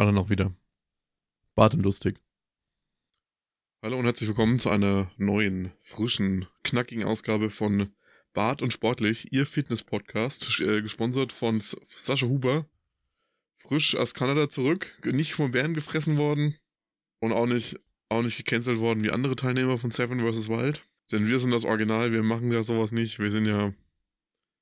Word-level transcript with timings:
Alle 0.00 0.14
noch 0.14 0.30
wieder. 0.30 0.50
Bart 1.54 1.74
und 1.74 1.82
lustig. 1.82 2.18
Hallo 3.82 3.98
und 3.98 4.06
herzlich 4.06 4.30
willkommen 4.30 4.58
zu 4.58 4.70
einer 4.70 5.10
neuen, 5.18 5.72
frischen, 5.78 6.46
knackigen 6.62 7.04
Ausgabe 7.04 7.50
von 7.50 7.90
Bart 8.32 8.62
und 8.62 8.72
Sportlich, 8.72 9.30
Ihr 9.30 9.44
Fitness-Podcast, 9.44 10.58
äh, 10.60 10.80
gesponsert 10.80 11.32
von 11.32 11.60
Sascha 11.60 12.26
Huber. 12.26 12.64
Frisch 13.58 13.94
aus 13.94 14.14
Kanada 14.14 14.48
zurück, 14.48 14.98
nicht 15.04 15.34
von 15.34 15.50
Bären 15.50 15.74
gefressen 15.74 16.16
worden 16.16 16.56
und 17.18 17.34
auch 17.34 17.44
nicht, 17.44 17.78
auch 18.08 18.22
nicht 18.22 18.38
gecancelt 18.38 18.78
worden 18.78 19.04
wie 19.04 19.10
andere 19.10 19.36
Teilnehmer 19.36 19.76
von 19.76 19.90
Seven 19.90 20.20
vs. 20.20 20.48
Wild. 20.48 20.88
Denn 21.12 21.26
wir 21.26 21.38
sind 21.38 21.50
das 21.50 21.64
Original, 21.64 22.10
wir 22.10 22.22
machen 22.22 22.50
ja 22.50 22.62
sowas 22.62 22.90
nicht. 22.90 23.18
Wir 23.18 23.30
sind 23.30 23.44
ja 23.44 23.74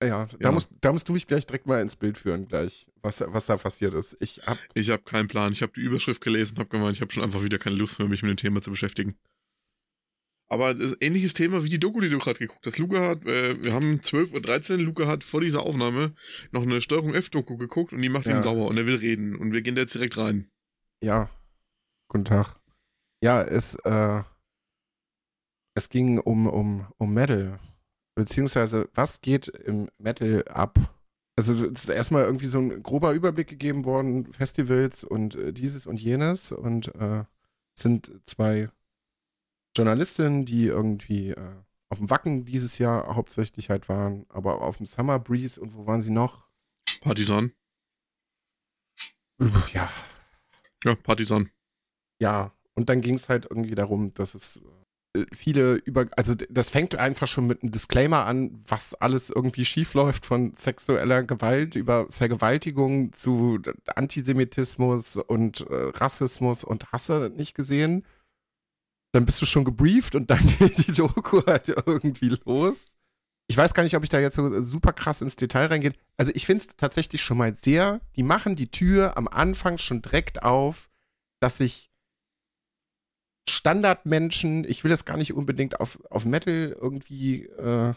ja, 0.03 0.27
da, 0.27 0.37
ja. 0.41 0.51
Musst, 0.51 0.71
da 0.81 0.93
musst 0.93 1.09
du 1.09 1.13
mich 1.13 1.29
gleich 1.29 1.47
direkt 1.47 1.69
mal 1.69 1.81
ins 1.81 1.95
Bild 1.95 2.19
führen, 2.19 2.49
gleich, 2.49 2.88
was, 3.03 3.23
was 3.27 3.47
da 3.47 3.57
passiert 3.57 3.95
ist. 3.95 4.17
Ich 4.21 4.41
habe 4.47 4.61
ich 4.75 4.91
hab 4.91 5.05
keinen 5.05 5.29
Plan. 5.29 5.53
Ich 5.53 5.63
habe 5.63 5.73
die 5.75 5.81
Überschrift 5.81 6.21
gelesen 6.21 6.55
und 6.55 6.61
habe 6.61 6.71
gemeint, 6.71 6.97
ich 6.97 7.01
habe 7.01 7.13
schon 7.13 7.23
einfach 7.23 7.43
wieder 7.43 7.59
keine 7.59 7.77
Lust 7.77 7.99
mehr, 7.99 8.09
mich 8.09 8.23
mit 8.23 8.31
dem 8.31 8.37
Thema 8.37 8.63
zu 8.63 8.71
beschäftigen. 8.71 9.17
Aber 10.51 10.73
das 10.75 10.97
ähnliches 11.01 11.35
Thema 11.35 11.63
wie 11.63 11.69
die 11.69 11.79
Doku, 11.79 12.01
die 12.01 12.09
du 12.09 12.19
gerade 12.19 12.39
geguckt 12.39 12.65
hast. 12.65 12.79
Luca 12.79 13.07
hat, 13.07 13.27
äh, 13.27 13.63
wir 13.63 13.75
haben 13.75 14.01
12.13 14.01 14.73
Uhr, 14.73 14.79
Luca 14.79 15.07
hat 15.07 15.23
vor 15.23 15.43
dieser 15.43 15.63
Aufnahme 15.63 16.15
noch 16.53 16.63
eine 16.63 16.81
Steuerung 16.81 17.15
F-Doku 17.15 17.59
geguckt 17.59 17.93
und 17.93 18.01
die 18.01 18.09
macht 18.09 18.27
ja. 18.27 18.35
ihn 18.35 18.41
sauer 18.41 18.67
und 18.67 18.79
er 18.79 18.87
will 18.87 18.97
reden. 18.97 19.37
Und 19.37 19.53
wir 19.53 19.61
gehen 19.61 19.75
da 19.75 19.83
jetzt 19.83 19.95
direkt 19.95 20.17
rein. 20.17 20.51
Ja. 21.03 21.31
Guten 22.09 22.25
Tag. 22.25 22.57
Ja, 23.23 23.43
es, 23.43 23.75
äh, 23.85 24.23
es 25.75 25.91
ging 25.91 26.19
um, 26.19 26.47
um, 26.47 26.87
um 26.97 27.13
Metal 27.13 27.61
beziehungsweise 28.19 28.89
was 28.95 29.21
geht 29.21 29.47
im 29.49 29.89
Metal 29.99 30.45
ab? 30.49 30.98
Also 31.39 31.53
es 31.67 31.85
ist 31.85 31.89
erstmal 31.89 32.25
irgendwie 32.25 32.47
so 32.47 32.59
ein 32.59 32.83
grober 32.83 33.13
Überblick 33.13 33.47
gegeben 33.47 33.85
worden, 33.85 34.33
Festivals 34.33 35.05
und 35.05 35.37
äh, 35.37 35.53
dieses 35.53 35.87
und 35.87 36.01
jenes 36.01 36.51
und 36.51 36.93
äh, 36.97 37.27
sind 37.75 38.11
zwei 38.25 38.71
Journalistinnen, 39.77 40.47
die 40.47 40.65
irgendwie 40.65 41.31
äh, 41.31 41.55
auf 41.91 41.99
dem 41.99 42.11
Wacken 42.11 42.45
dieses 42.45 42.79
Jahr 42.79 43.15
hauptsächlich 43.15 43.71
halt 43.71 43.89
waren, 43.89 44.27
aber 44.31 44.63
auf 44.63 44.79
dem 44.79 44.87
Summer 44.87 45.21
Breeze 45.21 45.61
und 45.61 45.75
wo 45.75 45.87
waren 45.87 46.03
sie 46.03 46.11
noch? 46.11 46.49
Partisan. 47.03 47.53
Ja. 49.73 49.89
Ja, 50.83 50.97
Partisan. 50.97 51.53
Ja, 52.21 52.53
und 52.75 52.89
dann 52.89 53.01
ging 53.01 53.15
es 53.15 53.29
halt 53.29 53.47
irgendwie 53.49 53.77
darum, 53.77 54.13
dass 54.15 54.35
es 54.35 54.57
äh, 54.57 54.61
viele 55.33 55.75
über, 55.75 56.07
also 56.17 56.35
das 56.35 56.71
fängt 56.71 56.95
einfach 56.95 57.27
schon 57.27 57.47
mit 57.47 57.63
einem 57.63 57.73
Disclaimer 57.73 58.27
an, 58.27 58.59
was 58.67 58.95
alles 58.95 59.31
irgendwie 59.31 59.65
schiefläuft 59.65 60.27
von 60.27 60.53
sexueller 60.55 61.23
Gewalt 61.23 61.77
über 61.77 62.07
Vergewaltigung 62.11 63.13
zu 63.13 63.61
Antisemitismus 63.87 65.17
und 65.17 65.63
äh, 65.63 65.91
Rassismus 65.95 66.65
und 66.65 66.93
Hasse 66.93 67.33
nicht 67.37 67.55
gesehen. 67.55 68.05
Dann 69.13 69.25
bist 69.25 69.41
du 69.41 69.47
schon 69.47 69.65
gebrieft 69.65 70.15
und 70.15 70.31
dann 70.31 70.47
geht 70.59 70.87
die 70.87 70.93
Doku 70.93 71.43
halt 71.47 71.69
irgendwie 71.87 72.39
los. 72.45 72.97
Ich 73.51 73.57
weiß 73.57 73.73
gar 73.73 73.83
nicht, 73.83 73.97
ob 73.97 74.03
ich 74.03 74.11
da 74.11 74.21
jetzt 74.21 74.37
so 74.37 74.61
super 74.61 74.93
krass 74.93 75.23
ins 75.23 75.37
Detail 75.37 75.67
reingehe. 75.67 75.95
Also 76.19 76.33
ich 76.35 76.45
finde 76.45 76.67
es 76.67 76.77
tatsächlich 76.77 77.23
schon 77.23 77.39
mal 77.39 77.55
sehr, 77.55 78.03
die 78.15 78.23
machen 78.23 78.57
die 78.57 78.71
Tür 78.71 79.17
am 79.17 79.27
Anfang 79.27 79.79
schon 79.79 80.03
direkt 80.03 80.43
auf, 80.43 80.91
dass 81.41 81.57
sich 81.57 81.91
Standardmenschen, 83.49 84.65
ich 84.65 84.85
will 84.85 84.91
das 84.91 85.05
gar 85.05 85.17
nicht 85.17 85.35
unbedingt 85.35 85.81
auf, 85.81 85.99
auf 86.11 86.25
Metal 86.25 86.77
irgendwie 86.81 87.47
äh, 87.47 87.95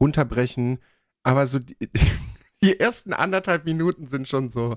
runterbrechen, 0.00 0.78
aber 1.22 1.46
so 1.46 1.58
die, 1.58 1.76
die 2.62 2.78
ersten 2.78 3.12
anderthalb 3.12 3.64
Minuten 3.64 4.06
sind 4.08 4.28
schon 4.28 4.50
so, 4.50 4.76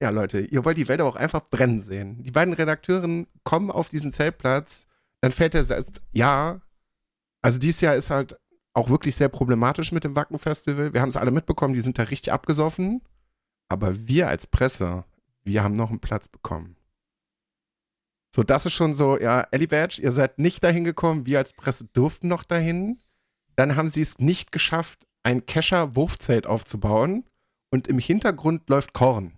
ja 0.00 0.10
Leute, 0.10 0.40
ihr 0.40 0.64
wollt 0.64 0.78
die 0.78 0.88
Welt 0.88 1.00
auch 1.00 1.16
einfach 1.16 1.48
brennen 1.48 1.80
sehen. 1.80 2.22
Die 2.22 2.30
beiden 2.30 2.54
Redakteuren 2.54 3.26
kommen 3.44 3.70
auf 3.70 3.88
diesen 3.88 4.12
Zeltplatz, 4.12 4.86
dann 5.20 5.32
fällt 5.32 5.54
der 5.54 5.64
Satz, 5.64 6.00
ja, 6.12 6.60
also 7.42 7.58
dieses 7.58 7.80
Jahr 7.80 7.96
ist 7.96 8.10
halt 8.10 8.36
auch 8.74 8.88
wirklich 8.88 9.16
sehr 9.16 9.28
problematisch 9.28 9.92
mit 9.92 10.04
dem 10.04 10.16
Wacken-Festival. 10.16 10.94
Wir 10.94 11.00
haben 11.02 11.10
es 11.10 11.16
alle 11.16 11.30
mitbekommen, 11.30 11.74
die 11.74 11.82
sind 11.82 11.98
da 11.98 12.04
richtig 12.04 12.32
abgesoffen. 12.32 13.02
Aber 13.68 14.06
wir 14.06 14.28
als 14.28 14.46
Presse, 14.46 15.04
wir 15.44 15.62
haben 15.62 15.74
noch 15.74 15.90
einen 15.90 16.00
Platz 16.00 16.28
bekommen. 16.28 16.76
So, 18.34 18.42
das 18.42 18.64
ist 18.64 18.72
schon 18.72 18.94
so, 18.94 19.18
ja, 19.18 19.46
Ellie 19.50 19.68
Badge, 19.68 20.00
ihr 20.00 20.10
seid 20.10 20.38
nicht 20.38 20.64
dahin 20.64 20.84
gekommen, 20.84 21.26
wir 21.26 21.38
als 21.38 21.52
Presse 21.52 21.84
durften 21.92 22.28
noch 22.28 22.44
dahin. 22.44 22.98
Dann 23.56 23.76
haben 23.76 23.88
sie 23.88 24.00
es 24.00 24.18
nicht 24.18 24.52
geschafft, 24.52 25.06
ein 25.22 25.44
Kescher-Wurfzelt 25.44 26.46
aufzubauen 26.46 27.24
und 27.70 27.88
im 27.88 27.98
Hintergrund 27.98 28.68
läuft 28.70 28.94
Korn. 28.94 29.32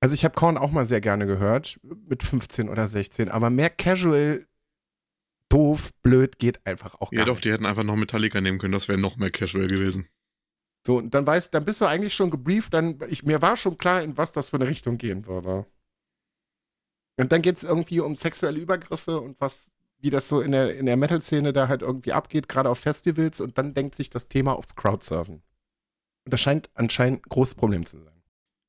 Also 0.00 0.14
ich 0.14 0.24
habe 0.24 0.34
Korn 0.34 0.56
auch 0.56 0.70
mal 0.70 0.84
sehr 0.84 1.00
gerne 1.00 1.26
gehört, 1.26 1.80
mit 1.82 2.22
15 2.22 2.68
oder 2.68 2.86
16, 2.86 3.28
aber 3.28 3.50
mehr 3.50 3.70
Casual, 3.70 4.46
doof, 5.48 5.90
blöd 6.02 6.38
geht 6.38 6.64
einfach 6.66 6.94
auch 6.96 7.10
gar 7.10 7.18
Ja 7.18 7.24
doch, 7.24 7.34
nicht. 7.34 7.44
die 7.44 7.52
hätten 7.52 7.66
einfach 7.66 7.84
noch 7.84 7.96
Metallica 7.96 8.40
nehmen 8.40 8.58
können, 8.58 8.72
das 8.72 8.88
wäre 8.88 8.98
noch 8.98 9.16
mehr 9.16 9.30
Casual 9.30 9.66
gewesen. 9.66 10.08
So, 10.86 10.98
und 10.98 11.14
dann 11.14 11.26
weißt, 11.26 11.54
dann 11.54 11.64
bist 11.64 11.80
du 11.80 11.86
eigentlich 11.86 12.14
schon 12.14 12.30
gebrieft, 12.30 12.74
dann, 12.74 12.98
ich, 13.08 13.22
mir 13.24 13.42
war 13.42 13.56
schon 13.56 13.76
klar, 13.76 14.02
in 14.02 14.16
was 14.16 14.32
das 14.32 14.50
für 14.50 14.56
eine 14.56 14.66
Richtung 14.66 14.98
gehen 14.98 15.26
würde. 15.26 15.66
Und 17.16 17.32
dann 17.32 17.42
geht 17.42 17.56
es 17.56 17.64
irgendwie 17.64 18.00
um 18.00 18.16
sexuelle 18.16 18.58
Übergriffe 18.58 19.20
und 19.20 19.40
was, 19.40 19.72
wie 20.00 20.10
das 20.10 20.28
so 20.28 20.40
in 20.40 20.52
der, 20.52 20.76
in 20.76 20.86
der 20.86 20.96
Metal-Szene 20.96 21.52
da 21.52 21.68
halt 21.68 21.82
irgendwie 21.82 22.12
abgeht, 22.12 22.48
gerade 22.48 22.70
auf 22.70 22.78
Festivals. 22.78 23.40
Und 23.40 23.58
dann 23.58 23.74
denkt 23.74 23.94
sich 23.94 24.10
das 24.10 24.28
Thema 24.28 24.54
aufs 24.54 24.76
Crowdsurfen. 24.76 25.42
Und 26.24 26.32
das 26.32 26.40
scheint 26.40 26.70
anscheinend 26.74 27.26
ein 27.26 27.28
großes 27.28 27.54
Problem 27.54 27.84
zu 27.84 27.98
sein. 27.98 28.12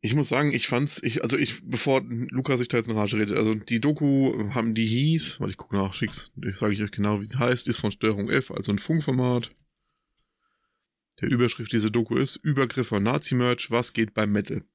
Ich 0.01 0.15
muss 0.15 0.27
sagen, 0.27 0.51
ich 0.51 0.67
fand's, 0.67 1.01
ich, 1.01 1.23
also 1.23 1.37
ich, 1.37 1.63
bevor 1.63 2.01
Lukas 2.01 2.59
sich 2.59 2.67
da 2.67 2.75
jetzt 2.75 2.89
in 2.89 2.97
Rage 2.97 3.15
redet, 3.17 3.37
also 3.37 3.55
die 3.55 3.79
Doku 3.79 4.53
haben, 4.53 4.75
die 4.75 4.85
hieß, 4.85 5.39
weil 5.39 5.49
ich 5.49 5.55
gucke 5.55 5.77
nach, 5.77 5.93
schick's, 5.93 6.33
sage 6.51 6.73
ich 6.73 6.83
euch 6.83 6.91
genau, 6.91 7.21
wie 7.21 7.25
sie 7.25 7.39
heißt, 7.39 7.69
ist 7.69 7.79
von 7.79 7.91
Steuerung 7.91 8.29
F, 8.29 8.51
also 8.51 8.73
ein 8.73 8.79
Funkformat. 8.79 9.51
Der 11.21 11.29
Überschrift 11.29 11.71
dieser 11.71 11.89
Doku 11.89 12.17
ist 12.17 12.35
Übergriffe 12.35 12.99
Nazi-Merch, 12.99 13.71
was 13.71 13.93
geht 13.93 14.13
beim 14.13 14.33
Metal? 14.33 14.65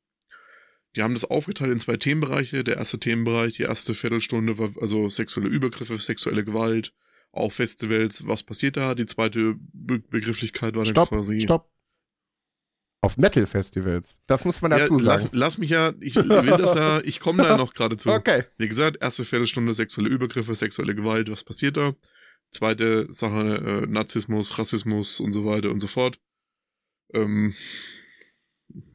Die 0.99 1.05
haben 1.05 1.15
das 1.15 1.25
aufgeteilt 1.25 1.71
in 1.71 1.79
zwei 1.79 1.97
Themenbereiche. 1.97 2.65
Der 2.65 2.77
erste 2.77 2.99
Themenbereich, 2.99 3.55
die 3.55 3.63
erste 3.63 3.95
Viertelstunde 3.95 4.59
war 4.59 4.71
also 4.81 5.09
sexuelle 5.09 5.49
Übergriffe, 5.49 5.97
sexuelle 6.01 6.45
Gewalt, 6.45 6.93
auch 7.31 7.53
Festivals, 7.53 8.27
was 8.27 8.43
passiert 8.43 8.77
da? 8.77 8.97
Die 8.97 9.07
zweite 9.07 9.55
Be 9.73 10.01
Begrifflichkeit 10.01 10.75
war 10.75 10.85
stopp, 10.85 11.11
dann 11.11 11.21
quasi. 11.21 11.41
Stopp. 11.41 11.71
Auf 13.01 13.17
Metal-Festivals. 13.17 14.23
Das 14.27 14.45
muss 14.45 14.61
man 14.61 14.73
dazu 14.73 14.95
ja, 14.95 15.05
sagen. 15.05 15.29
Lass, 15.31 15.57
mich 15.57 15.71
ja, 15.71 15.93
ich 16.01 16.17
will 16.17 16.27
das 16.27 16.75
ja, 16.75 17.01
ich 17.05 17.21
komme 17.21 17.45
da 17.45 17.57
noch 17.57 17.75
gerade 17.75 17.97
zu. 17.97 18.11
Okay. 18.11 18.43
Wie 18.57 18.67
gesagt, 18.67 18.97
erste 19.01 19.25
Viertelstunde 19.25 19.75
sexuelle 19.75 20.11
Übergriffe, 20.11 20.53
sexuelle 20.57 20.97
Gewalt, 20.97 21.31
was 21.31 21.45
passiert 21.45 21.77
da? 21.77 21.95
Zweite 22.51 23.07
Sache, 23.13 23.85
äh, 23.85 23.87
Narzissmus, 23.87 24.59
Rassismus 24.59 25.21
und 25.21 25.31
so 25.31 25.45
weiter 25.45 25.71
und 25.71 25.79
so 25.79 25.87
fort. 25.87 26.19
Ähm, 27.15 27.55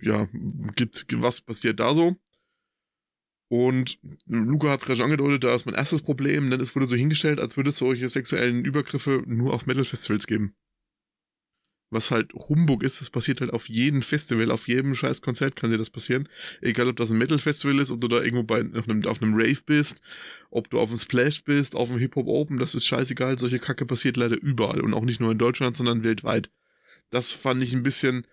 ja, 0.02 0.28
gibt, 0.76 1.06
was 1.22 1.42
passiert 1.42 1.80
da 1.80 1.94
so? 1.94 2.16
Und 3.50 4.00
Luca 4.26 4.72
hat 4.72 4.80
es 4.80 4.86
gerade 4.86 4.98
schon 4.98 5.12
angedeutet, 5.12 5.44
da 5.44 5.54
ist 5.54 5.66
mein 5.66 5.76
erstes 5.76 6.02
Problem, 6.02 6.50
denn 6.50 6.60
es 6.60 6.76
wurde 6.76 6.88
so 6.88 6.96
hingestellt, 6.96 7.40
als 7.40 7.56
würde 7.56 7.70
es 7.70 7.78
solche 7.78 8.10
sexuellen 8.10 8.66
Übergriffe 8.66 9.24
nur 9.28 9.54
auf 9.54 9.68
Metal-Festivals 9.68 10.26
geben. 10.26 10.56
Was 11.92 12.10
halt 12.10 12.34
Humbug 12.34 12.82
ist, 12.82 13.00
das 13.02 13.12
passiert 13.12 13.42
halt 13.42 13.54
auf 13.54 13.70
jedem 13.70 14.02
Festival, 14.02 14.50
auf 14.50 14.68
jedem 14.68 14.96
scheiß 14.96 15.22
Konzert 15.22 15.56
kann 15.56 15.70
dir 15.70 15.78
das 15.78 15.92
passieren. 15.92 16.28
Egal, 16.62 16.88
ob 16.88 16.96
das 16.96 17.12
ein 17.12 17.20
Metal-Festival 17.20 17.78
ist, 17.80 17.92
ob 17.92 18.02
du 18.02 18.08
da 18.08 18.24
irgendwo 18.24 18.42
bei, 18.42 18.66
auf, 18.74 18.90
einem, 18.90 19.06
auf 19.06 19.22
einem 19.22 19.36
Rave 19.36 19.62
bist, 19.64 20.02
ob 20.50 20.72
du 20.72 20.80
auf 20.80 20.90
einem 20.90 20.98
Splash 20.98 21.44
bist, 21.44 21.76
auf 21.76 21.92
einem 21.92 22.00
Hip-Hop 22.00 22.26
Open, 22.26 22.58
das 22.58 22.74
ist 22.74 22.88
scheißegal. 22.88 23.38
Solche 23.38 23.60
Kacke 23.60 23.86
passiert 23.86 24.18
leider 24.18 24.42
überall 24.42 24.82
und 24.82 24.96
auch 24.96 25.06
nicht 25.06 25.20
nur 25.20 25.32
in 25.32 25.38
Deutschland, 25.38 25.76
sondern 25.76 26.02
weltweit. 26.02 26.50
Das 27.12 27.32
fand 27.32 27.62
ich 27.62 27.74
ein 27.74 27.84
bisschen, 27.84 28.26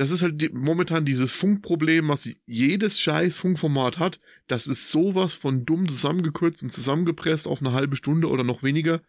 das 0.00 0.10
ist 0.12 0.22
halt 0.22 0.40
die, 0.40 0.48
momentan 0.48 1.04
dieses 1.04 1.34
Funkproblem, 1.34 2.08
was 2.08 2.34
jedes 2.46 2.98
scheiß 2.98 3.36
Funkformat 3.36 3.98
hat. 3.98 4.18
Das 4.46 4.66
ist 4.66 4.90
sowas 4.90 5.34
von 5.34 5.66
dumm 5.66 5.86
zusammengekürzt 5.90 6.62
und 6.62 6.70
zusammengepresst 6.70 7.46
auf 7.46 7.60
eine 7.60 7.72
halbe 7.72 7.96
Stunde 7.96 8.30
oder 8.30 8.42
noch 8.42 8.62
weniger, 8.62 9.02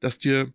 dass 0.00 0.16
dir 0.16 0.50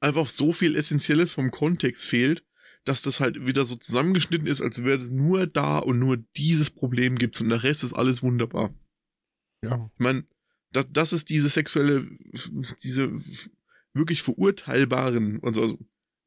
einfach 0.00 0.28
so 0.28 0.52
viel 0.52 0.76
Essentielles 0.76 1.32
vom 1.32 1.50
Kontext 1.50 2.04
fehlt, 2.04 2.44
dass 2.84 3.00
das 3.00 3.20
halt 3.20 3.46
wieder 3.46 3.64
so 3.64 3.74
zusammengeschnitten 3.76 4.46
ist, 4.46 4.60
als 4.60 4.84
wäre 4.84 5.00
es 5.00 5.08
nur 5.08 5.46
da 5.46 5.78
und 5.78 5.98
nur 5.98 6.18
dieses 6.36 6.68
Problem 6.70 7.16
gibt's 7.16 7.40
und 7.40 7.48
der 7.48 7.62
Rest 7.62 7.82
ist 7.82 7.94
alles 7.94 8.22
wunderbar. 8.22 8.74
Ja. 9.64 9.90
Ich 9.94 9.98
meine, 9.98 10.26
das, 10.72 10.84
das 10.90 11.14
ist 11.14 11.30
diese 11.30 11.48
sexuelle, 11.48 12.06
diese 12.82 13.14
wirklich 13.94 14.20
verurteilbaren, 14.20 15.42
also, 15.42 15.78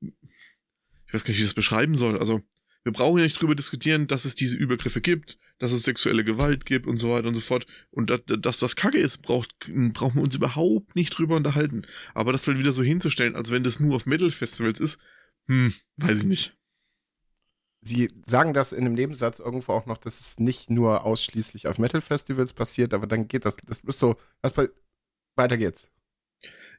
ich 0.02 1.14
weiß 1.14 1.24
gar 1.24 1.30
nicht, 1.30 1.38
wie 1.38 1.44
ich 1.44 1.50
das 1.50 1.54
beschreiben 1.54 1.94
soll, 1.94 2.18
also, 2.18 2.42
wir 2.83 2.91
brauchen 2.91 3.18
ja 3.18 3.24
nicht 3.24 3.41
drüber 3.41 3.56
diskutieren, 3.56 4.07
dass 4.07 4.25
es 4.25 4.35
diese 4.35 4.57
Übergriffe 4.57 5.00
gibt, 5.01 5.38
dass 5.57 5.71
es 5.71 5.83
sexuelle 5.83 6.24
Gewalt 6.24 6.65
gibt 6.65 6.85
und 6.85 6.97
so 6.97 7.12
weiter 7.12 7.27
und 7.27 7.33
so 7.33 7.41
fort. 7.41 7.65
Und 7.91 8.09
dass, 8.09 8.24
dass 8.25 8.59
das 8.59 8.75
Kacke 8.75 8.97
ist, 8.97 9.21
braucht, 9.21 9.56
brauchen 9.94 10.15
wir 10.15 10.24
uns 10.24 10.35
überhaupt 10.35 10.95
nicht 10.95 11.18
drüber 11.18 11.38
unterhalten. 11.38 11.83
Aber 12.13 12.33
das 12.33 12.44
dann 12.44 12.59
wieder 12.59 12.74
so 12.74 12.83
hinzustellen, 12.83 13.35
als 13.35 13.51
wenn 13.51 13.63
das 13.63 13.80
nur 13.80 13.95
auf 13.95 14.06
Metal-Festivals 14.06 14.80
ist, 14.81 15.00
hm, 15.47 15.74
weiß 15.97 16.19
ich 16.21 16.25
nicht. 16.25 16.57
sie 17.81 18.09
sagen 18.25 18.53
das 18.53 18.71
in 18.71 18.86
einem 18.86 18.94
Nebensatz 18.94 19.39
irgendwo 19.39 19.74
auch 19.74 19.86
noch, 19.86 19.97
dass 19.97 20.19
es 20.19 20.39
nicht 20.39 20.69
nur 20.69 21.06
ausschließlich 21.06 21.68
auf 21.68 21.77
Metal-Festivals 21.77 22.53
passiert, 22.53 22.94
aber 22.94 23.07
dann 23.07 23.27
geht 23.27 23.45
das, 23.45 23.57
das 23.57 23.79
ist 23.79 24.00
so, 24.00 24.18
was 24.41 24.53
bei, 24.53 24.69
weiter 25.36 25.57
geht's. 25.57 25.89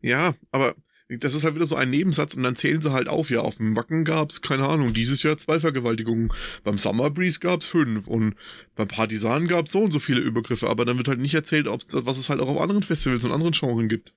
Ja, 0.01 0.35
aber 0.51 0.75
das 1.09 1.35
ist 1.35 1.45
halt 1.45 1.55
wieder 1.55 1.67
so 1.67 1.77
ein 1.77 1.91
Nebensatz 1.91 2.35
und 2.35 2.43
dann 2.43 2.57
zählen 2.57 2.81
sie 2.81 2.93
halt 2.93 3.09
auf, 3.09 3.29
ja, 3.31 3.41
auf 3.41 3.59
dem 3.59 3.77
Wacken 3.77 4.05
gab's, 4.05 4.41
keine 4.41 4.67
Ahnung, 4.67 4.95
dieses 4.95 5.23
Jahr 5.23 5.37
zwei 5.37 5.61
Vergewaltigungen, 5.61 6.33
beim 6.63 6.79
Summer 6.79 7.11
Breeze 7.11 7.41
gab's 7.41 7.67
fünf 7.67 8.07
und 8.07 8.37
beim 8.75 8.89
Partisan 8.89 9.47
gab's 9.47 9.73
so 9.73 9.83
und 9.83 9.91
so 9.91 9.99
viele 9.99 10.21
Übergriffe, 10.21 10.69
aber 10.69 10.85
dann 10.85 10.97
wird 10.97 11.09
halt 11.09 11.21
nicht 11.21 11.35
erzählt, 11.35 11.69
ob's, 11.69 11.89
was 11.93 12.17
es 12.17 12.31
halt 12.31 12.41
auch 12.41 12.49
auf 12.49 12.61
anderen 12.61 12.83
Festivals 12.83 13.25
und 13.25 13.33
anderen 13.33 13.53
Genres 13.53 13.89
gibt. 13.89 14.15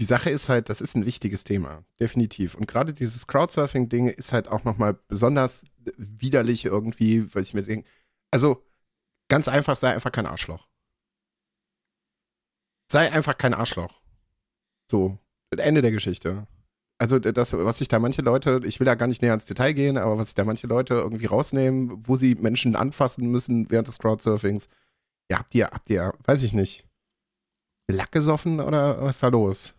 Die 0.00 0.04
Sache 0.04 0.30
ist 0.30 0.48
halt, 0.48 0.68
das 0.70 0.80
ist 0.80 0.96
ein 0.96 1.04
wichtiges 1.04 1.44
Thema, 1.44 1.84
definitiv. 2.00 2.54
Und 2.54 2.66
gerade 2.66 2.94
dieses 2.94 3.26
Crowdsurfing-Ding 3.26 4.06
ist 4.08 4.32
halt 4.32 4.48
auch 4.48 4.64
nochmal 4.64 4.98
besonders 5.08 5.64
widerlich 5.96 6.64
irgendwie, 6.64 7.34
weil 7.34 7.42
ich 7.42 7.52
mir 7.52 7.62
denke, 7.62 7.86
also 8.30 8.64
ganz 9.28 9.48
einfach, 9.48 9.76
sei 9.76 9.92
einfach 9.92 10.12
kein 10.12 10.24
Arschloch. 10.24 10.68
Sei 12.86 13.12
einfach 13.12 13.36
kein 13.36 13.52
Arschloch. 13.52 14.00
So, 14.90 15.18
Ende 15.58 15.82
der 15.82 15.90
Geschichte. 15.90 16.46
Also 16.98 17.18
das, 17.18 17.54
was 17.54 17.78
sich 17.78 17.88
da 17.88 17.98
manche 17.98 18.20
Leute, 18.20 18.60
ich 18.64 18.78
will 18.78 18.84
da 18.84 18.94
gar 18.94 19.06
nicht 19.06 19.22
näher 19.22 19.32
ins 19.32 19.46
Detail 19.46 19.72
gehen, 19.72 19.96
aber 19.96 20.18
was 20.18 20.26
sich 20.26 20.34
da 20.34 20.44
manche 20.44 20.66
Leute 20.66 20.94
irgendwie 20.94 21.26
rausnehmen, 21.26 22.06
wo 22.06 22.14
sie 22.14 22.34
Menschen 22.34 22.76
anfassen 22.76 23.30
müssen 23.30 23.70
während 23.70 23.88
des 23.88 23.98
Crowdsurfings, 23.98 24.68
ja, 25.30 25.38
habt 25.38 25.54
ihr, 25.54 25.68
habt 25.68 25.88
ihr, 25.88 26.12
weiß 26.24 26.42
ich 26.42 26.52
nicht, 26.52 26.86
Lack 27.90 28.12
gesoffen 28.12 28.60
oder 28.60 29.02
was 29.02 29.16
ist 29.16 29.22
da 29.22 29.28
los? 29.28 29.74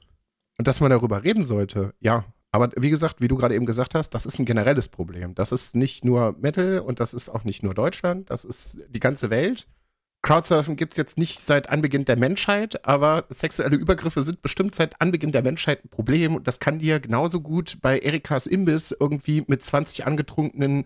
Und 0.58 0.68
dass 0.68 0.82
man 0.82 0.90
darüber 0.90 1.24
reden 1.24 1.46
sollte, 1.46 1.94
ja. 2.00 2.26
Aber 2.52 2.70
wie 2.76 2.90
gesagt, 2.90 3.22
wie 3.22 3.30
du 3.30 3.38
gerade 3.38 3.56
eben 3.56 3.66
gesagt 3.66 3.96
hast, 3.96 4.10
das 4.10 4.26
ist 4.26 4.38
ein 4.40 4.46
generelles 4.46 4.90
Problem. 4.90 5.36
Das 5.36 5.54
ist 5.54 5.76
nicht 5.76 6.04
nur 6.04 6.36
Metal 6.40 6.80
und 6.80 7.00
das 7.00 7.14
ist 7.14 7.30
auch 7.30 7.46
nicht 7.46 7.64
nur 7.64 7.74
Deutschland, 7.74 8.30
das 8.30 8.44
ist 8.44 8.80
die 8.90 9.00
ganze 9.00 9.30
Welt. 9.30 9.68
Crowdsurfen 10.24 10.76
gibt 10.76 10.94
es 10.94 10.98
jetzt 10.98 11.18
nicht 11.18 11.40
seit 11.40 11.70
Anbeginn 11.70 12.06
der 12.06 12.18
Menschheit, 12.18 12.86
aber 12.86 13.26
sexuelle 13.30 13.76
Übergriffe 13.76 14.22
sind 14.22 14.44
bestimmt 14.44 14.76
seit 14.76 15.02
Anbeginn 15.02 15.32
der 15.32 15.42
Menschheit 15.42 15.84
ein 15.84 15.90
Problem. 15.90 16.36
Und 16.36 16.48
das 16.48 16.60
kann 16.60 16.78
dir 16.78 17.00
genauso 17.00 17.42
gut 17.42 17.80
bei 17.82 17.98
Erikas 17.98 18.46
Imbiss 18.46 18.96
irgendwie 18.98 19.44
mit 19.48 19.64
20 19.64 20.06
angetrunkenen 20.06 20.86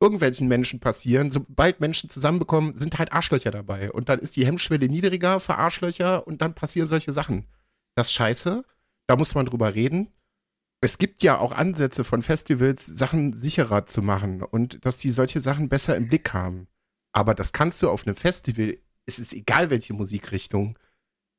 irgendwelchen 0.00 0.48
Menschen 0.48 0.80
passieren. 0.80 1.30
Sobald 1.30 1.80
Menschen 1.80 2.10
zusammenbekommen, 2.10 2.78
sind 2.78 2.98
halt 2.98 3.12
Arschlöcher 3.12 3.50
dabei. 3.50 3.90
Und 3.90 4.10
dann 4.10 4.18
ist 4.18 4.36
die 4.36 4.44
Hemmschwelle 4.44 4.88
niedriger 4.88 5.40
für 5.40 5.56
Arschlöcher 5.56 6.26
und 6.26 6.42
dann 6.42 6.54
passieren 6.54 6.88
solche 6.90 7.12
Sachen. 7.12 7.46
Das 7.94 8.08
ist 8.08 8.12
scheiße. 8.12 8.64
Da 9.06 9.16
muss 9.16 9.34
man 9.34 9.46
drüber 9.46 9.74
reden. 9.74 10.12
Es 10.82 10.98
gibt 10.98 11.22
ja 11.22 11.38
auch 11.38 11.52
Ansätze 11.52 12.04
von 12.04 12.22
Festivals, 12.22 12.84
Sachen 12.84 13.32
sicherer 13.32 13.86
zu 13.86 14.02
machen 14.02 14.42
und 14.42 14.84
dass 14.84 14.98
die 14.98 15.08
solche 15.08 15.40
Sachen 15.40 15.70
besser 15.70 15.96
im 15.96 16.08
Blick 16.08 16.34
haben. 16.34 16.68
Aber 17.14 17.34
das 17.34 17.52
kannst 17.52 17.82
du 17.82 17.88
auf 17.88 18.06
einem 18.06 18.16
Festival, 18.16 18.76
es 19.06 19.18
ist 19.18 19.32
egal 19.32 19.70
welche 19.70 19.94
Musikrichtung, 19.94 20.78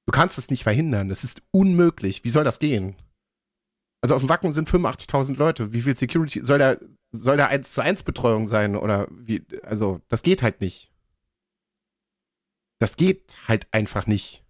du 0.07 0.11
kannst 0.11 0.37
es 0.37 0.49
nicht 0.49 0.63
verhindern. 0.63 1.09
Das 1.09 1.23
ist 1.23 1.41
unmöglich. 1.51 2.23
Wie 2.23 2.29
soll 2.29 2.43
das 2.43 2.59
gehen? 2.59 2.95
Also 4.01 4.15
auf 4.15 4.21
dem 4.21 4.29
Wacken 4.29 4.51
sind 4.51 4.69
85.000 4.69 5.35
Leute. 5.35 5.73
Wie 5.73 5.81
viel 5.81 5.97
Security 5.97 6.43
soll 6.43 6.59
da 6.59 6.77
soll 7.11 7.37
da 7.37 7.47
1 7.47 7.73
zu 7.73 7.81
1 7.81 8.03
Betreuung 8.03 8.47
sein 8.47 8.75
oder 8.75 9.07
wie 9.09 9.45
also 9.63 10.01
das 10.09 10.21
geht 10.21 10.41
halt 10.41 10.61
nicht. 10.61 10.91
Das 12.79 12.97
geht 12.97 13.37
halt 13.47 13.67
einfach 13.71 14.05
nicht. 14.05 14.43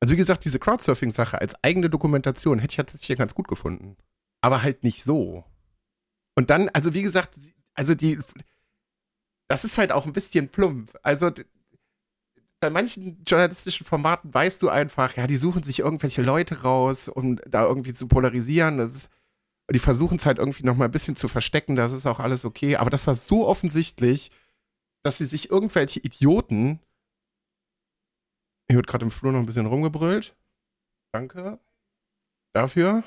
Also 0.00 0.12
wie 0.12 0.18
gesagt, 0.18 0.44
diese 0.44 0.58
Crowdsurfing 0.58 1.10
Sache 1.10 1.40
als 1.40 1.54
eigene 1.62 1.88
Dokumentation 1.90 2.58
hätte 2.58 2.72
ich 2.72 2.76
tatsächlich 2.76 3.18
ganz 3.18 3.34
gut 3.34 3.48
gefunden, 3.48 3.96
aber 4.42 4.62
halt 4.62 4.84
nicht 4.84 5.02
so. 5.02 5.44
Und 6.36 6.50
dann 6.50 6.68
also 6.68 6.94
wie 6.94 7.02
gesagt, 7.02 7.38
also 7.74 7.94
die 7.94 8.18
das 9.54 9.62
ist 9.62 9.78
halt 9.78 9.92
auch 9.92 10.04
ein 10.04 10.12
bisschen 10.12 10.48
plump. 10.48 10.98
Also 11.04 11.30
bei 12.58 12.70
manchen 12.70 13.22
journalistischen 13.24 13.86
Formaten 13.86 14.34
weißt 14.34 14.60
du 14.60 14.68
einfach, 14.68 15.14
ja, 15.16 15.28
die 15.28 15.36
suchen 15.36 15.62
sich 15.62 15.78
irgendwelche 15.78 16.22
Leute 16.22 16.62
raus, 16.62 17.08
um 17.08 17.36
da 17.46 17.64
irgendwie 17.64 17.92
zu 17.92 18.08
polarisieren. 18.08 18.78
Das 18.78 18.90
ist, 18.90 19.10
die 19.72 19.78
versuchen 19.78 20.18
es 20.18 20.26
halt 20.26 20.38
irgendwie 20.38 20.64
noch 20.64 20.74
mal 20.74 20.86
ein 20.86 20.90
bisschen 20.90 21.14
zu 21.14 21.28
verstecken, 21.28 21.76
das 21.76 21.92
ist 21.92 22.04
auch 22.04 22.18
alles 22.18 22.44
okay. 22.44 22.74
Aber 22.74 22.90
das 22.90 23.06
war 23.06 23.14
so 23.14 23.46
offensichtlich, 23.46 24.32
dass 25.04 25.18
sie 25.18 25.26
sich 25.26 25.50
irgendwelche 25.50 26.00
Idioten. 26.00 26.80
Hier 28.68 28.78
wird 28.78 28.88
gerade 28.88 29.04
im 29.04 29.12
Flur 29.12 29.30
noch 29.30 29.38
ein 29.38 29.46
bisschen 29.46 29.66
rumgebrüllt. 29.66 30.34
Danke 31.12 31.60
dafür. 32.54 33.04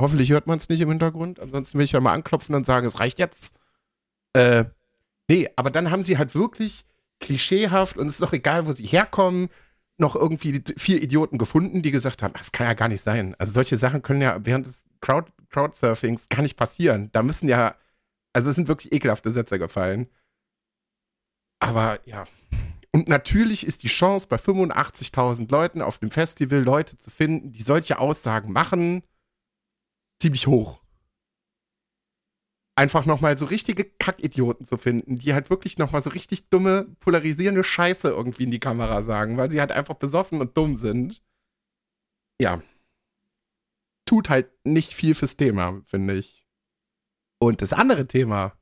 Hoffentlich 0.00 0.30
hört 0.30 0.46
man 0.46 0.56
es 0.56 0.70
nicht 0.70 0.80
im 0.80 0.88
Hintergrund. 0.88 1.40
Ansonsten 1.40 1.76
will 1.76 1.84
ich 1.84 1.92
ja 1.92 2.00
mal 2.00 2.14
anklopfen 2.14 2.54
und 2.54 2.64
sagen, 2.64 2.86
es 2.86 3.00
reicht 3.00 3.18
jetzt. 3.18 3.52
Äh, 4.32 4.64
Nee, 5.28 5.48
aber 5.56 5.70
dann 5.70 5.90
haben 5.90 6.02
sie 6.02 6.18
halt 6.18 6.34
wirklich 6.34 6.84
klischeehaft 7.20 7.96
und 7.96 8.06
es 8.06 8.14
ist 8.14 8.22
doch 8.22 8.32
egal, 8.32 8.66
wo 8.66 8.72
sie 8.72 8.86
herkommen, 8.86 9.48
noch 9.96 10.16
irgendwie 10.16 10.62
vier 10.76 11.02
Idioten 11.02 11.38
gefunden, 11.38 11.82
die 11.82 11.92
gesagt 11.92 12.22
haben, 12.22 12.34
das 12.34 12.52
kann 12.52 12.66
ja 12.66 12.74
gar 12.74 12.88
nicht 12.88 13.02
sein. 13.02 13.34
Also 13.38 13.52
solche 13.52 13.76
Sachen 13.76 14.02
können 14.02 14.22
ja 14.22 14.44
während 14.44 14.66
des 14.66 14.84
Crowd 15.00 15.30
Crowdsurfings 15.50 16.28
gar 16.28 16.42
nicht 16.42 16.56
passieren. 16.56 17.10
Da 17.12 17.22
müssen 17.22 17.48
ja, 17.48 17.76
also 18.32 18.50
es 18.50 18.56
sind 18.56 18.66
wirklich 18.66 18.92
ekelhafte 18.92 19.30
Sätze 19.30 19.58
gefallen. 19.58 20.08
Aber 21.60 22.00
ja. 22.06 22.26
Und 22.90 23.08
natürlich 23.08 23.64
ist 23.64 23.84
die 23.84 23.88
Chance 23.88 24.26
bei 24.28 24.36
85.000 24.36 25.50
Leuten 25.50 25.80
auf 25.80 25.98
dem 25.98 26.10
Festival 26.10 26.62
Leute 26.62 26.98
zu 26.98 27.10
finden, 27.10 27.52
die 27.52 27.62
solche 27.62 27.98
Aussagen 27.98 28.52
machen, 28.52 29.04
ziemlich 30.20 30.48
hoch 30.48 30.83
einfach 32.76 33.06
nochmal 33.06 33.38
so 33.38 33.46
richtige 33.46 33.84
Kackidioten 33.84 34.66
zu 34.66 34.76
finden, 34.76 35.16
die 35.16 35.32
halt 35.32 35.50
wirklich 35.50 35.78
nochmal 35.78 36.00
so 36.00 36.10
richtig 36.10 36.48
dumme, 36.48 36.84
polarisierende 37.00 37.62
Scheiße 37.62 38.08
irgendwie 38.08 38.44
in 38.44 38.50
die 38.50 38.60
Kamera 38.60 39.02
sagen, 39.02 39.36
weil 39.36 39.50
sie 39.50 39.60
halt 39.60 39.72
einfach 39.72 39.94
besoffen 39.94 40.40
und 40.40 40.56
dumm 40.56 40.74
sind. 40.74 41.22
Ja. 42.40 42.62
Tut 44.06 44.28
halt 44.28 44.50
nicht 44.64 44.92
viel 44.92 45.14
fürs 45.14 45.36
Thema, 45.36 45.82
finde 45.86 46.14
ich. 46.14 46.46
Und 47.38 47.62
das 47.62 47.72
andere 47.72 48.06
Thema, 48.06 48.56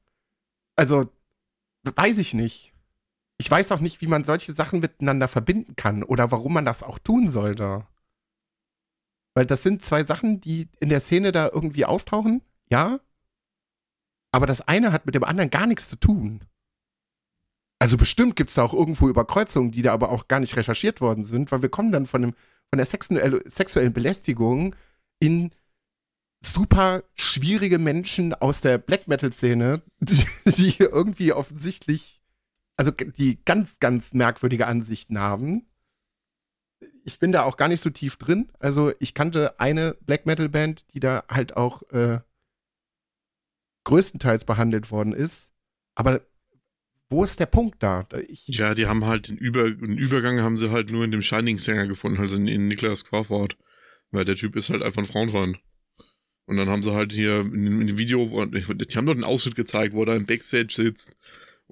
also, 0.77 1.11
weiß 1.85 2.19
ich 2.19 2.35
nicht. 2.35 2.75
Ich 3.39 3.51
weiß 3.51 3.73
auch 3.73 3.81
nicht, 3.81 4.01
wie 4.01 4.07
man 4.07 4.25
solche 4.25 4.53
Sachen 4.53 4.81
miteinander 4.81 5.27
verbinden 5.27 5.75
kann 5.75 6.05
oder 6.05 6.31
warum 6.31 6.53
man 6.55 6.65
das 6.65 6.83
auch 6.83 6.99
tun 6.99 7.31
sollte. 7.31 7.87
Weil 9.35 9.47
das 9.47 9.63
sind 9.63 9.85
zwei 9.85 10.05
Sachen, 10.05 10.41
die 10.41 10.69
in 10.81 10.91
der 10.91 11.01
Szene 11.01 11.33
da 11.33 11.49
irgendwie 11.49 11.85
auftauchen, 11.85 12.43
ja, 12.71 13.01
aber 14.33 14.47
das 14.47 14.67
eine 14.67 14.93
hat 14.93 15.07
mit 15.07 15.15
dem 15.15 15.25
anderen 15.25 15.51
gar 15.51 15.67
nichts 15.67 15.89
zu 15.89 15.97
tun. 15.97 16.41
Also 17.79 17.97
bestimmt 17.97 18.37
gibt 18.37 18.51
es 18.51 18.55
da 18.55 18.65
auch 18.65 18.75
irgendwo 18.75 19.09
Überkreuzungen, 19.09 19.73
die 19.73 19.83
da 19.83 19.93
aber 19.93 20.11
auch 20.11 20.29
gar 20.29 20.41
nicht 20.41 20.57
recherchiert 20.57 21.01
worden 21.01 21.25
sind, 21.25 21.53
weil 21.53 21.63
wir 21.63 21.69
kommen 21.69 21.93
dann 21.93 22.07
von, 22.07 22.23
dem, 22.23 22.35
von 22.71 22.77
der 22.77 22.87
sexuell, 22.87 23.43
sexuellen 23.47 23.93
Belästigung 23.93 24.75
in 25.19 25.51
super 26.45 27.05
schwierige 27.15 27.79
Menschen 27.79 28.35
aus 28.35 28.61
der 28.61 28.79
Black 28.79 29.09
Metal-Szene, 29.09 29.83
die, 30.01 30.25
die 30.47 30.77
irgendwie 30.79 31.33
offensichtlich, 31.33 32.23
also 32.77 32.91
die 32.91 33.45
ganz, 33.45 33.79
ganz 33.81 34.13
merkwürdige 34.13 34.67
Ansichten 34.67 35.19
haben. 35.19 35.67
Ich 37.05 37.19
bin 37.19 37.33
da 37.33 37.43
auch 37.43 37.57
gar 37.57 37.69
nicht 37.69 37.83
so 37.83 37.91
tief 37.91 38.17
drin. 38.17 38.53
Also 38.61 38.93
ich 39.01 39.13
kannte 39.13 39.59
eine 39.59 39.97
Black 40.03 40.25
Metal-Band, 40.25 40.95
die 40.95 41.01
da 41.01 41.25
halt 41.29 41.57
auch 41.57 41.83
äh, 41.91 42.21
größtenteils 43.85 44.45
behandelt 44.45 44.91
worden 44.91 45.13
ist. 45.13 45.51
Aber 45.95 46.23
wo 47.11 47.25
ist 47.25 47.41
der 47.41 47.47
Punkt 47.47 47.83
da? 47.83 48.07
Ich 48.29 48.49
ja, 48.49 48.75
die 48.75 48.87
haben 48.87 49.05
halt 49.05 49.29
den, 49.29 49.37
Über 49.37 49.71
den 49.71 49.99
Übergang 49.99 50.41
haben 50.41 50.57
sie 50.57 50.71
halt 50.71 50.91
nur 50.91 51.05
in 51.05 51.11
dem 51.11 51.23
Shining-Sänger 51.23 51.87
gefunden, 51.87 52.19
also 52.19 52.37
in, 52.37 52.49
in 52.49 52.69
Niklas 52.69 53.05
Quafort. 53.05 53.57
Weil 54.11 54.25
der 54.25 54.37
Typ 54.37 54.57
ist 54.57 54.71
halt 54.71 54.83
einfach 54.83 55.03
ein 55.03 55.07
Frauenfan. 55.07 55.59
Und 56.47 56.57
dann 56.57 56.69
haben 56.69 56.83
sie 56.83 56.93
halt 56.93 57.13
hier 57.13 57.41
in, 57.41 57.81
in 57.81 57.87
dem 57.87 57.99
Video, 57.99 58.25
die 58.47 58.97
haben 58.97 59.07
dort 59.07 59.17
einen 59.17 59.25
Ausschnitt 59.25 59.55
gezeigt, 59.55 59.95
wo 59.95 60.03
er 60.03 60.07
da 60.07 60.17
im 60.17 60.27
Backstage 60.27 60.73
sitzt 60.73 61.15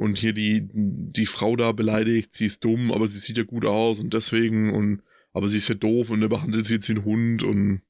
und 0.01 0.17
hier 0.17 0.33
die, 0.33 0.67
die 0.73 1.27
Frau 1.27 1.57
da 1.57 1.73
beleidigt, 1.73 2.33
sie 2.33 2.47
ist 2.47 2.65
dumm, 2.65 2.91
aber 2.91 3.07
sie 3.07 3.19
sieht 3.19 3.37
ja 3.37 3.43
gut 3.43 3.67
aus 3.67 4.01
und 4.01 4.15
deswegen 4.15 4.73
und, 4.73 5.03
aber 5.35 5.49
sie 5.49 5.59
ist 5.59 5.69
ja 5.69 5.75
doof 5.75 6.09
und 6.09 6.23
er 6.23 6.31
behandelt 6.31 6.65
sie 6.65 6.77
jetzt 6.77 6.89
ein 6.89 7.05
Hund 7.05 7.43
und 7.43 7.83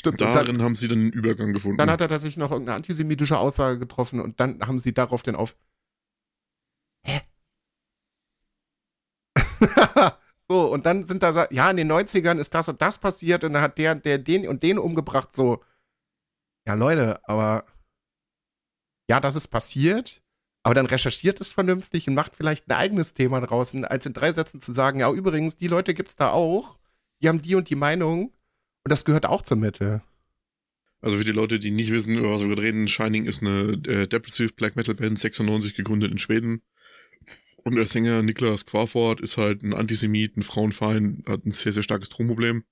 Stimmt. 0.00 0.18
Darin 0.22 0.56
dann, 0.56 0.62
haben 0.62 0.76
sie 0.76 0.88
dann 0.88 0.98
einen 0.98 1.12
Übergang 1.12 1.52
gefunden. 1.52 1.76
Dann 1.76 1.90
hat 1.90 2.00
er 2.00 2.08
tatsächlich 2.08 2.38
noch 2.38 2.50
irgendeine 2.50 2.76
antisemitische 2.76 3.36
Aussage 3.36 3.78
getroffen 3.78 4.18
und 4.18 4.40
dann 4.40 4.58
haben 4.66 4.78
sie 4.78 4.94
darauf 4.94 5.22
den 5.22 5.36
auf. 5.36 5.54
Hä? 7.04 7.20
so, 10.48 10.72
und 10.72 10.86
dann 10.86 11.06
sind 11.06 11.22
da, 11.22 11.46
ja, 11.50 11.70
in 11.70 11.76
den 11.76 11.92
90ern 11.92 12.38
ist 12.38 12.54
das 12.54 12.70
und 12.70 12.80
das 12.80 12.96
passiert 12.96 13.44
und 13.44 13.52
dann 13.52 13.62
hat 13.62 13.76
der, 13.76 13.94
der 13.94 14.16
den 14.16 14.48
und 14.48 14.62
den 14.62 14.78
umgebracht, 14.78 15.36
so. 15.36 15.62
Ja, 16.66 16.72
Leute, 16.72 17.20
aber. 17.28 17.66
Ja, 19.10 19.20
das 19.20 19.34
ist 19.34 19.48
passiert, 19.48 20.22
aber 20.62 20.74
dann 20.74 20.86
recherchiert 20.86 21.42
es 21.42 21.52
vernünftig 21.52 22.08
und 22.08 22.14
macht 22.14 22.34
vielleicht 22.34 22.70
ein 22.70 22.76
eigenes 22.76 23.12
Thema 23.12 23.42
draußen, 23.42 23.84
als 23.84 24.06
in 24.06 24.14
drei 24.14 24.32
Sätzen 24.32 24.62
zu 24.62 24.72
sagen, 24.72 25.00
ja, 25.00 25.12
übrigens, 25.12 25.58
die 25.58 25.68
Leute 25.68 25.92
gibt's 25.92 26.16
da 26.16 26.30
auch, 26.30 26.78
die 27.20 27.28
haben 27.28 27.42
die 27.42 27.54
und 27.54 27.68
die 27.68 27.76
Meinung 27.76 28.32
und 28.84 28.90
das 28.90 29.04
gehört 29.04 29.26
auch 29.26 29.42
zur 29.42 29.56
Mitte. 29.56 30.02
Also 31.00 31.16
für 31.16 31.24
die 31.24 31.32
Leute, 31.32 31.58
die 31.58 31.70
nicht 31.70 31.90
wissen, 31.90 32.18
über 32.18 32.32
was 32.32 32.46
wir 32.46 32.58
reden, 32.58 32.86
Shining 32.86 33.24
ist 33.24 33.42
eine 33.42 33.80
äh, 33.86 34.06
Depressive 34.06 34.52
Black 34.52 34.76
Metal 34.76 34.94
Band, 34.94 35.18
96 35.18 35.74
gegründet 35.74 36.12
in 36.12 36.18
Schweden. 36.18 36.62
Und 37.64 37.76
der 37.76 37.86
Sänger 37.86 38.22
Niklas 38.22 38.66
Quafort 38.66 39.20
ist 39.20 39.36
halt 39.36 39.62
ein 39.62 39.74
Antisemit, 39.74 40.36
ein 40.36 40.42
Frauenfeind, 40.42 41.26
hat 41.28 41.44
ein 41.44 41.50
sehr, 41.50 41.72
sehr 41.72 41.82
starkes 41.82 42.08
Drogenproblem. 42.10 42.64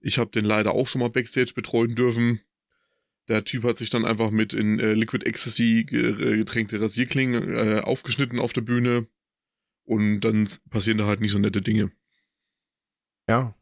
Ich 0.00 0.18
habe 0.18 0.30
den 0.30 0.44
leider 0.44 0.72
auch 0.72 0.88
schon 0.88 1.00
mal 1.00 1.10
Backstage 1.10 1.52
betreuen 1.54 1.94
dürfen. 1.94 2.40
Der 3.28 3.44
Typ 3.44 3.64
hat 3.64 3.78
sich 3.78 3.88
dann 3.88 4.04
einfach 4.04 4.30
mit 4.30 4.52
in 4.52 4.78
äh, 4.78 4.92
Liquid 4.92 5.24
Ecstasy 5.26 5.84
getränkte 5.84 6.80
Rasierklingen 6.80 7.54
äh, 7.54 7.80
aufgeschnitten 7.80 8.38
auf 8.38 8.52
der 8.52 8.60
Bühne. 8.60 9.06
Und 9.84 10.20
dann 10.20 10.48
passieren 10.70 10.98
da 10.98 11.06
halt 11.06 11.20
nicht 11.20 11.32
so 11.32 11.38
nette 11.38 11.62
Dinge. 11.62 11.90
Ja, 13.28 13.54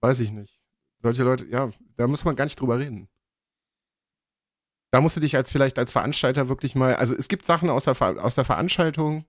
weiß 0.00 0.20
ich 0.20 0.32
nicht. 0.32 0.63
Solche 1.04 1.22
Leute, 1.22 1.44
ja, 1.44 1.70
da 1.98 2.06
muss 2.06 2.24
man 2.24 2.34
gar 2.34 2.44
nicht 2.44 2.58
drüber 2.58 2.78
reden. 2.78 3.08
Da 4.90 5.02
musst 5.02 5.16
du 5.16 5.20
dich 5.20 5.36
als 5.36 5.52
vielleicht 5.52 5.78
als 5.78 5.92
Veranstalter 5.92 6.48
wirklich 6.48 6.74
mal, 6.74 6.96
also 6.96 7.14
es 7.14 7.28
gibt 7.28 7.44
Sachen 7.44 7.68
aus 7.68 7.84
der, 7.84 8.00
aus 8.24 8.34
der 8.36 8.46
Veranstaltung, 8.46 9.26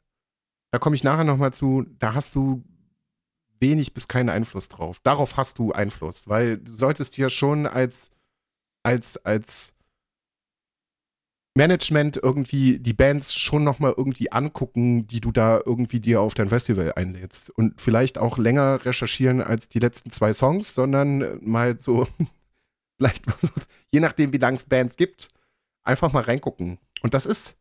da 0.71 0.79
komme 0.79 0.95
ich 0.95 1.03
nachher 1.03 1.25
nochmal 1.25 1.51
zu, 1.51 1.85
da 1.99 2.13
hast 2.13 2.33
du 2.33 2.63
wenig 3.59 3.93
bis 3.93 4.07
keinen 4.07 4.29
Einfluss 4.29 4.69
drauf. 4.69 4.99
Darauf 5.03 5.35
hast 5.35 5.59
du 5.59 5.73
Einfluss, 5.73 6.29
weil 6.29 6.59
du 6.59 6.73
solltest 6.73 7.17
dir 7.17 7.29
schon 7.29 7.67
als, 7.67 8.11
als, 8.83 9.17
als 9.25 9.73
Management 11.57 12.17
irgendwie 12.21 12.79
die 12.79 12.93
Bands 12.93 13.33
schon 13.33 13.63
nochmal 13.63 13.93
irgendwie 13.95 14.31
angucken, 14.31 15.07
die 15.07 15.21
du 15.21 15.31
da 15.31 15.61
irgendwie 15.65 16.01
dir 16.01 16.19
auf 16.19 16.33
dein 16.33 16.49
Festival 16.49 16.93
einlädst. 16.95 17.49
Und 17.49 17.79
vielleicht 17.79 18.17
auch 18.17 18.37
länger 18.37 18.83
recherchieren 18.83 19.41
als 19.41 19.69
die 19.69 19.79
letzten 19.79 20.11
zwei 20.11 20.33
Songs, 20.33 20.75
sondern 20.75 21.39
mal 21.41 21.79
so, 21.79 22.07
vielleicht, 22.97 23.23
je 23.91 24.01
nachdem, 24.01 24.33
wie 24.33 24.37
lange 24.37 24.57
es 24.57 24.65
Bands 24.65 24.97
gibt, 24.97 25.29
einfach 25.85 26.11
mal 26.11 26.23
reingucken. 26.23 26.77
Und 27.01 27.13
das 27.13 27.25
ist 27.25 27.55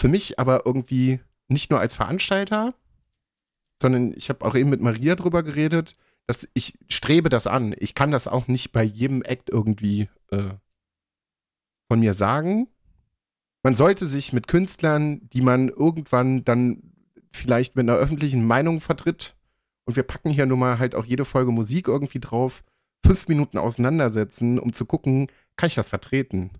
für 0.00 0.08
mich 0.08 0.40
aber 0.40 0.66
irgendwie 0.66 1.20
nicht 1.46 1.70
nur 1.70 1.78
als 1.78 1.94
Veranstalter, 1.94 2.74
sondern 3.80 4.12
ich 4.16 4.28
habe 4.30 4.44
auch 4.44 4.56
eben 4.56 4.70
mit 4.70 4.80
Maria 4.80 5.14
drüber 5.14 5.44
geredet, 5.44 5.96
dass 6.26 6.48
ich 6.54 6.76
strebe 6.88 7.28
das 7.28 7.46
an. 7.46 7.74
Ich 7.78 7.94
kann 7.94 8.10
das 8.10 8.26
auch 8.26 8.48
nicht 8.48 8.72
bei 8.72 8.82
jedem 8.82 9.22
Act 9.22 9.48
irgendwie 9.50 10.08
äh, 10.30 10.54
von 11.88 12.00
mir 12.00 12.14
sagen, 12.14 12.68
man 13.62 13.74
sollte 13.74 14.06
sich 14.06 14.32
mit 14.32 14.46
Künstlern, 14.46 15.28
die 15.30 15.42
man 15.42 15.68
irgendwann 15.68 16.44
dann 16.44 16.82
vielleicht 17.32 17.76
mit 17.76 17.88
einer 17.88 17.98
öffentlichen 17.98 18.46
Meinung 18.46 18.80
vertritt, 18.80 19.36
und 19.86 19.96
wir 19.96 20.02
packen 20.04 20.30
hier 20.30 20.46
nun 20.46 20.58
mal 20.58 20.78
halt 20.78 20.94
auch 20.94 21.04
jede 21.04 21.24
Folge 21.24 21.50
Musik 21.50 21.88
irgendwie 21.88 22.20
drauf, 22.20 22.62
fünf 23.04 23.26
Minuten 23.28 23.58
auseinandersetzen, 23.58 24.58
um 24.58 24.72
zu 24.72 24.84
gucken, 24.84 25.26
kann 25.56 25.66
ich 25.66 25.74
das 25.74 25.88
vertreten? 25.88 26.50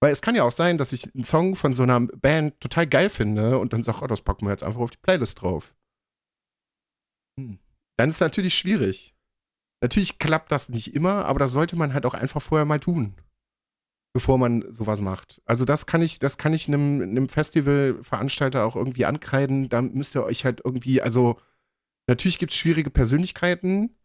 Weil 0.00 0.12
es 0.12 0.22
kann 0.22 0.34
ja 0.34 0.42
auch 0.42 0.50
sein, 0.50 0.76
dass 0.76 0.92
ich 0.92 1.14
einen 1.14 1.24
Song 1.24 1.54
von 1.54 1.74
so 1.74 1.82
einer 1.82 2.00
Band 2.00 2.58
total 2.58 2.86
geil 2.86 3.08
finde 3.08 3.58
und 3.58 3.72
dann 3.72 3.82
sage, 3.82 4.00
oh, 4.02 4.06
das 4.06 4.22
packen 4.22 4.46
wir 4.46 4.50
jetzt 4.50 4.64
einfach 4.64 4.80
auf 4.80 4.90
die 4.90 4.98
Playlist 4.98 5.40
drauf. 5.40 5.76
Hm. 7.38 7.58
Dann 7.96 8.08
ist 8.08 8.16
es 8.16 8.20
natürlich 8.20 8.54
schwierig. 8.54 9.14
Natürlich 9.82 10.18
klappt 10.18 10.50
das 10.50 10.68
nicht 10.68 10.94
immer, 10.94 11.26
aber 11.26 11.38
das 11.38 11.52
sollte 11.52 11.76
man 11.76 11.94
halt 11.94 12.06
auch 12.06 12.14
einfach 12.14 12.42
vorher 12.42 12.64
mal 12.64 12.80
tun 12.80 13.14
bevor 14.12 14.38
man 14.38 14.72
sowas 14.72 15.00
macht. 15.00 15.40
Also 15.46 15.64
das 15.64 15.86
kann 15.86 16.02
ich, 16.02 16.18
das 16.18 16.36
kann 16.36 16.52
ich 16.52 16.68
einem, 16.68 17.02
einem 17.02 17.28
Festivalveranstalter 17.28 18.64
auch 18.64 18.76
irgendwie 18.76 19.06
ankreiden. 19.06 19.68
Da 19.68 19.82
müsst 19.82 20.16
ihr 20.16 20.24
euch 20.24 20.44
halt 20.44 20.62
irgendwie, 20.64 21.00
also 21.00 21.38
natürlich 22.08 22.38
gibt 22.38 22.52
es 22.52 22.58
schwierige 22.58 22.90
Persönlichkeiten, 22.90 23.96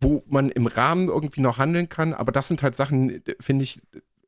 wo 0.00 0.24
man 0.26 0.50
im 0.50 0.66
Rahmen 0.66 1.08
irgendwie 1.08 1.40
noch 1.40 1.58
handeln 1.58 1.88
kann, 1.88 2.12
aber 2.12 2.32
das 2.32 2.48
sind 2.48 2.62
halt 2.62 2.74
Sachen, 2.74 3.22
finde 3.38 3.62
ich, 3.62 3.80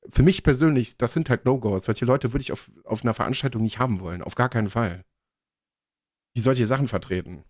für 0.09 0.23
mich 0.23 0.43
persönlich, 0.45 0.97
das 0.97 1.13
sind 1.13 1.29
halt 1.31 1.45
No-Gos. 1.45 1.87
Solche 1.87 2.05
Leute 2.05 2.33
würde 2.33 2.43
ich 2.43 2.53
auf, 2.53 2.71
auf 2.85 3.03
einer 3.03 3.15
Veranstaltung 3.15 3.63
nicht 3.63 3.79
haben 3.79 4.01
wollen. 4.01 4.23
Auf 4.23 4.35
gar 4.35 4.51
keinen 4.51 4.69
Fall. 4.69 5.03
Die 6.37 6.43
solche 6.43 6.67
Sachen 6.67 6.89
vertreten. 6.89 7.43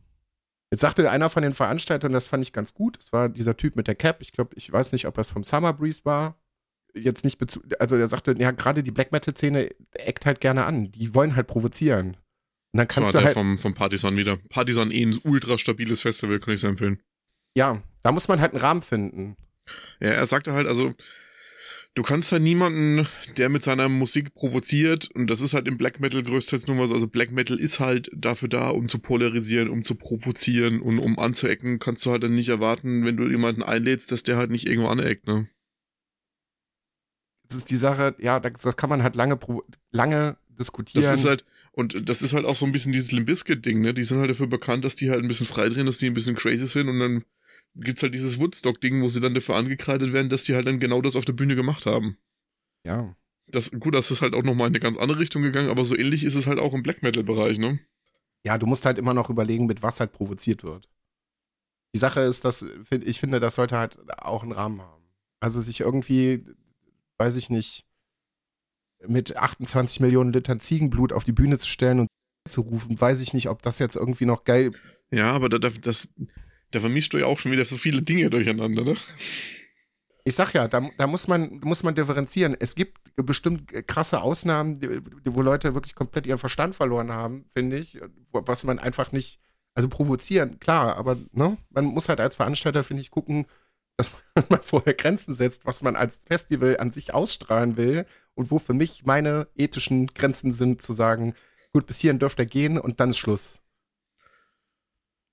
Jetzt 0.71 0.81
sagte 0.81 1.11
einer 1.11 1.31
von 1.31 1.43
den 1.43 1.53
Veranstaltern, 1.53 2.13
das 2.13 2.29
fand 2.29 2.43
ich 2.43 2.53
ganz 2.53 2.73
gut. 2.73 2.97
Das 2.99 3.13
war 3.13 3.29
dieser 3.29 3.57
Typ 3.57 3.77
mit 3.77 3.89
der 3.89 3.97
Cap. 3.97 4.23
Ich 4.23 4.33
glaube, 4.33 4.55
ich 4.57 4.73
weiß 4.73 4.93
nicht, 4.93 5.07
ob 5.07 5.19
es 5.19 5.31
vom 5.31 5.43
Summer 5.43 5.73
Breeze 5.73 6.03
war 6.05 6.37
jetzt 6.95 7.25
nicht 7.25 7.39
Bezug, 7.39 7.65
also 7.79 7.97
er 7.97 8.07
sagte, 8.07 8.35
ja, 8.39 8.51
gerade 8.51 8.83
die 8.83 8.91
Black 8.91 9.13
Metal-Szene 9.13 9.71
eckt 9.93 10.27
halt 10.27 10.41
gerne 10.41 10.65
an. 10.65 10.91
Die 10.93 11.15
wollen 11.15 11.37
halt 11.37 11.47
provozieren. 11.47 12.17
Und 12.73 12.79
dann 12.79 12.89
kannst 12.89 13.09
das 13.09 13.15
war 13.15 13.21
du 13.21 13.27
halt. 13.27 13.35
vom, 13.37 13.59
vom 13.59 13.75
Partisan 13.75 14.17
wieder. 14.17 14.37
Partisan 14.49 14.91
eh 14.91 15.05
ein 15.05 15.19
ultra 15.23 15.59
stabiles 15.59 16.01
Festival, 16.01 16.41
kann 16.41 16.55
ich 16.55 16.61
sehr 16.61 16.71
empfehlen. 16.71 17.01
Ja, 17.57 17.83
da 18.03 18.13
muss 18.13 18.29
man 18.29 18.41
halt 18.41 18.53
einen 18.53 18.61
Rahmen 18.61 18.83
finden. 18.83 19.37
Ja, 20.01 20.11
er 20.11 20.27
sagte 20.27 20.53
halt, 20.53 20.67
also, 20.67 20.93
du 21.95 22.03
kannst 22.03 22.33
halt 22.33 22.43
niemanden, 22.43 23.07
der 23.37 23.49
mit 23.49 23.63
seiner 23.63 23.89
Musik 23.89 24.35
provoziert, 24.35 25.09
und 25.15 25.29
das 25.29 25.41
ist 25.41 25.55
halt 25.55 25.69
im 25.69 25.79
Black 25.79 26.01
Metal 26.01 26.23
größtenteils 26.23 26.67
nur 26.67 26.79
was, 26.79 26.93
also 26.93 27.07
Black 27.07 27.31
Metal 27.31 27.59
ist 27.59 27.81
halt 27.81 28.11
dafür 28.13 28.49
da, 28.49 28.71
um 28.71 28.89
zu 28.89 28.99
polarisieren, 28.99 29.69
um 29.69 29.85
zu 29.85 29.95
provozieren 29.95 30.81
und 30.81 30.99
um 30.99 31.19
anzuecken, 31.19 31.79
kannst 31.79 32.05
du 32.05 32.11
halt 32.11 32.25
dann 32.25 32.35
nicht 32.35 32.49
erwarten, 32.49 33.05
wenn 33.05 33.17
du 33.17 33.29
jemanden 33.29 33.63
einlädst, 33.63 34.11
dass 34.11 34.25
der 34.25 34.37
halt 34.37 34.51
nicht 34.51 34.69
irgendwo 34.69 34.89
aneckt, 34.89 35.27
ne? 35.27 35.49
Ist 37.55 37.71
die 37.71 37.77
Sache, 37.77 38.15
ja, 38.19 38.41
das, 38.41 38.63
das 38.63 38.77
kann 38.77 38.91
man 38.91 39.03
halt 39.03 39.17
lange, 39.17 39.39
lange 39.91 40.37
diskutieren. 40.49 41.03
Das 41.03 41.19
ist 41.19 41.27
halt, 41.27 41.45
und 41.73 42.09
das 42.09 42.23
ist 42.23 42.33
halt 42.33 42.45
auch 42.45 42.57
so 42.57 42.67
ein 42.67 42.73
bisschen 42.73 42.93
dieses 42.93 43.13
Limbiskit-Ding, 43.13 43.81
ne? 43.81 43.95
Die 43.95 44.05
sind 44.05 44.21
halt 44.21 44.31
dafür 44.31 44.47
bekannt, 44.47 44.85
dass 44.85 44.95
die 44.95 45.11
halt 45.11 45.23
ein 45.23 45.29
bisschen 45.29 45.47
frei 45.47 45.69
drehen, 45.69 45.87
dass 45.87 45.99
die 45.99 46.07
ein 46.07 46.15
bisschen 46.15 46.37
crazy 46.37 46.67
sind 46.67 46.89
und 46.89 47.01
dann 47.01 47.25
gibt's 47.75 48.03
halt 48.03 48.15
dieses 48.15 48.41
Woodstock-Ding, 48.41 49.03
wo 49.03 49.09
sie 49.09 49.21
dann 49.21 49.35
dafür 49.35 49.57
angekreidet 49.57 50.13
werden, 50.13 50.29
dass 50.29 50.45
die 50.45 50.55
halt 50.55 50.67
dann 50.67 50.79
genau 50.79 51.03
das 51.03 51.17
auf 51.17 51.25
der 51.25 51.33
Bühne 51.33 51.57
gemacht 51.57 51.87
haben. 51.87 52.17
Ja. 52.85 53.17
Das, 53.47 53.71
gut, 53.73 53.95
das 53.95 54.11
ist 54.11 54.23
halt 54.23 54.35
auch 54.35 54.43
nochmal 54.43 54.69
in 54.69 54.75
eine 54.75 54.81
ganz 54.81 54.97
andere 54.97 55.19
Richtung 55.19 55.43
gegangen, 55.43 55.69
aber 55.69 55.85
so 55.85 55.97
ähnlich 55.97 56.25
ist 56.25 56.35
es 56.35 56.47
halt 56.47 56.59
auch 56.59 56.73
im 56.73 56.83
Black 56.83 57.03
Metal-Bereich, 57.03 57.59
ne? 57.59 57.81
Ja, 58.47 58.59
du 58.59 58.67
musst 58.67 58.87
halt 58.87 58.99
immer 58.99 59.15
noch 59.15 59.31
überlegen, 59.31 59.67
mit 59.67 59.83
was 59.83 60.01
halt 60.01 60.13
provoziert 60.13 60.65
wird. 60.65 60.89
Die 61.95 61.99
Sache 61.99 62.21
ist, 62.21 62.45
dass 62.45 62.65
ich 62.91 63.21
finde, 63.21 63.41
das 63.41 63.55
sollte 63.55 63.79
halt 63.79 63.99
auch 64.19 64.43
einen 64.43 64.53
Rahmen 64.53 64.81
haben. 64.83 65.05
Also 65.41 65.61
sich 65.61 65.81
irgendwie 65.81 66.45
weiß 67.19 67.37
ich 67.37 67.51
nicht, 67.51 67.85
mit 69.07 69.37
28 69.37 70.01
Millionen 70.01 70.33
Litern 70.33 70.61
Ziegenblut 70.61 71.13
auf 71.13 71.25
die 71.25 71.33
Bühne 71.33 71.59
zu 71.59 71.69
stellen 71.69 72.01
und 72.01 72.09
zu 72.49 72.63
rufen, 72.63 73.01
weiß 73.01 73.21
ich 73.21 73.35
nicht, 73.35 73.49
ob 73.49 73.63
das 73.63 73.79
jetzt 73.79 73.97
irgendwie 73.97 74.27
noch 74.27 74.45
geil. 74.45 74.73
Ja, 75.11 75.33
aber 75.33 75.49
da, 75.49 75.59
das, 75.59 76.09
da 76.71 76.81
vermischt 76.81 77.13
du 77.13 77.19
ja 77.19 77.27
auch 77.27 77.39
schon 77.39 77.53
wieder 77.53 77.65
so 77.65 77.77
viele 77.77 78.03
Dinge 78.03 78.31
durcheinander, 78.31 78.85
ne? 78.85 78.97
Ich 80.27 80.35
sag 80.35 80.55
ja, 80.55 80.69
da, 80.69 80.89
da 80.97 81.07
muss 81.07 81.29
man, 81.29 81.61
muss 81.63 81.83
man 81.83 81.95
differenzieren. 81.95 82.57
Es 82.59 82.75
gibt 82.75 82.99
bestimmt 83.15 83.71
krasse 83.87 84.23
Ausnahmen, 84.23 84.75
die, 84.75 85.01
wo 85.27 85.43
Leute 85.43 85.75
wirklich 85.75 85.95
komplett 85.95 86.27
ihren 86.27 86.39
Verstand 86.39 86.75
verloren 86.75 87.13
haben, 87.13 87.45
finde 87.55 87.77
ich, 87.77 88.01
was 88.33 88.65
man 88.65 88.79
einfach 88.79 89.13
nicht, 89.13 89.39
also 89.75 89.89
provozieren, 89.89 90.59
klar, 90.61 90.97
aber 90.97 91.19
ne, 91.33 91.59
man 91.71 91.85
muss 91.85 92.09
halt 92.09 92.21
als 92.21 92.37
Veranstalter, 92.37 92.85
finde 92.85 93.03
ich, 93.03 93.11
gucken, 93.11 93.47
dass 94.35 94.51
man 94.51 94.63
vorher 94.63 94.95
Grenzen 94.95 95.35
setzt, 95.35 95.65
was 95.65 95.83
man 95.83 95.97
als 95.97 96.21
Festival 96.27 96.79
an 96.79 96.91
sich 96.91 97.15
ausstrahlen 97.15 97.77
will 97.77 98.07
und 98.35 98.51
wo 98.51 98.59
für 98.59 98.75
mich 98.75 99.05
meine 99.05 99.49
ethischen 99.57 100.09
Grenzen 100.09 100.53
sind, 100.53 100.83
zu 100.83 100.93
sagen, 100.93 101.35
gut, 101.73 101.87
bis 101.87 102.01
hierhin 102.01 102.19
dürft 102.19 102.39
ihr 102.39 102.47
gehen 102.47 102.79
und 102.79 103.01
dann 103.01 103.11
ist 103.11 103.19
Schluss. 103.19 103.61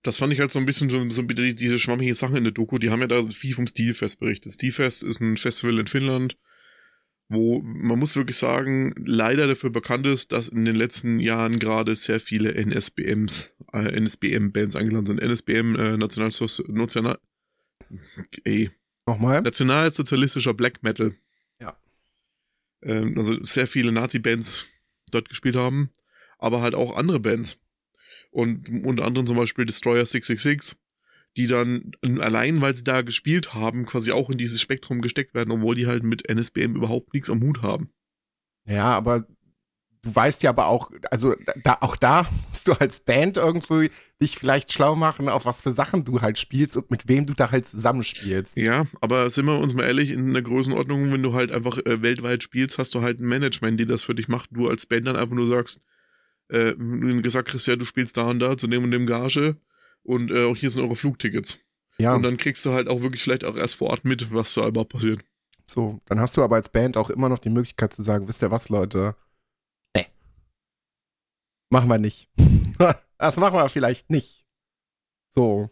Das 0.03 0.17
fand 0.17 0.33
ich 0.33 0.39
halt 0.39 0.51
so 0.51 0.57
ein 0.57 0.65
bisschen 0.65 0.89
so, 0.89 1.07
so 1.09 1.21
diese 1.21 1.77
schwammige 1.77 2.15
Sache 2.15 2.37
in 2.37 2.43
der 2.43 2.53
Doku. 2.53 2.79
Die 2.79 2.89
haben 2.89 3.01
ja 3.01 3.07
da 3.07 3.23
viel 3.25 3.53
vom 3.53 3.67
Stilfest 3.67 4.19
berichtet. 4.19 4.53
Stilfest 4.53 5.03
ist 5.03 5.19
ein 5.19 5.37
Festival 5.37 5.77
in 5.77 5.85
Finnland, 5.85 6.37
wo 7.29 7.61
man 7.61 7.99
muss 7.99 8.15
wirklich 8.15 8.37
sagen, 8.37 8.95
leider 8.97 9.47
dafür 9.47 9.69
bekannt 9.69 10.07
ist, 10.07 10.31
dass 10.31 10.49
in 10.49 10.65
den 10.65 10.75
letzten 10.75 11.19
Jahren 11.19 11.59
gerade 11.59 11.95
sehr 11.95 12.19
viele 12.19 12.53
NSBMs, 12.53 13.55
äh, 13.73 13.99
NSBM-Bands 13.99 14.75
eingeladen 14.75 15.05
sind. 15.05 15.21
NSBM, 15.21 15.75
äh, 15.75 15.97
National, 15.97 17.19
ey. 18.43 18.71
Nochmal? 19.05 19.41
Nationalsozialistischer 19.41 20.53
Black 20.53 20.83
Metal. 20.83 21.15
Ja. 21.59 21.77
Ähm, 22.81 23.17
also 23.17 23.43
sehr 23.43 23.67
viele 23.67 23.91
Nazi-Bands 23.91 24.69
dort 25.09 25.29
gespielt 25.29 25.55
haben, 25.55 25.91
aber 26.37 26.61
halt 26.61 26.75
auch 26.75 26.95
andere 26.95 27.19
Bands. 27.19 27.57
Und 28.29 28.69
unter 28.85 29.05
anderem 29.05 29.27
zum 29.27 29.37
Beispiel 29.37 29.65
Destroyer 29.65 30.05
666, 30.05 30.79
die 31.37 31.47
dann 31.47 31.91
allein, 32.01 32.61
weil 32.61 32.75
sie 32.75 32.83
da 32.83 33.01
gespielt 33.01 33.53
haben, 33.53 33.85
quasi 33.85 34.11
auch 34.11 34.29
in 34.29 34.37
dieses 34.37 34.61
Spektrum 34.61 35.01
gesteckt 35.01 35.33
werden, 35.33 35.51
obwohl 35.51 35.75
die 35.75 35.87
halt 35.87 36.03
mit 36.03 36.29
NSBM 36.29 36.75
überhaupt 36.75 37.13
nichts 37.13 37.29
am 37.29 37.41
Hut 37.41 37.61
haben. 37.61 37.91
Ja, 38.65 38.85
aber 38.85 39.27
du 40.03 40.15
weißt 40.15 40.43
ja 40.43 40.49
aber 40.49 40.67
auch, 40.67 40.91
also 41.09 41.35
da, 41.63 41.77
auch 41.81 41.95
da 41.95 42.27
musst 42.49 42.67
du 42.67 42.73
als 42.73 42.99
Band 42.99 43.37
irgendwie 43.37 43.91
dich 44.21 44.37
vielleicht 44.37 44.71
schlau 44.71 44.95
machen, 44.95 45.29
auf 45.29 45.45
was 45.45 45.61
für 45.61 45.71
Sachen 45.71 46.03
du 46.03 46.21
halt 46.21 46.39
spielst 46.39 46.77
und 46.77 46.91
mit 46.91 47.07
wem 47.07 47.25
du 47.25 47.33
da 47.33 47.51
halt 47.51 47.67
zusammenspielst. 47.67 48.57
Ja, 48.57 48.85
aber 48.99 49.29
sind 49.29 49.45
wir 49.45 49.59
uns 49.59 49.73
mal 49.73 49.83
ehrlich, 49.83 50.11
in 50.11 50.29
einer 50.29 50.41
Größenordnung, 50.41 51.11
wenn 51.11 51.23
du 51.23 51.33
halt 51.33 51.51
einfach 51.51 51.77
äh, 51.79 52.01
weltweit 52.01 52.43
spielst, 52.43 52.77
hast 52.77 52.95
du 52.95 53.01
halt 53.01 53.19
ein 53.19 53.27
Management, 53.27 53.79
die 53.79 53.85
das 53.85 54.03
für 54.03 54.15
dich 54.15 54.27
macht. 54.27 54.49
Du 54.51 54.67
als 54.67 54.85
Band 54.85 55.07
dann 55.07 55.15
einfach 55.15 55.35
nur 55.35 55.47
sagst, 55.47 55.81
äh, 56.49 56.73
gesagt 57.21 57.49
kriegst, 57.49 57.67
ja, 57.67 57.75
du 57.75 57.85
spielst 57.85 58.17
da 58.17 58.29
und 58.29 58.39
da 58.39 58.57
zu 58.57 58.67
dem 58.67 58.83
und 58.83 58.91
dem 58.91 59.05
Gage 59.05 59.57
und 60.03 60.31
äh, 60.31 60.45
auch 60.45 60.55
hier 60.55 60.69
sind 60.69 60.83
eure 60.83 60.95
Flugtickets. 60.95 61.59
Ja. 61.97 62.15
Und 62.15 62.23
dann 62.23 62.37
kriegst 62.37 62.65
du 62.65 62.71
halt 62.71 62.87
auch 62.87 63.01
wirklich 63.01 63.21
vielleicht 63.21 63.45
auch 63.45 63.55
erst 63.55 63.75
vor 63.75 63.89
Ort 63.89 64.05
mit, 64.05 64.33
was 64.33 64.53
da 64.53 64.67
überhaupt 64.67 64.91
passiert. 64.91 65.21
So, 65.65 66.01
dann 66.05 66.19
hast 66.19 66.35
du 66.35 66.43
aber 66.43 66.55
als 66.55 66.69
Band 66.69 66.97
auch 66.97 67.09
immer 67.09 67.29
noch 67.29 67.39
die 67.39 67.49
Möglichkeit 67.49 67.93
zu 67.93 68.03
sagen, 68.03 68.27
wisst 68.27 68.41
ihr 68.41 68.51
was, 68.51 68.69
Leute? 68.69 69.15
Machen 71.71 71.89
wir 71.89 71.97
nicht. 71.97 72.29
das 73.17 73.37
machen 73.37 73.55
wir 73.55 73.69
vielleicht 73.69 74.09
nicht. 74.09 74.45
So. 75.29 75.71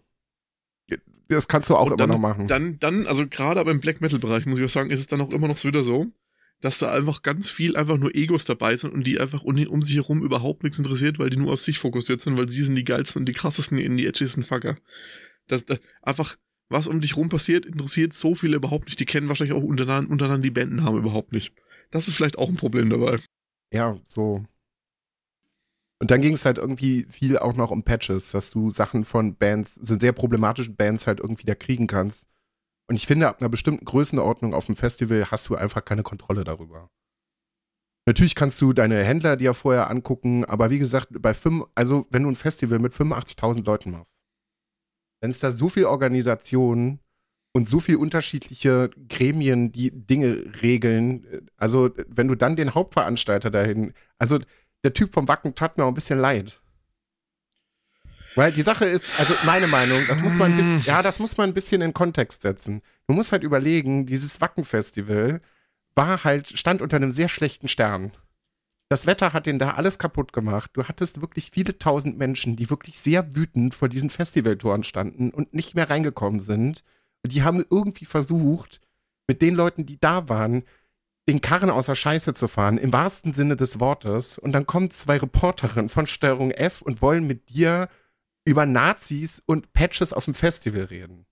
Das 1.27 1.47
kannst 1.47 1.69
du 1.69 1.75
auch 1.75 1.85
Und 1.85 1.87
immer 1.89 1.97
dann, 1.97 2.09
noch 2.09 2.19
machen. 2.19 2.47
Dann, 2.47 2.79
dann, 2.79 3.05
also 3.05 3.27
gerade 3.27 3.59
aber 3.59 3.69
im 3.69 3.81
Black 3.81 4.01
Metal 4.01 4.17
Bereich 4.17 4.45
muss 4.45 4.59
ich 4.59 4.65
auch 4.65 4.69
sagen, 4.69 4.89
ist 4.89 5.01
es 5.01 5.07
dann 5.07 5.21
auch 5.21 5.29
immer 5.29 5.47
noch 5.47 5.57
so 5.57 5.67
wieder 5.67 5.83
so, 5.83 6.07
dass 6.61 6.79
da 6.79 6.91
einfach 6.91 7.21
ganz 7.21 7.51
viel 7.51 7.75
einfach 7.75 7.97
nur 7.97 8.15
Egos 8.15 8.45
dabei 8.45 8.75
sind 8.75 8.93
und 8.93 9.05
die 9.05 9.19
einfach 9.19 9.43
um, 9.43 9.61
um 9.67 9.81
sich 9.81 9.97
herum 9.97 10.23
überhaupt 10.23 10.63
nichts 10.63 10.79
interessiert, 10.79 11.19
weil 11.19 11.29
die 11.29 11.37
nur 11.37 11.51
auf 11.51 11.61
sich 11.61 11.77
fokussiert 11.77 12.21
sind, 12.21 12.37
weil 12.37 12.47
sie 12.47 12.63
sind 12.63 12.75
die 12.75 12.85
geilsten 12.85 13.21
und 13.21 13.25
die 13.27 13.33
krassesten 13.33 13.77
in 13.77 13.97
die 13.97 14.07
edgiesten 14.07 14.43
Fucker. 14.43 14.77
Das, 15.47 15.65
das 15.65 15.79
einfach, 16.01 16.37
was 16.69 16.87
um 16.87 17.01
dich 17.01 17.17
rum 17.17 17.27
passiert, 17.27 17.65
interessiert 17.65 18.13
so 18.13 18.35
viele 18.35 18.55
überhaupt 18.55 18.85
nicht. 18.85 18.99
Die 18.99 19.05
kennen 19.05 19.27
wahrscheinlich 19.27 19.55
auch 19.55 19.63
untereinander, 19.63 20.09
untereinander 20.09 20.43
die 20.43 20.51
Bandennamen 20.51 20.99
überhaupt 20.99 21.33
nicht. 21.33 21.53
Das 21.91 22.07
ist 22.07 22.15
vielleicht 22.15 22.37
auch 22.37 22.49
ein 22.49 22.55
Problem 22.55 22.89
dabei. 22.89 23.19
Ja, 23.71 23.99
so. 24.05 24.45
Und 26.01 26.11
dann 26.11 26.21
ging 26.21 26.33
es 26.33 26.45
halt 26.45 26.57
irgendwie 26.57 27.05
viel 27.09 27.37
auch 27.37 27.53
noch 27.53 27.71
um 27.71 27.83
Patches, 27.83 28.31
dass 28.31 28.51
du 28.51 28.69
Sachen 28.69 29.03
von 29.03 29.35
Bands, 29.35 29.75
sind 29.75 30.01
sehr 30.01 30.13
problematischen 30.13 30.75
Bands 30.75 31.07
halt 31.07 31.19
irgendwie 31.19 31.45
da 31.45 31.55
kriegen 31.55 31.87
kannst. 31.87 32.27
Und 32.87 32.95
ich 32.95 33.05
finde, 33.05 33.27
ab 33.27 33.41
einer 33.41 33.49
bestimmten 33.49 33.85
Größenordnung 33.85 34.53
auf 34.53 34.65
dem 34.65 34.75
Festival 34.75 35.29
hast 35.29 35.49
du 35.49 35.55
einfach 35.55 35.83
keine 35.83 36.03
Kontrolle 36.03 36.43
darüber. 36.43 36.89
Natürlich 38.07 38.33
kannst 38.33 38.59
du 38.61 38.73
deine 38.73 39.03
Händler 39.03 39.37
dir 39.37 39.53
vorher 39.53 39.89
angucken, 39.89 40.45
aber 40.45 40.71
wie 40.71 40.79
gesagt, 40.79 41.09
bei 41.21 41.33
fünf, 41.33 41.65
also 41.75 42.07
wenn 42.09 42.23
du 42.23 42.29
ein 42.29 42.35
Festival 42.35 42.79
mit 42.79 42.93
85.000 42.93 43.65
Leuten 43.65 43.91
machst, 43.91 44.23
wenn 45.21 45.29
es 45.29 45.39
da 45.39 45.51
so 45.51 45.69
viel 45.69 45.85
Organisationen 45.85 47.01
und 47.53 47.69
so 47.69 47.79
viel 47.79 47.97
unterschiedliche 47.97 48.89
Gremien, 49.09 49.71
die 49.71 49.91
Dinge 49.91 50.45
regeln, 50.63 51.47
also 51.57 51.91
wenn 52.07 52.27
du 52.27 52.35
dann 52.35 52.55
den 52.55 52.73
Hauptveranstalter 52.73 53.51
dahin, 53.51 53.93
also 54.17 54.39
der 54.83 54.93
Typ 54.93 55.13
vom 55.13 55.27
Wacken 55.27 55.55
tat 55.55 55.77
mir 55.77 55.83
auch 55.83 55.89
ein 55.89 55.93
bisschen 55.93 56.19
leid. 56.19 56.61
Weil 58.35 58.51
die 58.51 58.61
Sache 58.61 58.85
ist, 58.85 59.07
also 59.19 59.33
meine 59.45 59.67
Meinung, 59.67 60.05
das 60.07 60.21
muss 60.21 60.37
man 60.37 60.51
ein 60.51 60.57
bisschen, 60.57 60.81
ja, 60.83 61.01
das 61.01 61.19
muss 61.19 61.37
man 61.37 61.49
ein 61.49 61.53
bisschen 61.53 61.81
in 61.81 61.93
Kontext 61.93 62.43
setzen. 62.43 62.81
Du 63.07 63.13
musst 63.13 63.31
halt 63.31 63.43
überlegen, 63.43 64.05
dieses 64.05 64.39
Wacken-Festival 64.39 65.41
war 65.95 66.23
halt, 66.23 66.57
stand 66.57 66.81
unter 66.81 66.97
einem 66.97 67.11
sehr 67.11 67.27
schlechten 67.27 67.67
Stern. 67.67 68.11
Das 68.87 69.05
Wetter 69.05 69.33
hat 69.33 69.45
den 69.45 69.59
da 69.59 69.71
alles 69.71 69.99
kaputt 69.99 70.33
gemacht. 70.33 70.71
Du 70.73 70.83
hattest 70.87 71.21
wirklich 71.21 71.51
viele 71.51 71.77
tausend 71.77 72.17
Menschen, 72.17 72.55
die 72.55 72.69
wirklich 72.69 72.99
sehr 72.99 73.35
wütend 73.35 73.75
vor 73.75 73.89
diesen 73.89 74.09
Festivaltoren 74.09 74.83
standen 74.83 75.31
und 75.31 75.53
nicht 75.53 75.75
mehr 75.75 75.89
reingekommen 75.89 76.39
sind. 76.39 76.83
Und 77.23 77.33
die 77.33 77.43
haben 77.43 77.63
irgendwie 77.69 78.05
versucht, 78.05 78.79
mit 79.27 79.41
den 79.41 79.53
Leuten, 79.53 79.85
die 79.85 79.99
da 79.99 80.27
waren, 80.27 80.63
den 81.29 81.41
Karren 81.41 81.69
aus 81.69 81.85
der 81.85 81.95
Scheiße 81.95 82.33
zu 82.33 82.47
fahren, 82.47 82.79
im 82.79 82.91
wahrsten 82.91 83.33
Sinne 83.33 83.55
des 83.55 83.79
Wortes. 83.79 84.39
Und 84.39 84.51
dann 84.51 84.65
kommen 84.65 84.89
zwei 84.89 85.17
Reporterinnen 85.17 85.87
von 85.87 86.07
Steuerung 86.07 86.49
F 86.49 86.81
und 86.81 87.03
wollen 87.03 87.27
mit 87.27 87.49
dir 87.49 87.87
über 88.45 88.65
Nazis 88.65 89.43
und 89.45 89.71
Patches 89.73 90.11
auf 90.11 90.25
dem 90.25 90.33
Festival 90.33 90.85
reden. 90.85 91.27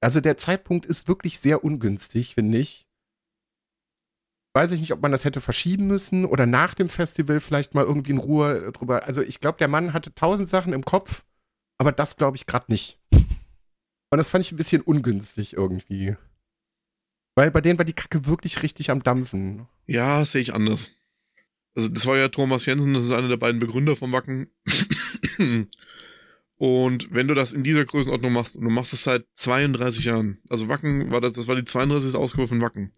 Also 0.00 0.20
der 0.20 0.36
Zeitpunkt 0.36 0.84
ist 0.84 1.06
wirklich 1.06 1.38
sehr 1.38 1.62
ungünstig, 1.62 2.34
finde 2.34 2.58
ich. 2.58 2.88
Weiß 4.52 4.72
ich 4.72 4.80
nicht, 4.80 4.92
ob 4.92 5.00
man 5.00 5.12
das 5.12 5.24
hätte 5.24 5.40
verschieben 5.40 5.86
müssen 5.86 6.24
oder 6.24 6.44
nach 6.44 6.74
dem 6.74 6.88
Festival 6.88 7.38
vielleicht 7.38 7.72
mal 7.72 7.84
irgendwie 7.84 8.10
in 8.10 8.18
Ruhe 8.18 8.72
drüber. 8.72 9.04
Also 9.04 9.22
ich 9.22 9.40
glaube, 9.40 9.58
der 9.58 9.68
Mann 9.68 9.92
hatte 9.92 10.12
tausend 10.12 10.48
Sachen 10.48 10.72
im 10.72 10.84
Kopf, 10.84 11.24
aber 11.78 11.92
das 11.92 12.16
glaube 12.16 12.36
ich 12.36 12.46
gerade 12.46 12.66
nicht. 12.68 12.98
Und 13.12 14.18
das 14.18 14.30
fand 14.30 14.44
ich 14.44 14.50
ein 14.50 14.56
bisschen 14.56 14.82
ungünstig 14.82 15.52
irgendwie. 15.52 16.16
Weil 17.40 17.50
bei 17.50 17.62
denen 17.62 17.78
war 17.78 17.86
die 17.86 17.94
Kacke 17.94 18.26
wirklich 18.26 18.62
richtig 18.62 18.90
am 18.90 19.02
Dampfen. 19.02 19.66
Ja, 19.86 20.22
sehe 20.26 20.42
ich 20.42 20.52
anders. 20.52 20.90
Also 21.74 21.88
das 21.88 22.06
war 22.06 22.18
ja 22.18 22.28
Thomas 22.28 22.66
Jensen, 22.66 22.92
das 22.92 23.04
ist 23.04 23.12
einer 23.12 23.30
der 23.30 23.38
beiden 23.38 23.60
Begründer 23.60 23.96
vom 23.96 24.12
Wacken. 24.12 24.50
Und 26.58 27.08
wenn 27.14 27.28
du 27.28 27.34
das 27.34 27.54
in 27.54 27.64
dieser 27.64 27.86
Größenordnung 27.86 28.30
machst 28.30 28.56
und 28.56 28.64
du 28.64 28.68
machst 28.68 28.92
es 28.92 29.04
seit 29.04 29.24
32 29.36 30.04
Jahren, 30.04 30.42
also 30.50 30.68
Wacken 30.68 31.10
war 31.12 31.22
das, 31.22 31.32
das 31.32 31.48
war 31.48 31.56
die 31.56 31.64
32. 31.64 32.14
Ausgabe 32.14 32.46
von 32.46 32.60
Wacken, 32.60 32.92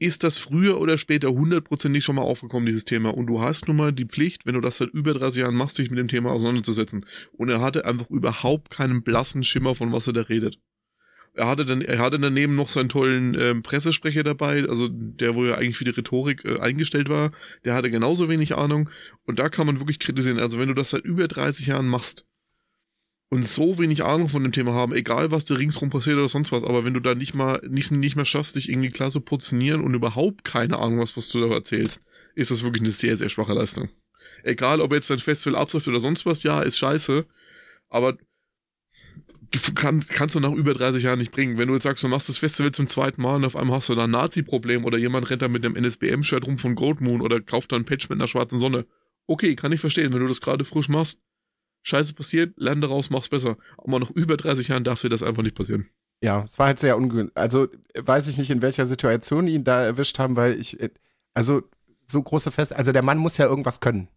ist 0.00 0.24
das 0.24 0.38
früher 0.38 0.80
oder 0.80 0.98
später 0.98 1.30
hundertprozentig 1.30 2.04
schon 2.04 2.16
mal 2.16 2.22
aufgekommen, 2.22 2.66
dieses 2.66 2.86
Thema. 2.86 3.10
Und 3.10 3.28
du 3.28 3.40
hast 3.40 3.68
nun 3.68 3.76
mal 3.76 3.92
die 3.92 4.06
Pflicht, 4.06 4.46
wenn 4.46 4.54
du 4.54 4.60
das 4.60 4.78
seit 4.78 4.88
über 4.88 5.14
30 5.14 5.42
Jahren 5.42 5.54
machst, 5.54 5.78
dich 5.78 5.90
mit 5.90 6.00
dem 6.00 6.08
Thema 6.08 6.32
auseinanderzusetzen. 6.32 7.06
Und 7.34 7.50
er 7.50 7.60
hatte 7.60 7.84
einfach 7.84 8.10
überhaupt 8.10 8.70
keinen 8.70 9.04
blassen 9.04 9.44
Schimmer, 9.44 9.76
von 9.76 9.92
was 9.92 10.08
er 10.08 10.14
da 10.14 10.22
redet. 10.22 10.58
Er 11.38 11.46
hatte 11.46 11.64
dann, 11.64 11.82
er 11.82 12.00
hatte 12.00 12.18
daneben 12.18 12.56
noch 12.56 12.68
seinen 12.68 12.88
tollen 12.88 13.36
ähm, 13.38 13.62
Pressesprecher 13.62 14.24
dabei, 14.24 14.64
also 14.68 14.88
der, 14.90 15.36
wo 15.36 15.44
er 15.44 15.56
eigentlich 15.56 15.76
für 15.76 15.84
die 15.84 15.90
Rhetorik 15.90 16.44
äh, 16.44 16.58
eingestellt 16.58 17.08
war, 17.08 17.30
der 17.64 17.74
hatte 17.74 17.92
genauso 17.92 18.28
wenig 18.28 18.56
Ahnung. 18.56 18.90
Und 19.24 19.38
da 19.38 19.48
kann 19.48 19.66
man 19.66 19.78
wirklich 19.78 20.00
kritisieren. 20.00 20.40
Also 20.40 20.58
wenn 20.58 20.66
du 20.66 20.74
das 20.74 20.90
seit 20.90 21.04
über 21.04 21.28
30 21.28 21.66
Jahren 21.66 21.86
machst, 21.86 22.26
und 23.30 23.44
so 23.44 23.78
wenig 23.78 24.04
Ahnung 24.04 24.28
von 24.28 24.42
dem 24.42 24.52
Thema 24.52 24.72
haben, 24.72 24.94
egal 24.94 25.30
was 25.30 25.44
da 25.44 25.54
ringsrum 25.54 25.90
passiert 25.90 26.16
oder 26.16 26.28
sonst 26.28 26.50
was, 26.50 26.64
aber 26.64 26.84
wenn 26.84 26.94
du 26.94 27.00
da 27.00 27.14
nicht 27.14 27.34
mal, 27.34 27.60
nicht, 27.68 27.92
nicht 27.92 28.16
mehr 28.16 28.24
schaffst, 28.24 28.56
dich 28.56 28.70
irgendwie 28.70 28.90
klar 28.90 29.10
zu 29.10 29.20
positionieren 29.20 29.82
und 29.82 29.94
überhaupt 29.94 30.44
keine 30.44 30.78
Ahnung 30.78 31.00
hast, 31.00 31.16
was 31.16 31.28
du 31.28 31.40
da 31.40 31.54
erzählst, 31.54 32.02
ist 32.34 32.50
das 32.50 32.64
wirklich 32.64 32.82
eine 32.82 32.90
sehr, 32.90 33.16
sehr 33.16 33.28
schwache 33.28 33.52
Leistung. 33.52 33.90
Egal, 34.42 34.80
ob 34.80 34.92
jetzt 34.92 35.10
dein 35.10 35.18
Festival 35.18 35.60
abläuft 35.60 35.88
oder 35.88 36.00
sonst 36.00 36.24
was, 36.24 36.42
ja, 36.42 36.62
ist 36.62 36.78
scheiße, 36.78 37.26
aber 37.90 38.16
kann, 39.74 40.00
kannst 40.00 40.34
du 40.34 40.40
nach 40.40 40.52
über 40.52 40.74
30 40.74 41.02
Jahren 41.02 41.18
nicht 41.18 41.32
bringen. 41.32 41.58
Wenn 41.58 41.68
du 41.68 41.74
jetzt 41.74 41.84
sagst, 41.84 42.04
du 42.04 42.08
machst 42.08 42.28
das 42.28 42.38
Festival 42.38 42.72
zum 42.72 42.86
zweiten 42.86 43.22
Mal 43.22 43.36
und 43.36 43.44
auf 43.44 43.56
einmal 43.56 43.76
hast 43.76 43.88
du 43.88 43.94
da 43.94 44.04
ein 44.04 44.10
Nazi-Problem 44.10 44.84
oder 44.84 44.98
jemand 44.98 45.30
rennt 45.30 45.42
da 45.42 45.48
mit 45.48 45.64
einem 45.64 45.76
NSBM-Shirt 45.76 46.46
rum 46.46 46.58
von 46.58 46.74
Goldmoon 46.74 47.20
oder 47.20 47.40
kauft 47.40 47.72
da 47.72 47.76
ein 47.76 47.84
Patch 47.84 48.08
mit 48.08 48.18
einer 48.18 48.28
schwarzen 48.28 48.58
Sonne. 48.58 48.86
Okay, 49.26 49.56
kann 49.56 49.72
ich 49.72 49.80
verstehen, 49.80 50.12
wenn 50.12 50.20
du 50.20 50.28
das 50.28 50.40
gerade 50.40 50.64
frisch 50.64 50.88
machst, 50.88 51.20
Scheiße 51.82 52.14
passiert, 52.14 52.54
lerne 52.56 52.82
daraus, 52.82 53.10
mach's 53.10 53.28
besser. 53.28 53.56
Aber 53.78 53.98
noch 53.98 54.10
über 54.10 54.36
30 54.36 54.68
Jahren 54.68 54.84
darf 54.84 55.00
dir 55.00 55.08
das 55.08 55.22
einfach 55.22 55.42
nicht 55.42 55.54
passieren. 55.54 55.88
Ja, 56.20 56.42
es 56.42 56.58
war 56.58 56.66
halt 56.66 56.80
sehr 56.80 56.96
ungünstig. 56.96 57.36
Also 57.36 57.68
weiß 57.96 58.26
ich 58.26 58.38
nicht, 58.38 58.50
in 58.50 58.62
welcher 58.62 58.86
Situation 58.86 59.46
ihn 59.46 59.64
da 59.64 59.82
erwischt 59.82 60.18
haben, 60.18 60.36
weil 60.36 60.58
ich, 60.60 60.76
also 61.34 61.62
so 62.06 62.22
große 62.22 62.50
Feste, 62.50 62.76
also 62.76 62.92
der 62.92 63.02
Mann 63.02 63.18
muss 63.18 63.38
ja 63.38 63.46
irgendwas 63.46 63.80
können. 63.80 64.08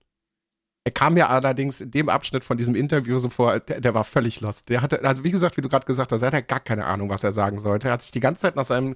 Er 0.84 0.92
kam 0.92 1.16
ja 1.16 1.28
allerdings 1.30 1.80
in 1.82 1.92
dem 1.92 2.10
Abschnitt 2.10 2.44
von 2.44 2.58
diesem 2.58 2.74
Interview 2.74 3.20
so 3.20 3.30
vor, 3.30 3.60
der, 3.60 3.82
der 3.82 3.94
war 3.94 4.04
völlig 4.04 4.42
lost. 4.42 4.70
Der 4.70 4.82
hatte, 4.82 5.04
also 5.04 5.24
wie 5.24 5.30
gesagt, 5.30 5.56
wie 5.58 5.62
du 5.62 5.70
gerade 5.70 5.86
gesagt 5.86 6.12
hast, 6.12 6.22
er 6.24 6.28
hatte 6.28 6.44
gar 6.44 6.60
keine 6.60 6.86
Ahnung, 6.86 7.10
was 7.10 7.24
er 7.24 7.32
sagen 7.32 7.60
sollte. 7.60 7.88
Er 7.88 7.94
hat 7.94 8.02
sich 8.02 8.12
die 8.12 8.20
ganze 8.20 8.42
Zeit 8.42 8.56
nach 8.56 8.66
seinem, 8.66 8.96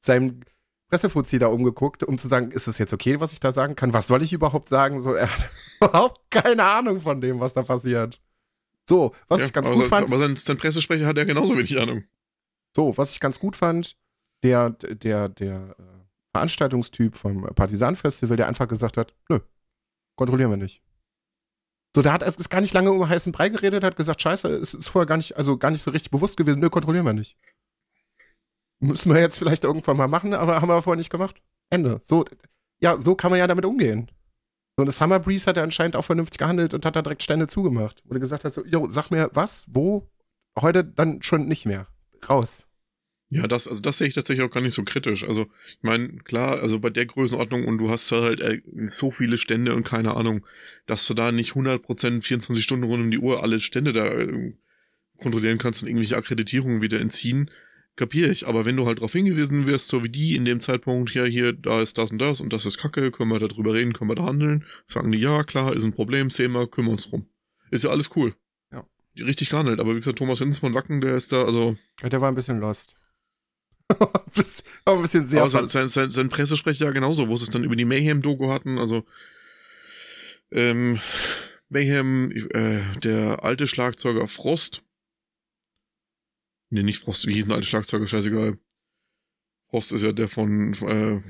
seinem 0.00 0.40
Pressefuzzi 0.88 1.38
da 1.38 1.48
umgeguckt, 1.48 2.04
um 2.04 2.16
zu 2.16 2.28
sagen, 2.28 2.52
ist 2.52 2.68
es 2.68 2.78
jetzt 2.78 2.94
okay, 2.94 3.20
was 3.20 3.32
ich 3.32 3.40
da 3.40 3.52
sagen 3.52 3.76
kann? 3.76 3.92
Was 3.92 4.06
soll 4.06 4.22
ich 4.22 4.32
überhaupt 4.32 4.70
sagen? 4.70 4.98
So, 4.98 5.12
er 5.12 5.30
hat 5.30 5.50
überhaupt 5.80 6.30
keine 6.30 6.64
Ahnung 6.64 7.00
von 7.00 7.20
dem, 7.20 7.38
was 7.38 7.52
da 7.52 7.62
passiert. 7.62 8.20
So, 8.88 9.14
was 9.28 9.40
Ja, 9.40 9.46
ich 9.46 9.52
ganz 9.52 9.68
gut 9.68 9.80
sein, 9.80 9.88
fand. 9.88 10.08
Aber 10.08 10.18
sein, 10.18 10.36
sein 10.36 10.56
Pressesprecher 10.56 11.06
hat 11.06 11.18
ja 11.18 11.24
genauso 11.24 11.56
wenig 11.56 11.78
Ahnung. 11.78 12.04
So, 12.74 12.96
was 12.96 13.12
ich 13.12 13.20
ganz 13.20 13.40
gut 13.40 13.56
fand, 13.56 13.96
der, 14.42 14.70
der, 14.70 15.28
der 15.28 15.74
äh, 15.78 15.82
Veranstaltungstyp 16.32 17.14
vom 17.14 17.42
Partisan-Festival, 17.42 18.36
der 18.36 18.48
einfach 18.48 18.68
gesagt 18.68 18.96
hat, 18.96 19.12
nö, 19.28 19.40
kontrollieren 20.14 20.50
wir 20.50 20.56
nicht. 20.56 20.82
So, 21.96 22.02
der 22.02 22.12
hat 22.12 22.22
ist 22.22 22.50
gar 22.50 22.60
nicht 22.60 22.74
lange 22.74 22.92
um 22.92 23.08
heißen 23.08 23.32
Brei 23.32 23.48
geredet, 23.48 23.82
hat 23.82 23.96
gesagt, 23.96 24.20
scheiße, 24.20 24.48
es 24.48 24.74
ist 24.74 24.88
vorher 24.88 25.06
gar 25.06 25.16
nicht, 25.16 25.34
also 25.38 25.56
gar 25.56 25.70
nicht 25.70 25.80
so 25.80 25.90
richtig 25.90 26.10
bewusst 26.10 26.36
gewesen, 26.36 26.60
nö, 26.60 26.68
kontrollieren 26.68 27.06
wir 27.06 27.14
nicht. 27.14 27.38
Müssen 28.80 29.14
wir 29.14 29.18
jetzt 29.18 29.38
vielleicht 29.38 29.64
irgendwann 29.64 29.96
mal 29.96 30.06
machen, 30.06 30.34
aber 30.34 30.60
haben 30.60 30.68
wir 30.68 30.82
vorher 30.82 30.98
nicht 30.98 31.08
gemacht. 31.08 31.40
Ende. 31.70 31.98
So, 32.02 32.26
ja, 32.80 33.00
so 33.00 33.14
kann 33.14 33.30
man 33.30 33.38
ja 33.38 33.46
damit 33.46 33.64
umgehen. 33.64 34.10
So, 34.76 34.84
das 34.84 34.98
Summer 34.98 35.20
Breeze 35.20 35.46
hat 35.46 35.56
er 35.56 35.62
anscheinend 35.62 35.96
auch 35.96 36.04
vernünftig 36.04 36.36
gehandelt 36.36 36.74
und 36.74 36.84
hat 36.84 36.96
da 36.96 37.00
direkt 37.00 37.22
Stände 37.22 37.46
zugemacht. 37.46 38.02
Wo 38.04 38.12
er 38.12 38.20
gesagt 38.20 38.44
hat, 38.44 38.52
so, 38.52 38.62
jo, 38.66 38.86
sag 38.90 39.10
mir 39.10 39.30
was, 39.32 39.64
wo, 39.70 40.06
heute 40.60 40.84
dann 40.84 41.22
schon 41.22 41.46
nicht 41.46 41.64
mehr. 41.64 41.86
Raus. 42.28 42.65
Ja, 43.28 43.48
das, 43.48 43.66
also 43.66 43.82
das 43.82 43.98
sehe 43.98 44.06
ich 44.06 44.14
tatsächlich 44.14 44.46
auch 44.46 44.52
gar 44.52 44.60
nicht 44.60 44.74
so 44.74 44.84
kritisch. 44.84 45.24
Also, 45.24 45.42
ich 45.70 45.82
meine, 45.82 46.18
klar, 46.18 46.60
also 46.60 46.78
bei 46.78 46.90
der 46.90 47.06
Größenordnung 47.06 47.66
und 47.66 47.78
du 47.78 47.90
hast 47.90 48.10
halt 48.12 48.40
äh, 48.40 48.60
so 48.86 49.10
viele 49.10 49.36
Stände 49.36 49.74
und 49.74 49.84
keine 49.84 50.16
Ahnung, 50.16 50.46
dass 50.86 51.06
du 51.08 51.14
da 51.14 51.32
nicht 51.32 51.52
100% 51.52 52.22
24 52.22 52.62
Stunden 52.62 52.84
rund 52.84 53.04
um 53.04 53.10
die 53.10 53.18
Uhr 53.18 53.42
alle 53.42 53.58
Stände 53.58 53.92
da 53.92 54.06
äh, 54.06 54.54
kontrollieren 55.18 55.58
kannst 55.58 55.82
und 55.82 55.88
irgendwelche 55.88 56.16
Akkreditierungen 56.16 56.82
wieder 56.82 57.00
entziehen, 57.00 57.50
kapiere 57.96 58.30
ich. 58.30 58.46
Aber 58.46 58.64
wenn 58.64 58.76
du 58.76 58.86
halt 58.86 58.98
darauf 58.98 59.12
hingewiesen 59.12 59.66
wirst, 59.66 59.88
so 59.88 60.04
wie 60.04 60.08
die 60.08 60.36
in 60.36 60.44
dem 60.44 60.60
Zeitpunkt, 60.60 61.12
ja, 61.14 61.24
hier, 61.24 61.52
da 61.52 61.80
ist 61.82 61.98
das 61.98 62.12
und 62.12 62.18
das 62.18 62.40
und 62.40 62.52
das 62.52 62.66
ist 62.66 62.78
Kacke, 62.78 63.10
können 63.10 63.30
wir 63.30 63.38
da 63.40 63.48
drüber 63.48 63.74
reden, 63.74 63.92
können 63.92 64.10
wir 64.10 64.14
da 64.14 64.24
handeln, 64.24 64.64
sagen 64.86 65.10
die, 65.10 65.18
ja, 65.18 65.42
klar, 65.42 65.74
ist 65.74 65.84
ein 65.84 65.92
Problem, 65.92 66.28
kümmern 66.28 66.70
wir 66.76 66.90
uns 66.90 67.08
drum. 67.08 67.26
Ist 67.70 67.84
ja 67.84 67.90
alles 67.90 68.14
cool. 68.14 68.34
Ja. 68.70 68.86
Richtig 69.18 69.50
gehandelt, 69.50 69.80
aber 69.80 69.94
wie 69.94 69.98
gesagt, 69.98 70.18
Thomas 70.18 70.38
Hinz 70.38 70.58
von 70.58 70.74
Wacken, 70.74 71.00
der 71.00 71.16
ist 71.16 71.32
da, 71.32 71.44
also, 71.44 71.76
Ja, 72.02 72.08
der 72.08 72.20
war 72.20 72.28
ein 72.28 72.36
bisschen 72.36 72.60
lost. 72.60 72.95
Aber 74.84 74.98
ein 74.98 75.02
bisschen 75.02 75.26
sehr 75.26 75.40
aber 75.40 75.50
sein, 75.50 75.68
sein, 75.68 75.88
sein, 75.88 76.10
sein 76.10 76.28
Pressesprecher 76.28 76.86
ja 76.86 76.90
genauso, 76.90 77.28
wo 77.28 77.36
sie 77.36 77.44
es 77.44 77.50
dann 77.50 77.64
über 77.64 77.76
die 77.76 77.84
Mayhem-Doku 77.84 78.50
hatten, 78.50 78.78
also 78.78 79.04
ähm, 80.50 80.98
Mayhem, 81.68 82.30
äh, 82.50 82.80
der 83.00 83.44
alte 83.44 83.66
Schlagzeuger 83.66 84.28
Frost, 84.28 84.82
nee, 86.70 86.82
nicht 86.82 86.98
Frost, 86.98 87.26
wie 87.26 87.34
hieß 87.34 87.46
der 87.46 87.56
alte 87.56 87.66
Schlagzeuger, 87.66 88.06
scheißegal, 88.06 88.58
Horst 89.72 89.92
ist 89.92 90.02
ja 90.02 90.12
der 90.12 90.28
von, 90.28 90.72
äh, 90.74 91.20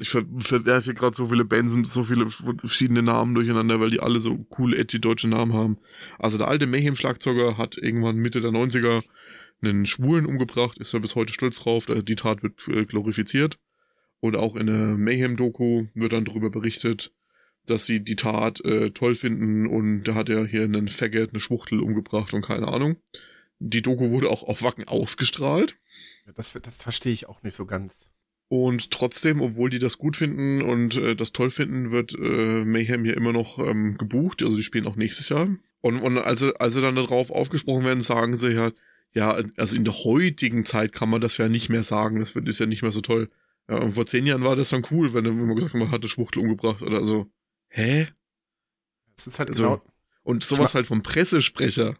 ich 0.00 0.08
verwerfe 0.08 0.94
gerade 0.94 1.16
so 1.16 1.28
viele 1.28 1.44
Bands 1.44 1.72
und 1.72 1.86
so 1.86 2.02
viele 2.02 2.28
verschiedene 2.28 3.02
Namen 3.02 3.34
durcheinander, 3.34 3.78
weil 3.78 3.90
die 3.90 4.00
alle 4.00 4.18
so 4.18 4.36
coole, 4.36 4.76
edgy 4.76 5.00
deutsche 5.00 5.28
Namen 5.28 5.52
haben. 5.52 5.78
Also 6.18 6.38
der 6.38 6.48
alte 6.48 6.66
Mayhem-Schlagzeuger 6.66 7.56
hat 7.56 7.76
irgendwann 7.76 8.16
Mitte 8.16 8.40
der 8.40 8.50
90er 8.50 9.04
einen 9.62 9.86
Schwulen 9.86 10.26
umgebracht, 10.26 10.78
ist 10.78 10.92
er 10.94 11.00
bis 11.00 11.14
heute 11.14 11.32
stolz 11.32 11.60
drauf, 11.60 11.86
die 11.86 12.16
Tat 12.16 12.42
wird 12.42 12.68
äh, 12.68 12.84
glorifiziert. 12.84 13.58
Und 14.20 14.36
auch 14.36 14.56
in 14.56 14.66
der 14.66 14.96
Mayhem-Doku 14.96 15.86
wird 15.94 16.12
dann 16.12 16.24
darüber 16.24 16.50
berichtet, 16.50 17.12
dass 17.66 17.84
sie 17.84 18.00
die 18.00 18.16
Tat 18.16 18.64
äh, 18.64 18.90
toll 18.90 19.14
finden 19.14 19.66
und 19.66 20.04
da 20.04 20.14
hat 20.14 20.28
er 20.28 20.46
hier 20.46 20.62
einen 20.62 20.88
Faggot, 20.88 21.30
eine 21.30 21.40
Schwuchtel 21.40 21.80
umgebracht 21.80 22.32
und 22.32 22.42
keine 22.42 22.68
Ahnung. 22.68 22.96
Die 23.58 23.82
Doku 23.82 24.10
wurde 24.10 24.30
auch 24.30 24.42
auf 24.42 24.62
Wacken 24.62 24.86
ausgestrahlt. 24.86 25.76
Das, 26.34 26.52
das 26.52 26.82
verstehe 26.82 27.12
ich 27.12 27.28
auch 27.28 27.42
nicht 27.42 27.54
so 27.54 27.66
ganz. 27.66 28.10
Und 28.48 28.90
trotzdem, 28.92 29.40
obwohl 29.40 29.70
die 29.70 29.80
das 29.80 29.98
gut 29.98 30.16
finden 30.16 30.62
und 30.62 30.96
äh, 30.96 31.16
das 31.16 31.32
toll 31.32 31.50
finden, 31.50 31.90
wird 31.90 32.14
äh, 32.14 32.64
Mayhem 32.64 33.04
hier 33.04 33.16
immer 33.16 33.32
noch 33.32 33.58
ähm, 33.58 33.98
gebucht. 33.98 34.42
Also 34.42 34.56
die 34.56 34.62
spielen 34.62 34.86
auch 34.86 34.96
nächstes 34.96 35.28
Jahr. 35.30 35.48
Und, 35.80 36.00
und 36.00 36.18
als, 36.18 36.40
sie, 36.40 36.58
als 36.60 36.74
sie 36.74 36.80
dann 36.80 36.94
darauf 36.94 37.30
aufgesprochen 37.30 37.84
werden, 37.84 38.02
sagen 38.02 38.36
sie 38.36 38.52
ja, 38.52 38.70
ja, 39.12 39.38
also 39.56 39.76
in 39.76 39.84
der 39.84 39.94
heutigen 39.94 40.64
Zeit 40.64 40.92
kann 40.92 41.08
man 41.08 41.20
das 41.20 41.38
ja 41.38 41.48
nicht 41.48 41.68
mehr 41.68 41.82
sagen. 41.82 42.20
Das 42.20 42.34
wird, 42.34 42.48
ist 42.48 42.58
ja 42.58 42.66
nicht 42.66 42.82
mehr 42.82 42.92
so 42.92 43.00
toll. 43.00 43.30
Ja, 43.68 43.78
und 43.78 43.92
vor 43.92 44.06
zehn 44.06 44.26
Jahren 44.26 44.44
war 44.44 44.56
das 44.56 44.70
dann 44.70 44.86
cool, 44.90 45.12
wenn, 45.14 45.24
man 45.24 45.56
gesagt 45.56 45.74
hat, 45.74 45.80
man 45.80 45.90
hatte 45.90 46.08
Schwuchtel 46.08 46.42
umgebracht 46.42 46.82
oder 46.82 47.02
so. 47.02 47.30
Hä? 47.68 48.08
Das 49.16 49.26
ist 49.26 49.38
halt 49.38 49.50
also, 49.50 49.62
genau. 49.64 49.82
Und 50.22 50.44
sowas 50.44 50.74
halt 50.74 50.86
vom 50.86 51.02
Pressesprecher. 51.02 51.96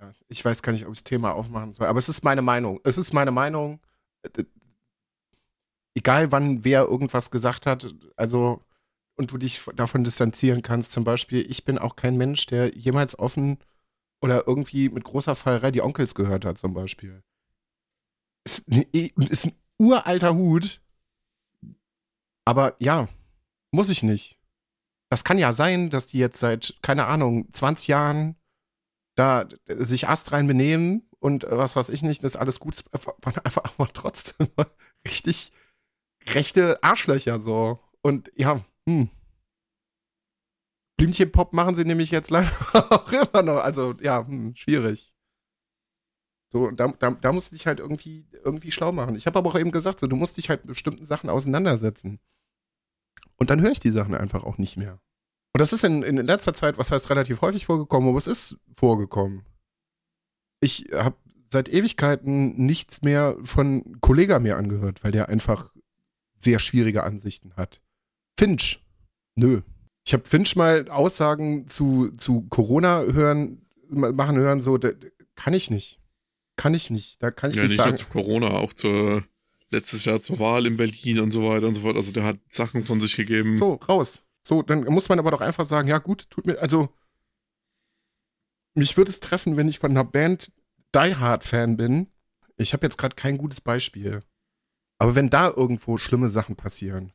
Ja, 0.00 0.12
ich 0.28 0.44
weiß 0.44 0.62
gar 0.62 0.72
nicht, 0.72 0.84
ob 0.84 0.92
ich 0.92 0.98
das 0.98 1.04
Thema 1.04 1.32
aufmachen 1.32 1.72
soll, 1.72 1.86
aber 1.86 1.98
es 1.98 2.08
ist 2.08 2.24
meine 2.24 2.42
Meinung. 2.42 2.80
Es 2.84 2.98
ist 2.98 3.12
meine 3.12 3.30
Meinung 3.30 3.80
egal 5.94 6.32
wann 6.32 6.64
wer 6.64 6.82
irgendwas 6.82 7.30
gesagt 7.30 7.66
hat, 7.66 7.94
also 8.16 8.62
und 9.14 9.30
du 9.30 9.38
dich 9.38 9.60
davon 9.76 10.04
distanzieren 10.04 10.62
kannst. 10.62 10.92
Zum 10.92 11.04
Beispiel, 11.04 11.44
ich 11.48 11.64
bin 11.64 11.78
auch 11.78 11.96
kein 11.96 12.16
Mensch, 12.16 12.46
der 12.46 12.74
jemals 12.74 13.18
offen 13.18 13.58
oder 14.22 14.46
irgendwie 14.46 14.88
mit 14.88 15.04
großer 15.04 15.34
Feierei 15.34 15.70
die 15.70 15.82
Onkels 15.82 16.14
gehört 16.14 16.44
hat, 16.44 16.56
zum 16.56 16.72
Beispiel. 16.72 17.22
Ist, 18.44 18.66
ist 18.68 19.46
ein 19.46 19.54
uralter 19.78 20.34
Hut. 20.34 20.80
Aber 22.44 22.76
ja, 22.78 23.08
muss 23.72 23.90
ich 23.90 24.02
nicht. 24.02 24.38
Das 25.10 25.24
kann 25.24 25.38
ja 25.38 25.52
sein, 25.52 25.90
dass 25.90 26.06
die 26.06 26.18
jetzt 26.18 26.40
seit, 26.40 26.74
keine 26.82 27.06
Ahnung, 27.06 27.52
20 27.52 27.88
Jahren 27.88 28.36
da 29.14 29.46
sich 29.66 30.08
astrein 30.08 30.46
benehmen 30.46 31.06
und 31.18 31.44
was 31.48 31.76
weiß 31.76 31.90
ich 31.90 32.02
nicht, 32.02 32.24
das 32.24 32.32
ist 32.32 32.40
alles 32.40 32.60
gut, 32.60 32.82
waren 32.92 33.38
einfach 33.44 33.62
aber 33.76 33.92
trotzdem 33.92 34.48
richtig 35.06 35.52
rechte 36.28 36.82
Arschlöcher 36.82 37.40
so. 37.40 37.78
Und 38.00 38.32
ja, 38.36 38.64
hm. 38.88 39.10
Blümchenpop 41.02 41.52
machen 41.52 41.74
sie 41.74 41.84
nämlich 41.84 42.12
jetzt 42.12 42.30
leider 42.30 42.52
auch 42.92 43.10
immer 43.10 43.42
noch. 43.42 43.56
Also, 43.56 43.94
ja, 44.00 44.24
hm, 44.24 44.54
schwierig. 44.54 45.12
So, 46.52 46.70
da, 46.70 46.88
da, 46.98 47.10
da 47.10 47.32
musst 47.32 47.50
du 47.50 47.56
dich 47.56 47.66
halt 47.66 47.80
irgendwie, 47.80 48.28
irgendwie 48.44 48.70
schlau 48.70 48.92
machen. 48.92 49.16
Ich 49.16 49.26
habe 49.26 49.36
aber 49.36 49.48
auch 49.50 49.58
eben 49.58 49.72
gesagt, 49.72 49.98
so, 49.98 50.06
du 50.06 50.14
musst 50.14 50.36
dich 50.36 50.48
halt 50.48 50.60
mit 50.60 50.68
bestimmten 50.68 51.04
Sachen 51.04 51.28
auseinandersetzen. 51.28 52.20
Und 53.36 53.50
dann 53.50 53.60
höre 53.60 53.72
ich 53.72 53.80
die 53.80 53.90
Sachen 53.90 54.14
einfach 54.14 54.44
auch 54.44 54.58
nicht 54.58 54.76
mehr. 54.76 55.00
Und 55.52 55.60
das 55.60 55.72
ist 55.72 55.82
in, 55.82 56.04
in 56.04 56.18
letzter 56.18 56.54
Zeit, 56.54 56.78
was 56.78 56.92
heißt 56.92 57.10
relativ 57.10 57.40
häufig 57.40 57.66
vorgekommen, 57.66 58.10
aber 58.10 58.18
es 58.18 58.28
ist 58.28 58.60
vorgekommen. 58.72 59.44
Ich 60.60 60.86
habe 60.94 61.16
seit 61.50 61.68
Ewigkeiten 61.68 62.64
nichts 62.64 63.02
mehr 63.02 63.36
von 63.42 64.00
Kollega 64.00 64.38
mir 64.38 64.56
angehört, 64.56 65.02
weil 65.02 65.10
der 65.10 65.28
einfach 65.28 65.74
sehr 66.38 66.60
schwierige 66.60 67.02
Ansichten 67.02 67.56
hat. 67.56 67.82
Finch, 68.38 68.86
nö. 69.34 69.62
Ich 70.04 70.12
habe 70.12 70.28
Finch 70.28 70.56
mal 70.56 70.88
Aussagen 70.88 71.68
zu, 71.68 72.10
zu 72.16 72.42
Corona 72.48 73.02
hören, 73.02 73.66
machen 73.88 74.36
hören, 74.36 74.60
so, 74.60 74.78
da, 74.78 74.90
kann 75.36 75.54
ich 75.54 75.70
nicht. 75.70 76.00
Kann 76.56 76.74
ich 76.74 76.90
nicht. 76.90 77.22
Da 77.22 77.30
kann 77.30 77.50
ich 77.50 77.56
ja, 77.56 77.62
nicht, 77.62 77.72
nicht 77.72 77.78
sagen. 77.78 77.96
Zu 77.96 78.06
Corona, 78.06 78.50
auch 78.50 78.72
zur 78.72 79.24
letztes 79.70 80.04
Jahr 80.04 80.20
zur 80.20 80.38
Wahl 80.38 80.66
in 80.66 80.76
Berlin 80.76 81.20
und 81.20 81.30
so 81.30 81.48
weiter 81.48 81.66
und 81.66 81.74
so 81.74 81.80
fort. 81.80 81.96
Also 81.96 82.12
der 82.12 82.24
hat 82.24 82.38
Sachen 82.48 82.84
von 82.84 83.00
sich 83.00 83.16
gegeben. 83.16 83.56
So, 83.56 83.74
raus. 83.74 84.20
So, 84.42 84.62
dann 84.62 84.84
muss 84.84 85.08
man 85.08 85.18
aber 85.18 85.30
doch 85.30 85.40
einfach 85.40 85.64
sagen, 85.64 85.88
ja 85.88 85.98
gut, 85.98 86.28
tut 86.30 86.46
mir, 86.46 86.58
also 86.60 86.88
mich 88.74 88.96
würde 88.96 89.10
es 89.10 89.20
treffen, 89.20 89.56
wenn 89.56 89.68
ich 89.68 89.78
von 89.78 89.90
einer 89.90 90.04
Band 90.04 90.52
Die 90.94 91.14
Hard 91.16 91.44
Fan 91.44 91.76
bin. 91.76 92.10
Ich 92.56 92.72
habe 92.72 92.86
jetzt 92.86 92.98
gerade 92.98 93.16
kein 93.16 93.38
gutes 93.38 93.60
Beispiel. 93.60 94.22
Aber 94.98 95.14
wenn 95.14 95.30
da 95.30 95.48
irgendwo 95.48 95.96
schlimme 95.96 96.28
Sachen 96.28 96.56
passieren, 96.56 97.12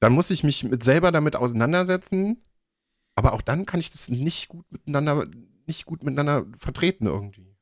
dann 0.00 0.12
muss 0.12 0.30
ich 0.30 0.42
mich 0.42 0.64
mit 0.64 0.82
selber 0.82 1.12
damit 1.12 1.36
auseinandersetzen. 1.36 2.42
Aber 3.14 3.32
auch 3.34 3.42
dann 3.42 3.66
kann 3.66 3.80
ich 3.80 3.90
das 3.90 4.08
nicht 4.08 4.48
gut 4.48 4.70
miteinander, 4.72 5.26
nicht 5.66 5.84
gut 5.84 6.02
miteinander 6.02 6.46
vertreten 6.56 7.06
irgendwie. 7.06 7.56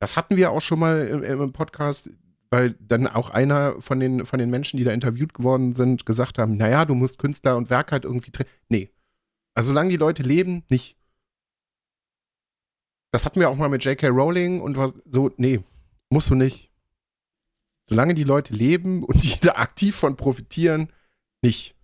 Das 0.00 0.16
hatten 0.16 0.36
wir 0.36 0.50
auch 0.50 0.60
schon 0.60 0.80
mal 0.80 1.06
im, 1.06 1.22
im 1.22 1.52
Podcast, 1.52 2.10
weil 2.50 2.74
dann 2.80 3.06
auch 3.06 3.30
einer 3.30 3.80
von 3.80 4.00
den, 4.00 4.26
von 4.26 4.40
den 4.40 4.50
Menschen, 4.50 4.76
die 4.76 4.84
da 4.84 4.90
interviewt 4.90 5.34
geworden 5.34 5.72
sind, 5.72 6.04
gesagt 6.04 6.38
haben, 6.38 6.56
naja, 6.56 6.84
du 6.84 6.96
musst 6.96 7.18
Künstler 7.18 7.56
und 7.56 7.70
Werk 7.70 7.92
halt 7.92 8.04
irgendwie 8.04 8.32
trennen. 8.32 8.50
Nee. 8.68 8.90
Also 9.54 9.68
solange 9.68 9.90
die 9.90 9.96
Leute 9.96 10.22
leben, 10.22 10.64
nicht. 10.68 10.98
Das 13.12 13.24
hatten 13.24 13.38
wir 13.38 13.50
auch 13.50 13.56
mal 13.56 13.68
mit 13.68 13.84
J.K. 13.84 14.08
Rowling 14.08 14.60
und 14.60 14.76
was 14.76 14.94
so, 15.04 15.30
nee, 15.36 15.62
musst 16.10 16.30
du 16.30 16.34
nicht. 16.34 16.70
Solange 17.88 18.14
die 18.14 18.24
Leute 18.24 18.54
leben 18.54 19.04
und 19.04 19.22
die 19.22 19.38
da 19.40 19.52
aktiv 19.52 19.94
von 19.94 20.16
profitieren, 20.16 20.92
nicht. 21.42 21.76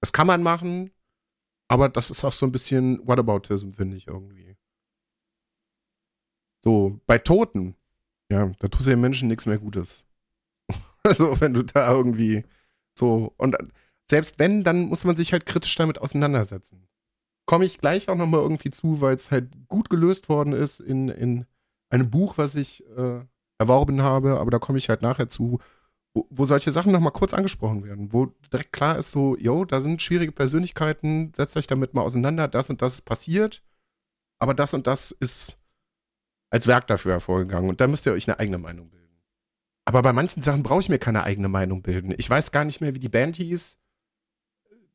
Das 0.00 0.12
kann 0.12 0.26
man 0.26 0.42
machen, 0.42 0.92
aber 1.68 1.88
das 1.88 2.10
ist 2.10 2.24
auch 2.24 2.32
so 2.32 2.46
ein 2.46 2.52
bisschen 2.52 3.06
Whataboutism, 3.06 3.70
finde 3.70 3.96
ich 3.96 4.06
irgendwie. 4.06 4.56
So, 6.62 7.00
bei 7.06 7.18
Toten, 7.18 7.76
ja, 8.30 8.46
da 8.58 8.68
tust 8.68 8.86
du 8.86 8.90
den 8.90 9.00
Menschen 9.00 9.28
nichts 9.28 9.46
mehr 9.46 9.58
Gutes. 9.58 10.04
also, 11.02 11.40
wenn 11.40 11.54
du 11.54 11.62
da 11.62 11.92
irgendwie 11.92 12.44
so, 12.96 13.32
und 13.36 13.56
selbst 14.10 14.38
wenn, 14.38 14.64
dann 14.64 14.86
muss 14.86 15.04
man 15.04 15.16
sich 15.16 15.32
halt 15.32 15.46
kritisch 15.46 15.74
damit 15.76 15.98
auseinandersetzen. 15.98 16.88
Komme 17.46 17.64
ich 17.64 17.78
gleich 17.78 18.08
auch 18.08 18.16
nochmal 18.16 18.40
irgendwie 18.40 18.70
zu, 18.70 19.00
weil 19.00 19.14
es 19.14 19.30
halt 19.30 19.50
gut 19.68 19.90
gelöst 19.90 20.28
worden 20.28 20.52
ist 20.52 20.80
in, 20.80 21.08
in 21.08 21.46
einem 21.90 22.10
Buch, 22.10 22.38
was 22.38 22.54
ich 22.54 22.84
äh, 22.96 23.20
erworben 23.58 24.02
habe, 24.02 24.38
aber 24.38 24.50
da 24.50 24.58
komme 24.58 24.78
ich 24.78 24.88
halt 24.88 25.02
nachher 25.02 25.28
zu, 25.28 25.58
wo, 26.30 26.44
solche 26.44 26.70
Sachen 26.70 26.92
nochmal 26.92 27.12
kurz 27.12 27.34
angesprochen 27.34 27.84
werden, 27.84 28.12
wo 28.12 28.26
direkt 28.52 28.72
klar 28.72 28.98
ist 28.98 29.10
so, 29.10 29.36
yo, 29.36 29.64
da 29.64 29.80
sind 29.80 30.02
schwierige 30.02 30.32
Persönlichkeiten, 30.32 31.32
setzt 31.36 31.56
euch 31.56 31.66
damit 31.66 31.94
mal 31.94 32.02
auseinander, 32.02 32.48
das 32.48 32.70
und 32.70 32.82
das 32.82 32.94
ist 32.94 33.02
passiert, 33.02 33.62
aber 34.38 34.54
das 34.54 34.74
und 34.74 34.86
das 34.86 35.10
ist 35.10 35.58
als 36.50 36.66
Werk 36.66 36.86
dafür 36.86 37.12
hervorgegangen 37.12 37.68
und 37.68 37.80
da 37.80 37.86
müsst 37.86 38.06
ihr 38.06 38.12
euch 38.12 38.28
eine 38.28 38.38
eigene 38.38 38.58
Meinung 38.58 38.90
bilden. 38.90 38.98
Aber 39.84 40.02
bei 40.02 40.12
manchen 40.12 40.42
Sachen 40.42 40.62
brauche 40.62 40.80
ich 40.80 40.88
mir 40.88 40.98
keine 40.98 41.22
eigene 41.24 41.48
Meinung 41.48 41.82
bilden. 41.82 42.14
Ich 42.18 42.28
weiß 42.28 42.52
gar 42.52 42.64
nicht 42.64 42.80
mehr, 42.80 42.94
wie 42.94 42.98
die 42.98 43.08
Band 43.08 43.36
hieß. 43.36 43.78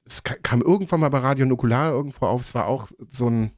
Es 0.06 0.24
kam 0.24 0.62
irgendwann 0.62 1.00
mal 1.00 1.10
bei 1.10 1.20
Radio 1.20 1.46
Nukular 1.46 1.92
irgendwo 1.92 2.28
auf. 2.28 2.42
Es 2.42 2.54
war 2.54 2.68
auch 2.68 2.92
so 3.10 3.28
ein, 3.30 3.54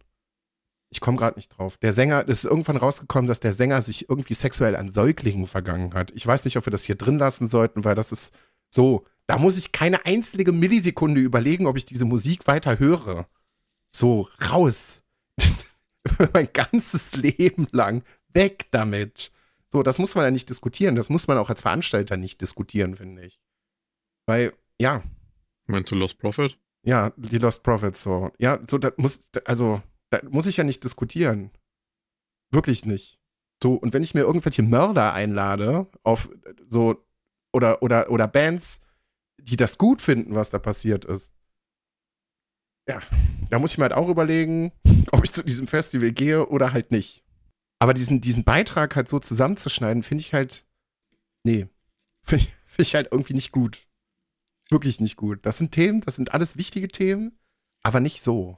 ich 0.95 1.01
komme 1.01 1.17
gerade 1.17 1.37
nicht 1.37 1.49
drauf. 1.49 1.77
Der 1.77 1.91
Sänger, 1.91 2.23
es 2.27 2.45
ist 2.45 2.49
irgendwann 2.49 2.77
rausgekommen, 2.77 3.27
dass 3.27 3.41
der 3.41 3.51
Sänger 3.51 3.81
sich 3.81 4.09
irgendwie 4.09 4.33
sexuell 4.33 4.77
an 4.77 4.91
Säuglingen 4.91 5.45
vergangen 5.45 5.93
hat. 5.93 6.11
Ich 6.15 6.25
weiß 6.25 6.45
nicht, 6.45 6.55
ob 6.55 6.65
wir 6.65 6.71
das 6.71 6.85
hier 6.85 6.95
drin 6.95 7.19
lassen 7.19 7.49
sollten, 7.49 7.83
weil 7.83 7.95
das 7.95 8.13
ist 8.13 8.33
so, 8.69 9.05
da 9.27 9.37
muss 9.37 9.57
ich 9.57 9.73
keine 9.73 10.05
einzige 10.05 10.53
Millisekunde 10.53 11.19
überlegen, 11.19 11.67
ob 11.67 11.75
ich 11.75 11.83
diese 11.83 12.05
Musik 12.05 12.47
weiter 12.47 12.79
höre. 12.79 13.27
So, 13.93 14.29
raus. 14.49 15.01
mein 16.33 16.47
ganzes 16.53 17.15
Leben 17.17 17.67
lang. 17.73 18.03
Weg 18.29 18.71
damit. 18.71 19.31
So, 19.71 19.83
das 19.83 19.99
muss 19.99 20.15
man 20.15 20.23
ja 20.23 20.31
nicht 20.31 20.49
diskutieren. 20.49 20.95
Das 20.95 21.09
muss 21.09 21.27
man 21.27 21.37
auch 21.37 21.49
als 21.49 21.61
Veranstalter 21.61 22.15
nicht 22.15 22.39
diskutieren, 22.39 22.95
finde 22.95 23.25
ich. 23.25 23.41
Weil, 24.25 24.53
ja. 24.79 25.03
Meinst 25.67 25.91
du 25.91 25.95
Lost 25.95 26.19
Prophet? 26.19 26.57
Ja, 26.83 27.11
die 27.17 27.37
Lost 27.37 27.63
Prophets 27.63 28.01
so. 28.01 28.31
Ja, 28.39 28.59
so, 28.65 28.77
das 28.77 28.93
muss, 28.95 29.19
also, 29.43 29.81
da 30.11 30.21
muss 30.29 30.45
ich 30.45 30.57
ja 30.57 30.63
nicht 30.63 30.83
diskutieren. 30.83 31.51
Wirklich 32.51 32.85
nicht. 32.85 33.19
So, 33.61 33.75
und 33.75 33.93
wenn 33.93 34.03
ich 34.03 34.13
mir 34.13 34.21
irgendwelche 34.21 34.63
Mörder 34.63 35.13
einlade, 35.13 35.87
auf 36.03 36.29
so, 36.67 37.05
oder, 37.53 37.81
oder, 37.81 38.09
oder 38.11 38.27
Bands, 38.27 38.81
die 39.37 39.57
das 39.57 39.77
gut 39.77 40.01
finden, 40.01 40.35
was 40.35 40.49
da 40.49 40.59
passiert 40.59 41.05
ist, 41.05 41.33
ja, 42.87 43.01
da 43.49 43.59
muss 43.59 43.71
ich 43.71 43.77
mir 43.77 43.85
halt 43.85 43.93
auch 43.93 44.09
überlegen, 44.09 44.71
ob 45.11 45.23
ich 45.23 45.31
zu 45.31 45.43
diesem 45.43 45.67
Festival 45.67 46.11
gehe 46.11 46.47
oder 46.47 46.73
halt 46.73 46.91
nicht. 46.91 47.23
Aber 47.79 47.93
diesen, 47.93 48.21
diesen 48.21 48.43
Beitrag 48.43 48.95
halt 48.95 49.09
so 49.09 49.19
zusammenzuschneiden, 49.19 50.03
finde 50.03 50.21
ich 50.21 50.33
halt, 50.33 50.67
nee, 51.43 51.67
finde 52.23 52.45
ich, 52.45 52.53
find 52.67 52.87
ich 52.87 52.95
halt 52.95 53.11
irgendwie 53.11 53.33
nicht 53.33 53.51
gut. 53.51 53.87
Wirklich 54.69 54.99
nicht 54.99 55.15
gut. 55.15 55.45
Das 55.45 55.57
sind 55.57 55.71
Themen, 55.71 56.01
das 56.01 56.15
sind 56.15 56.33
alles 56.33 56.57
wichtige 56.57 56.87
Themen, 56.87 57.37
aber 57.83 57.99
nicht 57.99 58.21
so 58.21 58.57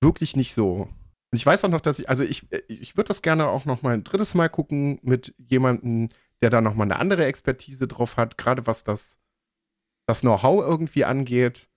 wirklich 0.00 0.36
nicht 0.36 0.54
so. 0.54 0.88
Und 1.32 1.38
ich 1.38 1.44
weiß 1.44 1.64
auch 1.64 1.68
noch, 1.68 1.80
dass 1.80 1.98
ich, 1.98 2.08
also 2.08 2.24
ich, 2.24 2.46
ich 2.68 2.96
würde 2.96 3.08
das 3.08 3.22
gerne 3.22 3.48
auch 3.48 3.64
noch 3.64 3.82
mal 3.82 3.94
ein 3.94 4.04
drittes 4.04 4.34
Mal 4.34 4.48
gucken 4.48 4.98
mit 5.02 5.34
jemandem, 5.38 6.08
der 6.42 6.50
da 6.50 6.60
nochmal 6.60 6.86
eine 6.86 6.98
andere 6.98 7.24
Expertise 7.24 7.88
drauf 7.88 8.16
hat, 8.16 8.38
gerade 8.38 8.66
was 8.66 8.84
das, 8.84 9.18
das 10.06 10.20
Know-how 10.20 10.64
irgendwie 10.64 11.04
angeht. 11.04 11.68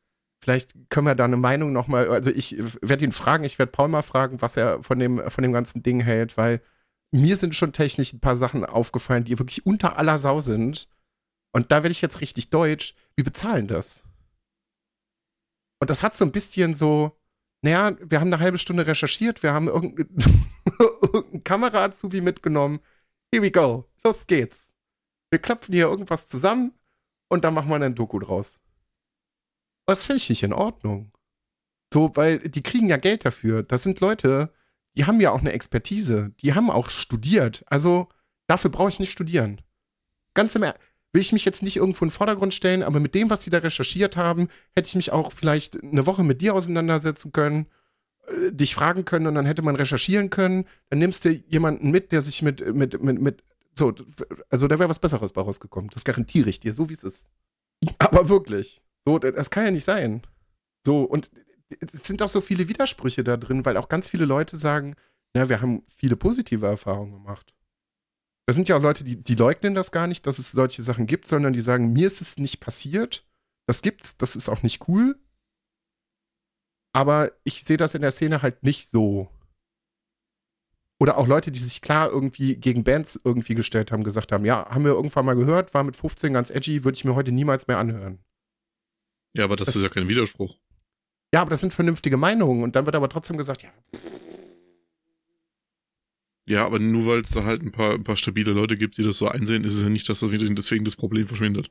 Vielleicht 0.41 0.73
können 0.89 1.07
wir 1.07 1.15
da 1.15 1.25
eine 1.25 1.37
Meinung 1.37 1.73
nochmal, 1.73 2.09
also 2.09 2.29
ich 2.29 2.57
werde 2.81 3.03
ihn 3.03 3.11
fragen, 3.11 3.43
ich 3.43 3.59
werde 3.59 3.71
Paul 3.71 3.89
mal 3.89 4.03
fragen, 4.03 4.41
was 4.41 4.55
er 4.55 4.83
von 4.83 4.99
dem, 4.99 5.29
von 5.29 5.41
dem 5.41 5.51
ganzen 5.51 5.83
Ding 5.83 5.99
hält, 5.99 6.37
weil 6.37 6.61
mir 7.11 7.35
sind 7.35 7.55
schon 7.55 7.73
technisch 7.73 8.13
ein 8.13 8.19
paar 8.19 8.35
Sachen 8.35 8.65
aufgefallen, 8.65 9.23
die 9.23 9.39
wirklich 9.39 9.65
unter 9.65 9.97
aller 9.97 10.17
Sau 10.17 10.39
sind. 10.39 10.87
Und 11.51 11.71
da 11.71 11.77
werde 11.77 11.91
ich 11.91 12.01
jetzt 12.01 12.21
richtig 12.21 12.51
deutsch. 12.51 12.93
Wir 13.15 13.23
bezahlen 13.23 13.67
das. 13.67 14.03
Und 15.81 15.89
das 15.89 16.03
hat 16.03 16.15
so 16.15 16.23
ein 16.23 16.31
bisschen 16.31 16.75
so, 16.75 17.18
naja, 17.61 17.95
wir 18.01 18.19
haben 18.19 18.31
eine 18.33 18.41
halbe 18.41 18.57
Stunde 18.57 18.87
recherchiert, 18.87 19.43
wir 19.43 19.53
haben 19.53 19.67
irgendeinen 19.67 20.45
irgendein 21.13 21.43
Kamera-Azubi 21.43 22.21
mitgenommen. 22.21 22.79
Here 23.31 23.43
we 23.43 23.51
go, 23.51 23.89
los 24.03 24.27
geht's. 24.27 24.67
Wir 25.29 25.39
klopfen 25.39 25.73
hier 25.73 25.87
irgendwas 25.87 26.29
zusammen 26.29 26.73
und 27.29 27.43
dann 27.43 27.53
machen 27.53 27.69
wir 27.69 27.75
ein 27.75 27.95
Doku 27.95 28.19
draus. 28.19 28.59
Und 29.87 29.97
das 29.97 30.05
finde 30.05 30.17
ich 30.17 30.29
nicht 30.29 30.43
in 30.43 30.53
Ordnung. 30.53 31.11
So, 31.93 32.11
weil 32.15 32.39
die 32.39 32.63
kriegen 32.63 32.87
ja 32.87 32.97
Geld 32.97 33.25
dafür. 33.25 33.63
Das 33.63 33.83
sind 33.83 33.99
Leute, 33.99 34.53
die 34.95 35.05
haben 35.05 35.21
ja 35.21 35.31
auch 35.31 35.39
eine 35.39 35.51
Expertise. 35.51 36.31
Die 36.41 36.53
haben 36.53 36.69
auch 36.69 36.89
studiert. 36.89 37.63
Also 37.67 38.09
dafür 38.47 38.69
brauche 38.69 38.89
ich 38.89 38.99
nicht 38.99 39.11
studieren. 39.11 39.61
Ganz 40.33 40.55
im 40.55 40.63
Ernst 40.63 40.79
will 41.13 41.21
ich 41.21 41.31
mich 41.31 41.45
jetzt 41.45 41.63
nicht 41.63 41.77
irgendwo 41.77 42.05
in 42.05 42.09
den 42.09 42.15
Vordergrund 42.15 42.53
stellen, 42.53 42.83
aber 42.83 42.99
mit 42.99 43.15
dem, 43.15 43.29
was 43.29 43.43
sie 43.43 43.49
da 43.49 43.59
recherchiert 43.59 44.17
haben, 44.17 44.49
hätte 44.75 44.87
ich 44.87 44.95
mich 44.95 45.11
auch 45.11 45.31
vielleicht 45.31 45.81
eine 45.81 46.05
Woche 46.05 46.23
mit 46.23 46.41
dir 46.41 46.53
auseinandersetzen 46.53 47.31
können, 47.31 47.67
äh, 48.27 48.51
dich 48.51 48.75
fragen 48.75 49.05
können 49.05 49.27
und 49.27 49.35
dann 49.35 49.45
hätte 49.45 49.61
man 49.61 49.75
recherchieren 49.75 50.29
können. 50.29 50.65
Dann 50.89 50.99
nimmst 50.99 51.25
du 51.25 51.31
jemanden 51.31 51.91
mit, 51.91 52.11
der 52.11 52.21
sich 52.21 52.41
mit, 52.41 52.75
mit, 52.75 53.01
mit, 53.01 53.21
mit, 53.21 53.43
so, 53.75 53.93
also 54.49 54.67
da 54.67 54.77
wäre 54.77 54.89
was 54.89 54.99
Besseres 54.99 55.33
bei 55.33 55.41
rausgekommen. 55.41 55.89
Das 55.93 56.03
garantiere 56.03 56.49
ich 56.49 56.59
dir, 56.59 56.73
so 56.73 56.89
wie 56.89 56.93
es 56.93 57.03
ist. 57.03 57.27
Aber 57.97 58.29
wirklich. 58.29 58.81
So, 59.05 59.17
das 59.17 59.49
kann 59.49 59.65
ja 59.65 59.71
nicht 59.71 59.85
sein. 59.85 60.21
So, 60.85 61.03
und 61.03 61.31
es 61.79 62.03
sind 62.03 62.21
auch 62.21 62.27
so 62.27 62.41
viele 62.41 62.67
Widersprüche 62.67 63.23
da 63.23 63.37
drin, 63.37 63.65
weil 63.65 63.77
auch 63.77 63.89
ganz 63.89 64.07
viele 64.07 64.25
Leute 64.25 64.57
sagen, 64.57 64.95
na, 65.33 65.49
wir 65.49 65.61
haben 65.61 65.83
viele 65.87 66.15
positive 66.15 66.65
Erfahrungen 66.65 67.13
gemacht. 67.13 67.53
Das 68.49 68.55
sind 68.55 68.67
ja 68.67 68.77
auch 68.77 68.81
Leute, 68.81 69.03
die, 69.03 69.15
die 69.15 69.35
leugnen 69.35 69.75
das 69.75 69.91
gar 69.91 70.07
nicht, 70.07 70.25
dass 70.25 70.39
es 70.39 70.49
solche 70.49 70.81
Sachen 70.81 71.05
gibt, 71.05 71.27
sondern 71.27 71.53
die 71.53 71.61
sagen, 71.61 71.93
mir 71.93 72.07
ist 72.07 72.19
es 72.19 72.39
nicht 72.39 72.59
passiert. 72.59 73.23
Das 73.67 73.83
gibt's, 73.83 74.17
das 74.17 74.35
ist 74.35 74.49
auch 74.49 74.63
nicht 74.63 74.87
cool. 74.87 75.19
Aber 76.91 77.31
ich 77.43 77.63
sehe 77.63 77.77
das 77.77 77.93
in 77.93 78.01
der 78.01 78.09
Szene 78.09 78.41
halt 78.41 78.63
nicht 78.63 78.89
so. 78.89 79.29
Oder 80.99 81.19
auch 81.19 81.27
Leute, 81.27 81.51
die 81.51 81.59
sich 81.59 81.83
klar 81.83 82.09
irgendwie 82.09 82.55
gegen 82.55 82.83
Bands 82.83 83.21
irgendwie 83.23 83.53
gestellt 83.53 83.91
haben, 83.91 84.03
gesagt 84.03 84.31
haben, 84.31 84.45
ja, 84.45 84.67
haben 84.67 84.83
wir 84.83 84.93
irgendwann 84.93 85.27
mal 85.27 85.35
gehört, 85.35 85.75
war 85.75 85.83
mit 85.83 85.95
15 85.95 86.33
ganz 86.33 86.49
edgy, 86.49 86.83
würde 86.83 86.95
ich 86.95 87.05
mir 87.05 87.13
heute 87.13 87.31
niemals 87.31 87.67
mehr 87.67 87.77
anhören. 87.77 88.17
Ja, 89.37 89.43
aber 89.43 89.57
das, 89.57 89.67
das 89.67 89.75
ist 89.75 89.83
ja 89.83 89.89
kein 89.89 90.07
Widerspruch. 90.07 90.57
Ja, 91.31 91.41
aber 91.41 91.51
das 91.51 91.59
sind 91.59 91.75
vernünftige 91.75 92.17
Meinungen 92.17 92.63
und 92.63 92.75
dann 92.75 92.87
wird 92.87 92.95
aber 92.95 93.09
trotzdem 93.09 93.37
gesagt, 93.37 93.61
ja, 93.61 93.69
ja, 96.49 96.65
aber 96.65 96.79
nur 96.79 97.05
weil 97.05 97.21
es 97.21 97.29
da 97.29 97.43
halt 97.43 97.61
ein 97.61 97.71
paar, 97.71 97.93
ein 97.93 98.03
paar 98.03 98.17
stabile 98.17 98.51
Leute 98.51 98.75
gibt, 98.75 98.97
die 98.97 99.03
das 99.03 99.19
so 99.19 99.27
einsehen, 99.27 99.63
ist 99.63 99.75
es 99.75 99.83
ja 99.83 99.89
nicht, 99.89 100.09
dass 100.09 100.19
das 100.19 100.31
deswegen 100.31 100.83
das 100.83 100.95
Problem 100.95 101.27
verschwindet. 101.27 101.69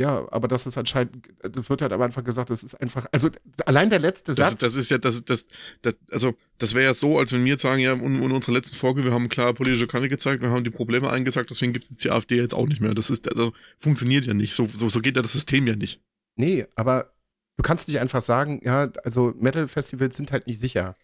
Ja, 0.00 0.26
aber 0.30 0.48
das 0.48 0.66
ist 0.66 0.78
anscheinend, 0.78 1.28
das 1.42 1.68
wird 1.68 1.82
halt 1.82 1.92
aber 1.92 2.06
einfach 2.06 2.24
gesagt, 2.24 2.48
das 2.48 2.62
ist 2.62 2.74
einfach, 2.80 3.06
also 3.12 3.28
allein 3.66 3.90
der 3.90 3.98
letzte 3.98 4.34
das, 4.34 4.52
Satz. 4.52 4.60
Das 4.60 4.74
ist 4.74 4.90
ja, 4.90 4.96
das, 4.96 5.22
das, 5.26 5.48
das 5.82 5.94
also 6.10 6.32
das 6.56 6.72
wäre 6.72 6.86
ja 6.86 6.94
so, 6.94 7.18
als 7.18 7.32
wenn 7.32 7.44
wir 7.44 7.50
jetzt 7.50 7.60
sagen, 7.60 7.82
ja, 7.82 7.92
in, 7.92 8.22
in 8.22 8.32
unserer 8.32 8.54
letzten 8.54 8.76
Folge, 8.76 9.04
wir 9.04 9.12
haben 9.12 9.28
klar 9.28 9.52
politische 9.52 9.86
Kante 9.86 10.08
gezeigt, 10.08 10.40
wir 10.40 10.48
haben 10.48 10.64
die 10.64 10.70
Probleme 10.70 11.10
eingesagt, 11.10 11.50
deswegen 11.50 11.74
gibt 11.74 11.90
es 11.90 11.98
die 11.98 12.10
AfD 12.10 12.36
jetzt 12.36 12.54
auch 12.54 12.66
nicht 12.66 12.80
mehr. 12.80 12.94
Das 12.94 13.10
ist, 13.10 13.28
also 13.28 13.52
funktioniert 13.76 14.24
ja 14.24 14.32
nicht. 14.32 14.54
So, 14.54 14.64
so, 14.64 14.88
so 14.88 15.00
geht 15.00 15.16
ja 15.16 15.22
das 15.22 15.34
System 15.34 15.66
ja 15.66 15.76
nicht. 15.76 16.00
Nee, 16.36 16.66
aber 16.76 17.12
du 17.58 17.62
kannst 17.62 17.88
nicht 17.88 18.00
einfach 18.00 18.22
sagen, 18.22 18.62
ja, 18.64 18.90
also 19.04 19.34
Metal-Festivals 19.38 20.16
sind 20.16 20.32
halt 20.32 20.46
nicht 20.46 20.60
sicher. 20.60 20.96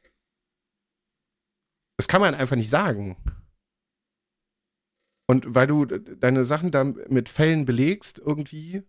Das 1.99 2.09
kann 2.09 2.21
man 2.21 2.35
einfach 2.35 2.57
nicht 2.57 2.71
sagen. 2.71 3.17
Und 5.29 5.55
weil 5.55 5.67
du 5.67 5.87
deine 5.87 6.45
Sachen 6.45 6.71
da 6.71 6.85
mit 6.85 7.29
Fällen 7.29 7.65
belegst, 7.65 8.19
irgendwie, 8.19 8.85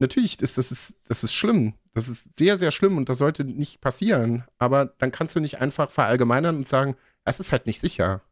natürlich 0.00 0.40
ist 0.40 0.58
das 0.58 0.72
ist, 0.72 1.08
das 1.08 1.22
ist 1.22 1.34
schlimm. 1.34 1.74
Das 1.94 2.08
ist 2.08 2.36
sehr, 2.36 2.56
sehr 2.56 2.70
schlimm 2.70 2.96
und 2.96 3.08
das 3.08 3.18
sollte 3.18 3.44
nicht 3.44 3.80
passieren. 3.80 4.44
Aber 4.58 4.86
dann 4.86 5.12
kannst 5.12 5.36
du 5.36 5.40
nicht 5.40 5.58
einfach 5.60 5.90
verallgemeinern 5.90 6.56
und 6.56 6.66
sagen, 6.66 6.96
es 7.24 7.40
ist 7.40 7.52
halt 7.52 7.66
nicht 7.66 7.80
sicher. 7.80 8.22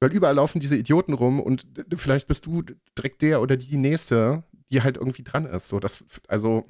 Weil 0.00 0.12
überall 0.12 0.34
laufen 0.34 0.60
diese 0.60 0.76
Idioten 0.76 1.14
rum 1.14 1.40
und 1.40 1.66
vielleicht 1.94 2.28
bist 2.28 2.46
du 2.46 2.62
direkt 2.98 3.22
der 3.22 3.40
oder 3.40 3.56
die 3.56 3.76
Nächste, 3.76 4.44
die 4.70 4.82
halt 4.82 4.96
irgendwie 4.96 5.22
dran 5.24 5.46
ist. 5.46 5.68
So, 5.68 5.80
das, 5.80 6.04
also, 6.28 6.68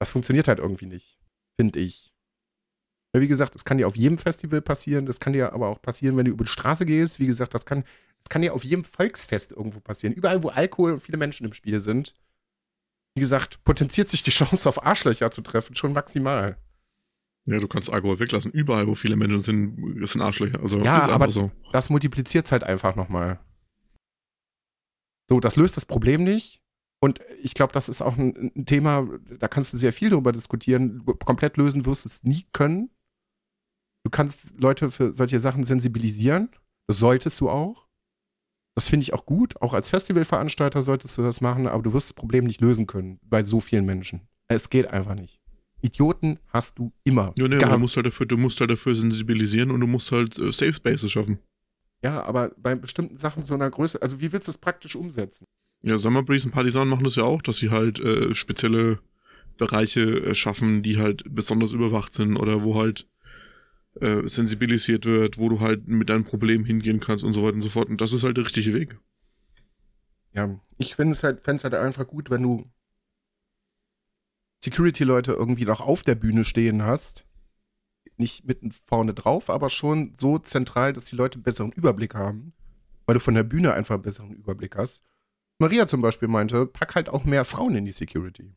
das 0.00 0.10
funktioniert 0.10 0.48
halt 0.48 0.58
irgendwie 0.58 0.86
nicht, 0.86 1.18
finde 1.60 1.80
ich. 1.80 2.15
Wie 3.20 3.28
gesagt, 3.28 3.54
das 3.54 3.64
kann 3.64 3.78
dir 3.78 3.86
auf 3.86 3.96
jedem 3.96 4.18
Festival 4.18 4.60
passieren, 4.60 5.06
das 5.06 5.20
kann 5.20 5.32
dir 5.32 5.52
aber 5.52 5.68
auch 5.68 5.80
passieren, 5.80 6.16
wenn 6.16 6.24
du 6.24 6.30
über 6.30 6.44
die 6.44 6.50
Straße 6.50 6.86
gehst. 6.86 7.18
Wie 7.20 7.26
gesagt, 7.26 7.54
das 7.54 7.66
kann, 7.66 7.84
das 8.22 8.30
kann 8.30 8.42
dir 8.42 8.54
auf 8.54 8.64
jedem 8.64 8.84
Volksfest 8.84 9.52
irgendwo 9.52 9.80
passieren. 9.80 10.14
Überall, 10.14 10.42
wo 10.42 10.48
Alkohol 10.48 10.92
und 10.92 11.00
viele 11.00 11.18
Menschen 11.18 11.46
im 11.46 11.52
Spiel 11.52 11.80
sind. 11.80 12.14
Wie 13.14 13.20
gesagt, 13.20 13.64
potenziert 13.64 14.10
sich 14.10 14.22
die 14.22 14.30
Chance, 14.30 14.68
auf 14.68 14.84
Arschlöcher 14.84 15.30
zu 15.30 15.40
treffen, 15.42 15.74
schon 15.74 15.92
maximal. 15.92 16.58
Ja, 17.46 17.60
du 17.60 17.68
kannst 17.68 17.90
Alkohol 17.90 18.18
weglassen. 18.18 18.50
Überall, 18.50 18.88
wo 18.88 18.94
viele 18.94 19.16
Menschen 19.16 19.40
sind, 19.40 20.06
sind 20.06 20.20
Arschlöcher. 20.20 20.60
Also, 20.60 20.82
ja, 20.82 21.08
aber 21.08 21.30
so. 21.30 21.50
das 21.72 21.90
multipliziert 21.90 22.46
es 22.46 22.52
halt 22.52 22.64
einfach 22.64 22.96
nochmal. 22.96 23.38
So, 25.28 25.40
das 25.40 25.56
löst 25.56 25.76
das 25.76 25.86
Problem 25.86 26.24
nicht. 26.24 26.60
Und 27.00 27.20
ich 27.42 27.54
glaube, 27.54 27.72
das 27.72 27.88
ist 27.88 28.02
auch 28.02 28.16
ein, 28.16 28.52
ein, 28.56 28.66
Thema, 28.66 29.08
da 29.38 29.48
kannst 29.48 29.72
du 29.72 29.78
sehr 29.78 29.92
viel 29.92 30.10
darüber 30.10 30.32
diskutieren. 30.32 31.04
Komplett 31.24 31.56
lösen 31.56 31.86
wirst 31.86 32.04
du 32.04 32.08
es 32.08 32.24
nie 32.24 32.46
können. 32.52 32.90
Du 34.06 34.10
kannst 34.10 34.54
Leute 34.60 34.88
für 34.92 35.12
solche 35.12 35.40
Sachen 35.40 35.64
sensibilisieren. 35.64 36.50
Das 36.86 37.00
solltest 37.00 37.40
du 37.40 37.50
auch. 37.50 37.88
Das 38.76 38.88
finde 38.88 39.02
ich 39.02 39.12
auch 39.12 39.26
gut. 39.26 39.60
Auch 39.60 39.74
als 39.74 39.88
Festivalveranstalter 39.88 40.80
solltest 40.80 41.18
du 41.18 41.22
das 41.22 41.40
machen, 41.40 41.66
aber 41.66 41.82
du 41.82 41.92
wirst 41.92 42.10
das 42.10 42.12
Problem 42.12 42.44
nicht 42.44 42.60
lösen 42.60 42.86
können 42.86 43.18
bei 43.24 43.44
so 43.44 43.58
vielen 43.58 43.84
Menschen. 43.84 44.20
Es 44.46 44.70
geht 44.70 44.86
einfach 44.92 45.16
nicht. 45.16 45.40
Idioten 45.80 46.38
hast 46.52 46.78
du 46.78 46.92
immer. 47.02 47.34
Ja, 47.36 47.48
nee, 47.48 47.58
du 47.58 47.78
musst 47.78 47.96
halt 47.96 48.06
dafür, 48.06 48.26
du 48.26 48.36
musst 48.36 48.60
halt 48.60 48.70
dafür 48.70 48.94
sensibilisieren 48.94 49.72
und 49.72 49.80
du 49.80 49.88
musst 49.88 50.12
halt 50.12 50.38
äh, 50.38 50.52
Safe 50.52 50.72
Spaces 50.72 51.10
schaffen. 51.10 51.40
Ja, 52.04 52.22
aber 52.22 52.52
bei 52.58 52.76
bestimmten 52.76 53.16
Sachen 53.16 53.42
so 53.42 53.54
einer 53.54 53.70
Größe, 53.70 54.00
also 54.00 54.20
wie 54.20 54.30
willst 54.30 54.46
du 54.46 54.52
das 54.52 54.58
praktisch 54.58 54.94
umsetzen? 54.94 55.46
Ja, 55.82 55.98
Summer 55.98 56.22
Breeze 56.22 56.46
und 56.46 56.52
Partisan 56.52 56.86
machen 56.86 57.02
das 57.02 57.16
ja 57.16 57.24
auch, 57.24 57.42
dass 57.42 57.56
sie 57.56 57.70
halt 57.70 57.98
äh, 57.98 58.36
spezielle 58.36 59.00
Bereiche 59.58 60.02
äh, 60.02 60.34
schaffen, 60.36 60.84
die 60.84 60.96
halt 60.98 61.24
besonders 61.28 61.72
überwacht 61.72 62.12
sind 62.12 62.36
oder 62.36 62.62
wo 62.62 62.76
halt 62.76 63.08
äh, 64.00 64.26
sensibilisiert 64.26 65.04
wird, 65.04 65.38
wo 65.38 65.48
du 65.48 65.60
halt 65.60 65.88
mit 65.88 66.10
deinem 66.10 66.24
Problem 66.24 66.64
hingehen 66.64 67.00
kannst 67.00 67.24
und 67.24 67.32
so 67.32 67.42
weiter 67.42 67.54
und 67.54 67.62
so 67.62 67.68
fort. 67.68 67.88
Und 67.88 68.00
das 68.00 68.12
ist 68.12 68.22
halt 68.22 68.36
der 68.36 68.44
richtige 68.44 68.74
Weg. 68.74 68.98
Ja, 70.32 70.60
ich 70.78 70.94
finde 70.94 71.14
es 71.14 71.22
halt, 71.22 71.46
es 71.46 71.64
halt 71.64 71.74
einfach 71.74 72.06
gut, 72.06 72.28
wenn 72.30 72.42
du 72.42 72.70
Security-Leute 74.62 75.32
irgendwie 75.32 75.64
noch 75.64 75.80
auf 75.80 76.02
der 76.02 76.14
Bühne 76.14 76.44
stehen 76.44 76.82
hast. 76.82 77.26
Nicht 78.18 78.46
mitten 78.46 78.70
vorne 78.70 79.14
drauf, 79.14 79.50
aber 79.50 79.70
schon 79.70 80.14
so 80.18 80.38
zentral, 80.38 80.92
dass 80.92 81.04
die 81.04 81.16
Leute 81.16 81.36
einen 81.36 81.44
besseren 81.44 81.72
Überblick 81.72 82.14
haben. 82.14 82.52
Weil 83.06 83.14
du 83.14 83.20
von 83.20 83.34
der 83.34 83.44
Bühne 83.44 83.72
einfach 83.72 83.94
einen 83.94 84.02
besseren 84.02 84.32
Überblick 84.32 84.76
hast. 84.76 85.02
Maria 85.58 85.86
zum 85.86 86.02
Beispiel 86.02 86.28
meinte, 86.28 86.66
pack 86.66 86.94
halt 86.96 87.08
auch 87.08 87.24
mehr 87.24 87.44
Frauen 87.44 87.76
in 87.76 87.84
die 87.84 87.92
Security 87.92 88.54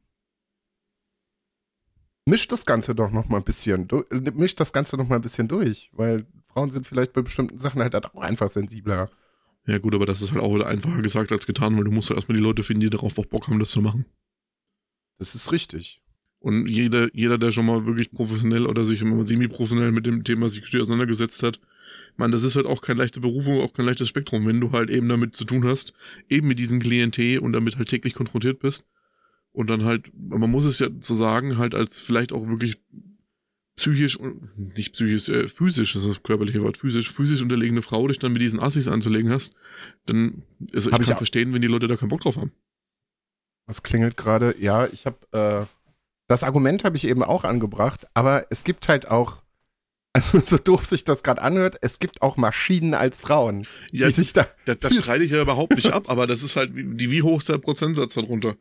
mischt 2.30 2.52
das 2.52 2.66
Ganze 2.66 2.96
doch 2.96 3.12
noch 3.12 3.28
mal 3.28 3.38
ein 3.38 3.44
bisschen, 3.44 3.88
mischt 4.34 4.60
das 4.60 4.74
Ganze 4.74 4.98
noch 4.98 5.08
mal 5.08 5.16
ein 5.16 5.22
bisschen 5.22 5.48
durch, 5.48 5.90
weil 5.94 6.26
Frauen 6.48 6.72
sind 6.72 6.88
vielleicht 6.88 7.14
bei 7.14 7.22
bestimmten 7.22 7.58
Sachen 7.58 7.82
halt, 7.82 7.96
auch 7.96 8.22
einfach 8.22 8.50
sensibler. 8.50 9.10
Ja 9.66 9.78
gut, 9.78 9.94
aber 9.94 10.06
das 10.06 10.22
ist 10.22 10.32
halt 10.32 10.42
auch 10.42 10.60
einfacher 10.62 11.02
gesagt 11.02 11.32
als 11.32 11.46
getan, 11.46 11.76
weil 11.78 11.84
du 11.84 11.92
musst 11.92 12.10
ja 12.10 12.16
erstmal 12.16 12.38
die 12.38 12.44
Leute 12.44 12.64
finden, 12.64 12.82
die 12.82 12.90
darauf 12.90 13.18
auch 13.18 13.26
Bock 13.26 13.48
haben, 13.48 13.60
das 13.60 13.70
zu 13.70 13.82
machen. 13.82 14.06
Das 15.18 15.36
ist 15.36 15.52
richtig. 15.52 16.02
Und 16.40 16.68
jeder, 16.68 17.14
jeder, 17.14 17.38
der 17.38 17.52
schon 17.52 17.66
mal 17.66 17.86
wirklich 17.86 18.12
professionell 18.12 18.66
oder 18.66 18.86
sich 18.86 19.02
immer 19.02 19.22
semi-professionell 19.24 19.92
mit 19.92 20.06
dem 20.06 20.24
Thema 20.24 20.48
Security 20.50 20.80
auseinandergesetzt 20.80 21.44
hat, 21.44 21.60
man, 22.16 22.32
das 22.32 22.44
ist 22.44 22.56
halt 22.56 22.66
auch 22.66 22.82
kein 22.82 22.98
leichter 22.98 23.20
Berufung, 23.20 23.60
auch 23.60 23.74
kein 23.74 23.86
leichtes 23.86 24.08
Spektrum, 24.08 24.48
wenn 24.48 24.62
du 24.62 24.72
halt 24.72 24.90
eben 24.90 25.10
damit 25.10 25.36
zu 25.36 25.44
tun 25.44 25.66
hast, 25.66 25.94
eben 26.30 26.48
mit 26.48 26.58
diesem 26.58 26.80
Klientel 26.80 27.40
und 27.40 27.52
damit 27.52 27.78
halt 27.78 27.90
täglich 27.90 28.14
konfrontiert 28.14 28.60
bist 28.60 28.86
und 29.52 29.70
dann 29.70 29.84
halt, 29.84 30.12
man 30.14 30.50
muss 30.50 30.66
es 30.66 30.80
ja 30.80 30.88
so 31.00 31.16
sagen, 31.16 31.58
halt 31.58 31.76
als 31.76 32.00
vielleicht 32.00 32.34
auch 32.34 32.48
wirklich 32.48 32.78
psychisch, 33.76 34.20
nicht 34.56 34.94
psychisch, 34.94 35.30
äh, 35.30 35.48
physisch, 35.48 35.94
das 35.94 36.04
ist 36.04 36.10
das 36.10 36.24
körperliche 36.24 36.62
Wort, 36.62 36.78
physisch, 36.78 37.12
physisch 37.12 37.42
unterlegene 37.42 37.82
Frau 37.82 38.08
dich 38.08 38.20
dann 38.20 38.34
mit 38.34 38.42
diesen 38.42 38.60
Assis 38.60 38.88
anzulegen 38.88 39.32
hast, 39.32 39.54
dann, 40.06 40.44
also 40.74 40.92
Hab 40.92 41.02
ich 41.02 41.08
kann 41.08 41.14
ich 41.14 41.18
verstehen, 41.18 41.54
wenn 41.54 41.62
die 41.62 41.68
Leute 41.68 41.88
da 41.88 41.96
keinen 41.96 42.10
Bock 42.10 42.22
drauf 42.22 42.36
haben. 42.36 42.52
Was 43.68 43.84
klingelt 43.84 44.18
gerade? 44.18 44.56
Ja, 44.60 44.88
ich 44.88 45.06
habe, 45.06 45.18
äh, 45.32 45.66
das 46.28 46.44
Argument 46.44 46.84
habe 46.84 46.98
ich 46.98 47.08
eben 47.08 47.24
auch 47.24 47.44
angebracht, 47.44 48.06
aber 48.14 48.48
es 48.50 48.64
gibt 48.64 48.88
halt 48.88 49.08
auch 49.08 49.42
Also 50.14 50.40
so 50.44 50.58
doof 50.58 50.86
sich 50.86 51.04
das 51.04 51.22
gerade 51.22 51.42
anhört, 51.42 51.78
es 51.82 52.00
gibt 52.00 52.24
auch 52.24 52.36
Maschinen 52.36 52.96
als 52.96 53.22
Frauen. 53.22 53.68
Ja, 53.92 54.08
die 54.08 54.14
sich 54.14 54.34
da, 54.34 54.48
das, 54.66 54.80
das 54.80 54.96
streite 55.02 55.24
ich 55.24 55.32
ja 55.32 55.42
überhaupt 55.42 55.76
nicht 55.76 55.92
ab, 55.92 56.10
aber 56.10 56.26
das 56.26 56.42
ist 56.42 56.56
halt, 56.56 56.76
wie, 56.76 56.84
die, 56.84 57.12
wie 57.12 57.22
hoch 57.22 57.40
ist 57.40 57.50
der 57.50 57.60
Prozentsatz 57.60 58.16
darunter? 58.16 58.56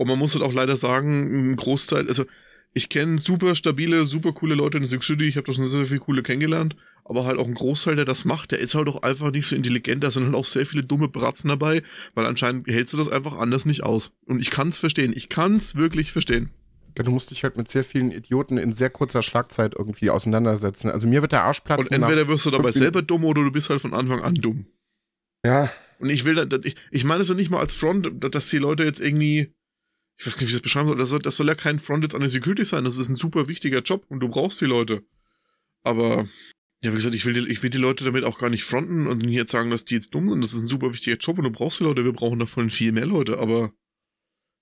Und 0.00 0.08
man 0.08 0.18
muss 0.18 0.32
halt 0.32 0.42
auch 0.42 0.54
leider 0.54 0.78
sagen, 0.78 1.50
ein 1.52 1.56
Großteil, 1.56 2.08
also 2.08 2.24
ich 2.72 2.88
kenne 2.88 3.18
super 3.18 3.54
stabile, 3.54 4.06
super 4.06 4.32
coole 4.32 4.54
Leute 4.54 4.78
in 4.78 4.86
Security, 4.86 5.28
ich 5.28 5.36
habe 5.36 5.46
da 5.46 5.52
schon 5.52 5.68
sehr, 5.68 5.80
sehr 5.80 5.88
viele 5.88 6.00
coole 6.00 6.22
kennengelernt, 6.22 6.74
aber 7.04 7.26
halt 7.26 7.38
auch 7.38 7.46
ein 7.46 7.52
Großteil, 7.52 7.96
der 7.96 8.06
das 8.06 8.24
macht, 8.24 8.52
der 8.52 8.60
ist 8.60 8.74
halt 8.74 8.88
auch 8.88 9.02
einfach 9.02 9.30
nicht 9.30 9.46
so 9.46 9.54
intelligent, 9.54 10.02
da 10.02 10.10
sind 10.10 10.24
halt 10.24 10.34
auch 10.34 10.46
sehr 10.46 10.64
viele 10.64 10.84
dumme 10.84 11.08
Bratzen 11.08 11.48
dabei, 11.48 11.82
weil 12.14 12.24
anscheinend 12.24 12.66
hältst 12.66 12.94
du 12.94 12.96
das 12.96 13.10
einfach 13.10 13.36
anders 13.36 13.66
nicht 13.66 13.82
aus. 13.82 14.12
Und 14.24 14.40
ich 14.40 14.50
kann's 14.50 14.78
verstehen, 14.78 15.12
ich 15.14 15.28
kann's 15.28 15.74
wirklich 15.74 16.12
verstehen. 16.12 16.48
Ja, 16.96 17.04
du 17.04 17.10
musst 17.10 17.30
dich 17.30 17.44
halt 17.44 17.58
mit 17.58 17.68
sehr 17.68 17.84
vielen 17.84 18.10
Idioten 18.10 18.56
in 18.56 18.72
sehr 18.72 18.88
kurzer 18.88 19.22
Schlagzeit 19.22 19.74
irgendwie 19.76 20.08
auseinandersetzen. 20.08 20.90
Also 20.90 21.08
mir 21.08 21.20
wird 21.20 21.32
der 21.32 21.44
Arsch 21.44 21.60
platzen. 21.60 21.94
Und 21.94 22.02
entweder 22.04 22.26
wirst 22.26 22.46
du 22.46 22.50
dabei 22.50 22.72
selber 22.72 23.02
dumm 23.02 23.26
oder 23.26 23.42
du 23.42 23.52
bist 23.52 23.68
halt 23.68 23.82
von 23.82 23.92
Anfang 23.92 24.22
an 24.22 24.36
dumm. 24.36 24.64
Ja. 25.44 25.70
Und 25.98 26.08
ich 26.08 26.24
will, 26.24 26.48
ich, 26.64 26.76
ich 26.90 27.04
meine 27.04 27.20
es 27.20 27.28
ja 27.28 27.34
nicht 27.34 27.50
mal 27.50 27.60
als 27.60 27.74
Front, 27.74 28.08
dass 28.34 28.48
die 28.48 28.56
Leute 28.56 28.84
jetzt 28.84 29.00
irgendwie, 29.00 29.52
ich 30.20 30.26
weiß 30.26 30.34
nicht, 30.34 30.42
wie 30.42 30.50
ich 30.50 30.52
das 30.52 30.60
beschreiben 30.60 30.88
soll, 30.88 30.98
das 30.98 31.08
soll, 31.08 31.18
das 31.20 31.36
soll 31.38 31.48
ja 31.48 31.54
kein 31.54 31.78
Front 31.78 32.04
jetzt 32.04 32.14
an 32.14 32.20
der 32.20 32.28
Security 32.28 32.62
sein, 32.66 32.84
das 32.84 32.98
ist 32.98 33.08
ein 33.08 33.16
super 33.16 33.48
wichtiger 33.48 33.80
Job 33.80 34.04
und 34.10 34.20
du 34.20 34.28
brauchst 34.28 34.60
die 34.60 34.66
Leute. 34.66 35.02
Aber, 35.82 36.28
ja, 36.82 36.90
wie 36.90 36.96
gesagt, 36.96 37.14
ich 37.14 37.24
will, 37.24 37.32
die, 37.32 37.48
ich 37.50 37.62
will 37.62 37.70
die 37.70 37.78
Leute 37.78 38.04
damit 38.04 38.24
auch 38.24 38.38
gar 38.38 38.50
nicht 38.50 38.64
fronten 38.64 39.06
und 39.06 39.26
jetzt 39.30 39.50
sagen, 39.50 39.70
dass 39.70 39.86
die 39.86 39.94
jetzt 39.94 40.14
dumm 40.14 40.28
sind, 40.28 40.44
das 40.44 40.52
ist 40.52 40.64
ein 40.64 40.68
super 40.68 40.92
wichtiger 40.92 41.16
Job 41.16 41.38
und 41.38 41.44
du 41.44 41.50
brauchst 41.50 41.80
die 41.80 41.84
Leute, 41.84 42.04
wir 42.04 42.12
brauchen 42.12 42.38
davon 42.38 42.68
viel 42.68 42.92
mehr 42.92 43.06
Leute, 43.06 43.38
aber 43.38 43.72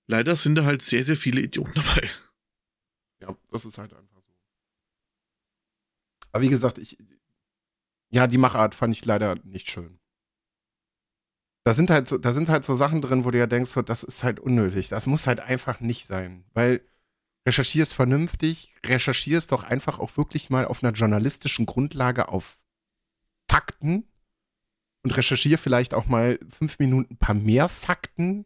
leider 0.07 0.37
sind 0.37 0.55
da 0.55 0.63
halt 0.63 0.81
sehr, 0.81 1.03
sehr 1.03 1.17
viele 1.17 1.41
Idioten 1.41 1.73
dabei. 1.75 2.09
Ja, 3.21 3.35
das 3.51 3.65
ist 3.65 3.77
halt 3.77 3.93
einfach 3.93 4.21
so. 4.23 4.33
Aber 6.31 6.41
wie 6.41 6.49
gesagt, 6.49 6.77
ich, 6.77 6.97
ja, 8.11 8.27
die 8.27 8.37
Machart 8.37 8.75
fand 8.75 8.95
ich 8.95 9.03
leider 9.03 9.35
nicht 9.43 9.69
schön. 9.69 9.98
Da 11.65 11.73
sind 11.73 11.89
halt 11.89 12.07
so, 12.07 12.17
da 12.17 12.31
sind 12.31 12.49
halt 12.49 12.63
so 12.63 12.73
Sachen 12.73 13.01
drin, 13.01 13.25
wo 13.25 13.31
du 13.31 13.37
ja 13.37 13.47
denkst, 13.47 13.71
so, 13.71 13.81
das 13.81 14.03
ist 14.03 14.23
halt 14.23 14.39
unnötig. 14.39 14.89
Das 14.89 15.07
muss 15.07 15.27
halt 15.27 15.39
einfach 15.39 15.79
nicht 15.79 16.05
sein. 16.05 16.45
Weil 16.53 16.81
recherchierst 17.47 17.93
vernünftig, 17.93 18.75
recherchierst 18.85 19.51
doch 19.51 19.63
einfach 19.63 19.99
auch 19.99 20.17
wirklich 20.17 20.49
mal 20.49 20.65
auf 20.65 20.83
einer 20.83 20.93
journalistischen 20.93 21.65
Grundlage 21.65 22.29
auf 22.29 22.59
Fakten 23.49 24.05
und 25.03 25.15
recherchier 25.15 25.57
vielleicht 25.57 25.93
auch 25.93 26.07
mal 26.07 26.39
fünf 26.49 26.79
Minuten 26.79 27.13
ein 27.13 27.17
paar 27.17 27.35
mehr 27.35 27.67
Fakten, 27.69 28.45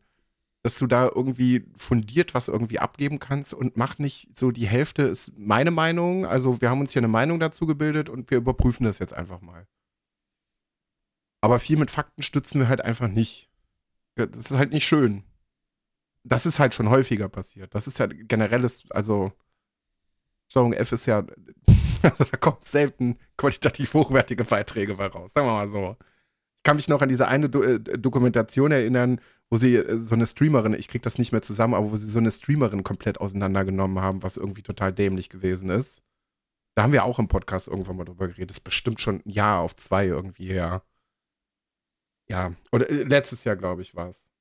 dass 0.63 0.77
du 0.77 0.87
da 0.87 1.11
irgendwie 1.13 1.65
fundiert 1.75 2.33
was 2.33 2.47
irgendwie 2.47 2.79
abgeben 2.79 3.19
kannst 3.19 3.53
und 3.53 3.75
mach 3.75 3.97
nicht 3.97 4.29
so 4.37 4.51
die 4.51 4.67
Hälfte 4.67 5.03
ist 5.03 5.33
meine 5.37 5.71
Meinung. 5.71 6.25
Also 6.25 6.61
wir 6.61 6.69
haben 6.69 6.79
uns 6.79 6.93
hier 6.93 7.01
eine 7.01 7.09
Meinung 7.09 7.39
dazu 7.39 7.65
gebildet 7.65 8.09
und 8.09 8.31
wir 8.31 8.37
überprüfen 8.37 8.85
das 8.85 8.99
jetzt 8.99 9.13
einfach 9.13 9.41
mal. 9.41 9.67
Aber 11.43 11.59
viel 11.59 11.75
mit 11.75 11.91
Fakten 11.91 12.23
stützen 12.23 12.61
wir 12.61 12.69
halt 12.69 12.79
einfach 12.79 13.09
nicht. 13.09 13.49
Das 14.15 14.29
ist 14.37 14.51
halt 14.51 14.71
nicht 14.71 14.87
schön. 14.87 15.25
Das 16.23 16.45
ist 16.45 16.57
halt 16.57 16.73
schon 16.73 16.89
häufiger 16.89 17.27
passiert. 17.27 17.75
Das 17.75 17.85
ist 17.85 17.99
ja 17.99 18.07
generelles, 18.07 18.85
also 18.91 19.33
Steuerung 20.49 20.71
F 20.71 20.93
ist 20.93 21.05
ja, 21.05 21.25
also 22.01 22.23
da 22.23 22.37
kommt 22.37 22.63
selten 22.63 23.17
qualitativ 23.35 23.93
hochwertige 23.93 24.45
Beiträge 24.45 24.95
bei 24.95 25.07
raus. 25.07 25.33
Sagen 25.33 25.47
wir 25.47 25.51
mal 25.51 25.67
so. 25.67 25.97
Ich 26.59 26.63
kann 26.63 26.77
mich 26.77 26.87
noch 26.87 27.01
an 27.01 27.09
diese 27.09 27.27
eine 27.27 27.49
Do 27.49 27.61
äh, 27.61 27.77
Dokumentation 27.77 28.71
erinnern, 28.71 29.19
wo 29.49 29.57
sie 29.57 29.75
äh, 29.75 29.97
so 29.97 30.15
eine 30.15 30.27
Streamerin, 30.27 30.73
ich 30.73 30.87
krieg 30.87 31.01
das 31.01 31.17
nicht 31.17 31.33
mehr 31.33 31.41
zusammen, 31.41 31.73
aber 31.73 31.91
wo 31.91 31.97
sie 31.97 32.07
so 32.07 32.19
eine 32.19 32.31
Streamerin 32.31 32.85
komplett 32.85 33.19
auseinandergenommen 33.19 34.01
haben, 34.01 34.23
was 34.23 34.37
irgendwie 34.37 34.63
total 34.63 34.93
dämlich 34.93 35.27
gewesen 35.27 35.67
ist. 35.67 36.03
Da 36.75 36.83
haben 36.83 36.93
wir 36.93 37.03
auch 37.03 37.19
im 37.19 37.27
Podcast 37.27 37.67
irgendwann 37.67 37.97
mal 37.97 38.05
drüber 38.05 38.29
geredet. 38.29 38.51
Das 38.51 38.59
ist 38.59 38.63
bestimmt 38.63 39.01
schon 39.01 39.21
ein 39.25 39.29
Jahr 39.29 39.59
auf 39.59 39.75
zwei 39.75 40.05
irgendwie 40.05 40.45
her. 40.45 40.83
Ja, 42.33 42.51
oder 42.71 42.89
äh, 42.89 43.03
letztes 43.03 43.43
Jahr, 43.43 43.55
glaube 43.55 43.83
ich, 43.83 43.93
war 43.93 44.09
es. 44.09 44.31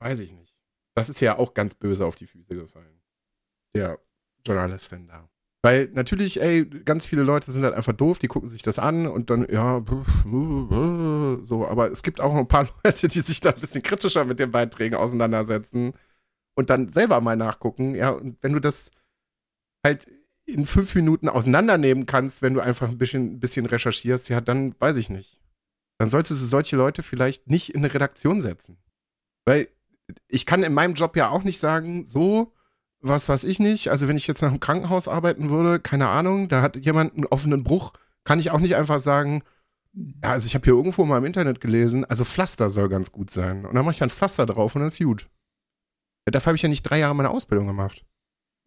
Weiß 0.00 0.18
ich 0.18 0.32
nicht. 0.32 0.58
Das 0.94 1.08
ist 1.08 1.20
ja 1.20 1.38
auch 1.38 1.54
ganz 1.54 1.74
böse 1.74 2.04
auf 2.04 2.14
die 2.14 2.26
Füße 2.26 2.54
gefallen. 2.54 3.00
Der 3.74 3.98
Journalistin 4.46 5.08
da. 5.08 5.30
Weil 5.64 5.88
natürlich, 5.94 6.42
ey, 6.42 6.66
ganz 6.66 7.06
viele 7.06 7.22
Leute 7.22 7.50
sind 7.50 7.64
halt 7.64 7.72
einfach 7.72 7.94
doof, 7.94 8.18
die 8.18 8.28
gucken 8.28 8.50
sich 8.50 8.60
das 8.60 8.78
an 8.78 9.06
und 9.06 9.30
dann, 9.30 9.46
ja, 9.50 9.82
so, 11.42 11.66
aber 11.66 11.90
es 11.90 12.02
gibt 12.02 12.20
auch 12.20 12.34
ein 12.34 12.48
paar 12.48 12.68
Leute, 12.84 13.08
die 13.08 13.20
sich 13.20 13.40
da 13.40 13.50
ein 13.50 13.60
bisschen 13.60 13.82
kritischer 13.82 14.26
mit 14.26 14.38
den 14.38 14.50
Beiträgen 14.50 14.96
auseinandersetzen 14.96 15.94
und 16.54 16.68
dann 16.68 16.88
selber 16.88 17.22
mal 17.22 17.36
nachgucken, 17.36 17.94
ja, 17.94 18.10
und 18.10 18.42
wenn 18.42 18.52
du 18.52 18.60
das 18.60 18.90
halt 19.86 20.06
in 20.44 20.66
fünf 20.66 20.94
Minuten 20.96 21.30
auseinandernehmen 21.30 22.04
kannst, 22.04 22.42
wenn 22.42 22.52
du 22.52 22.60
einfach 22.60 22.90
ein 22.90 22.98
bisschen, 22.98 23.34
ein 23.34 23.40
bisschen 23.40 23.64
recherchierst, 23.64 24.28
ja, 24.28 24.42
dann 24.42 24.74
weiß 24.78 24.96
ich 24.96 25.08
nicht. 25.08 25.41
Dann 26.02 26.10
solltest 26.10 26.42
du 26.42 26.46
solche 26.46 26.74
Leute 26.74 27.00
vielleicht 27.00 27.48
nicht 27.48 27.76
in 27.76 27.84
eine 27.84 27.94
Redaktion 27.94 28.42
setzen. 28.42 28.76
Weil 29.44 29.68
ich 30.26 30.46
kann 30.46 30.64
in 30.64 30.74
meinem 30.74 30.94
Job 30.94 31.14
ja 31.14 31.28
auch 31.28 31.44
nicht 31.44 31.60
sagen, 31.60 32.04
so, 32.04 32.52
was 33.00 33.28
weiß 33.28 33.44
ich 33.44 33.60
nicht. 33.60 33.86
Also 33.86 34.08
wenn 34.08 34.16
ich 34.16 34.26
jetzt 34.26 34.42
nach 34.42 34.48
einem 34.48 34.58
Krankenhaus 34.58 35.06
arbeiten 35.06 35.48
würde, 35.48 35.78
keine 35.78 36.08
Ahnung, 36.08 36.48
da 36.48 36.60
hat 36.60 36.74
jemand 36.74 37.14
einen 37.14 37.26
offenen 37.26 37.62
Bruch, 37.62 37.92
kann 38.24 38.40
ich 38.40 38.50
auch 38.50 38.58
nicht 38.58 38.74
einfach 38.74 38.98
sagen, 38.98 39.44
ja, 39.92 40.32
also 40.32 40.44
ich 40.44 40.56
habe 40.56 40.64
hier 40.64 40.74
irgendwo 40.74 41.04
mal 41.04 41.18
im 41.18 41.24
Internet 41.24 41.60
gelesen, 41.60 42.04
also 42.04 42.24
Pflaster 42.24 42.68
soll 42.68 42.88
ganz 42.88 43.12
gut 43.12 43.30
sein. 43.30 43.64
Und 43.64 43.76
dann 43.76 43.84
mache 43.84 43.92
ich 43.92 44.00
dann 44.00 44.10
Pflaster 44.10 44.44
drauf 44.44 44.74
und 44.74 44.80
dann 44.80 44.88
ist 44.88 44.98
gut. 44.98 45.28
Ja, 46.26 46.32
dafür 46.32 46.48
habe 46.48 46.56
ich 46.56 46.62
ja 46.62 46.68
nicht 46.68 46.82
drei 46.82 46.98
Jahre 46.98 47.14
meine 47.14 47.30
Ausbildung 47.30 47.68
gemacht. 47.68 48.04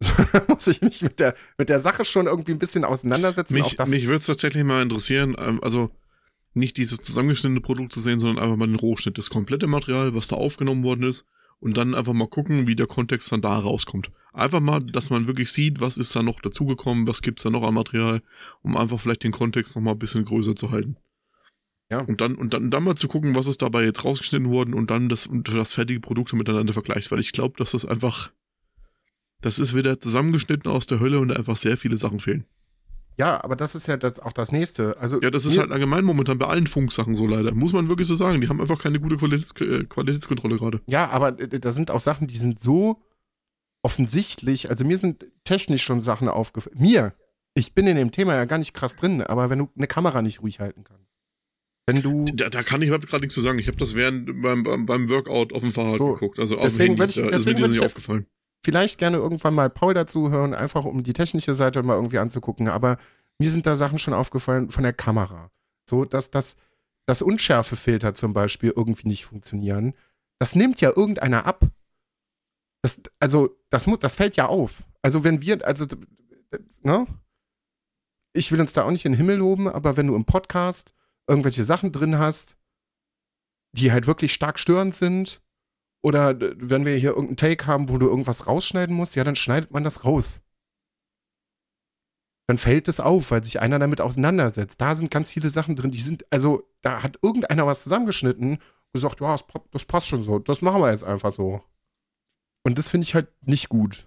da 0.32 0.42
muss 0.48 0.66
ich 0.68 0.80
mich 0.80 1.02
mit 1.02 1.20
der, 1.20 1.34
mit 1.58 1.68
der 1.68 1.80
Sache 1.80 2.06
schon 2.06 2.28
irgendwie 2.28 2.52
ein 2.52 2.58
bisschen 2.58 2.86
auseinandersetzen. 2.86 3.52
Mich, 3.52 3.78
mich 3.88 4.06
würde 4.06 4.20
es 4.20 4.26
tatsächlich 4.26 4.64
mal 4.64 4.80
interessieren, 4.80 5.36
ähm, 5.38 5.62
also 5.62 5.90
nicht 6.56 6.76
dieses 6.76 6.98
zusammengeschnittene 6.98 7.60
Produkt 7.60 7.92
zu 7.92 8.00
sehen, 8.00 8.18
sondern 8.18 8.42
einfach 8.42 8.56
mal 8.56 8.66
den 8.66 8.76
Rohschnitt, 8.76 9.18
das 9.18 9.30
komplette 9.30 9.66
Material, 9.66 10.14
was 10.14 10.28
da 10.28 10.36
aufgenommen 10.36 10.84
worden 10.84 11.04
ist 11.04 11.24
und 11.60 11.76
dann 11.76 11.94
einfach 11.94 12.12
mal 12.12 12.28
gucken, 12.28 12.66
wie 12.66 12.76
der 12.76 12.86
Kontext 12.86 13.32
dann 13.32 13.42
da 13.42 13.58
rauskommt. 13.58 14.10
Einfach 14.32 14.60
mal, 14.60 14.80
dass 14.80 15.10
man 15.10 15.26
wirklich 15.26 15.50
sieht, 15.50 15.80
was 15.80 15.96
ist 15.96 16.14
da 16.14 16.22
noch 16.22 16.40
dazugekommen, 16.40 17.06
was 17.06 17.22
gibt's 17.22 17.42
da 17.42 17.50
noch 17.50 17.62
an 17.62 17.74
Material, 17.74 18.20
um 18.62 18.76
einfach 18.76 19.00
vielleicht 19.00 19.24
den 19.24 19.32
Kontext 19.32 19.74
noch 19.76 19.82
mal 19.82 19.92
ein 19.92 19.98
bisschen 19.98 20.24
größer 20.24 20.54
zu 20.54 20.70
halten. 20.70 20.96
Ja. 21.90 22.00
Und 22.00 22.20
dann, 22.20 22.34
und 22.34 22.52
dann, 22.52 22.70
dann 22.70 22.82
mal 22.82 22.96
zu 22.96 23.08
gucken, 23.08 23.34
was 23.34 23.46
ist 23.46 23.62
dabei 23.62 23.84
jetzt 23.84 24.04
rausgeschnitten 24.04 24.50
worden 24.50 24.74
und 24.74 24.90
dann 24.90 25.08
das, 25.08 25.26
und 25.26 25.48
das 25.54 25.74
fertige 25.74 26.00
Produkt 26.00 26.32
miteinander 26.32 26.72
vergleicht, 26.72 27.10
weil 27.10 27.20
ich 27.20 27.32
glaube, 27.32 27.54
dass 27.58 27.70
das 27.72 27.86
einfach, 27.86 28.32
das 29.40 29.58
ist 29.58 29.74
wieder 29.74 30.00
zusammengeschnitten 30.00 30.70
aus 30.70 30.86
der 30.86 31.00
Hölle 31.00 31.20
und 31.20 31.34
einfach 31.34 31.56
sehr 31.56 31.76
viele 31.76 31.96
Sachen 31.96 32.20
fehlen. 32.20 32.44
Ja, 33.18 33.42
aber 33.42 33.56
das 33.56 33.74
ist 33.74 33.86
ja 33.86 33.96
das, 33.96 34.20
auch 34.20 34.32
das 34.32 34.52
nächste. 34.52 34.98
Also, 34.98 35.20
ja, 35.22 35.30
das 35.30 35.46
ist 35.46 35.56
halt 35.56 35.72
allgemein 35.72 36.04
momentan 36.04 36.38
bei 36.38 36.46
allen 36.46 36.66
Funksachen 36.66 37.16
so 37.16 37.26
leider. 37.26 37.54
Muss 37.54 37.72
man 37.72 37.88
wirklich 37.88 38.06
so 38.06 38.14
sagen. 38.14 38.40
Die 38.40 38.48
haben 38.48 38.60
einfach 38.60 38.78
keine 38.78 39.00
gute 39.00 39.16
Qualitäts 39.16 39.52
äh, 39.60 39.84
Qualitätskontrolle 39.84 40.56
gerade. 40.56 40.80
Ja, 40.86 41.08
aber 41.08 41.32
da 41.32 41.72
sind 41.72 41.90
auch 41.90 42.00
Sachen, 42.00 42.26
die 42.26 42.36
sind 42.36 42.60
so 42.60 43.02
offensichtlich. 43.82 44.68
Also 44.68 44.84
mir 44.84 44.98
sind 44.98 45.24
technisch 45.44 45.82
schon 45.82 46.00
Sachen 46.00 46.28
aufgefallen. 46.28 46.76
Mir. 46.78 47.14
Ich 47.54 47.72
bin 47.72 47.86
in 47.86 47.96
dem 47.96 48.10
Thema 48.10 48.34
ja 48.34 48.44
gar 48.44 48.58
nicht 48.58 48.74
krass 48.74 48.96
drin, 48.96 49.22
aber 49.22 49.48
wenn 49.48 49.60
du 49.60 49.70
eine 49.78 49.86
Kamera 49.86 50.20
nicht 50.20 50.42
ruhig 50.42 50.60
halten 50.60 50.84
kannst. 50.84 51.06
Wenn 51.86 52.02
du. 52.02 52.26
Da, 52.34 52.50
da 52.50 52.62
kann 52.62 52.82
ich 52.82 52.88
überhaupt 52.88 53.06
gerade 53.06 53.22
nichts 53.22 53.34
zu 53.34 53.40
sagen. 53.40 53.58
Ich 53.58 53.68
habe 53.68 53.78
das 53.78 53.94
während 53.94 54.42
beim, 54.42 54.62
beim, 54.84 55.08
Workout 55.08 55.54
auf 55.54 55.60
dem 55.60 55.72
Fahrrad 55.72 55.96
so, 55.96 56.12
geguckt. 56.12 56.38
Also 56.38 56.56
deswegen 56.56 56.98
würde 56.98 57.10
ich, 57.10 57.16
da 57.16 57.30
deswegen 57.30 57.56
ist 57.56 57.62
mir 57.62 57.68
das 57.68 57.70
nicht 57.70 57.86
aufgefallen 57.86 58.26
vielleicht 58.66 58.98
gerne 58.98 59.18
irgendwann 59.18 59.54
mal 59.54 59.70
Paul 59.70 59.94
dazu 59.94 60.30
hören, 60.30 60.52
einfach 60.52 60.84
um 60.84 61.04
die 61.04 61.12
technische 61.12 61.54
Seite 61.54 61.84
mal 61.84 61.94
irgendwie 61.94 62.18
anzugucken. 62.18 62.66
Aber 62.66 62.98
mir 63.38 63.48
sind 63.48 63.64
da 63.64 63.76
Sachen 63.76 64.00
schon 64.00 64.12
aufgefallen 64.12 64.72
von 64.72 64.82
der 64.82 64.92
Kamera. 64.92 65.52
So, 65.88 66.04
dass 66.04 66.32
das, 66.32 66.56
das 67.06 67.22
Unschärfefilter 67.22 68.14
zum 68.14 68.32
Beispiel 68.32 68.72
irgendwie 68.74 69.06
nicht 69.06 69.24
funktionieren. 69.24 69.94
Das 70.40 70.56
nimmt 70.56 70.80
ja 70.80 70.90
irgendeiner 70.96 71.46
ab. 71.46 71.64
Das, 72.82 73.02
also, 73.20 73.56
das 73.70 73.86
muss, 73.86 74.00
das 74.00 74.16
fällt 74.16 74.34
ja 74.34 74.46
auf. 74.46 74.82
Also, 75.00 75.22
wenn 75.22 75.40
wir, 75.40 75.64
also, 75.64 75.86
ne? 76.82 77.06
Ich 78.32 78.50
will 78.50 78.60
uns 78.60 78.72
da 78.72 78.82
auch 78.82 78.90
nicht 78.90 79.04
in 79.04 79.12
den 79.12 79.18
Himmel 79.18 79.36
loben, 79.36 79.68
aber 79.68 79.96
wenn 79.96 80.08
du 80.08 80.16
im 80.16 80.24
Podcast 80.24 80.92
irgendwelche 81.28 81.62
Sachen 81.62 81.92
drin 81.92 82.18
hast, 82.18 82.56
die 83.70 83.92
halt 83.92 84.08
wirklich 84.08 84.34
stark 84.34 84.58
störend 84.58 84.96
sind, 84.96 85.40
oder 86.06 86.38
wenn 86.38 86.84
wir 86.84 86.94
hier 86.94 87.16
irgendeinen 87.16 87.36
Take 87.36 87.66
haben, 87.66 87.88
wo 87.88 87.98
du 87.98 88.06
irgendwas 88.06 88.46
rausschneiden 88.46 88.94
musst, 88.94 89.16
ja, 89.16 89.24
dann 89.24 89.34
schneidet 89.34 89.72
man 89.72 89.82
das 89.82 90.04
raus. 90.04 90.40
Dann 92.46 92.58
fällt 92.58 92.86
es 92.86 93.00
auf, 93.00 93.32
weil 93.32 93.42
sich 93.42 93.58
einer 93.60 93.80
damit 93.80 94.00
auseinandersetzt. 94.00 94.80
Da 94.80 94.94
sind 94.94 95.10
ganz 95.10 95.32
viele 95.32 95.50
Sachen 95.50 95.74
drin, 95.74 95.90
die 95.90 95.98
sind, 95.98 96.24
also 96.30 96.62
da 96.80 97.02
hat 97.02 97.18
irgendeiner 97.22 97.66
was 97.66 97.82
zusammengeschnitten 97.82 98.52
und 98.52 98.92
gesagt, 98.92 99.20
ja, 99.20 99.36
das, 99.72 99.84
passt 99.84 100.06
schon 100.06 100.22
so, 100.22 100.38
das 100.38 100.62
machen 100.62 100.80
wir 100.80 100.92
jetzt 100.92 101.02
einfach 101.02 101.32
so. 101.32 101.60
Und 102.62 102.78
das 102.78 102.88
finde 102.88 103.04
ich 103.04 103.16
halt 103.16 103.26
nicht 103.40 103.68
gut. 103.68 104.06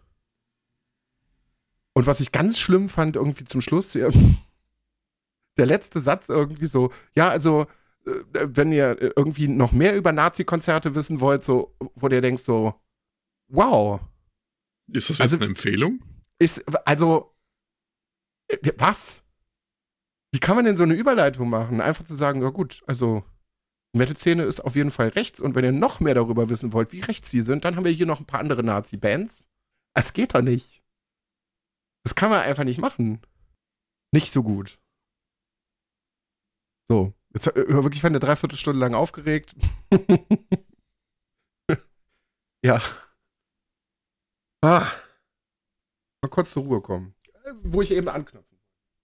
Und 1.91 2.07
was 2.07 2.21
ich 2.21 2.31
ganz 2.31 2.59
schlimm 2.59 2.87
fand, 2.87 3.17
irgendwie 3.17 3.43
zum 3.43 3.59
Schluss, 3.59 3.91
der 5.57 5.65
letzte 5.65 5.99
Satz 5.99 6.29
irgendwie 6.29 6.67
so, 6.67 6.93
ja, 7.13 7.27
also 7.27 7.63
äh, 7.63 7.65
wenn 8.05 8.71
ihr 8.71 9.17
irgendwie 9.17 9.47
noch 9.47 9.71
mehr 9.71 9.95
über 9.95 10.11
Nazi-Konzerte 10.11 10.95
wissen 10.95 11.19
wollt, 11.19 11.43
so, 11.43 11.75
wo 11.95 12.07
ihr 12.07 12.21
denkt 12.21 12.41
so, 12.41 12.73
wow. 13.47 13.99
Ist 14.91 15.09
das 15.09 15.17
jetzt 15.17 15.21
also, 15.21 15.35
eine 15.37 15.45
Empfehlung? 15.45 16.01
Ist, 16.39 16.63
also, 16.87 17.35
Äh, 18.49 18.73
was? 18.77 19.23
Wie 20.31 20.39
kann 20.39 20.55
man 20.55 20.65
denn 20.65 20.77
so 20.77 20.83
eine 20.83 20.93
Überleitung 20.95 21.49
machen? 21.49 21.81
Einfach 21.81 22.05
zu 22.05 22.15
sagen, 22.15 22.41
ja 22.41 22.49
gut, 22.49 22.83
also 22.87 23.23
die 23.93 23.99
Metal-Szene 23.99 24.43
ist 24.43 24.59
auf 24.59 24.75
jeden 24.75 24.91
Fall 24.91 25.09
rechts 25.09 25.39
und 25.39 25.55
wenn 25.55 25.65
ihr 25.65 25.71
noch 25.71 25.99
mehr 25.99 26.13
darüber 26.13 26.49
wissen 26.49 26.73
wollt, 26.73 26.91
wie 26.91 27.01
rechts 27.01 27.31
die 27.31 27.41
sind, 27.41 27.65
dann 27.65 27.75
haben 27.75 27.85
wir 27.85 27.91
hier 27.91 28.05
noch 28.05 28.19
ein 28.19 28.27
paar 28.27 28.39
andere 28.39 28.63
Nazi-Bands. 28.63 29.47
Es 29.95 30.13
geht 30.13 30.35
doch 30.35 30.41
nicht. 30.41 30.83
Das 32.03 32.13
kann 32.15 32.29
man 32.29 32.41
einfach 32.41 32.63
nicht 32.63 32.79
machen. 32.79 33.21
Nicht 34.11 34.31
so 34.31 34.43
gut. 34.43 34.79
So, 36.87 37.13
jetzt 37.33 37.47
war 37.47 37.55
äh, 37.55 37.83
wirklich 37.83 38.03
eine 38.05 38.19
Dreiviertelstunde 38.19 38.79
lang 38.79 38.93
aufgeregt. 38.95 39.55
ja. 42.63 42.81
Ah. 44.61 44.87
Mal 46.21 46.29
kurz 46.29 46.51
zur 46.51 46.63
Ruhe 46.63 46.81
kommen. 46.81 47.15
Äh, 47.43 47.53
wo 47.63 47.81
ich 47.81 47.91
eben 47.91 48.09
anknüpfen. 48.09 48.57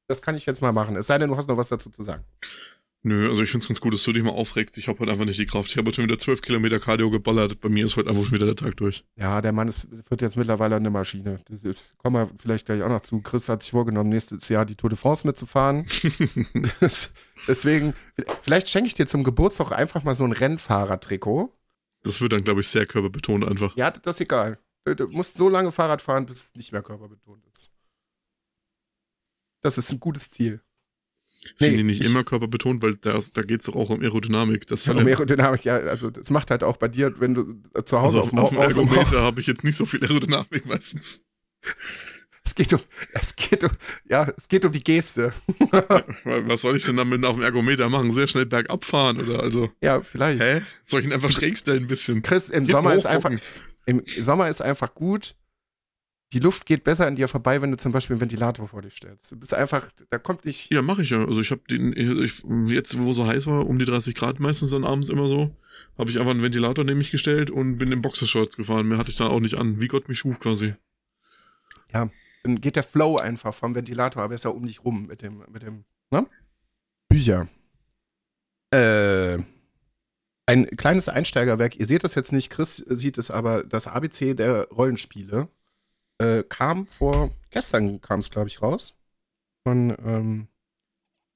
Das 0.08 0.22
kann 0.22 0.36
ich 0.36 0.46
jetzt 0.46 0.62
mal 0.62 0.72
machen. 0.72 0.96
Es 0.96 1.08
sei 1.08 1.18
denn, 1.18 1.30
du 1.30 1.38
hast 1.38 1.48
noch 1.48 1.58
was 1.58 1.70
dazu 1.70 1.90
zu 1.90 2.04
sagen. 2.04 2.24
Nö, 3.06 3.30
also 3.30 3.44
ich 3.44 3.52
find's 3.52 3.68
ganz 3.68 3.80
gut, 3.80 3.94
dass 3.94 4.02
du 4.02 4.14
dich 4.14 4.24
mal 4.24 4.32
aufregst. 4.32 4.80
Ich 4.80 4.88
habe 4.88 4.98
halt 4.98 5.12
einfach 5.12 5.26
nicht 5.26 5.40
die 5.40 5.46
Kraft. 5.46 5.70
Ich 5.70 5.78
habe 5.78 5.94
schon 5.94 6.06
wieder 6.06 6.18
zwölf 6.18 6.42
Kilometer 6.42 6.80
Cardio 6.80 7.12
geballert. 7.12 7.62
Bei 7.62 7.70
mir 7.70 7.86
ist 7.86 7.98
heute 7.98 8.10
einfach 8.10 8.24
schon 8.24 8.34
wieder 8.34 8.48
der 8.48 8.56
Tag 8.56 8.78
durch. 8.78 9.06
Ja, 9.16 9.44
der 9.44 9.52
Mann 9.52 9.68
ist, 9.68 9.92
wird 10.10 10.24
jetzt 10.24 10.38
mittlerweile 10.38 10.76
eine 10.76 10.90
Maschine. 10.90 11.40
Das 11.46 11.64
ist, 11.64 11.84
kommen 12.00 12.16
wir 12.16 12.32
vielleicht 12.40 12.66
gleich 12.66 12.82
auch 12.82 12.90
noch 12.90 13.02
zu. 13.02 13.22
Chris 13.22 13.48
hat 13.48 13.62
sich 13.62 13.74
vorgenommen, 13.74 14.10
nächstes 14.10 14.50
Jahr 14.50 14.66
die 14.66 14.74
Tour 14.74 14.90
de 14.90 14.98
France 14.98 15.28
mitzufahren. 15.28 15.86
Deswegen, 17.48 17.94
vielleicht 18.42 18.70
schenke 18.70 18.88
ich 18.88 18.96
dir 18.96 19.06
zum 19.06 19.24
Geburtstag 19.24 19.72
einfach 19.72 20.04
mal 20.04 20.16
so 20.16 20.24
ein 20.24 20.32
Rennfahrertrikot. 20.32 21.56
Das 22.02 22.22
wird 22.22 22.34
dann, 22.34 22.44
glaube 22.44 22.62
ich, 22.62 22.70
sehr 22.70 22.88
körperbetont 22.88 23.46
einfach. 23.48 23.78
Ja, 23.78 23.92
das 23.92 24.16
ist 24.16 24.22
egal. 24.22 24.58
Du 24.84 25.08
musst 25.10 25.38
so 25.38 25.48
lange 25.48 25.72
Fahrrad 25.72 26.02
fahren, 26.02 26.26
bis 26.26 26.46
es 26.46 26.56
nicht 26.56 26.72
mehr 26.72 26.82
körperbetont 26.82 27.46
ist. 27.52 27.70
Das 29.62 29.78
ist 29.78 29.92
ein 29.92 30.00
gutes 30.00 30.32
Ziel. 30.32 30.62
Sind 31.54 31.72
nee, 31.72 31.78
die 31.78 31.84
nicht 31.84 32.04
immer 32.04 32.24
körperbetont, 32.24 32.82
weil 32.82 32.96
da, 32.96 33.20
da 33.34 33.42
geht 33.44 33.60
es 33.60 33.68
doch 33.68 33.76
auch 33.76 33.90
um 33.90 34.02
Aerodynamik. 34.02 34.68
Das 34.68 34.86
ja, 34.86 34.94
um 34.94 35.06
Aerodynamik, 35.06 35.64
ja, 35.66 35.78
also 35.78 36.10
das 36.10 36.30
macht 36.32 36.52
halt 36.52 36.64
auch 36.64 36.78
bei 36.78 36.88
dir, 36.88 37.14
wenn 37.20 37.34
du 37.36 37.62
zu 37.84 38.02
Hause 38.02 38.22
also 38.22 38.38
auf, 38.38 38.52
auf, 38.52 38.58
auf 38.58 38.74
dem 38.74 38.88
Ergometer 38.88 39.22
habe 39.22 39.42
ich 39.42 39.48
jetzt 39.48 39.64
nicht 39.64 39.78
so 39.78 39.86
viel 39.86 40.04
Aerodynamik 40.04 40.66
meistens. 40.66 41.24
Es 42.44 42.54
geht 42.54 42.74
um, 42.74 42.80
es 43.12 43.36
geht 43.36 43.64
um, 43.64 43.72
ja, 44.08 44.32
es 44.38 44.48
geht 44.48 44.64
um 44.66 44.72
die 44.72 44.84
Geste. 44.84 45.34
Was 46.24 46.62
soll 46.62 46.78
ich 46.78 46.86
denn 46.86 46.96
damit 46.96 47.26
auf 47.26 47.36
dem 47.36 47.44
Ergometer 47.44 47.90
machen? 47.90 48.12
Sehr 48.12 48.28
schnell 48.28 48.46
bergab 48.46 48.86
fahren 48.86 49.20
oder 49.20 49.42
also? 49.42 49.72
Ja, 49.82 50.02
vielleicht. 50.02 50.42
Hä? 50.42 50.62
Soll 50.84 51.02
ich 51.02 51.08
ihn 51.08 51.14
einfach 51.14 51.32
schräg 51.32 51.58
stellen 51.58 51.84
ein 51.84 51.88
bisschen? 51.88 52.22
Chris, 52.22 52.50
im 52.52 52.66
Gib 52.66 52.76
Sommer 52.76 52.94
ist 52.94 53.08
einfach, 53.08 53.32
im 53.86 54.04
Sommer 54.06 54.48
ist 54.48 54.62
einfach 54.62 54.94
gut, 54.94 55.36
die 56.34 56.40
Luft 56.40 56.66
geht 56.66 56.84
besser 56.84 57.08
an 57.08 57.16
dir 57.16 57.28
vorbei, 57.28 57.62
wenn 57.62 57.72
du 57.72 57.78
zum 57.78 57.92
Beispiel 57.92 58.16
einen 58.16 58.22
Ventilator 58.22 58.68
vor 58.68 58.82
dich 58.82 58.96
stellst. 58.96 59.32
Du 59.32 59.38
bist 59.38 59.54
einfach, 59.54 59.90
da 60.10 60.18
kommt 60.18 60.44
nicht. 60.46 60.72
Ja, 60.72 60.82
mache 60.82 61.04
ich 61.04 61.12
ja. 61.12 61.24
Also 61.24 61.40
ich 61.40 61.52
habe 61.52 61.62
den, 61.70 61.94
ich, 61.96 62.44
jetzt 62.68 63.00
wo 63.00 63.14
so 63.14 63.26
heiß 63.26 63.48
war, 63.48 63.68
um 63.68 63.80
die 63.80 63.86
30 63.86 64.16
Grad 64.16 64.40
meistens 64.40 64.72
dann 64.72 64.84
abends 64.84 65.10
immer 65.10 65.28
so, 65.28 65.56
habe 65.98 66.10
ich 66.10 66.18
einfach 66.18 66.32
einen 66.32 66.42
Ventilator 66.42 66.84
neben 66.84 66.98
mich 66.98 67.12
gestellt 67.12 67.52
und 67.52 67.78
bin 67.78 67.92
in 67.92 68.02
Boxershorts 68.02 68.58
gefahren. 68.58 68.88
Mehr 68.88 68.98
hatte 68.98 69.12
ich 69.12 69.18
dann 69.18 69.30
auch 69.30 69.40
nicht 69.40 69.56
an. 69.56 69.80
Wie 69.80 69.88
Gott 69.88 70.10
mich 70.10 70.20
schuf 70.20 70.40
quasi. 70.40 70.74
Ja, 71.94 72.10
dann 72.44 72.60
geht 72.60 72.76
der 72.76 72.84
Flow 72.84 73.18
einfach 73.18 73.54
vom 73.54 73.76
Ventilator, 73.76 74.24
aber 74.24 74.36
ist 74.36 74.46
ja 74.46 74.52
um 74.52 74.66
dich 74.66 74.84
rum 74.84 75.06
mit 75.06 75.22
dem, 75.22 75.44
mit 75.52 75.62
dem, 75.62 75.86
ne? 76.12 76.28
Bücher. 77.08 77.48
Äh, 78.72 79.38
ein 80.48 80.68
kleines 80.76 81.08
Einsteigerwerk. 81.08 81.76
Ihr 81.80 81.86
seht 81.86 82.04
das 82.04 82.16
jetzt 82.16 82.32
nicht, 82.32 82.50
Chris 82.50 82.78
sieht 82.78 83.18
es 83.18 83.32
aber, 83.32 83.64
das 83.64 83.88
ABC 83.88 84.34
der 84.34 84.68
Rollenspiele 84.70 85.50
äh, 86.20 86.44
kam 86.44 86.88
vor, 86.88 87.32
gestern 87.50 88.02
kam 88.02 88.20
es, 88.20 88.30
glaube 88.30 88.48
ich, 88.48 88.62
raus. 88.62 88.96
Von 89.68 89.96
ähm, 90.04 90.48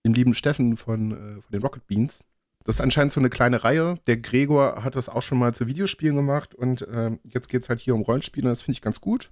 dem 0.06 0.14
lieben 0.14 0.34
Steffen 0.34 0.78
von, 0.78 1.12
äh, 1.12 1.42
von 1.42 1.52
den 1.52 1.62
Rocket 1.62 1.86
Beans. 1.88 2.24
Das 2.64 2.76
ist 2.76 2.82
anscheinend 2.82 3.12
so 3.12 3.20
eine 3.20 3.30
kleine 3.30 3.64
Reihe. 3.64 4.00
Der 4.06 4.18
Gregor 4.18 4.84
hat 4.84 4.96
das 4.96 5.10
auch 5.10 5.24
schon 5.24 5.40
mal 5.40 5.54
zu 5.54 5.68
Videospielen 5.68 6.16
gemacht 6.16 6.54
und 6.54 6.82
äh, 6.84 7.18
jetzt 7.24 7.50
geht 7.50 7.64
es 7.64 7.70
halt 7.70 7.80
hier 7.80 7.96
um 7.96 8.02
Rollenspiele. 8.02 8.50
Das 8.50 8.62
finde 8.62 8.76
ich 8.76 8.82
ganz 8.82 9.02
gut. 9.02 9.32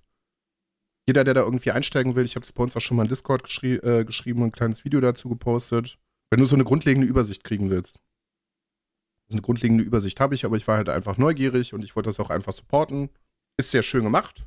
Jeder, 1.08 1.24
der 1.24 1.34
da 1.34 1.42
irgendwie 1.42 1.72
einsteigen 1.72 2.16
will, 2.16 2.26
ich 2.26 2.36
habe 2.36 2.44
es 2.44 2.52
bei 2.52 2.64
uns 2.64 2.76
auch 2.76 2.82
schon 2.82 2.98
mal 2.98 3.04
in 3.04 3.10
Discord 3.10 3.44
geschri 3.44 3.76
äh, 3.76 4.04
geschrieben 4.04 4.42
und 4.42 4.50
ein 4.50 4.52
kleines 4.54 4.84
Video 4.86 5.00
dazu 5.00 5.30
gepostet. 5.30 5.98
Wenn 6.30 6.40
du 6.40 6.46
so 6.46 6.56
eine 6.56 6.66
grundlegende 6.66 7.08
Übersicht 7.08 7.44
kriegen 7.44 7.70
willst. 7.70 8.00
So 9.30 9.36
eine 9.36 9.42
grundlegende 9.42 9.84
Übersicht 9.84 10.20
habe 10.20 10.36
ich, 10.36 10.46
aber 10.46 10.58
ich 10.58 10.68
war 10.68 10.78
halt 10.78 10.90
einfach 10.90 11.18
neugierig 11.18 11.74
und 11.74 11.84
ich 11.84 11.96
wollte 11.96 12.10
das 12.10 12.20
auch 12.20 12.30
einfach 12.30 12.54
supporten. 12.54 13.10
Ist 13.58 13.72
sehr 13.72 13.84
schön 13.84 14.04
gemacht. 14.04 14.46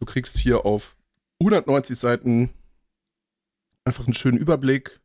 Du 0.00 0.06
kriegst 0.06 0.38
hier 0.38 0.64
auf 0.64 0.96
190 1.40 1.98
Seiten 1.98 2.50
einfach 3.84 4.06
einen 4.06 4.14
schönen 4.14 4.38
Überblick 4.38 5.00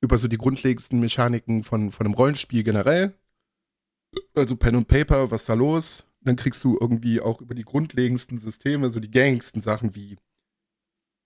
über 0.00 0.18
so 0.18 0.28
die 0.28 0.38
grundlegendsten 0.38 1.00
Mechaniken 1.00 1.64
von, 1.64 1.92
von 1.92 2.06
einem 2.06 2.14
Rollenspiel 2.14 2.62
generell. 2.62 3.14
Also 4.34 4.56
Pen 4.56 4.76
und 4.76 4.88
Paper, 4.88 5.30
was 5.30 5.44
da 5.44 5.54
los? 5.54 6.04
Dann 6.20 6.36
kriegst 6.36 6.62
du 6.64 6.76
irgendwie 6.80 7.20
auch 7.20 7.40
über 7.40 7.54
die 7.54 7.64
grundlegendsten 7.64 8.38
Systeme, 8.38 8.90
so 8.90 9.00
die 9.00 9.10
gängigsten 9.10 9.60
Sachen 9.60 9.94
wie, 9.94 10.18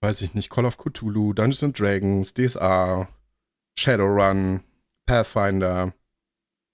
weiß 0.03 0.23
ich 0.23 0.35
nicht, 0.35 0.51
Call 0.51 0.65
of 0.65 0.77
Cthulhu, 0.77 1.33
Dungeons 1.33 1.65
and 1.65 1.79
Dragons, 1.79 2.33
DSA, 2.33 3.09
Shadowrun, 3.79 4.63
Pathfinder. 5.07 5.95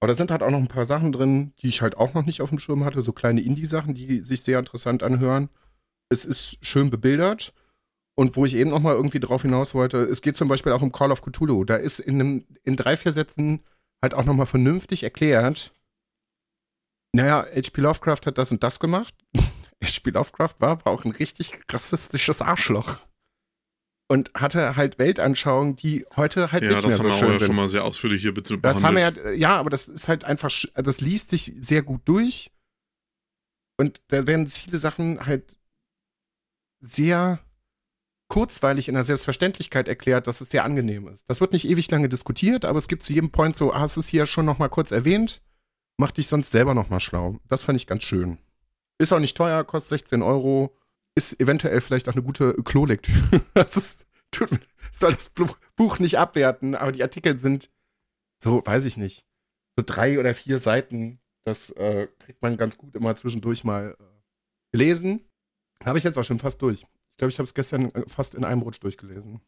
Aber 0.00 0.08
da 0.08 0.14
sind 0.14 0.30
halt 0.30 0.42
auch 0.42 0.50
noch 0.50 0.58
ein 0.58 0.68
paar 0.68 0.84
Sachen 0.84 1.12
drin, 1.12 1.52
die 1.62 1.68
ich 1.68 1.82
halt 1.82 1.96
auch 1.96 2.14
noch 2.14 2.26
nicht 2.26 2.42
auf 2.42 2.50
dem 2.50 2.58
Schirm 2.58 2.84
hatte, 2.84 3.02
so 3.02 3.12
kleine 3.12 3.40
Indie-Sachen, 3.40 3.94
die 3.94 4.22
sich 4.22 4.42
sehr 4.42 4.58
interessant 4.58 5.02
anhören 5.02 5.48
es 6.12 6.24
ist 6.24 6.58
schön 6.60 6.90
bebildert. 6.90 7.52
Und 8.14 8.36
wo 8.36 8.44
ich 8.44 8.54
eben 8.54 8.70
noch 8.70 8.80
mal 8.80 8.94
irgendwie 8.94 9.20
drauf 9.20 9.42
hinaus 9.42 9.74
wollte, 9.74 9.98
es 9.98 10.20
geht 10.20 10.36
zum 10.36 10.46
Beispiel 10.46 10.72
auch 10.72 10.82
um 10.82 10.92
Call 10.92 11.12
of 11.12 11.22
Cthulhu. 11.22 11.64
Da 11.64 11.76
ist 11.76 11.98
in, 11.98 12.20
einem, 12.20 12.46
in 12.62 12.76
drei, 12.76 12.96
vier 12.96 13.10
Sätzen 13.10 13.60
halt 14.02 14.14
auch 14.14 14.24
noch 14.24 14.34
mal 14.34 14.46
vernünftig 14.46 15.02
erklärt, 15.02 15.72
naja, 17.14 17.44
H.P. 17.44 17.80
Lovecraft 17.80 18.20
hat 18.26 18.38
das 18.38 18.50
und 18.50 18.62
das 18.62 18.80
gemacht. 18.80 19.14
H.P. 19.84 20.10
Lovecraft 20.10 20.54
war 20.58 20.70
aber 20.70 20.90
auch 20.90 21.04
ein 21.04 21.12
richtig 21.12 21.60
rassistisches 21.70 22.40
Arschloch. 22.40 23.00
Und 24.08 24.30
hatte 24.34 24.76
halt 24.76 24.98
Weltanschauungen, 24.98 25.74
die 25.74 26.04
heute 26.16 26.52
halt 26.52 26.64
ja, 26.64 26.70
nicht 26.70 26.86
mehr 26.86 26.96
so 26.96 27.02
schön 27.02 27.10
sind. 27.10 27.12
Ja, 27.12 27.18
das 27.18 27.22
haben 27.22 27.40
wir 27.40 27.46
schon 27.46 27.56
mal 27.56 27.68
sehr 27.68 27.84
ausführlich 27.84 28.22
hier 28.22 28.34
bitte 28.34 28.58
Das 28.58 28.82
haben 28.82 28.96
wir 28.96 29.02
ja, 29.02 29.30
ja, 29.30 29.56
aber 29.56 29.70
das 29.70 29.86
ist 29.88 30.08
halt 30.08 30.24
einfach, 30.24 30.50
das 30.74 31.00
liest 31.00 31.30
sich 31.30 31.54
sehr 31.56 31.82
gut 31.82 32.02
durch. 32.04 32.50
Und 33.78 34.02
da 34.08 34.26
werden 34.26 34.46
viele 34.48 34.78
Sachen 34.78 35.24
halt 35.24 35.56
sehr 36.82 37.40
kurzweilig 38.28 38.88
in 38.88 38.94
der 38.94 39.04
Selbstverständlichkeit 39.04 39.88
erklärt, 39.88 40.26
dass 40.26 40.40
es 40.40 40.50
sehr 40.50 40.64
angenehm 40.64 41.08
ist. 41.08 41.24
Das 41.28 41.40
wird 41.40 41.52
nicht 41.52 41.68
ewig 41.68 41.90
lange 41.90 42.08
diskutiert, 42.08 42.64
aber 42.64 42.78
es 42.78 42.88
gibt 42.88 43.02
zu 43.02 43.12
jedem 43.12 43.30
Point 43.30 43.56
so, 43.56 43.72
ah, 43.72 43.84
es 43.84 44.08
hier 44.08 44.26
schon 44.26 44.46
noch 44.46 44.58
mal 44.58 44.68
kurz 44.68 44.90
erwähnt, 44.90 45.42
mach 45.98 46.10
dich 46.10 46.26
sonst 46.26 46.50
selber 46.50 46.74
noch 46.74 46.90
mal 46.90 47.00
schlau. 47.00 47.38
Das 47.48 47.62
fand 47.62 47.76
ich 47.76 47.86
ganz 47.86 48.04
schön. 48.04 48.38
Ist 48.98 49.12
auch 49.12 49.18
nicht 49.18 49.36
teuer, 49.36 49.64
kostet 49.64 50.00
16 50.00 50.22
Euro, 50.22 50.76
ist 51.14 51.40
eventuell 51.40 51.80
vielleicht 51.80 52.08
auch 52.08 52.14
eine 52.14 52.22
gute 52.22 52.54
Klolektüre. 52.64 53.42
das 53.54 53.76
ist, 53.76 54.06
soll 54.92 55.12
das 55.14 55.30
Buch 55.76 55.98
nicht 55.98 56.18
abwerten, 56.18 56.74
aber 56.74 56.92
die 56.92 57.02
Artikel 57.02 57.38
sind 57.38 57.70
so, 58.42 58.62
weiß 58.64 58.86
ich 58.86 58.96
nicht, 58.96 59.26
so 59.76 59.84
drei 59.86 60.18
oder 60.18 60.34
vier 60.34 60.58
Seiten. 60.58 61.20
Das 61.44 61.70
äh, 61.70 62.08
kriegt 62.18 62.40
man 62.40 62.56
ganz 62.56 62.78
gut 62.78 62.96
immer 62.96 63.14
zwischendurch 63.14 63.62
mal 63.62 63.96
äh, 63.98 64.04
gelesen. 64.72 65.28
Habe 65.84 65.98
ich 65.98 66.04
jetzt 66.04 66.16
auch 66.18 66.24
schon 66.24 66.38
fast 66.38 66.60
durch. 66.62 66.82
Ich 66.82 67.16
glaube, 67.18 67.30
ich 67.30 67.38
habe 67.38 67.46
es 67.46 67.54
gestern 67.54 67.92
äh, 67.94 68.08
fast 68.08 68.34
in 68.34 68.44
einem 68.44 68.62
Rutsch 68.62 68.82
durchgelesen. 68.82 69.40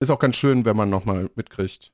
Ist 0.00 0.10
auch 0.10 0.18
ganz 0.18 0.36
schön, 0.36 0.64
wenn 0.64 0.76
man 0.76 0.90
nochmal 0.90 1.30
mitkriegt, 1.34 1.92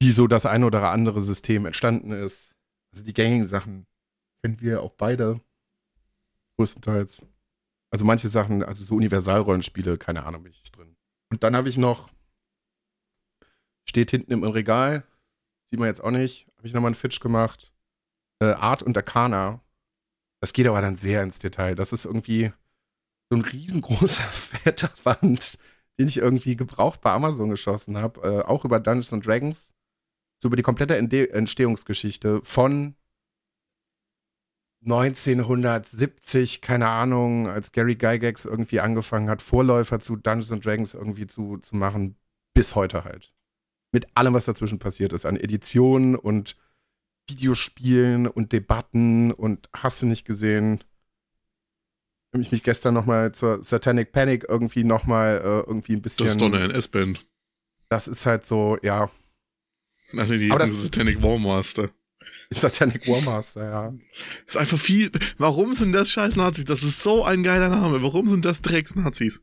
wie 0.00 0.10
so 0.10 0.26
das 0.26 0.46
ein 0.46 0.64
oder 0.64 0.90
andere 0.90 1.20
System 1.20 1.66
entstanden 1.66 2.12
ist. 2.12 2.54
Also 2.92 3.04
die 3.04 3.14
gängigen 3.14 3.46
Sachen 3.46 3.86
kennen 4.42 4.60
wir 4.60 4.82
auch 4.82 4.92
beide. 4.92 5.40
Größtenteils. 6.56 7.26
Also 7.90 8.04
manche 8.04 8.28
Sachen, 8.28 8.62
also 8.62 8.84
so 8.84 8.94
Universalrollenspiele, 8.96 9.98
keine 9.98 10.24
Ahnung, 10.24 10.42
bin 10.42 10.52
ich 10.52 10.70
drin. 10.70 10.96
Und 11.30 11.42
dann 11.42 11.56
habe 11.56 11.68
ich 11.68 11.78
noch, 11.78 12.10
steht 13.84 14.10
hinten 14.10 14.32
im 14.32 14.44
Regal, 14.44 15.04
sieht 15.70 15.80
man 15.80 15.88
jetzt 15.88 16.02
auch 16.02 16.10
nicht, 16.10 16.46
habe 16.58 16.66
ich 16.66 16.74
nochmal 16.74 16.90
einen 16.90 16.96
Fitch 16.96 17.20
gemacht. 17.20 17.72
Äh, 18.40 18.52
Art 18.52 18.82
und 18.82 18.96
Arcana 18.96 19.63
das 20.44 20.52
geht 20.52 20.66
aber 20.66 20.82
dann 20.82 20.96
sehr 20.96 21.22
ins 21.22 21.38
Detail. 21.38 21.74
Das 21.74 21.94
ist 21.94 22.04
irgendwie 22.04 22.52
so 23.30 23.36
ein 23.38 23.40
riesengroßer, 23.40 24.22
fetter 24.30 24.90
Wand, 25.02 25.58
den 25.98 26.06
ich 26.06 26.18
irgendwie 26.18 26.54
gebraucht 26.54 27.00
bei 27.00 27.12
Amazon 27.12 27.48
geschossen 27.48 27.96
habe. 27.96 28.20
Äh, 28.20 28.42
auch 28.42 28.66
über 28.66 28.78
Dungeons 28.78 29.14
and 29.14 29.26
Dragons. 29.26 29.72
So 30.36 30.48
über 30.48 30.56
die 30.56 30.62
komplette 30.62 30.98
Ende 30.98 31.32
Entstehungsgeschichte 31.32 32.42
von 32.44 32.94
1970, 34.82 36.60
keine 36.60 36.90
Ahnung, 36.90 37.48
als 37.48 37.72
Gary 37.72 37.94
Gygax 37.94 38.44
irgendwie 38.44 38.80
angefangen 38.80 39.30
hat, 39.30 39.40
Vorläufer 39.40 39.98
zu 39.98 40.16
Dungeons 40.16 40.52
and 40.52 40.62
Dragons 40.62 40.92
irgendwie 40.92 41.26
zu, 41.26 41.56
zu 41.56 41.74
machen, 41.74 42.16
bis 42.52 42.74
heute 42.74 43.04
halt. 43.04 43.32
Mit 43.92 44.14
allem, 44.14 44.34
was 44.34 44.44
dazwischen 44.44 44.78
passiert 44.78 45.14
ist, 45.14 45.24
an 45.24 45.38
Editionen 45.38 46.16
und 46.16 46.54
Videospielen 47.28 48.26
und 48.26 48.52
Debatten 48.52 49.32
und 49.32 49.68
hast 49.74 50.02
du 50.02 50.06
nicht 50.06 50.24
gesehen. 50.24 50.84
ich 52.36 52.50
mich 52.52 52.62
gestern 52.62 52.94
nochmal 52.94 53.32
zur 53.32 53.62
Satanic 53.62 54.12
Panic 54.12 54.44
irgendwie 54.48 54.84
nochmal 54.84 55.36
äh, 55.38 55.60
irgendwie 55.66 55.94
ein 55.94 56.02
bisschen. 56.02 56.24
Das 56.26 56.34
ist 56.34 56.40
doch 56.40 56.46
eine 56.52 56.64
NS-Band. 56.64 57.26
Das 57.88 58.08
ist 58.08 58.26
halt 58.26 58.44
so, 58.44 58.76
ja. 58.82 59.10
Ach 60.16 60.26
nee, 60.28 60.38
die 60.38 60.50
Aber 60.50 60.58
das 60.60 60.70
das- 60.70 60.82
Satanic 60.82 61.22
Warmaster. 61.22 61.90
Satanic 62.50 63.06
Warmaster, 63.06 63.64
ja. 63.64 63.94
Ist 64.46 64.56
einfach 64.56 64.78
viel. 64.78 65.10
Warum 65.38 65.74
sind 65.74 65.92
das 65.92 66.10
scheiß 66.10 66.36
Nazis? 66.36 66.64
Das 66.64 66.82
ist 66.82 67.02
so 67.02 67.24
ein 67.24 67.42
geiler 67.42 67.68
Name. 67.68 68.02
Warum 68.02 68.28
sind 68.28 68.44
das 68.44 68.62
Drecks-Nazis? 68.62 69.42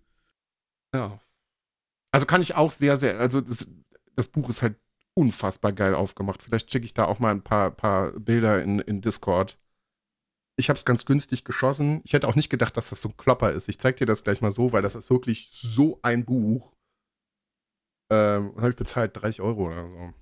Ja. 0.93 1.19
Also 2.11 2.25
kann 2.25 2.41
ich 2.41 2.55
auch 2.55 2.71
sehr, 2.71 2.97
sehr, 2.97 3.19
also 3.19 3.39
das, 3.39 3.67
das 4.15 4.27
Buch 4.27 4.49
ist 4.49 4.61
halt 4.63 4.75
unfassbar 5.13 5.73
geil 5.73 5.93
aufgemacht. 5.93 6.41
Vielleicht 6.41 6.71
schicke 6.71 6.85
ich 6.85 6.93
da 6.93 7.05
auch 7.05 7.19
mal 7.19 7.31
ein 7.31 7.43
paar, 7.43 7.71
paar 7.71 8.11
Bilder 8.11 8.61
in, 8.61 8.79
in 8.79 9.01
Discord. 9.01 9.57
Ich 10.57 10.69
habe 10.69 10.77
es 10.77 10.85
ganz 10.85 11.05
günstig 11.05 11.43
geschossen. 11.43 12.01
Ich 12.03 12.13
hätte 12.13 12.27
auch 12.27 12.35
nicht 12.35 12.49
gedacht, 12.49 12.77
dass 12.77 12.89
das 12.89 13.01
so 13.01 13.09
ein 13.09 13.17
Klopper 13.17 13.51
ist. 13.51 13.67
Ich 13.69 13.79
zeig 13.79 13.97
dir 13.97 14.05
das 14.05 14.23
gleich 14.23 14.41
mal 14.41 14.51
so, 14.51 14.73
weil 14.73 14.81
das 14.81 14.95
ist 14.95 15.09
wirklich 15.09 15.49
so 15.51 15.99
ein 16.01 16.25
Buch. 16.25 16.73
Ähm, 18.11 18.55
habe 18.57 18.69
ich 18.69 18.75
bezahlt 18.75 19.15
30 19.15 19.41
Euro 19.41 19.67
oder 19.67 19.89
so. 19.89 20.13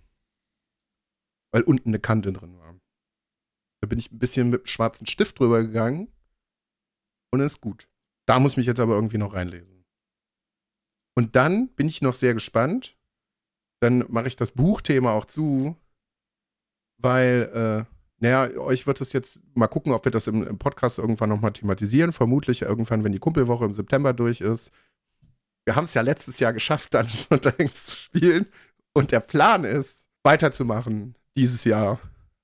Weil 1.52 1.64
unten 1.64 1.90
eine 1.90 2.00
Kante 2.00 2.32
drin 2.32 2.58
war. 2.60 2.80
Da 3.82 3.88
bin 3.88 3.98
ich 3.98 4.12
ein 4.12 4.20
bisschen 4.20 4.50
mit 4.50 4.70
schwarzen 4.70 5.08
Stift 5.08 5.40
drüber 5.40 5.64
gegangen. 5.64 6.12
Und 7.32 7.42
ist 7.42 7.62
gut. 7.62 7.90
Da 8.28 8.40
muss 8.40 8.52
ich 8.52 8.58
mich 8.58 8.68
jetzt 8.68 8.80
aber 8.80 8.94
irgendwie 8.94 9.18
noch 9.18 9.34
reinlesen. 9.34 9.84
Und 11.18 11.36
dann 11.36 11.70
bin 11.70 11.88
ich 11.88 12.02
noch 12.02 12.14
sehr 12.14 12.34
gespannt. 12.34 12.99
Dann 13.82 14.06
mache 14.10 14.28
ich 14.28 14.36
das 14.36 14.52
Buchthema 14.52 15.14
auch 15.14 15.26
zu, 15.26 15.76
weil, 16.98 17.88
äh, 17.88 17.94
naja, 18.20 18.58
euch 18.60 18.86
wird 18.88 19.00
es 19.00 19.14
jetzt 19.14 19.42
mal 19.56 19.68
gucken, 19.68 19.94
ob 19.94 20.04
wir 20.06 20.12
das 20.12 20.28
im, 20.28 20.46
im 20.46 20.58
Podcast 20.58 21.00
irgendwann 21.00 21.30
nochmal 21.30 21.54
thematisieren. 21.54 22.12
Vermutlich 22.12 22.62
irgendwann, 22.62 23.04
wenn 23.04 23.14
die 23.14 23.20
Kumpelwoche 23.20 23.66
im 23.66 23.74
September 23.74 24.14
durch 24.14 24.42
ist. 24.42 24.72
Wir 25.66 25.76
haben 25.76 25.86
es 25.86 25.94
ja 25.94 26.02
letztes 26.02 26.40
Jahr 26.40 26.52
geschafft, 26.52 26.94
Dungeons 26.94 27.28
und 27.30 27.46
Dragons 27.46 27.86
zu 27.86 27.96
spielen. 27.96 28.48
Und 28.94 29.12
der 29.12 29.22
Plan 29.22 29.64
ist, 29.64 30.08
weiterzumachen 30.24 31.16
dieses 31.38 31.64
Jahr. 31.64 32.00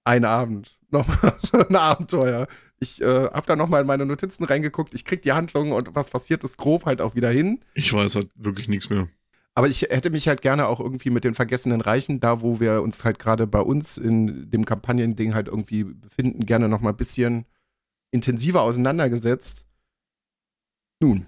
Einen 0.06 0.26
Abend. 0.26 0.80
Nochmal 0.92 1.36
ein 1.68 1.76
Abenteuer. 1.76 2.48
Ich 2.80 3.02
äh, 3.02 3.30
habe 3.30 3.48
da 3.48 3.56
nochmal 3.56 3.82
in 3.82 3.88
meine 3.88 4.06
Notizen 4.06 4.44
reingeguckt. 4.44 4.94
Ich 4.94 5.04
krieg 5.06 5.22
die 5.22 5.32
Handlung 5.32 5.72
und 5.72 5.96
was 5.96 6.10
passiert 6.10 6.44
ist 6.44 6.58
grob 6.58 6.86
halt 6.86 7.02
auch 7.02 7.16
wieder 7.16 7.30
hin. 7.30 7.64
Ich 7.74 7.92
weiß 7.92 8.16
halt 8.16 8.30
wirklich 8.36 8.68
nichts 8.68 8.90
mehr. 8.90 9.08
Aber 9.58 9.70
ich 9.70 9.84
hätte 9.84 10.10
mich 10.10 10.28
halt 10.28 10.42
gerne 10.42 10.68
auch 10.68 10.82
irgendwie 10.82 11.10
mit 11.10 11.24
den 11.24 11.34
vergessenen 11.34 11.80
Reichen, 11.80 12.20
da 12.20 12.42
wo 12.42 12.60
wir 12.60 12.82
uns 12.82 13.06
halt 13.06 13.20
gerade 13.20 13.48
bei 13.48 13.62
uns 13.62 13.98
in 13.98 14.52
dem 14.52 14.66
Kampagnending 14.66 15.34
halt 15.34 15.48
irgendwie 15.48 15.86
befinden, 15.86 16.46
gerne 16.46 16.68
noch 16.68 16.82
mal 16.82 16.90
ein 16.90 16.98
bisschen 16.98 17.46
intensiver 18.12 18.62
auseinandergesetzt. 18.62 19.66
Nun, 21.02 21.26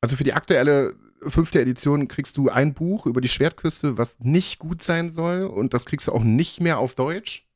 also 0.00 0.16
für 0.16 0.24
die 0.24 0.32
aktuelle 0.32 0.96
fünfte 1.22 1.60
Edition 1.60 2.08
kriegst 2.08 2.36
du 2.36 2.48
ein 2.48 2.74
Buch 2.74 3.06
über 3.06 3.20
die 3.20 3.28
Schwertküste, 3.28 3.98
was 3.98 4.18
nicht 4.20 4.58
gut 4.58 4.82
sein 4.82 5.12
soll 5.12 5.44
und 5.44 5.74
das 5.74 5.86
kriegst 5.86 6.08
du 6.08 6.12
auch 6.12 6.24
nicht 6.24 6.60
mehr 6.60 6.78
auf 6.78 6.96
Deutsch. 6.96 7.46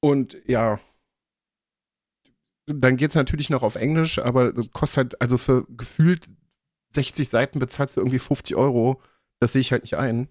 Und 0.00 0.36
ja, 0.46 0.80
dann 2.66 2.96
geht's 2.96 3.14
natürlich 3.14 3.50
noch 3.50 3.62
auf 3.62 3.76
Englisch, 3.76 4.18
aber 4.18 4.52
das 4.52 4.70
kostet 4.72 4.96
halt, 4.96 5.22
also 5.22 5.38
für 5.38 5.66
gefühlt 5.68 6.30
60 6.92 7.28
Seiten 7.28 7.58
bezahlst 7.58 7.96
du 7.96 8.00
irgendwie 8.00 8.18
50 8.18 8.56
Euro. 8.56 9.00
Das 9.38 9.52
sehe 9.52 9.60
ich 9.60 9.72
halt 9.72 9.82
nicht 9.82 9.96
ein. 9.96 10.28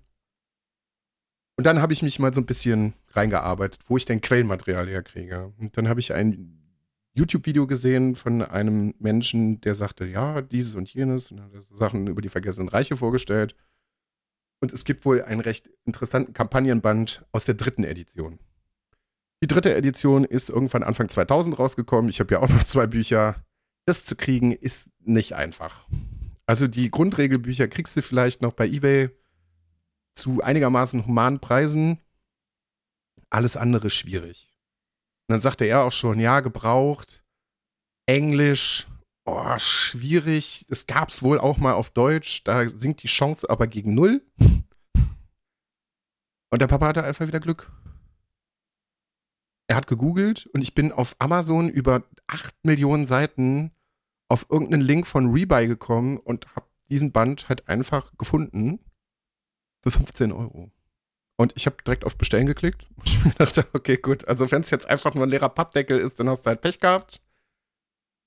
Und 1.57 1.66
dann 1.66 1.82
habe 1.82 1.91
ich 1.91 2.01
mich 2.01 2.20
mal 2.20 2.34
so 2.34 2.39
ein 2.41 2.45
bisschen 2.45 2.93
reingearbeitet, 3.12 3.82
wo 3.88 3.97
ich 3.97 4.05
denn 4.05 4.22
Quellenmaterial 4.22 4.88
herkriege. 4.88 5.53
Und 5.60 5.76
dann 5.78 5.89
habe 5.89 5.99
ich 5.99 6.14
ein 6.14 6.60
YouTube-Video 7.16 7.68
gesehen 7.68 8.16
von 8.16 8.41
einem 8.41 8.93
Menschen, 8.99 9.60
der 9.62 9.76
sagte, 9.76 10.05
ja, 10.05 10.41
dieses 10.41 10.76
und 10.76 10.93
jenes, 10.93 11.32
und 11.32 11.41
hat 11.41 11.51
so 11.62 11.76
Sachen 11.76 12.07
über 12.07 12.22
die 12.22 12.30
vergessenen 12.30 12.70
Reiche 12.70 12.95
vorgestellt. 12.95 13.55
Und 14.62 14.72
es 14.72 14.86
gibt 14.86 15.05
wohl 15.05 15.22
einen 15.22 15.41
recht 15.41 15.70
interessanten 15.86 16.34
Kampagnenband 16.34 17.26
aus 17.32 17.45
der 17.45 17.55
dritten 17.55 17.84
Edition. 17.84 18.39
Die 19.41 19.47
dritte 19.47 19.74
Edition 19.76 20.26
ist 20.26 20.49
irgendwann 20.49 20.84
Anfang 20.84 21.10
2000 21.10 21.57
rausgekommen. 21.57 22.10
Ich 22.10 22.20
habe 22.20 22.34
ja 22.34 22.41
auch 22.41 22.49
noch 22.49 22.64
zwei 22.64 22.88
Bücher. 22.88 23.36
Das 23.86 24.05
zu 24.05 24.16
kriegen 24.16 24.51
ist 24.51 24.91
nicht 24.99 25.34
einfach. 25.34 25.88
Also 26.50 26.68
die 26.68 26.89
Grundregelbücher 26.89 27.68
kriegst 27.68 27.95
du 27.95 28.02
vielleicht 28.02 28.41
noch 28.41 28.54
bei 28.54 28.68
eBay 28.68 29.12
zu 30.16 30.41
einigermaßen 30.41 31.06
humanen 31.06 31.39
Preisen. 31.39 32.00
Alles 33.30 33.56
andere 33.56 33.91
schwierig. 33.91 34.52
Und 35.28 35.34
dann 35.34 35.41
sagte 35.41 35.66
er 35.66 35.84
auch 35.84 35.91
schon, 35.91 36.20
ja, 36.20 36.39
gebraucht, 36.39 37.24
Englisch, 38.08 38.88
oh, 39.26 39.60
schwierig. 39.60 40.66
Es 40.70 40.88
gab 40.88 41.10
es 41.10 41.22
wohl 41.22 41.38
auch 41.38 41.58
mal 41.58 41.74
auf 41.74 41.91
Deutsch, 41.91 42.43
da 42.45 42.68
sinkt 42.68 43.04
die 43.04 43.10
Chance 43.10 43.47
aber 43.47 43.68
gegen 43.68 43.93
null. 43.93 44.26
Und 46.50 46.60
der 46.60 46.68
Papa 46.68 46.88
hatte 46.88 47.04
einfach 47.04 47.28
wieder 47.28 47.39
Glück. 47.39 47.72
Er 49.68 49.76
hat 49.76 49.86
gegoogelt 49.86 50.47
und 50.47 50.64
ich 50.64 50.74
bin 50.74 50.91
auf 50.91 51.16
Amazon 51.20 51.70
über 51.70 52.02
8 52.26 52.56
Millionen 52.66 53.06
Seiten 53.06 53.72
auf 54.30 54.45
irgendeinen 54.49 54.82
Link 54.82 55.07
von 55.07 55.32
Rebuy 55.32 55.67
gekommen 55.67 56.17
und 56.17 56.55
habe 56.55 56.67
diesen 56.89 57.11
Band 57.11 57.49
halt 57.49 57.67
einfach 57.67 58.11
gefunden 58.17 58.80
für 59.82 59.91
15 59.91 60.32
Euro. 60.32 60.71
Und 61.38 61.53
ich 61.55 61.65
habe 61.65 61.77
direkt 61.86 62.05
auf 62.05 62.17
Bestellen 62.17 62.45
geklickt. 62.45 62.88
Und 62.95 63.07
ich 63.07 63.23
mir 63.23 63.32
dachte, 63.32 63.65
okay, 63.73 63.97
gut, 63.97 64.27
also 64.27 64.49
wenn 64.51 64.61
es 64.61 64.69
jetzt 64.69 64.89
einfach 64.89 65.13
nur 65.13 65.25
ein 65.25 65.30
leerer 65.30 65.49
Pappdeckel 65.49 65.99
ist, 65.99 66.19
dann 66.19 66.30
hast 66.30 66.45
du 66.45 66.49
halt 66.49 66.61
Pech 66.61 66.80
gehabt. 66.80 67.21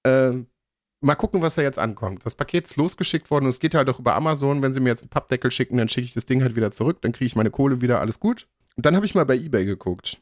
Ähm, 0.05 0.46
mal 1.00 1.14
gucken, 1.14 1.42
was 1.42 1.55
da 1.55 1.62
jetzt 1.62 1.78
ankommt. 1.78 2.24
Das 2.24 2.34
Paket 2.34 2.66
ist 2.66 2.76
losgeschickt 2.76 3.30
worden 3.30 3.44
und 3.44 3.50
es 3.50 3.61
geht 3.61 3.74
halt 3.74 3.88
auch 3.90 3.98
über 3.98 4.14
Amazon. 4.14 4.62
Wenn 4.62 4.72
sie 4.72 4.80
mir 4.80 4.88
jetzt 4.88 5.03
einen 5.03 5.11
Pappdeckel 5.11 5.50
schicken, 5.50 5.76
dann 5.76 5.88
schicke 5.88 6.07
ich 6.07 6.14
das 6.14 6.24
Ding 6.24 6.42
halt 6.42 6.57
wieder 6.57 6.70
zurück, 6.70 7.03
dann 7.03 7.12
kriege 7.12 7.26
ich 7.26 7.36
meine 7.36 7.50
Kohle 7.50 7.80
wieder, 7.80 8.00
alles 8.00 8.18
gut. 8.18 8.48
Und 8.76 8.86
dann 8.86 8.96
habe 8.96 9.05
ich 9.05 9.14
mal 9.14 9.26
bei 9.26 9.36
Ebay 9.36 9.64
geguckt. 9.64 10.20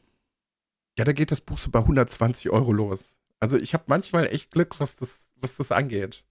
Ja, 0.97 1.05
da 1.05 1.13
geht 1.13 1.31
das 1.31 1.41
Buch 1.41 1.57
so 1.57 1.71
bei 1.71 1.79
120 1.79 2.49
Euro 2.49 2.73
los. 2.73 3.17
Also 3.39 3.57
ich 3.57 3.73
habe 3.73 3.85
manchmal 3.87 4.27
echt 4.27 4.51
Glück, 4.51 4.79
was 4.79 4.97
das, 4.97 5.30
was 5.41 5.55
das 5.55 5.71
angeht. 5.71 6.23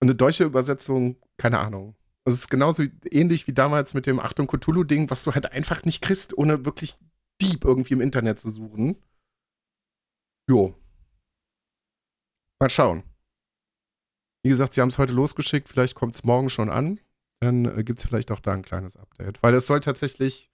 Und 0.00 0.08
eine 0.08 0.16
deutsche 0.16 0.44
Übersetzung, 0.44 1.16
keine 1.36 1.58
Ahnung. 1.58 1.96
Es 2.24 2.34
ist 2.34 2.50
genauso 2.50 2.84
ähnlich 3.10 3.46
wie 3.46 3.52
damals 3.52 3.94
mit 3.94 4.06
dem 4.06 4.20
Achtung 4.20 4.46
Cthulhu-Ding, 4.46 5.10
was 5.10 5.24
du 5.24 5.32
halt 5.32 5.52
einfach 5.52 5.84
nicht 5.84 6.02
kriegst, 6.02 6.36
ohne 6.36 6.64
wirklich 6.64 6.96
deep 7.40 7.64
irgendwie 7.64 7.94
im 7.94 8.00
Internet 8.00 8.38
zu 8.40 8.50
suchen. 8.50 8.96
Jo. 10.48 10.74
Mal 12.60 12.70
schauen. 12.70 13.02
Wie 14.42 14.48
gesagt, 14.48 14.74
sie 14.74 14.80
haben 14.80 14.88
es 14.88 14.98
heute 14.98 15.12
losgeschickt, 15.12 15.68
vielleicht 15.68 15.94
kommt 15.94 16.14
es 16.14 16.24
morgen 16.24 16.50
schon 16.50 16.70
an. 16.70 16.98
Dann 17.40 17.64
äh, 17.64 17.84
gibt 17.84 18.00
es 18.00 18.06
vielleicht 18.06 18.30
auch 18.30 18.40
da 18.40 18.52
ein 18.52 18.62
kleines 18.62 18.96
Update. 18.96 19.42
Weil 19.42 19.54
es 19.54 19.66
soll 19.66 19.80
tatsächlich 19.80 20.49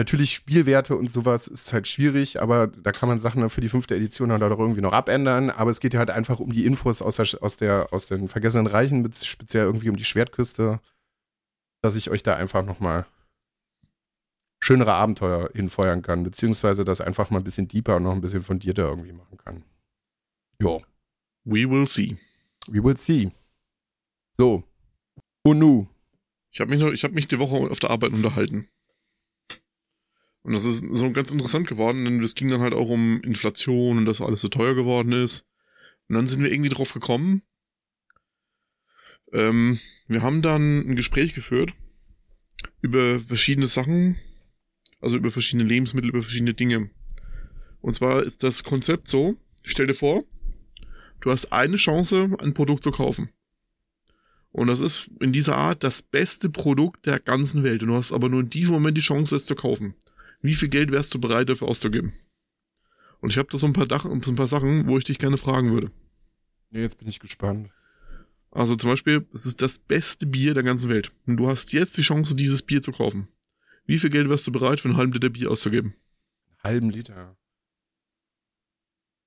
Natürlich 0.00 0.32
Spielwerte 0.32 0.96
und 0.96 1.12
sowas 1.12 1.46
ist 1.46 1.74
halt 1.74 1.86
schwierig, 1.86 2.40
aber 2.40 2.68
da 2.68 2.90
kann 2.90 3.06
man 3.06 3.18
Sachen 3.20 3.42
dann 3.42 3.50
für 3.50 3.60
die 3.60 3.68
fünfte 3.68 3.94
Edition 3.94 4.30
dann 4.30 4.40
doch 4.40 4.58
irgendwie 4.58 4.80
noch 4.80 4.94
abändern. 4.94 5.50
Aber 5.50 5.70
es 5.70 5.78
geht 5.78 5.92
ja 5.92 5.98
halt 5.98 6.08
einfach 6.08 6.40
um 6.40 6.52
die 6.54 6.64
Infos 6.64 7.02
aus, 7.02 7.16
der, 7.16 7.26
aus, 7.42 7.58
der, 7.58 7.92
aus 7.92 8.06
den 8.06 8.26
vergessenen 8.28 8.66
Reichen, 8.66 9.06
speziell 9.12 9.64
irgendwie 9.66 9.90
um 9.90 9.96
die 9.96 10.06
Schwertküste, 10.06 10.80
dass 11.82 11.96
ich 11.96 12.08
euch 12.10 12.22
da 12.22 12.34
einfach 12.34 12.64
nochmal 12.64 13.04
schönere 14.62 14.94
Abenteuer 14.94 15.50
hinfeuern 15.52 16.00
kann, 16.00 16.24
beziehungsweise 16.24 16.86
das 16.86 17.02
einfach 17.02 17.28
mal 17.28 17.38
ein 17.40 17.44
bisschen 17.44 17.68
deeper 17.68 17.96
und 17.96 18.04
noch 18.04 18.12
ein 18.12 18.22
bisschen 18.22 18.42
fundierter 18.42 18.88
irgendwie 18.88 19.12
machen 19.12 19.36
kann. 19.36 19.64
Jo, 20.62 20.82
We 21.44 21.68
will 21.68 21.86
see. 21.86 22.16
we 22.68 22.82
will 22.82 22.96
see. 22.96 23.32
So. 24.38 24.64
Und 25.42 25.58
nu. 25.58 25.88
Ich 26.52 26.60
habe 26.60 26.70
mich, 26.70 26.80
noch- 26.80 26.92
ich 26.92 27.04
hab 27.04 27.12
mich 27.12 27.28
die 27.28 27.38
Woche 27.38 27.70
auf 27.70 27.80
der 27.80 27.90
Arbeit 27.90 28.12
unterhalten. 28.12 28.66
Und 30.42 30.52
das 30.54 30.64
ist 30.64 30.84
so 30.90 31.10
ganz 31.12 31.30
interessant 31.30 31.68
geworden, 31.68 32.04
denn 32.04 32.20
es 32.20 32.34
ging 32.34 32.48
dann 32.48 32.62
halt 32.62 32.72
auch 32.72 32.88
um 32.88 33.20
Inflation 33.22 33.98
und 33.98 34.06
dass 34.06 34.20
alles 34.20 34.40
so 34.40 34.48
teuer 34.48 34.74
geworden 34.74 35.12
ist. 35.12 35.46
Und 36.08 36.16
dann 36.16 36.26
sind 36.26 36.42
wir 36.42 36.50
irgendwie 36.50 36.70
drauf 36.70 36.94
gekommen. 36.94 37.42
Ähm, 39.32 39.78
wir 40.08 40.22
haben 40.22 40.42
dann 40.42 40.80
ein 40.80 40.96
Gespräch 40.96 41.34
geführt 41.34 41.72
über 42.80 43.20
verschiedene 43.20 43.68
Sachen, 43.68 44.16
also 45.00 45.16
über 45.16 45.30
verschiedene 45.30 45.68
Lebensmittel, 45.68 46.10
über 46.10 46.22
verschiedene 46.22 46.54
Dinge. 46.54 46.90
Und 47.80 47.94
zwar 47.94 48.22
ist 48.22 48.42
das 48.42 48.64
Konzept 48.64 49.08
so, 49.08 49.36
stell 49.62 49.86
dir 49.86 49.94
vor, 49.94 50.24
du 51.20 51.30
hast 51.30 51.52
eine 51.52 51.76
Chance, 51.76 52.36
ein 52.40 52.54
Produkt 52.54 52.82
zu 52.82 52.90
kaufen. 52.90 53.30
Und 54.52 54.66
das 54.66 54.80
ist 54.80 55.10
in 55.20 55.32
dieser 55.32 55.56
Art 55.56 55.84
das 55.84 56.02
beste 56.02 56.50
Produkt 56.50 57.06
der 57.06 57.20
ganzen 57.20 57.62
Welt. 57.62 57.82
Und 57.82 57.90
du 57.90 57.94
hast 57.94 58.12
aber 58.12 58.28
nur 58.28 58.40
in 58.40 58.50
diesem 58.50 58.74
Moment 58.74 58.96
die 58.96 59.02
Chance, 59.02 59.36
es 59.36 59.46
zu 59.46 59.54
kaufen. 59.54 59.94
Wie 60.40 60.54
viel 60.54 60.68
Geld 60.68 60.90
wärst 60.90 61.14
du 61.14 61.20
bereit 61.20 61.48
dafür 61.48 61.68
auszugeben? 61.68 62.12
Und 63.20 63.30
ich 63.30 63.38
habe 63.38 63.48
da 63.50 63.58
so 63.58 63.66
ein 63.66 63.72
paar, 63.72 63.86
Dach 63.86 64.04
so 64.04 64.10
ein 64.10 64.36
paar 64.36 64.46
Sachen, 64.46 64.86
wo 64.86 64.96
ich 64.96 65.04
dich 65.04 65.18
gerne 65.18 65.36
fragen 65.36 65.72
würde. 65.72 65.90
Nee, 66.70 66.80
jetzt 66.80 66.98
bin 66.98 67.08
ich 67.08 67.20
gespannt. 67.20 67.70
Also 68.50 68.74
zum 68.76 68.90
Beispiel, 68.90 69.26
es 69.32 69.46
ist 69.46 69.60
das 69.60 69.78
beste 69.78 70.26
Bier 70.26 70.54
der 70.54 70.62
ganzen 70.62 70.88
Welt. 70.88 71.12
Und 71.26 71.36
du 71.36 71.48
hast 71.48 71.72
jetzt 71.72 71.96
die 71.96 72.02
Chance, 72.02 72.34
dieses 72.34 72.62
Bier 72.62 72.82
zu 72.82 72.92
kaufen. 72.92 73.28
Wie 73.84 73.98
viel 73.98 74.10
Geld 74.10 74.28
wärst 74.28 74.46
du 74.46 74.52
bereit, 74.52 74.80
für 74.80 74.88
einen 74.88 74.96
halben 74.96 75.12
Liter 75.12 75.28
Bier 75.28 75.50
auszugeben? 75.50 75.94
halben 76.62 76.90
Liter. 76.90 77.36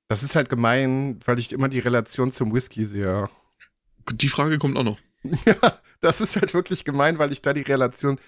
Das 0.07 0.24
ist 0.24 0.36
halt 0.36 0.49
gemein, 0.49 1.20
weil 1.26 1.39
ich 1.39 1.51
immer 1.51 1.70
die 1.70 1.80
Relation 1.80 2.32
zum 2.32 2.53
Whisky 2.53 2.86
sehe. 2.86 3.30
Die 4.11 4.30
Frage 4.30 4.57
kommt 4.57 4.78
auch 4.78 4.84
noch. 4.84 4.99
Ja, 5.45 5.80
das 6.01 6.20
ist 6.20 6.36
halt 6.36 6.53
wirklich 6.53 6.84
gemein, 6.84 7.18
weil 7.18 7.32
ich 7.32 7.41
da 7.41 7.53
die 7.53 7.61
Relation, 7.61 8.20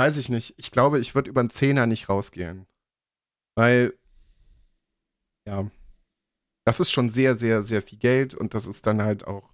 weiß 0.00 0.16
ich 0.16 0.30
nicht. 0.30 0.54
Ich 0.56 0.70
glaube, 0.70 0.98
ich 0.98 1.14
würde 1.14 1.28
über 1.28 1.40
einen 1.40 1.50
Zehner 1.50 1.84
nicht 1.84 2.08
rausgehen. 2.08 2.66
Weil, 3.54 3.92
ja, 5.46 5.70
das 6.64 6.80
ist 6.80 6.90
schon 6.90 7.10
sehr, 7.10 7.34
sehr, 7.34 7.62
sehr 7.62 7.82
viel 7.82 7.98
Geld 7.98 8.34
und 8.34 8.54
das 8.54 8.66
ist 8.66 8.86
dann 8.86 9.02
halt 9.02 9.26
auch, 9.26 9.52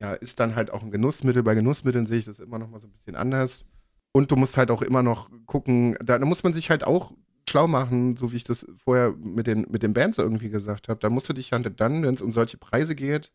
ja, 0.00 0.14
ist 0.14 0.40
dann 0.40 0.56
halt 0.56 0.72
auch 0.72 0.82
ein 0.82 0.90
Genussmittel. 0.90 1.44
Bei 1.44 1.54
Genussmitteln 1.54 2.06
sehe 2.06 2.18
ich 2.18 2.24
das 2.24 2.40
immer 2.40 2.58
noch 2.58 2.70
mal 2.70 2.80
so 2.80 2.88
ein 2.88 2.92
bisschen 2.92 3.14
anders. 3.14 3.66
Und 4.10 4.32
du 4.32 4.36
musst 4.36 4.56
halt 4.56 4.72
auch 4.72 4.82
immer 4.82 5.04
noch 5.04 5.30
gucken, 5.46 5.96
da, 6.04 6.18
da 6.18 6.26
muss 6.26 6.42
man 6.42 6.54
sich 6.54 6.68
halt 6.68 6.82
auch 6.82 7.12
schlau 7.48 7.68
machen, 7.68 8.16
so 8.16 8.32
wie 8.32 8.36
ich 8.36 8.44
das 8.44 8.66
vorher 8.76 9.12
mit 9.12 9.46
den, 9.46 9.68
mit 9.70 9.84
den 9.84 9.94
Bands 9.94 10.18
irgendwie 10.18 10.50
gesagt 10.50 10.88
habe. 10.88 10.98
Da 10.98 11.08
musst 11.08 11.28
du 11.28 11.34
dich 11.34 11.52
halt 11.52 11.80
dann, 11.80 12.02
wenn 12.02 12.16
es 12.16 12.22
um 12.22 12.32
solche 12.32 12.56
Preise 12.56 12.96
geht, 12.96 13.30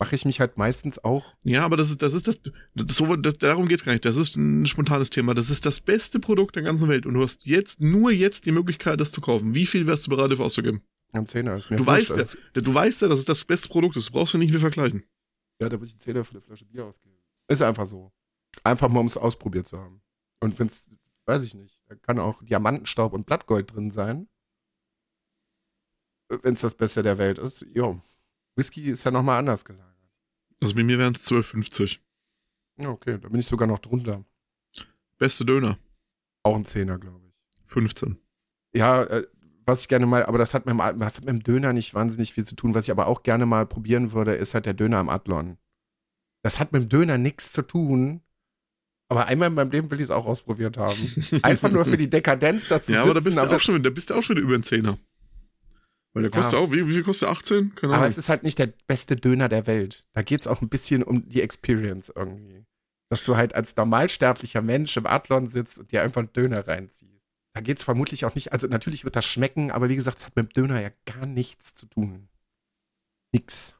mache 0.00 0.14
ich 0.14 0.24
mich 0.24 0.40
halt 0.40 0.56
meistens 0.56 0.98
auch. 1.04 1.36
Ja, 1.44 1.64
aber 1.64 1.76
das 1.76 1.90
ist 1.90 2.00
das, 2.02 2.14
ist 2.14 2.26
das, 2.26 2.40
das, 2.74 2.96
so, 2.96 3.14
das 3.16 3.34
darum 3.38 3.68
geht's 3.68 3.84
gar 3.84 3.92
nicht. 3.92 4.04
Das 4.04 4.16
ist 4.16 4.36
ein 4.36 4.64
spontanes 4.66 5.10
Thema. 5.10 5.34
Das 5.34 5.50
ist 5.50 5.66
das 5.66 5.80
beste 5.80 6.18
Produkt 6.18 6.56
der 6.56 6.62
ganzen 6.62 6.88
Welt 6.88 7.06
und 7.06 7.14
du 7.14 7.22
hast 7.22 7.46
jetzt, 7.46 7.80
nur 7.80 8.10
jetzt 8.10 8.46
die 8.46 8.52
Möglichkeit, 8.52 9.00
das 9.00 9.12
zu 9.12 9.20
kaufen. 9.20 9.54
Wie 9.54 9.66
viel 9.66 9.86
wärst 9.86 10.06
du 10.06 10.10
bereit 10.10 10.30
dafür 10.32 10.46
auszugeben? 10.46 10.82
Ein 11.12 11.26
Zehner 11.26 11.54
ist 11.56 11.70
mir 11.70 11.76
Du 11.76 11.86
weißt, 11.86 12.12
als- 12.12 12.38
ja, 12.54 12.62
du 12.62 12.72
weißt 12.72 13.02
ja, 13.02 13.08
dass 13.08 13.18
es 13.18 13.24
das 13.24 13.44
beste 13.44 13.68
Produkt 13.68 13.96
ist. 13.96 14.08
Du 14.08 14.12
brauchst 14.12 14.32
ja 14.32 14.38
nicht 14.38 14.50
mehr 14.50 14.60
vergleichen. 14.60 15.04
Ja, 15.60 15.68
da 15.68 15.72
würde 15.76 15.86
ich 15.86 15.92
einen 15.92 16.00
Zehner 16.00 16.24
für 16.24 16.32
eine 16.32 16.40
Flasche 16.40 16.64
Bier 16.64 16.86
ausgeben. 16.86 17.16
Ist 17.48 17.60
einfach 17.62 17.84
so. 17.84 18.10
Einfach 18.64 18.88
mal, 18.88 19.00
um 19.00 19.06
es 19.06 19.16
ausprobiert 19.16 19.66
zu 19.66 19.76
haben. 19.78 20.00
Und 20.40 20.58
wenn 20.58 20.68
es, 20.68 20.90
weiß 21.26 21.42
ich 21.42 21.54
nicht, 21.54 21.82
da 21.88 21.94
kann 21.96 22.18
auch 22.18 22.42
Diamantenstaub 22.42 23.12
und 23.12 23.26
Blattgold 23.26 23.74
drin 23.74 23.90
sein. 23.90 24.28
Wenn 26.42 26.54
es 26.54 26.60
das 26.60 26.74
Beste 26.74 27.02
der 27.02 27.18
Welt 27.18 27.38
ist. 27.38 27.66
Jo. 27.74 28.00
Whisky 28.56 28.82
ist 28.90 29.04
ja 29.04 29.10
nochmal 29.10 29.38
anders 29.38 29.64
gelagert. 29.64 29.89
Also 30.62 30.74
bei 30.74 30.82
mir 30.82 30.98
wären 30.98 31.14
es 31.14 31.30
12,50. 31.30 31.98
Ja, 32.78 32.90
okay, 32.90 33.18
da 33.20 33.28
bin 33.28 33.40
ich 33.40 33.46
sogar 33.46 33.66
noch 33.66 33.78
drunter. 33.78 34.24
Beste 35.18 35.44
Döner. 35.44 35.78
Auch 36.42 36.56
ein 36.56 36.64
Zehner, 36.64 36.98
glaube 36.98 37.20
ich. 37.26 37.72
15. 37.72 38.18
Ja, 38.74 39.02
äh, 39.04 39.26
was 39.66 39.82
ich 39.82 39.88
gerne 39.88 40.06
mal, 40.06 40.24
aber 40.24 40.38
das 40.38 40.54
hat, 40.54 40.66
mit 40.66 40.72
dem, 40.72 40.98
das 40.98 41.16
hat 41.16 41.24
mit 41.24 41.28
dem 41.28 41.42
Döner 41.42 41.72
nicht 41.72 41.94
wahnsinnig 41.94 42.32
viel 42.32 42.44
zu 42.44 42.56
tun. 42.56 42.74
Was 42.74 42.84
ich 42.84 42.90
aber 42.90 43.06
auch 43.06 43.22
gerne 43.22 43.46
mal 43.46 43.66
probieren 43.66 44.12
würde, 44.12 44.34
ist 44.34 44.54
halt 44.54 44.66
der 44.66 44.74
Döner 44.74 44.98
am 44.98 45.08
Adlon. 45.08 45.58
Das 46.42 46.58
hat 46.58 46.72
mit 46.72 46.82
dem 46.82 46.88
Döner 46.88 47.18
nichts 47.18 47.52
zu 47.52 47.62
tun. 47.62 48.22
Aber 49.08 49.26
einmal 49.26 49.48
in 49.48 49.54
meinem 49.54 49.70
Leben 49.70 49.90
will 49.90 49.98
ich 49.98 50.04
es 50.04 50.10
auch 50.10 50.26
ausprobiert 50.26 50.76
haben. 50.76 51.40
Einfach 51.42 51.70
nur 51.70 51.84
für 51.84 51.96
die 51.96 52.08
Dekadenz 52.08 52.68
dazu 52.68 52.92
Ja, 52.92 53.02
aber 53.02 53.14
da 53.14 53.20
bist 53.20 53.36
sitzen, 53.36 53.48
du 53.48 53.56
auch 53.56 53.60
schon, 53.60 53.82
da 53.82 53.90
bist 53.90 54.10
du 54.10 54.14
auch 54.14 54.22
schon 54.22 54.36
über 54.36 54.54
einen 54.54 54.62
Zehner. 54.62 54.98
Weil 56.12 56.22
der 56.22 56.30
kostet 56.32 56.54
Ja. 56.54 56.58
auch, 56.58 56.72
wie, 56.72 56.86
wie 56.88 56.92
viel 56.92 57.04
kostet 57.04 57.28
der? 57.28 57.32
18? 57.32 57.74
Keine 57.76 57.92
Aber 57.92 58.02
Ahnung. 58.02 58.10
es 58.12 58.18
ist 58.18 58.28
halt 58.28 58.42
nicht 58.42 58.58
der 58.58 58.66
beste 58.86 59.16
Döner 59.16 59.48
der 59.48 59.66
Welt. 59.66 60.04
Da 60.12 60.22
geht 60.22 60.40
es 60.40 60.46
auch 60.48 60.60
ein 60.60 60.68
bisschen 60.68 61.02
um 61.02 61.28
die 61.28 61.40
Experience 61.42 62.12
irgendwie. 62.14 62.64
Dass 63.10 63.24
du 63.24 63.36
halt 63.36 63.54
als 63.54 63.76
normalsterblicher 63.76 64.62
Mensch 64.62 64.96
im 64.96 65.06
Adlon 65.06 65.48
sitzt 65.48 65.78
und 65.78 65.92
dir 65.92 66.02
einfach 66.02 66.20
einen 66.20 66.32
Döner 66.32 66.66
reinziehst. 66.66 67.10
Da 67.52 67.60
geht 67.60 67.78
es 67.78 67.84
vermutlich 67.84 68.24
auch 68.24 68.34
nicht, 68.36 68.52
also 68.52 68.66
natürlich 68.68 69.04
wird 69.04 69.16
das 69.16 69.24
schmecken, 69.26 69.70
aber 69.72 69.88
wie 69.88 69.96
gesagt, 69.96 70.18
es 70.18 70.26
hat 70.26 70.36
mit 70.36 70.46
dem 70.46 70.52
Döner 70.52 70.80
ja 70.80 70.90
gar 71.04 71.26
nichts 71.26 71.74
zu 71.74 71.86
tun. 71.86 72.28
Nix. 73.32 73.74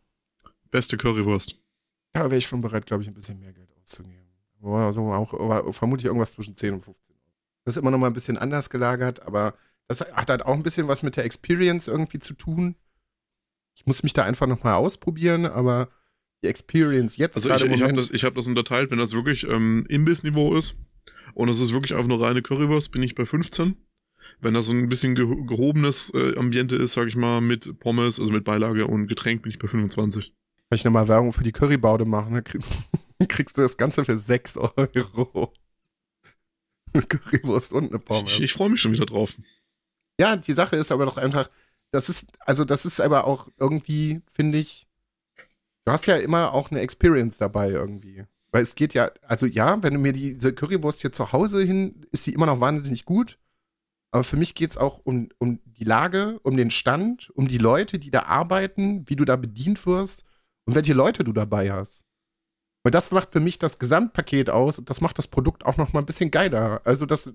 Beste 0.71 0.97
Currywurst. 0.97 1.57
Da 2.13 2.23
wäre 2.25 2.37
ich 2.37 2.47
schon 2.47 2.61
bereit, 2.61 2.87
glaube 2.87 3.03
ich, 3.03 3.09
ein 3.09 3.15
bisschen 3.15 3.39
mehr 3.41 3.53
Geld 3.53 3.71
auszugeben. 3.81 4.27
Aber 4.63 4.93
so 4.93 5.13
auch, 5.13 5.73
vermutlich 5.75 6.07
irgendwas 6.07 6.33
zwischen 6.33 6.55
10 6.57 6.75
und 6.75 6.81
15 6.85 7.15
Euro. 7.15 7.21
Das 7.65 7.77
ist 7.77 7.81
immer 7.83 7.91
noch 7.91 7.99
mal 7.99 8.09
ein 8.09 8.13
bisschen 8.13 8.39
anders 8.39 8.71
gelagert, 8.71 9.23
aber 9.23 9.55
das 9.91 10.03
hat 10.03 10.31
halt 10.31 10.47
auch 10.47 10.55
ein 10.55 10.63
bisschen 10.63 10.87
was 10.87 11.03
mit 11.03 11.17
der 11.17 11.25
Experience 11.25 11.89
irgendwie 11.89 12.21
zu 12.21 12.35
tun. 12.35 12.77
Ich 13.75 13.87
muss 13.87 14.05
mich 14.05 14.13
da 14.13 14.25
einfach 14.25 14.47
noch 14.47 14.63
mal 14.63 14.77
ausprobieren, 14.77 15.47
aber 15.47 15.89
die 16.45 16.47
Experience 16.47 17.17
jetzt 17.17 17.37
Also 17.37 17.67
ich, 17.67 17.73
ich 17.73 17.83
habe 17.83 17.95
das, 17.95 18.09
ich 18.09 18.23
hab 18.23 18.37
das 18.37 18.47
unterteilt, 18.47 18.93
wenn 18.93 18.99
das 18.99 19.15
wirklich 19.15 19.49
ähm, 19.49 19.85
Imbissniveau 19.89 20.55
ist 20.55 20.77
und 21.35 21.49
es 21.49 21.59
ist 21.59 21.73
wirklich 21.73 21.95
einfach 21.95 22.07
nur 22.07 22.23
reine 22.23 22.41
Currywurst, 22.41 22.93
bin 22.93 23.03
ich 23.03 23.17
bei 23.17 23.27
15. 23.27 23.77
Wenn 24.39 24.55
das 24.55 24.67
so 24.67 24.73
ein 24.73 24.89
bisschen 24.89 25.17
geho 25.17 25.45
gehobenes 25.45 26.13
äh, 26.15 26.39
Ambiente 26.39 26.77
ist, 26.77 26.93
sag 26.93 27.09
ich 27.09 27.17
mal, 27.17 27.41
mit 27.41 27.81
Pommes, 27.81 28.21
also 28.21 28.31
mit 28.31 28.45
Beilage 28.45 28.87
und 28.87 29.09
Getränk, 29.09 29.43
bin 29.43 29.51
ich 29.51 29.59
bei 29.59 29.67
25. 29.67 30.27
kann 30.27 30.77
ich 30.77 30.85
nochmal 30.85 31.09
Werbung 31.09 31.33
für 31.33 31.43
die 31.43 31.51
Currybaude 31.51 32.05
machen, 32.05 32.35
dann 32.35 32.45
krieg, 32.45 32.63
kriegst 33.29 33.59
du 33.59 33.63
das 33.63 33.77
Ganze 33.77 34.05
für 34.05 34.17
6 34.17 34.57
Euro. 34.57 35.53
Currywurst 37.09 37.73
und 37.73 37.89
eine 37.89 37.99
Pommes. 37.99 38.35
Ich, 38.35 38.41
ich 38.41 38.53
freue 38.53 38.69
mich 38.69 38.81
schon 38.81 38.93
wieder 38.93 39.07
drauf. 39.07 39.35
Ja, 40.21 40.37
die 40.37 40.53
Sache 40.53 40.77
ist 40.77 40.93
aber 40.93 41.07
doch 41.07 41.17
einfach, 41.17 41.49
das 41.93 42.11
ist, 42.11 42.27
also 42.41 42.67
das 42.67 42.85
ist 42.85 43.01
aber 43.01 43.27
auch 43.27 43.49
irgendwie, 43.57 44.21
finde 44.31 44.59
ich, 44.59 44.87
du 45.87 45.93
hast 45.93 46.07
ja 46.09 46.19
immer 46.19 46.53
auch 46.53 46.71
eine 46.71 46.81
Experience 46.81 47.39
dabei 47.39 47.71
irgendwie. 47.71 48.27
Weil 48.53 48.63
es 48.63 48.75
geht 48.75 48.93
ja, 48.93 49.11
also 49.23 49.47
ja, 49.47 49.83
wenn 49.83 49.95
du 49.95 49.99
mir 49.99 50.13
diese 50.13 50.53
Currywurst 50.53 51.01
hier 51.01 51.11
zu 51.11 51.33
Hause 51.33 51.63
hin, 51.63 52.05
ist 52.13 52.25
sie 52.25 52.35
immer 52.35 52.45
noch 52.45 52.61
wahnsinnig 52.61 53.07
gut. 53.07 53.39
Aber 54.11 54.23
für 54.23 54.37
mich 54.37 54.55
geht 54.55 54.73
es 54.73 54.77
auch 54.77 54.99
um, 55.05 55.31
um 55.39 55.59
die 55.65 55.85
Lage, 55.85 56.39
um 56.43 56.55
den 56.55 56.71
Stand, 56.71 57.31
um 57.31 57.49
die 57.49 57.57
Leute, 57.57 57.99
die 57.99 58.11
da 58.11 58.25
arbeiten, 58.25 59.09
wie 59.09 59.17
du 59.17 59.25
da 59.25 59.37
bedient 59.37 59.87
wirst 59.87 60.27
und 60.67 60.75
welche 60.75 60.93
Leute 60.93 61.25
du 61.25 61.33
dabei 61.33 61.73
hast. 61.73 62.05
Weil 62.83 62.91
das 62.91 63.11
macht 63.11 63.33
für 63.33 63.41
mich 63.41 63.59
das 63.59 63.79
Gesamtpaket 63.79 64.51
aus 64.51 64.79
und 64.79 64.91
das 64.91 65.01
macht 65.01 65.17
das 65.17 65.29
Produkt 65.29 65.65
auch 65.65 65.79
noch 65.79 65.95
mal 65.95 66.01
ein 66.01 66.07
bisschen 66.07 66.31
geiler. 66.31 66.83
Also, 66.85 67.07
dass 67.07 67.33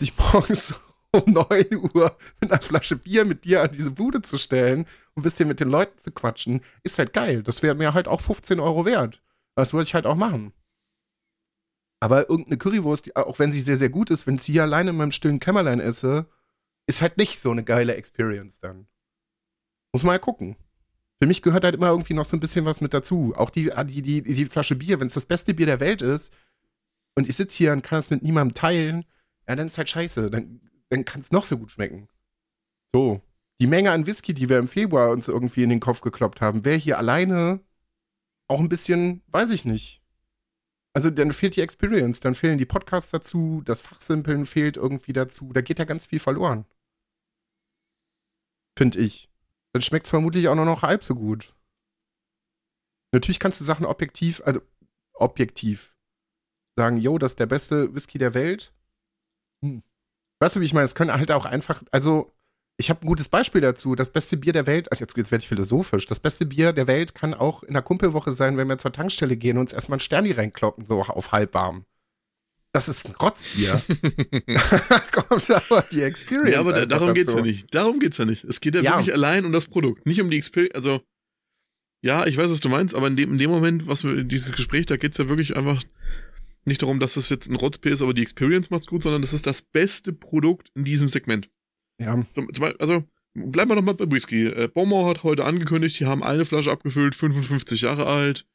sich 0.00 0.12
morgens 0.32 0.74
um 1.14 1.32
9 1.32 1.66
Uhr 1.94 2.16
mit 2.40 2.50
einer 2.50 2.60
Flasche 2.60 2.96
Bier 2.96 3.24
mit 3.24 3.44
dir 3.44 3.62
an 3.62 3.72
diese 3.72 3.90
Bude 3.90 4.22
zu 4.22 4.36
stellen 4.38 4.80
und 5.14 5.20
ein 5.20 5.22
bisschen 5.22 5.48
mit 5.48 5.60
den 5.60 5.68
Leuten 5.68 5.98
zu 5.98 6.10
quatschen, 6.10 6.60
ist 6.82 6.98
halt 6.98 7.12
geil. 7.12 7.42
Das 7.42 7.62
wäre 7.62 7.74
mir 7.74 7.94
halt 7.94 8.08
auch 8.08 8.20
15 8.20 8.60
Euro 8.60 8.84
wert. 8.84 9.22
Das 9.54 9.72
würde 9.72 9.84
ich 9.84 9.94
halt 9.94 10.06
auch 10.06 10.16
machen. 10.16 10.52
Aber 12.00 12.28
irgendeine 12.28 12.58
Currywurst, 12.58 13.16
auch 13.16 13.38
wenn 13.38 13.52
sie 13.52 13.60
sehr, 13.60 13.76
sehr 13.76 13.88
gut 13.88 14.10
ist, 14.10 14.26
wenn 14.26 14.34
ich 14.34 14.42
sie 14.42 14.60
alleine 14.60 14.90
in 14.90 14.96
meinem 14.96 15.12
stillen 15.12 15.40
Kämmerlein 15.40 15.80
esse, 15.80 16.26
ist 16.86 17.00
halt 17.00 17.16
nicht 17.16 17.38
so 17.38 17.50
eine 17.50 17.64
geile 17.64 17.94
Experience 17.94 18.60
dann. 18.60 18.86
Muss 19.92 20.02
ja 20.02 20.18
gucken. 20.18 20.56
Für 21.22 21.28
mich 21.28 21.40
gehört 21.40 21.64
halt 21.64 21.76
immer 21.76 21.88
irgendwie 21.88 22.14
noch 22.14 22.24
so 22.24 22.36
ein 22.36 22.40
bisschen 22.40 22.64
was 22.64 22.80
mit 22.80 22.92
dazu. 22.92 23.32
Auch 23.36 23.48
die, 23.48 23.70
die, 23.86 24.02
die, 24.02 24.22
die 24.22 24.44
Flasche 24.44 24.74
Bier, 24.74 25.00
wenn 25.00 25.06
es 25.06 25.14
das 25.14 25.24
beste 25.24 25.54
Bier 25.54 25.66
der 25.66 25.80
Welt 25.80 26.02
ist 26.02 26.34
und 27.16 27.28
ich 27.28 27.36
sitze 27.36 27.56
hier 27.56 27.72
und 27.72 27.82
kann 27.82 28.00
es 28.00 28.10
mit 28.10 28.22
niemandem 28.22 28.54
teilen, 28.54 29.04
ja, 29.48 29.56
dann 29.56 29.68
ist 29.68 29.78
halt 29.78 29.88
scheiße. 29.88 30.30
Dann, 30.30 30.60
dann 30.90 31.04
kann 31.04 31.20
es 31.20 31.30
noch 31.32 31.44
so 31.44 31.58
gut 31.58 31.70
schmecken. 31.70 32.08
So. 32.94 33.20
Die 33.60 33.66
Menge 33.66 33.92
an 33.92 34.06
Whisky, 34.06 34.34
die 34.34 34.48
wir 34.48 34.58
im 34.58 34.68
Februar 34.68 35.10
uns 35.10 35.28
irgendwie 35.28 35.62
in 35.62 35.70
den 35.70 35.80
Kopf 35.80 36.00
gekloppt 36.00 36.40
haben, 36.40 36.64
wäre 36.64 36.76
hier 36.76 36.98
alleine 36.98 37.60
auch 38.48 38.60
ein 38.60 38.68
bisschen, 38.68 39.22
weiß 39.28 39.50
ich 39.50 39.64
nicht. 39.64 40.02
Also 40.92 41.10
dann 41.10 41.32
fehlt 41.32 41.56
die 41.56 41.60
Experience, 41.60 42.20
dann 42.20 42.34
fehlen 42.34 42.58
die 42.58 42.66
Podcasts 42.66 43.10
dazu, 43.10 43.62
das 43.64 43.80
Fachsimpeln 43.80 44.46
fehlt 44.46 44.76
irgendwie 44.76 45.12
dazu. 45.12 45.52
Da 45.52 45.60
geht 45.60 45.78
ja 45.78 45.84
ganz 45.84 46.06
viel 46.06 46.20
verloren. 46.20 46.66
Finde 48.78 49.00
ich. 49.00 49.28
Dann 49.72 49.82
schmeckt 49.82 50.06
es 50.06 50.10
vermutlich 50.10 50.48
auch 50.48 50.54
nur 50.54 50.64
noch 50.64 50.82
halb 50.82 51.02
so 51.02 51.14
gut. 51.14 51.54
Natürlich 53.12 53.40
kannst 53.40 53.60
du 53.60 53.64
Sachen 53.64 53.86
objektiv, 53.86 54.40
also 54.44 54.60
objektiv 55.14 55.96
sagen, 56.76 56.96
yo, 56.98 57.18
das 57.18 57.32
ist 57.32 57.40
der 57.40 57.46
beste 57.46 57.94
Whisky 57.94 58.18
der 58.18 58.34
Welt. 58.34 58.72
Hm. 59.64 59.82
Weißt 60.44 60.56
du, 60.56 60.60
wie 60.60 60.66
ich 60.66 60.74
meine? 60.74 60.84
Es 60.84 60.94
können 60.94 61.10
halt 61.10 61.32
auch 61.32 61.46
einfach, 61.46 61.82
also 61.90 62.30
ich 62.76 62.90
habe 62.90 63.00
ein 63.00 63.06
gutes 63.06 63.30
Beispiel 63.30 63.62
dazu. 63.62 63.94
Das 63.94 64.10
beste 64.10 64.36
Bier 64.36 64.52
der 64.52 64.66
Welt, 64.66 64.88
ach, 64.92 65.00
jetzt, 65.00 65.16
jetzt 65.16 65.30
werde 65.30 65.40
ich 65.40 65.48
philosophisch. 65.48 66.04
Das 66.04 66.20
beste 66.20 66.44
Bier 66.44 66.74
der 66.74 66.86
Welt 66.86 67.14
kann 67.14 67.32
auch 67.32 67.62
in 67.62 67.72
der 67.72 67.80
Kumpelwoche 67.80 68.30
sein, 68.30 68.58
wenn 68.58 68.68
wir 68.68 68.76
zur 68.76 68.92
Tankstelle 68.92 69.38
gehen 69.38 69.56
und 69.56 69.62
uns 69.62 69.72
erstmal 69.72 69.96
ein 69.96 70.00
Sterni 70.00 70.32
reinkloppen, 70.32 70.84
so 70.84 71.00
auf 71.00 71.32
halb 71.32 71.54
warm. 71.54 71.86
Das 72.72 72.90
ist 72.90 73.06
ein 73.06 73.14
Rotzbier. 73.14 73.80
da 74.46 74.98
kommt 75.12 75.50
aber 75.50 75.80
die 75.90 76.02
Experience. 76.02 76.50
ja, 76.50 76.60
aber 76.60 76.74
da, 76.74 76.84
darum 76.84 77.14
geht's 77.14 77.28
dazu. 77.28 77.38
ja 77.38 77.44
nicht. 77.44 77.74
Darum 77.74 77.98
geht's 77.98 78.18
ja 78.18 78.26
nicht. 78.26 78.44
Es 78.44 78.60
geht 78.60 78.74
ja, 78.74 78.82
Ja. 78.82 78.96
wirklich 78.98 79.14
allein 79.14 79.46
um 79.46 79.52
das 79.52 79.64
Produkt, 79.64 80.04
nicht 80.04 80.20
um 80.20 80.28
die 80.28 80.36
Experience. 80.36 80.74
Also, 80.74 81.00
ja, 82.02 82.26
ich 82.26 82.36
weiß, 82.36 82.50
was 82.50 82.60
du 82.60 82.68
meinst, 82.68 82.94
aber 82.94 83.06
in 83.06 83.16
dem, 83.16 83.32
in 83.32 83.38
dem 83.38 83.50
Moment, 83.50 83.86
was 83.86 84.04
wir, 84.04 84.24
dieses 84.24 84.52
Gespräch, 84.52 84.84
da 84.84 84.98
geht's 84.98 85.16
ja 85.16 85.26
wirklich 85.30 85.56
einfach 85.56 85.82
nicht 86.64 86.82
darum, 86.82 87.00
dass 87.00 87.14
das 87.14 87.28
jetzt 87.28 87.48
ein 87.48 87.56
Rotzbier 87.56 87.92
ist, 87.92 88.02
aber 88.02 88.14
die 88.14 88.22
Experience 88.22 88.70
macht's 88.70 88.86
gut, 88.86 89.02
sondern 89.02 89.22
das 89.22 89.32
ist 89.32 89.46
das 89.46 89.62
beste 89.62 90.12
Produkt 90.12 90.70
in 90.74 90.84
diesem 90.84 91.08
Segment. 91.08 91.50
Ja, 91.98 92.24
Zum, 92.32 92.48
also, 92.78 93.04
bleiben 93.34 93.70
wir 93.70 93.76
noch 93.76 93.82
mal 93.82 93.94
bei 93.94 94.10
Whisky. 94.10 94.46
Äh, 94.46 94.68
Beaumont 94.68 95.08
hat 95.08 95.22
heute 95.22 95.44
angekündigt, 95.44 96.00
die 96.00 96.06
haben 96.06 96.22
eine 96.22 96.44
Flasche 96.44 96.70
abgefüllt, 96.70 97.14
55 97.14 97.82
Jahre 97.82 98.06
alt. 98.06 98.46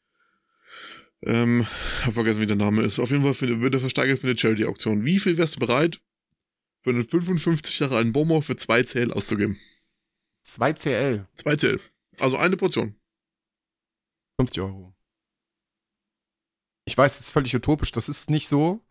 Ähm, 1.22 1.66
hab 2.06 2.14
vergessen, 2.14 2.42
wie 2.42 2.48
der 2.48 2.56
Name 2.56 2.82
ist. 2.84 3.00
Auf 3.00 3.12
jeden 3.12 3.24
Fall 3.24 3.34
für, 3.34 3.62
wird 3.62 3.74
er 3.74 3.80
versteigert 3.80 4.20
für 4.20 4.28
eine 4.28 4.38
Charity-Auktion. 4.38 5.06
Wie 5.06 5.20
viel 5.20 5.38
wärst 5.38 5.58
du 5.58 5.60
bereit, 5.60 6.02
für 6.82 6.92
einen 6.92 7.04
55 7.04 7.80
Jahre 7.80 7.98
alten 7.98 8.14
Beaumont 8.14 8.46
für 8.46 8.56
zwei 8.56 8.84
CL 8.84 9.12
auszugeben? 9.12 9.58
2 10.44 10.74
CL, 10.74 11.28
Zwei 11.36 11.56
CL. 11.58 11.80
Also 12.18 12.38
eine 12.38 12.58
Portion. 12.58 12.96
50 14.40 14.64
Euro. 14.64 14.96
Ich 16.90 16.98
weiß, 16.98 17.20
das 17.20 17.28
ist 17.28 17.32
völlig 17.32 17.56
utopisch, 17.56 17.92
das 17.92 18.10
ist 18.10 18.32
nicht 18.32 18.48
so. 18.50 18.82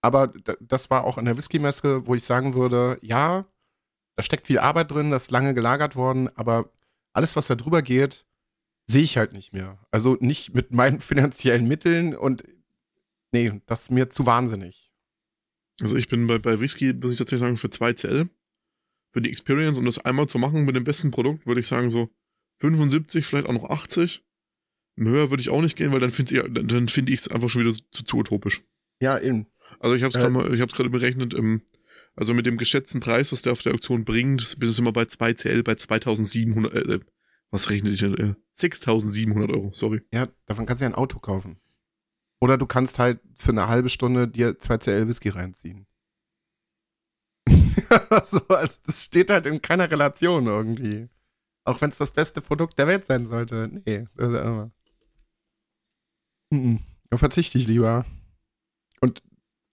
Aber 0.00 0.32
das 0.60 0.90
war 0.90 1.02
auch 1.02 1.18
an 1.18 1.24
der 1.24 1.36
Whisky-Messe, 1.36 2.06
wo 2.06 2.14
ich 2.14 2.22
sagen 2.22 2.54
würde, 2.54 2.98
ja, 3.02 3.46
da 4.14 4.22
steckt 4.22 4.46
viel 4.46 4.60
Arbeit 4.60 4.92
drin, 4.92 5.10
das 5.10 5.24
ist 5.24 5.30
lange 5.32 5.52
gelagert 5.52 5.96
worden, 5.96 6.28
aber 6.36 6.70
alles, 7.12 7.34
was 7.34 7.48
da 7.48 7.56
drüber 7.56 7.82
geht, 7.82 8.24
sehe 8.86 9.02
ich 9.02 9.16
halt 9.16 9.32
nicht 9.32 9.52
mehr. 9.52 9.84
Also 9.90 10.16
nicht 10.20 10.54
mit 10.54 10.72
meinen 10.72 11.00
finanziellen 11.10 11.66
Mitteln 11.66 12.14
und 12.14 12.44
nee, 13.32 13.60
das 13.66 13.82
ist 13.82 13.90
mir 13.90 14.08
zu 14.08 14.24
wahnsinnig. 14.24 14.92
Also 15.80 15.96
ich 15.96 16.06
bin 16.06 16.28
bei, 16.28 16.38
bei 16.38 16.60
Whisky, 16.60 16.92
muss 16.92 17.10
ich 17.10 17.18
tatsächlich 17.18 17.40
sagen, 17.40 17.56
für 17.56 17.70
2 17.70 17.94
CL. 17.94 18.30
Für 19.12 19.20
die 19.20 19.30
Experience, 19.30 19.78
um 19.78 19.84
das 19.84 19.98
einmal 19.98 20.28
zu 20.28 20.38
machen 20.38 20.64
mit 20.64 20.76
dem 20.76 20.84
besten 20.84 21.10
Produkt, 21.10 21.44
würde 21.44 21.60
ich 21.60 21.66
sagen 21.66 21.90
so 21.90 22.08
75, 22.60 23.26
vielleicht 23.26 23.48
auch 23.48 23.52
noch 23.52 23.68
80. 23.68 24.24
Höher 24.96 25.30
würde 25.30 25.40
ich 25.40 25.50
auch 25.50 25.60
nicht 25.60 25.76
gehen, 25.76 25.92
weil 25.92 26.00
dann 26.00 26.10
finde 26.10 26.34
ich 26.34 26.40
es 26.40 26.52
dann 26.52 26.88
find 26.88 27.32
einfach 27.32 27.48
schon 27.48 27.62
wieder 27.62 27.74
zu, 27.92 28.04
zu 28.04 28.16
utopisch. 28.16 28.62
Ja, 29.00 29.18
eben. 29.18 29.46
Also 29.80 29.96
ich 29.96 30.02
habe 30.02 30.10
es 30.10 30.60
äh, 30.60 30.66
gerade 30.66 30.90
berechnet, 30.90 31.34
im, 31.34 31.62
also 32.14 32.34
mit 32.34 32.46
dem 32.46 32.58
geschätzten 32.58 33.00
Preis, 33.00 33.32
was 33.32 33.42
der 33.42 33.52
auf 33.52 33.62
der 33.62 33.74
Auktion 33.74 34.04
bringt, 34.04 34.58
bin 34.58 34.70
ich 34.70 34.78
immer 34.78 34.92
bei 34.92 35.06
2 35.06 35.34
CL 35.34 35.62
bei 35.62 35.74
2700, 35.74 36.74
äh, 36.74 37.00
was 37.50 37.70
rechne 37.70 37.90
ich 37.90 38.00
denn? 38.00 38.16
Äh, 38.16 38.34
6700 38.52 39.50
Euro, 39.50 39.70
sorry. 39.72 40.02
Ja, 40.12 40.28
davon 40.46 40.66
kannst 40.66 40.80
du 40.80 40.84
ja 40.84 40.90
ein 40.90 40.94
Auto 40.94 41.18
kaufen. 41.18 41.58
Oder 42.40 42.58
du 42.58 42.66
kannst 42.66 42.98
halt 42.98 43.20
für 43.36 43.52
eine 43.52 43.68
halbe 43.68 43.88
Stunde 43.88 44.28
dir 44.28 44.58
2 44.58 44.78
CL 44.78 45.08
Whisky 45.08 45.30
reinziehen. 45.30 45.86
so, 48.24 48.40
also 48.48 48.80
das 48.84 49.04
steht 49.04 49.30
halt 49.30 49.46
in 49.46 49.62
keiner 49.62 49.90
Relation 49.90 50.46
irgendwie. 50.46 51.08
Auch 51.64 51.80
wenn 51.80 51.90
es 51.90 51.98
das 51.98 52.12
beste 52.12 52.40
Produkt 52.40 52.78
der 52.78 52.88
Welt 52.88 53.06
sein 53.06 53.26
sollte. 53.26 53.70
Nee, 53.84 54.06
das 54.16 54.32
ist 54.32 54.40
immer. 54.40 54.72
Mhm. 56.52 56.80
Da 57.10 57.16
verzichte 57.16 57.58
ich 57.58 57.66
lieber. 57.66 58.04
Und 59.00 59.22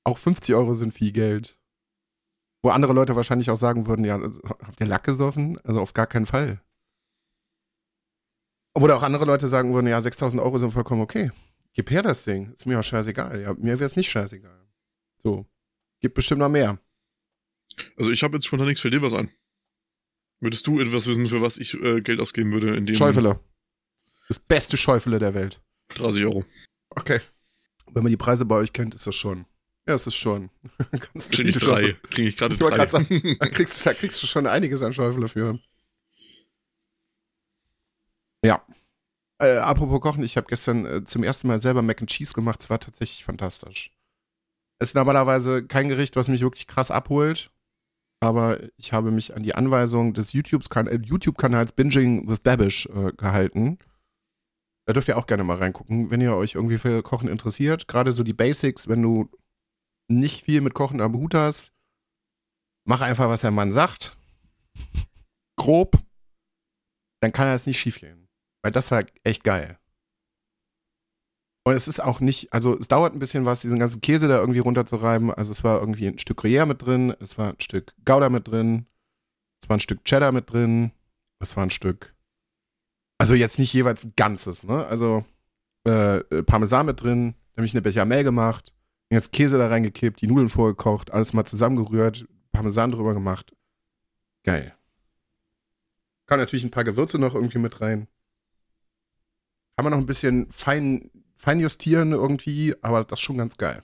auch 0.03 0.17
50 0.17 0.55
Euro 0.55 0.73
sind 0.73 0.93
viel 0.93 1.11
Geld. 1.11 1.57
Wo 2.63 2.69
andere 2.69 2.93
Leute 2.93 3.15
wahrscheinlich 3.15 3.49
auch 3.51 3.57
sagen 3.57 3.86
würden, 3.88 4.05
ja, 4.05 4.19
also, 4.19 4.41
habt 4.43 4.80
ihr 4.80 4.88
Lack 4.88 5.03
gesoffen? 5.03 5.59
Also 5.63 5.82
auf 5.82 5.93
gar 5.93 6.07
keinen 6.07 6.25
Fall. 6.25 6.61
Oder 8.75 8.97
auch 8.97 9.03
andere 9.03 9.25
Leute 9.25 9.47
sagen 9.47 9.73
würden, 9.73 9.88
ja, 9.88 9.99
6000 9.99 10.41
Euro 10.41 10.57
sind 10.57 10.71
vollkommen 10.71 11.01
okay. 11.01 11.32
Gib 11.73 11.91
her 11.91 12.01
das 12.01 12.23
Ding. 12.23 12.51
Ist 12.53 12.65
mir 12.65 12.80
auch 12.80 12.84
scheißegal. 12.84 13.41
Ja, 13.41 13.53
mir 13.53 13.80
wäre 13.80 13.86
es 13.86 13.95
nicht 13.95 14.09
scheißegal. 14.09 14.67
So. 15.17 15.45
Gibt 15.99 16.15
bestimmt 16.15 16.39
noch 16.39 16.49
mehr. 16.49 16.80
Also 17.97 18.11
ich 18.11 18.23
habe 18.23 18.36
jetzt 18.36 18.45
spontan 18.45 18.67
nichts 18.67 18.82
für 18.82 18.89
dir 18.89 19.01
was 19.01 19.13
an. 19.13 19.30
Würdest 20.39 20.65
du 20.67 20.80
etwas 20.80 21.07
wissen, 21.07 21.27
für 21.27 21.41
was 21.41 21.57
ich 21.57 21.73
äh, 21.75 22.01
Geld 22.01 22.21
ausgeben 22.21 22.53
würde? 22.53 22.75
In 22.75 22.86
dem 22.86 22.95
Schäufele. 22.95 23.39
Das 24.30 24.39
beste 24.39 24.77
Schäufele 24.77 25.19
der 25.19 25.34
Welt. 25.34 25.61
30 25.95 26.25
Euro. 26.25 26.45
Okay. 26.91 27.21
Wenn 27.91 28.03
man 28.03 28.09
die 28.09 28.17
Preise 28.17 28.45
bei 28.45 28.55
euch 28.55 28.73
kennt, 28.73 28.95
ist 28.95 29.07
das 29.07 29.15
schon. 29.15 29.45
Ja, 29.87 29.95
es 29.95 30.05
ist 30.05 30.15
schon. 30.15 30.49
Kriege 31.31 31.49
ich 31.49 31.57
drei. 31.57 31.93
Kriege 32.11 32.29
ich 32.29 32.37
gerade 32.37 32.55
drei. 32.57 32.85
Sagen, 32.85 33.37
da, 33.39 33.47
kriegst, 33.47 33.85
da 33.85 33.93
kriegst 33.93 34.21
du 34.21 34.27
schon 34.27 34.45
einiges 34.45 34.81
an 34.81 34.93
Schäufele 34.93 35.27
für. 35.27 35.59
Ja. 38.43 38.63
Äh, 39.41 39.57
apropos 39.57 40.01
Kochen, 40.01 40.23
ich 40.23 40.37
habe 40.37 40.47
gestern 40.47 40.85
äh, 40.85 41.03
zum 41.05 41.23
ersten 41.23 41.47
Mal 41.47 41.59
selber 41.59 41.81
Mac 41.81 42.01
and 42.01 42.09
Cheese 42.09 42.33
gemacht. 42.33 42.61
Es 42.61 42.69
war 42.69 42.79
tatsächlich 42.79 43.23
fantastisch. 43.23 43.91
Es 44.79 44.89
ist 44.89 44.95
normalerweise 44.95 45.65
kein 45.65 45.89
Gericht, 45.89 46.15
was 46.15 46.27
mich 46.27 46.41
wirklich 46.41 46.67
krass 46.67 46.91
abholt. 46.91 47.51
Aber 48.21 48.59
ich 48.77 48.91
habe 48.91 49.11
mich 49.11 49.35
an 49.35 49.43
die 49.43 49.55
Anweisung 49.55 50.13
des 50.13 50.33
äh, 50.33 50.37
YouTube-Kanals 50.37 51.71
Binging 51.71 52.29
with 52.29 52.41
Babish 52.41 52.85
äh, 52.87 53.13
gehalten. 53.13 53.77
Da 54.89 54.93
dürft 54.93 55.07
ihr 55.07 55.19
auch 55.19 55.27
gerne 55.27 55.43
mal 55.43 55.57
reingucken, 55.57 56.09
wenn 56.09 56.19
ihr 56.19 56.33
euch 56.33 56.55
irgendwie 56.55 56.79
für 56.79 57.03
Kochen 57.03 57.27
interessiert. 57.27 57.87
Gerade 57.87 58.11
so 58.11 58.23
die 58.23 58.33
Basics, 58.33 58.87
wenn 58.87 59.03
du 59.03 59.29
nicht 60.07 60.43
viel 60.45 60.61
mit 60.61 60.73
Kochen 60.73 60.99
am 60.99 61.13
Hut 61.13 61.35
hast, 61.35 61.73
mach 62.87 63.01
einfach, 63.01 63.29
was 63.29 63.41
der 63.41 63.51
Mann 63.51 63.71
sagt. 63.71 64.17
Grob. 65.57 66.01
Dann 67.21 67.31
kann 67.31 67.49
es 67.49 67.67
nicht 67.67 67.79
schief 67.79 67.99
gehen. 67.99 68.29
Weil 68.63 68.71
das 68.71 68.89
war 68.89 69.03
echt 69.23 69.43
geil. 69.43 69.77
Und 71.67 71.75
es 71.75 71.87
ist 71.87 71.99
auch 71.99 72.19
nicht, 72.19 72.51
also 72.51 72.75
es 72.75 72.87
dauert 72.87 73.13
ein 73.13 73.19
bisschen 73.19 73.45
was, 73.45 73.61
diesen 73.61 73.77
ganzen 73.77 74.01
Käse 74.01 74.27
da 74.27 74.39
irgendwie 74.39 74.57
runterzureiben. 74.57 75.31
Also 75.31 75.51
es 75.51 75.63
war 75.63 75.81
irgendwie 75.81 76.07
ein 76.07 76.17
Stück 76.17 76.39
Gruyère 76.39 76.65
mit 76.65 76.81
drin, 76.81 77.15
es 77.19 77.37
war 77.37 77.49
ein 77.49 77.61
Stück 77.61 77.93
Gouda 78.05 78.31
mit 78.31 78.47
drin, 78.47 78.87
es 79.61 79.69
war 79.69 79.77
ein 79.77 79.81
Stück 79.81 80.03
Cheddar 80.03 80.31
mit 80.31 80.51
drin, 80.51 80.93
es 81.39 81.55
war 81.55 81.63
ein 81.63 81.69
Stück, 81.69 82.15
also 83.20 83.36
jetzt 83.36 83.59
nicht 83.59 83.74
jeweils 83.74 84.07
ganzes, 84.15 84.63
ne? 84.63 84.88
Also 84.88 85.24
äh, 85.86 86.17
äh 86.17 86.43
Parmesan 86.43 86.88
mit 86.88 87.03
drin, 87.03 87.36
nämlich 87.55 87.74
eine 87.74 87.82
Bechamel 87.82 88.24
gemacht, 88.24 88.74
jetzt 89.11 89.32
Käse 89.32 89.59
da 89.59 89.67
reingekippt, 89.67 90.22
die 90.22 90.28
Nudeln 90.28 90.49
vorgekocht, 90.49 91.11
alles 91.11 91.34
mal 91.34 91.45
zusammengerührt, 91.45 92.26
Parmesan 92.51 92.91
drüber 92.91 93.13
gemacht. 93.13 93.53
Geil. 94.43 94.74
Kann 96.26 96.39
natürlich 96.39 96.63
ein 96.63 96.72
paar 96.72 96.86
Gewürze 96.86 97.20
noch 97.20 97.36
irgendwie 97.36 97.59
mit 97.59 97.82
rein. 97.82 98.07
Kann 99.76 99.84
man 99.84 99.91
noch 99.91 99.99
ein 99.99 100.05
bisschen 100.05 100.49
fein, 100.51 101.11
fein 101.36 101.59
justieren 101.59 102.13
irgendwie, 102.13 102.74
aber 102.82 103.03
das 103.03 103.20
ist 103.20 103.24
schon 103.24 103.38
ganz 103.38 103.57
geil. 103.57 103.84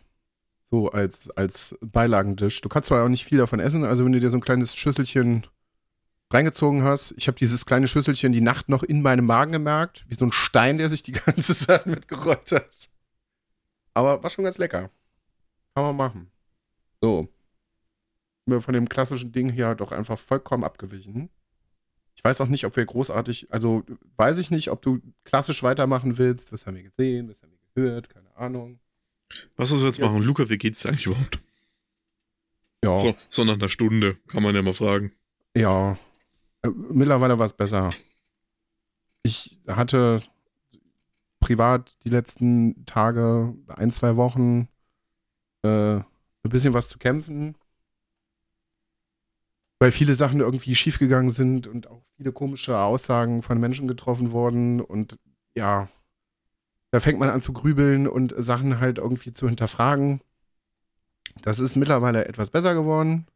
So 0.61 0.89
als, 0.89 1.29
als 1.31 1.77
Beilagendisch. 1.81 2.61
Du 2.61 2.69
kannst 2.69 2.87
zwar 2.87 3.03
auch 3.03 3.09
nicht 3.09 3.25
viel 3.25 3.37
davon 3.37 3.59
essen, 3.59 3.83
also 3.83 4.05
wenn 4.05 4.11
du 4.11 4.19
dir 4.19 4.29
so 4.29 4.37
ein 4.37 4.41
kleines 4.41 4.75
Schüsselchen 4.75 5.45
reingezogen 6.31 6.83
hast, 6.83 7.13
ich 7.17 7.27
habe 7.27 7.37
dieses 7.37 7.65
kleine 7.65 7.87
Schüsselchen 7.87 8.31
die 8.31 8.41
Nacht 8.41 8.69
noch 8.69 8.83
in 8.83 9.01
meinem 9.01 9.25
Magen 9.25 9.51
gemerkt, 9.51 10.05
wie 10.07 10.15
so 10.15 10.25
ein 10.25 10.31
Stein, 10.31 10.77
der 10.77 10.89
sich 10.89 11.03
die 11.03 11.11
ganze 11.25 11.55
Zeit 11.55 11.85
mitgerollt 11.85 12.51
hat. 12.51 12.89
Aber 13.93 14.21
war 14.21 14.29
schon 14.29 14.43
ganz 14.43 14.57
lecker. 14.57 14.89
Kann 15.73 15.85
man 15.85 15.95
machen. 15.95 16.31
So. 17.01 17.29
Sind 18.45 18.53
wir 18.53 18.61
von 18.61 18.73
dem 18.73 18.89
klassischen 18.89 19.31
Ding 19.31 19.49
hier 19.49 19.67
halt 19.67 19.81
auch 19.81 19.91
einfach 19.91 20.17
vollkommen 20.17 20.63
abgewichen. 20.63 21.29
Ich 22.15 22.23
weiß 22.23 22.41
auch 22.41 22.47
nicht, 22.47 22.65
ob 22.65 22.75
wir 22.75 22.85
großartig, 22.85 23.51
also 23.51 23.83
weiß 24.17 24.37
ich 24.37 24.51
nicht, 24.51 24.71
ob 24.71 24.81
du 24.81 24.99
klassisch 25.23 25.63
weitermachen 25.63 26.17
willst. 26.17 26.51
Was 26.51 26.65
haben 26.65 26.75
wir 26.75 26.83
gesehen? 26.83 27.29
Was 27.29 27.41
haben 27.41 27.51
wir 27.51 27.83
gehört? 27.83 28.09
Keine 28.09 28.35
Ahnung. 28.35 28.79
Was 29.57 29.69
soll 29.69 29.83
jetzt 29.83 29.97
ja. 29.97 30.07
machen? 30.07 30.21
Luca, 30.21 30.47
wie 30.49 30.57
geht's 30.57 30.81
dir 30.81 30.89
eigentlich 30.89 31.07
überhaupt? 31.07 31.39
Ja. 32.83 32.97
So, 32.97 33.15
so 33.29 33.43
nach 33.43 33.53
einer 33.53 33.69
Stunde, 33.69 34.17
kann 34.27 34.43
man 34.43 34.55
ja 34.55 34.61
mal 34.61 34.73
fragen. 34.73 35.11
Ja. 35.55 35.97
Äh, 36.65 36.71
mittlerweile 36.91 37.39
war 37.39 37.45
es 37.45 37.53
besser. 37.53 37.93
Ich 39.23 39.59
hatte 39.67 40.21
privat 41.39 41.97
die 42.03 42.09
letzten 42.09 42.85
Tage, 42.85 43.55
ein, 43.67 43.91
zwei 43.91 44.15
Wochen, 44.15 44.67
äh, 45.63 45.97
ein 45.97 46.03
bisschen 46.43 46.73
was 46.73 46.89
zu 46.89 46.97
kämpfen 46.99 47.55
weil 49.79 49.91
viele 49.91 50.15
Sachen 50.15 50.39
irgendwie 50.39 50.75
schiefgegangen 50.75 51.29
sind 51.29 51.67
und 51.67 51.87
auch 51.87 52.01
viele 52.17 52.31
komische 52.31 52.77
Aussagen 52.79 53.41
von 53.41 53.59
Menschen 53.59 53.87
getroffen 53.87 54.31
wurden 54.31 54.81
und 54.81 55.17
ja, 55.55 55.89
da 56.91 56.99
fängt 56.99 57.19
man 57.19 57.29
an 57.29 57.41
zu 57.41 57.53
grübeln 57.53 58.07
und 58.07 58.33
Sachen 58.37 58.79
halt 58.79 58.97
irgendwie 58.97 59.33
zu 59.33 59.47
hinterfragen. 59.47 60.21
Das 61.41 61.59
ist 61.59 61.75
mittlerweile 61.75 62.25
etwas 62.25 62.49
besser 62.49 62.73
geworden. 62.73 63.27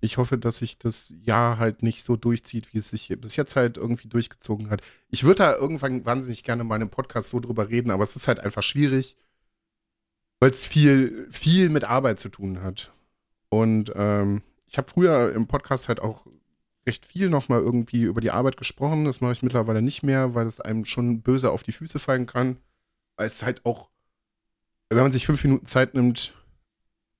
Ich 0.00 0.16
hoffe, 0.16 0.38
dass 0.38 0.58
sich 0.58 0.78
das 0.78 1.14
Jahr 1.22 1.58
halt 1.58 1.82
nicht 1.82 2.04
so 2.04 2.16
durchzieht, 2.16 2.72
wie 2.72 2.78
es 2.78 2.90
sich 2.90 3.08
bis 3.20 3.36
jetzt 3.36 3.56
halt 3.56 3.76
irgendwie 3.76 4.08
durchgezogen 4.08 4.70
hat. 4.70 4.80
Ich 5.08 5.24
würde 5.24 5.38
da 5.38 5.56
irgendwann 5.56 6.04
wahnsinnig 6.04 6.44
gerne 6.44 6.62
mal 6.64 6.76
einem 6.76 6.90
Podcast 6.90 7.30
so 7.30 7.40
drüber 7.40 7.68
reden, 7.68 7.90
aber 7.90 8.04
es 8.04 8.14
ist 8.14 8.28
halt 8.28 8.38
einfach 8.38 8.62
schwierig, 8.62 9.16
weil 10.40 10.50
es 10.50 10.66
viel, 10.66 11.26
viel 11.30 11.68
mit 11.68 11.84
Arbeit 11.84 12.20
zu 12.20 12.28
tun 12.28 12.62
hat. 12.62 12.92
Und 13.48 13.92
ähm, 13.96 14.42
ich 14.66 14.78
habe 14.78 14.88
früher 14.88 15.32
im 15.34 15.48
Podcast 15.48 15.88
halt 15.88 16.00
auch 16.00 16.26
recht 16.86 17.06
viel 17.06 17.28
nochmal 17.28 17.60
irgendwie 17.60 18.02
über 18.02 18.20
die 18.20 18.30
Arbeit 18.30 18.56
gesprochen. 18.56 19.04
Das 19.04 19.20
mache 19.20 19.32
ich 19.32 19.42
mittlerweile 19.42 19.82
nicht 19.82 20.02
mehr, 20.02 20.34
weil 20.34 20.46
es 20.46 20.60
einem 20.60 20.84
schon 20.84 21.22
böse 21.22 21.50
auf 21.50 21.62
die 21.62 21.72
Füße 21.72 21.98
fallen 21.98 22.26
kann. 22.26 22.56
Weil 23.16 23.26
es 23.26 23.42
halt 23.42 23.64
auch, 23.64 23.90
wenn 24.90 25.02
man 25.02 25.12
sich 25.12 25.26
fünf 25.26 25.42
Minuten 25.44 25.66
Zeit 25.66 25.94
nimmt, 25.94 26.34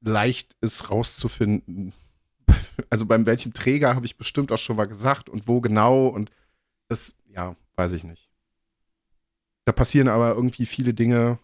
leicht 0.00 0.56
ist 0.60 0.90
rauszufinden. 0.90 1.92
Also 2.90 3.06
beim 3.06 3.26
welchem 3.26 3.52
Träger 3.52 3.94
habe 3.94 4.06
ich 4.06 4.16
bestimmt 4.16 4.52
auch 4.52 4.58
schon 4.58 4.76
mal 4.76 4.86
gesagt 4.86 5.28
und 5.28 5.48
wo 5.48 5.60
genau 5.60 6.06
und 6.06 6.30
das, 6.88 7.14
ja, 7.26 7.54
weiß 7.76 7.92
ich 7.92 8.04
nicht. 8.04 8.30
Da 9.64 9.72
passieren 9.72 10.08
aber 10.08 10.34
irgendwie 10.34 10.66
viele 10.66 10.94
Dinge. 10.94 11.38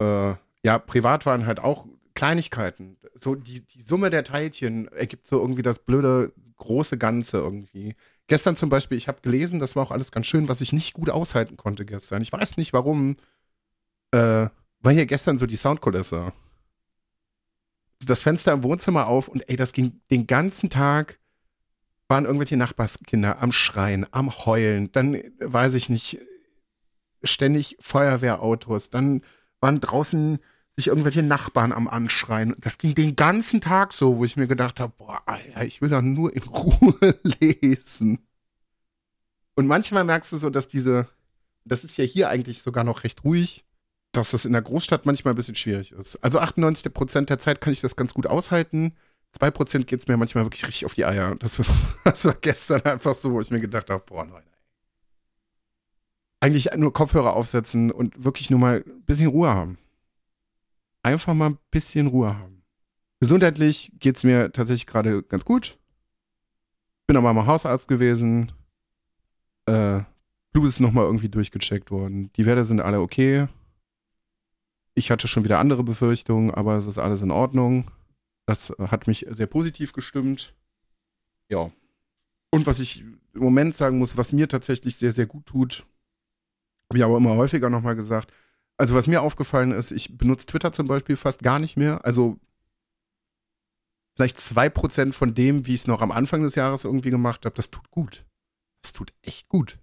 Äh, 0.00 0.34
ja, 0.64 0.78
privat 0.78 1.24
waren 1.26 1.46
halt 1.46 1.60
auch 1.60 1.86
Kleinigkeiten. 2.14 2.96
So 3.14 3.36
die, 3.36 3.64
die 3.64 3.82
Summe 3.82 4.10
der 4.10 4.24
Teilchen 4.24 4.88
ergibt 4.88 5.26
so 5.26 5.40
irgendwie 5.40 5.62
das 5.62 5.78
blöde 5.78 6.32
große 6.56 6.98
Ganze 6.98 7.38
irgendwie. 7.38 7.94
Gestern 8.26 8.56
zum 8.56 8.68
Beispiel, 8.68 8.98
ich 8.98 9.06
habe 9.06 9.20
gelesen, 9.20 9.60
das 9.60 9.76
war 9.76 9.84
auch 9.84 9.90
alles 9.92 10.10
ganz 10.10 10.26
schön, 10.26 10.48
was 10.48 10.60
ich 10.60 10.72
nicht 10.72 10.94
gut 10.94 11.10
aushalten 11.10 11.56
konnte 11.56 11.84
gestern. 11.84 12.22
Ich 12.22 12.32
weiß 12.32 12.56
nicht 12.56 12.72
warum. 12.72 13.16
Äh, 14.10 14.48
war 14.80 14.92
hier 14.92 15.06
gestern 15.06 15.38
so 15.38 15.46
die 15.46 15.56
Soundkulisse. 15.56 16.32
Das 18.04 18.22
Fenster 18.22 18.52
im 18.52 18.62
Wohnzimmer 18.62 19.06
auf 19.06 19.28
und 19.28 19.48
ey, 19.48 19.56
das 19.56 19.72
ging 19.72 20.00
den 20.10 20.26
ganzen 20.26 20.70
Tag. 20.70 21.18
Waren 22.08 22.24
irgendwelche 22.24 22.56
Nachbarskinder 22.56 23.42
am 23.42 23.50
Schreien, 23.50 24.06
am 24.12 24.30
Heulen. 24.30 24.92
Dann 24.92 25.20
weiß 25.40 25.74
ich 25.74 25.88
nicht, 25.88 26.20
ständig 27.24 27.76
Feuerwehrautos. 27.80 28.90
Dann 28.90 29.22
waren 29.60 29.80
draußen 29.80 30.38
sich 30.76 30.88
irgendwelche 30.88 31.22
Nachbarn 31.22 31.72
am 31.72 31.88
Anschreien. 31.88 32.54
Das 32.58 32.78
ging 32.78 32.94
den 32.94 33.16
ganzen 33.16 33.60
Tag 33.60 33.92
so, 33.92 34.18
wo 34.18 34.24
ich 34.24 34.36
mir 34.36 34.46
gedacht 34.46 34.78
habe, 34.78 34.92
boah, 34.96 35.22
Alter, 35.26 35.64
ich 35.64 35.80
will 35.80 35.88
doch 35.88 36.02
nur 36.02 36.34
in 36.34 36.42
Ruhe 36.42 37.18
lesen. 37.40 38.18
Und 39.54 39.66
manchmal 39.66 40.04
merkst 40.04 40.32
du 40.32 40.36
so, 40.36 40.50
dass 40.50 40.68
diese, 40.68 41.08
das 41.64 41.82
ist 41.82 41.96
ja 41.96 42.04
hier 42.04 42.28
eigentlich 42.28 42.60
sogar 42.60 42.84
noch 42.84 43.04
recht 43.04 43.24
ruhig, 43.24 43.64
dass 44.16 44.30
das 44.30 44.44
in 44.44 44.52
der 44.52 44.62
Großstadt 44.62 45.06
manchmal 45.06 45.34
ein 45.34 45.36
bisschen 45.36 45.54
schwierig 45.54 45.92
ist. 45.92 46.16
Also 46.22 46.38
98 46.38 46.92
Prozent 46.92 47.30
der 47.30 47.38
Zeit 47.38 47.60
kann 47.60 47.72
ich 47.72 47.80
das 47.80 47.96
ganz 47.96 48.14
gut 48.14 48.26
aushalten. 48.26 48.94
2 49.32 49.50
Prozent 49.50 49.86
geht 49.86 50.00
es 50.00 50.08
mir 50.08 50.16
manchmal 50.16 50.44
wirklich 50.44 50.66
richtig 50.66 50.86
auf 50.86 50.94
die 50.94 51.04
Eier. 51.04 51.36
Das 51.36 51.58
war, 51.58 51.66
das 52.04 52.24
war 52.24 52.34
gestern 52.34 52.82
einfach 52.82 53.14
so, 53.14 53.32
wo 53.32 53.40
ich 53.40 53.50
mir 53.50 53.60
gedacht 53.60 53.90
habe, 53.90 54.04
boah, 54.06 54.24
nein. 54.24 54.42
Eigentlich 56.40 56.70
nur 56.76 56.92
Kopfhörer 56.92 57.34
aufsetzen 57.34 57.90
und 57.90 58.24
wirklich 58.24 58.50
nur 58.50 58.60
mal 58.60 58.84
ein 58.86 59.02
bisschen 59.02 59.28
Ruhe 59.28 59.48
haben. 59.48 59.78
Einfach 61.02 61.34
mal 61.34 61.50
ein 61.50 61.58
bisschen 61.70 62.08
Ruhe 62.08 62.36
haben. 62.36 62.62
Gesundheitlich 63.20 63.92
geht 63.98 64.16
es 64.16 64.24
mir 64.24 64.52
tatsächlich 64.52 64.86
gerade 64.86 65.22
ganz 65.22 65.44
gut. 65.44 65.78
Bin 67.06 67.16
aber 67.16 67.32
mal 67.32 67.46
Hausarzt 67.46 67.88
gewesen. 67.88 68.52
Äh, 69.66 70.00
Blut 70.52 70.68
ist 70.68 70.80
nochmal 70.80 71.04
irgendwie 71.04 71.28
durchgecheckt 71.28 71.90
worden. 71.90 72.30
Die 72.36 72.46
Werte 72.46 72.64
sind 72.64 72.80
alle 72.80 73.00
okay. 73.00 73.48
Ich 74.96 75.10
hatte 75.10 75.28
schon 75.28 75.44
wieder 75.44 75.58
andere 75.58 75.84
Befürchtungen, 75.84 76.50
aber 76.50 76.76
es 76.76 76.86
ist 76.86 76.98
alles 76.98 77.20
in 77.20 77.30
Ordnung. 77.30 77.90
Das 78.46 78.70
hat 78.78 79.06
mich 79.06 79.26
sehr 79.28 79.46
positiv 79.46 79.92
gestimmt. 79.92 80.54
Ja. 81.50 81.70
Und 82.50 82.66
was 82.66 82.80
ich 82.80 83.00
im 83.00 83.40
Moment 83.40 83.76
sagen 83.76 83.98
muss, 83.98 84.16
was 84.16 84.32
mir 84.32 84.48
tatsächlich 84.48 84.96
sehr, 84.96 85.12
sehr 85.12 85.26
gut 85.26 85.46
tut, 85.46 85.84
habe 86.88 86.98
ich 86.98 87.04
aber 87.04 87.18
immer 87.18 87.36
häufiger 87.36 87.68
nochmal 87.68 87.94
gesagt. 87.94 88.32
Also, 88.78 88.94
was 88.94 89.06
mir 89.06 89.22
aufgefallen 89.22 89.72
ist, 89.72 89.90
ich 89.90 90.16
benutze 90.16 90.46
Twitter 90.46 90.72
zum 90.72 90.86
Beispiel 90.86 91.16
fast 91.16 91.42
gar 91.42 91.58
nicht 91.58 91.76
mehr. 91.76 92.04
Also, 92.04 92.38
vielleicht 94.14 94.38
2% 94.38 95.12
von 95.12 95.34
dem, 95.34 95.66
wie 95.66 95.74
ich 95.74 95.80
es 95.80 95.86
noch 95.86 96.00
am 96.00 96.12
Anfang 96.12 96.42
des 96.42 96.54
Jahres 96.54 96.84
irgendwie 96.84 97.10
gemacht 97.10 97.44
habe, 97.44 97.54
das 97.54 97.70
tut 97.70 97.90
gut. 97.90 98.24
Das 98.82 98.92
tut 98.92 99.12
echt 99.22 99.48
gut. 99.48 99.78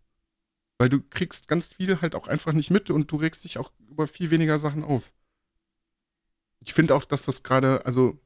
Weil 0.78 0.89
du 0.89 1.01
kriegst 1.01 1.47
ganz 1.47 1.67
viel 1.67 2.01
halt 2.01 2.15
auch 2.15 2.28
einfach 2.28 2.53
nicht 2.53 2.71
mit 2.71 2.89
und 2.89 3.11
du 3.11 3.15
regst 3.17 3.43
dich 3.43 3.57
auch 3.57 3.71
über 3.89 4.07
viel 4.07 4.32
weniger 4.32 4.57
Sachen 4.57 4.84
auf. 4.84 5.13
Ich 6.59 6.74
finde 6.74 6.95
auch, 6.95 7.05
dass 7.05 7.24
das 7.24 7.43
gerade, 7.43 7.86
also 7.86 8.19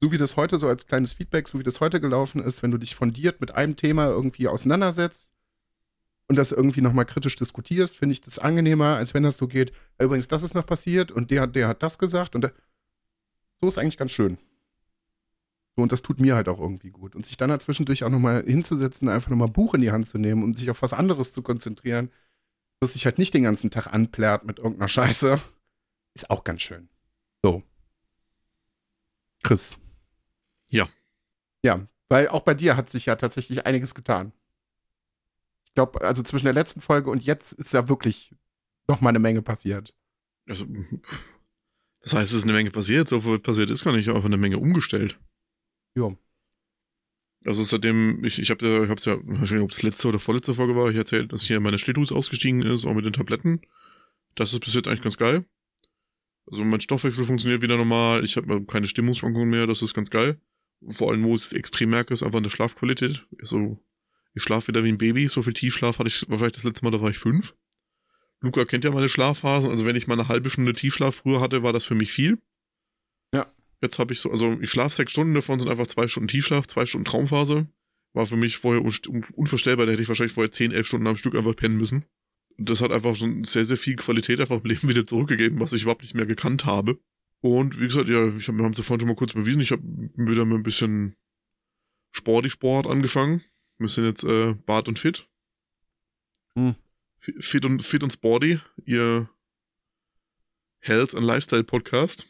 so 0.00 0.12
wie 0.12 0.18
das 0.18 0.36
heute 0.36 0.58
so 0.58 0.68
als 0.68 0.86
kleines 0.86 1.12
Feedback, 1.12 1.48
so 1.48 1.58
wie 1.58 1.64
das 1.64 1.80
heute 1.80 2.00
gelaufen 2.00 2.42
ist, 2.42 2.62
wenn 2.62 2.70
du 2.70 2.78
dich 2.78 2.94
fundiert 2.94 3.40
mit 3.40 3.52
einem 3.54 3.76
Thema 3.76 4.06
irgendwie 4.06 4.48
auseinandersetzt 4.48 5.30
und 6.28 6.36
das 6.36 6.52
irgendwie 6.52 6.80
nochmal 6.80 7.04
kritisch 7.04 7.36
diskutierst, 7.36 7.96
finde 7.96 8.12
ich 8.12 8.20
das 8.20 8.38
angenehmer, 8.38 8.96
als 8.96 9.14
wenn 9.14 9.22
das 9.22 9.38
so 9.38 9.48
geht, 9.48 9.72
übrigens, 10.00 10.28
das 10.28 10.42
ist 10.42 10.54
noch 10.54 10.66
passiert 10.66 11.10
und 11.10 11.30
der, 11.30 11.46
der 11.46 11.68
hat 11.68 11.82
das 11.82 11.98
gesagt 11.98 12.34
und 12.34 12.42
der, 12.42 12.52
so 13.60 13.66
ist 13.66 13.78
eigentlich 13.78 13.96
ganz 13.96 14.12
schön. 14.12 14.38
So, 15.78 15.82
und 15.82 15.92
das 15.92 16.02
tut 16.02 16.18
mir 16.18 16.34
halt 16.34 16.48
auch 16.48 16.58
irgendwie 16.58 16.90
gut. 16.90 17.14
Und 17.14 17.24
sich 17.24 17.36
dann 17.36 17.52
halt 17.52 17.62
zwischendurch 17.62 18.02
auch 18.02 18.10
nochmal 18.10 18.42
hinzusetzen, 18.44 19.08
einfach 19.08 19.30
nochmal 19.30 19.46
Buch 19.46 19.74
in 19.74 19.80
die 19.80 19.92
Hand 19.92 20.08
zu 20.08 20.18
nehmen 20.18 20.42
und 20.42 20.58
sich 20.58 20.70
auf 20.70 20.82
was 20.82 20.92
anderes 20.92 21.32
zu 21.32 21.40
konzentrieren, 21.40 22.10
dass 22.80 22.94
sich 22.94 23.04
halt 23.04 23.18
nicht 23.18 23.32
den 23.32 23.44
ganzen 23.44 23.70
Tag 23.70 23.86
anplärt 23.86 24.44
mit 24.44 24.58
irgendeiner 24.58 24.88
Scheiße, 24.88 25.40
ist 26.14 26.30
auch 26.30 26.42
ganz 26.42 26.62
schön. 26.62 26.88
So. 27.44 27.62
Chris. 29.44 29.76
Ja. 30.66 30.88
Ja, 31.62 31.86
weil 32.08 32.26
auch 32.26 32.42
bei 32.42 32.54
dir 32.54 32.76
hat 32.76 32.90
sich 32.90 33.06
ja 33.06 33.14
tatsächlich 33.14 33.64
einiges 33.64 33.94
getan. 33.94 34.32
Ich 35.64 35.74
glaube, 35.74 36.00
also 36.00 36.24
zwischen 36.24 36.46
der 36.46 36.54
letzten 36.54 36.80
Folge 36.80 37.08
und 37.08 37.22
jetzt 37.22 37.52
ist 37.52 37.72
ja 37.72 37.88
wirklich 37.88 38.34
noch 38.88 39.00
mal 39.00 39.10
eine 39.10 39.20
Menge 39.20 39.42
passiert. 39.42 39.94
Also, 40.48 40.66
das 42.00 42.14
heißt, 42.14 42.32
es 42.32 42.38
ist 42.38 42.42
eine 42.42 42.54
Menge 42.54 42.72
passiert, 42.72 43.08
so 43.08 43.20
viel 43.20 43.38
passiert 43.38 43.70
ist 43.70 43.84
gar 43.84 43.92
nicht, 43.92 44.08
auch 44.08 44.24
eine 44.24 44.38
Menge 44.38 44.58
umgestellt. 44.58 45.20
Ja. 45.98 46.16
Also 47.44 47.62
seitdem, 47.62 48.24
ich, 48.24 48.38
ich 48.38 48.50
habe 48.50 48.66
ja, 48.66 48.82
ich 48.82 49.04
ja, 49.04 49.18
ich 49.42 49.52
ob 49.60 49.70
es 49.70 49.82
letzte 49.82 50.08
oder 50.08 50.18
vorletzte 50.18 50.54
Folge 50.54 50.74
war, 50.74 50.90
ich 50.90 50.96
erzählt, 50.96 51.32
dass 51.32 51.42
hier 51.42 51.60
meine 51.60 51.78
Schlitthus 51.78 52.12
ausgestiegen 52.12 52.62
ist, 52.62 52.84
auch 52.84 52.94
mit 52.94 53.04
den 53.04 53.12
Tabletten. 53.12 53.60
Das 54.34 54.52
ist 54.52 54.60
bis 54.60 54.74
jetzt 54.74 54.88
eigentlich 54.88 55.02
ganz 55.02 55.16
geil. 55.16 55.44
Also 56.46 56.64
mein 56.64 56.80
Stoffwechsel 56.80 57.24
funktioniert 57.24 57.62
wieder 57.62 57.76
normal, 57.76 58.24
ich 58.24 58.36
habe 58.36 58.64
keine 58.64 58.88
Stimmungsschwankungen 58.88 59.50
mehr, 59.50 59.66
das 59.66 59.82
ist 59.82 59.94
ganz 59.94 60.10
geil. 60.10 60.40
Vor 60.88 61.10
allem, 61.10 61.24
wo 61.24 61.34
es 61.34 61.52
extrem 61.52 61.90
merke, 61.90 62.14
ist 62.14 62.22
einfach 62.22 62.38
in 62.38 62.44
der 62.44 62.50
Schlafqualität. 62.50 63.26
Also, 63.40 63.78
ich 64.34 64.42
schlafe 64.42 64.68
wieder 64.68 64.84
wie 64.84 64.88
ein 64.88 64.98
Baby, 64.98 65.28
so 65.28 65.42
viel 65.42 65.52
Tiefschlaf 65.52 65.98
hatte 65.98 66.08
ich 66.08 66.22
wahrscheinlich 66.28 66.54
das 66.54 66.64
letzte 66.64 66.84
Mal, 66.84 66.90
da 66.90 67.00
war 67.00 67.10
ich 67.10 67.18
fünf. 67.18 67.54
Luca 68.40 68.64
kennt 68.64 68.84
ja 68.84 68.92
meine 68.92 69.08
Schlafphasen, 69.08 69.70
also 69.70 69.84
wenn 69.84 69.96
ich 69.96 70.06
mal 70.06 70.18
eine 70.18 70.28
halbe 70.28 70.48
Stunde 70.48 70.72
Tiefschlaf 70.72 71.16
früher 71.16 71.40
hatte, 71.40 71.62
war 71.62 71.72
das 71.72 71.84
für 71.84 71.96
mich 71.96 72.12
viel. 72.12 72.38
Jetzt 73.80 73.98
habe 73.98 74.12
ich 74.12 74.20
so, 74.20 74.30
also 74.30 74.58
ich 74.60 74.70
schlafe 74.70 74.94
sechs 74.94 75.12
Stunden, 75.12 75.34
davon 75.34 75.60
sind 75.60 75.68
einfach 75.68 75.86
zwei 75.86 76.08
Stunden 76.08 76.28
Tiefschlaf, 76.28 76.66
zwei 76.66 76.86
Stunden 76.86 77.04
Traumphase. 77.04 77.68
War 78.12 78.26
für 78.26 78.36
mich 78.36 78.56
vorher 78.56 78.82
unvorstellbar, 78.82 79.86
da 79.86 79.92
hätte 79.92 80.02
ich 80.02 80.08
wahrscheinlich 80.08 80.32
vorher 80.32 80.50
zehn, 80.50 80.72
elf 80.72 80.86
Stunden 80.86 81.06
am 81.06 81.16
Stück 81.16 81.34
einfach 81.34 81.54
pennen 81.54 81.76
müssen 81.76 82.04
das 82.58 82.82
hat 82.82 82.90
einfach 82.90 83.14
schon 83.14 83.44
sehr, 83.44 83.64
sehr 83.64 83.76
viel 83.76 83.96
Qualität 83.96 84.40
einfach 84.40 84.60
im 84.62 84.64
Leben 84.64 84.88
wieder 84.88 85.06
zurückgegeben, 85.06 85.60
was 85.60 85.72
ich 85.72 85.82
überhaupt 85.82 86.02
nicht 86.02 86.14
mehr 86.14 86.26
gekannt 86.26 86.66
habe. 86.66 86.98
Und 87.40 87.80
wie 87.80 87.86
gesagt, 87.86 88.08
ja, 88.08 88.26
ich 88.36 88.48
hab, 88.48 88.56
wir 88.56 88.64
haben 88.64 88.72
es 88.72 88.78
ja 88.78 88.84
vorhin 88.84 89.00
schon 89.00 89.08
mal 89.08 89.16
kurz 89.16 89.32
bewiesen, 89.32 89.60
ich 89.60 89.70
habe 89.70 89.82
wieder 90.16 90.44
mit 90.44 90.58
ein 90.58 90.62
bisschen 90.64 91.16
sporty 92.10 92.50
Sport 92.50 92.86
angefangen. 92.88 93.42
Wir 93.78 93.88
sind 93.88 94.06
jetzt 94.06 94.24
äh, 94.24 94.54
Bart 94.66 94.88
und 94.88 94.98
Fit. 94.98 95.28
Hm. 96.54 96.74
Fit 97.20 97.64
und 97.64 97.82
Fit 97.82 98.02
und 98.02 98.12
Sporty, 98.12 98.60
ihr 98.84 99.30
Health 100.80 101.14
and 101.14 101.24
Lifestyle 101.24 101.64
Podcast. 101.64 102.26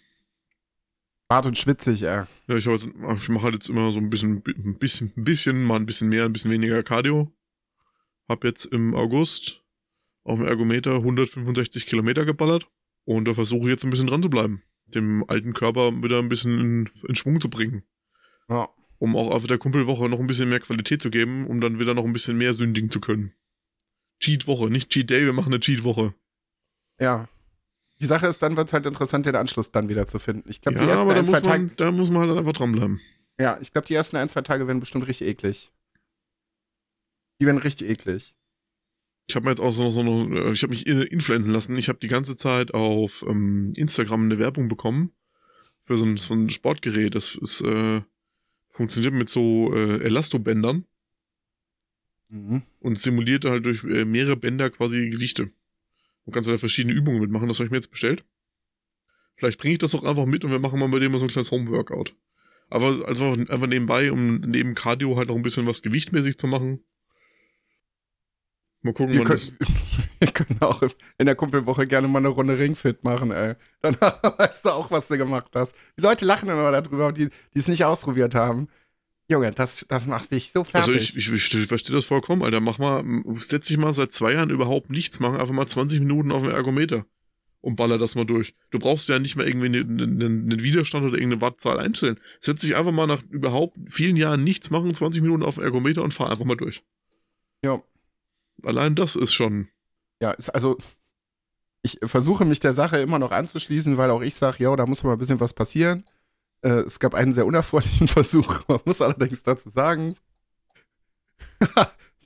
Bart 1.28 1.44
und 1.44 1.58
schwitzig, 1.58 2.00
ja. 2.00 2.26
Ja, 2.46 2.56
ich, 2.56 2.66
ich 2.66 3.28
mache 3.28 3.42
halt 3.42 3.54
jetzt 3.54 3.68
immer 3.68 3.92
so 3.92 3.98
ein 3.98 4.08
bisschen, 4.08 4.42
ein 4.46 4.78
bisschen, 4.78 5.12
ein 5.14 5.24
bisschen, 5.24 5.62
mal 5.62 5.76
ein 5.76 5.84
bisschen 5.84 6.08
mehr, 6.08 6.24
ein 6.24 6.32
bisschen 6.32 6.50
weniger 6.50 6.82
Cardio. 6.82 7.30
Hab 8.26 8.44
jetzt 8.44 8.64
im 8.64 8.94
August 8.94 9.62
auf 10.24 10.38
dem 10.38 10.48
Ergometer 10.48 10.94
165 10.96 11.86
Kilometer 11.86 12.24
geballert. 12.24 12.66
Und 13.04 13.26
da 13.26 13.34
versuche 13.34 13.62
ich 13.64 13.68
jetzt 13.68 13.84
ein 13.84 13.90
bisschen 13.90 14.06
dran 14.06 14.22
zu 14.22 14.30
bleiben. 14.30 14.62
Dem 14.86 15.24
alten 15.28 15.52
Körper 15.52 15.92
wieder 16.02 16.18
ein 16.18 16.30
bisschen 16.30 16.58
in, 16.58 16.90
in 17.06 17.14
Schwung 17.14 17.40
zu 17.40 17.50
bringen. 17.50 17.82
Ja. 18.48 18.68
Um 18.98 19.14
auch 19.14 19.30
auf 19.30 19.46
der 19.46 19.58
Kumpelwoche 19.58 20.08
noch 20.08 20.20
ein 20.20 20.26
bisschen 20.26 20.48
mehr 20.48 20.60
Qualität 20.60 21.02
zu 21.02 21.10
geben, 21.10 21.46
um 21.46 21.60
dann 21.60 21.78
wieder 21.78 21.94
noch 21.94 22.04
ein 22.04 22.12
bisschen 22.12 22.38
mehr 22.38 22.54
sündigen 22.54 22.90
zu 22.90 23.00
können. 23.00 23.32
Cheat-Woche, 24.20 24.70
nicht 24.70 24.90
Cheat 24.90 25.10
Day, 25.10 25.24
wir 25.24 25.32
machen 25.32 25.52
eine 25.52 25.60
Cheat-Woche. 25.60 26.14
Ja. 26.98 27.28
Die 28.00 28.06
Sache 28.06 28.26
ist, 28.26 28.40
dann 28.42 28.56
wird 28.56 28.68
es 28.68 28.72
halt 28.72 28.86
interessant, 28.86 29.26
den 29.26 29.34
Anschluss 29.34 29.70
dann 29.72 29.88
wieder 29.88 30.06
zu 30.06 30.18
finden. 30.18 30.48
Ich 30.48 30.60
glaube, 30.60 30.78
ja, 30.78 30.84
die 30.84 30.90
ersten 30.90 31.04
aber 31.10 31.14
da 31.14 31.18
ein, 31.20 31.26
muss, 31.26 31.30
zwei 31.30 31.40
man, 31.40 31.68
Tage. 31.68 31.74
da 31.76 31.90
muss 31.90 32.10
man 32.10 32.28
halt 32.28 32.38
einfach 32.38 32.52
dranbleiben. 32.52 33.00
Ja, 33.40 33.58
ich 33.60 33.72
glaube, 33.72 33.86
die 33.86 33.94
ersten 33.94 34.16
ein, 34.16 34.28
zwei 34.28 34.42
Tage 34.42 34.66
werden 34.66 34.80
bestimmt 34.80 35.06
richtig 35.06 35.26
eklig. 35.28 35.72
Die 37.40 37.46
werden 37.46 37.58
richtig 37.58 37.88
eklig. 37.88 38.34
Ich 39.26 39.36
habe 39.36 39.44
mir 39.44 39.50
jetzt 39.50 39.60
auch 39.60 39.72
so, 39.72 39.88
so 39.90 40.00
eine, 40.00 40.50
ich 40.50 40.62
habe 40.62 40.70
mich 40.70 40.86
influenzen 40.86 41.52
lassen. 41.52 41.76
Ich 41.76 41.88
habe 41.88 41.98
die 41.98 42.08
ganze 42.08 42.36
Zeit 42.36 42.72
auf 42.72 43.24
ähm, 43.28 43.72
Instagram 43.76 44.24
eine 44.24 44.38
Werbung 44.38 44.68
bekommen 44.68 45.12
für 45.82 45.96
so 45.98 46.06
ein, 46.06 46.16
so 46.16 46.34
ein 46.34 46.50
Sportgerät. 46.50 47.14
Das 47.14 47.34
ist, 47.34 47.60
äh, 47.62 48.00
funktioniert 48.70 49.12
mit 49.14 49.28
so 49.28 49.74
äh, 49.74 50.02
Elastobändern 50.04 50.84
Mhm. 52.30 52.62
und 52.80 52.98
simuliert 53.00 53.46
halt 53.46 53.64
durch 53.64 53.82
äh, 53.84 54.04
mehrere 54.04 54.36
Bänder 54.36 54.68
quasi 54.68 55.08
Gewichte. 55.08 55.50
Du 56.28 56.32
kannst 56.32 56.46
da 56.46 56.58
verschiedene 56.58 56.94
Übungen 56.94 57.20
mitmachen. 57.20 57.48
Das 57.48 57.58
habe 57.58 57.64
ich 57.64 57.70
mir 57.70 57.78
jetzt 57.78 57.90
bestellt. 57.90 58.22
Vielleicht 59.36 59.58
bringe 59.58 59.72
ich 59.72 59.78
das 59.78 59.94
auch 59.94 60.04
einfach 60.04 60.26
mit 60.26 60.44
und 60.44 60.50
wir 60.50 60.58
machen 60.58 60.78
mal 60.78 60.88
bei 60.90 60.98
dem 60.98 61.10
mal 61.10 61.16
so 61.16 61.24
ein 61.24 61.30
kleines 61.30 61.50
Homeworkout. 61.50 62.14
Aber 62.68 63.02
also 63.06 63.32
einfach 63.32 63.66
nebenbei, 63.66 64.12
um 64.12 64.40
neben 64.40 64.74
Cardio 64.74 65.16
halt 65.16 65.28
noch 65.28 65.36
ein 65.36 65.42
bisschen 65.42 65.66
was 65.66 65.80
gewichtmäßig 65.80 66.36
zu 66.36 66.46
machen. 66.46 66.84
Mal 68.82 68.92
gucken, 68.92 69.14
Wir 69.14 69.20
wann 69.20 69.26
können, 69.26 69.38
das. 69.38 69.56
wir 70.18 70.28
können 70.28 70.60
auch 70.60 70.82
in 71.16 71.24
der 71.24 71.34
Kumpelwoche 71.34 71.86
gerne 71.86 72.08
mal 72.08 72.18
eine 72.18 72.28
Runde 72.28 72.58
Ringfit 72.58 73.04
machen, 73.04 73.30
ey. 73.30 73.54
Dann 73.80 73.94
weißt 74.00 74.66
du 74.66 74.68
auch, 74.68 74.90
was 74.90 75.08
du 75.08 75.16
gemacht 75.16 75.52
hast. 75.54 75.74
Die 75.96 76.02
Leute 76.02 76.26
lachen 76.26 76.50
immer 76.50 76.70
darüber, 76.70 77.10
die, 77.10 77.30
die 77.54 77.58
es 77.58 77.68
nicht 77.68 77.86
ausprobiert 77.86 78.34
haben. 78.34 78.68
Junge, 79.30 79.50
das, 79.50 79.84
das 79.88 80.06
macht 80.06 80.32
dich 80.32 80.52
so 80.52 80.64
fertig. 80.64 80.88
Also 80.88 80.92
ich, 80.92 81.16
ich, 81.16 81.54
ich 81.54 81.66
verstehe 81.66 81.94
das 81.94 82.06
vollkommen, 82.06 82.42
Alter. 82.42 82.60
Mach 82.60 82.78
mal, 82.78 83.04
setz 83.40 83.66
dich 83.68 83.76
mal 83.76 83.92
seit 83.92 84.10
zwei 84.10 84.32
Jahren 84.32 84.48
überhaupt 84.48 84.88
nichts 84.88 85.20
machen, 85.20 85.36
einfach 85.36 85.54
mal 85.54 85.66
20 85.66 86.00
Minuten 86.00 86.32
auf 86.32 86.42
dem 86.42 86.50
Ergometer 86.50 87.04
und 87.60 87.76
baller 87.76 87.98
das 87.98 88.14
mal 88.14 88.24
durch. 88.24 88.54
Du 88.70 88.78
brauchst 88.78 89.08
ja 89.08 89.18
nicht 89.18 89.36
mehr 89.36 89.46
irgendwie 89.46 89.66
einen, 89.66 90.00
einen, 90.00 90.22
einen 90.22 90.62
Widerstand 90.62 91.04
oder 91.04 91.18
irgendeine 91.18 91.42
Wattzahl 91.42 91.78
einstellen. 91.78 92.18
Setz 92.40 92.62
dich 92.62 92.74
einfach 92.74 92.92
mal 92.92 93.06
nach 93.06 93.22
überhaupt 93.28 93.76
vielen 93.88 94.16
Jahren 94.16 94.44
nichts 94.44 94.70
machen, 94.70 94.94
20 94.94 95.20
Minuten 95.20 95.42
auf 95.42 95.56
dem 95.56 95.64
Ergometer 95.64 96.02
und 96.02 96.14
fahr 96.14 96.30
einfach 96.30 96.44
mal 96.44 96.56
durch. 96.56 96.82
ja. 97.62 97.82
Allein 98.64 98.96
das 98.96 99.14
ist 99.14 99.34
schon. 99.34 99.68
Ja, 100.20 100.32
ist 100.32 100.48
also, 100.48 100.78
ich 101.82 101.98
versuche 102.02 102.44
mich 102.44 102.58
der 102.58 102.72
Sache 102.72 102.98
immer 102.98 103.20
noch 103.20 103.30
anzuschließen, 103.30 103.96
weil 103.96 104.10
auch 104.10 104.22
ich 104.22 104.34
sage, 104.34 104.64
ja, 104.64 104.74
da 104.74 104.84
muss 104.84 105.04
mal 105.04 105.12
ein 105.12 105.18
bisschen 105.18 105.38
was 105.38 105.54
passieren. 105.54 106.02
Äh, 106.62 106.80
es 106.80 106.98
gab 106.98 107.14
einen 107.14 107.32
sehr 107.32 107.46
unerfreulichen 107.46 108.08
Versuch. 108.08 108.62
Man 108.68 108.80
muss 108.84 109.00
allerdings 109.00 109.42
dazu 109.42 109.68
sagen, 109.68 110.16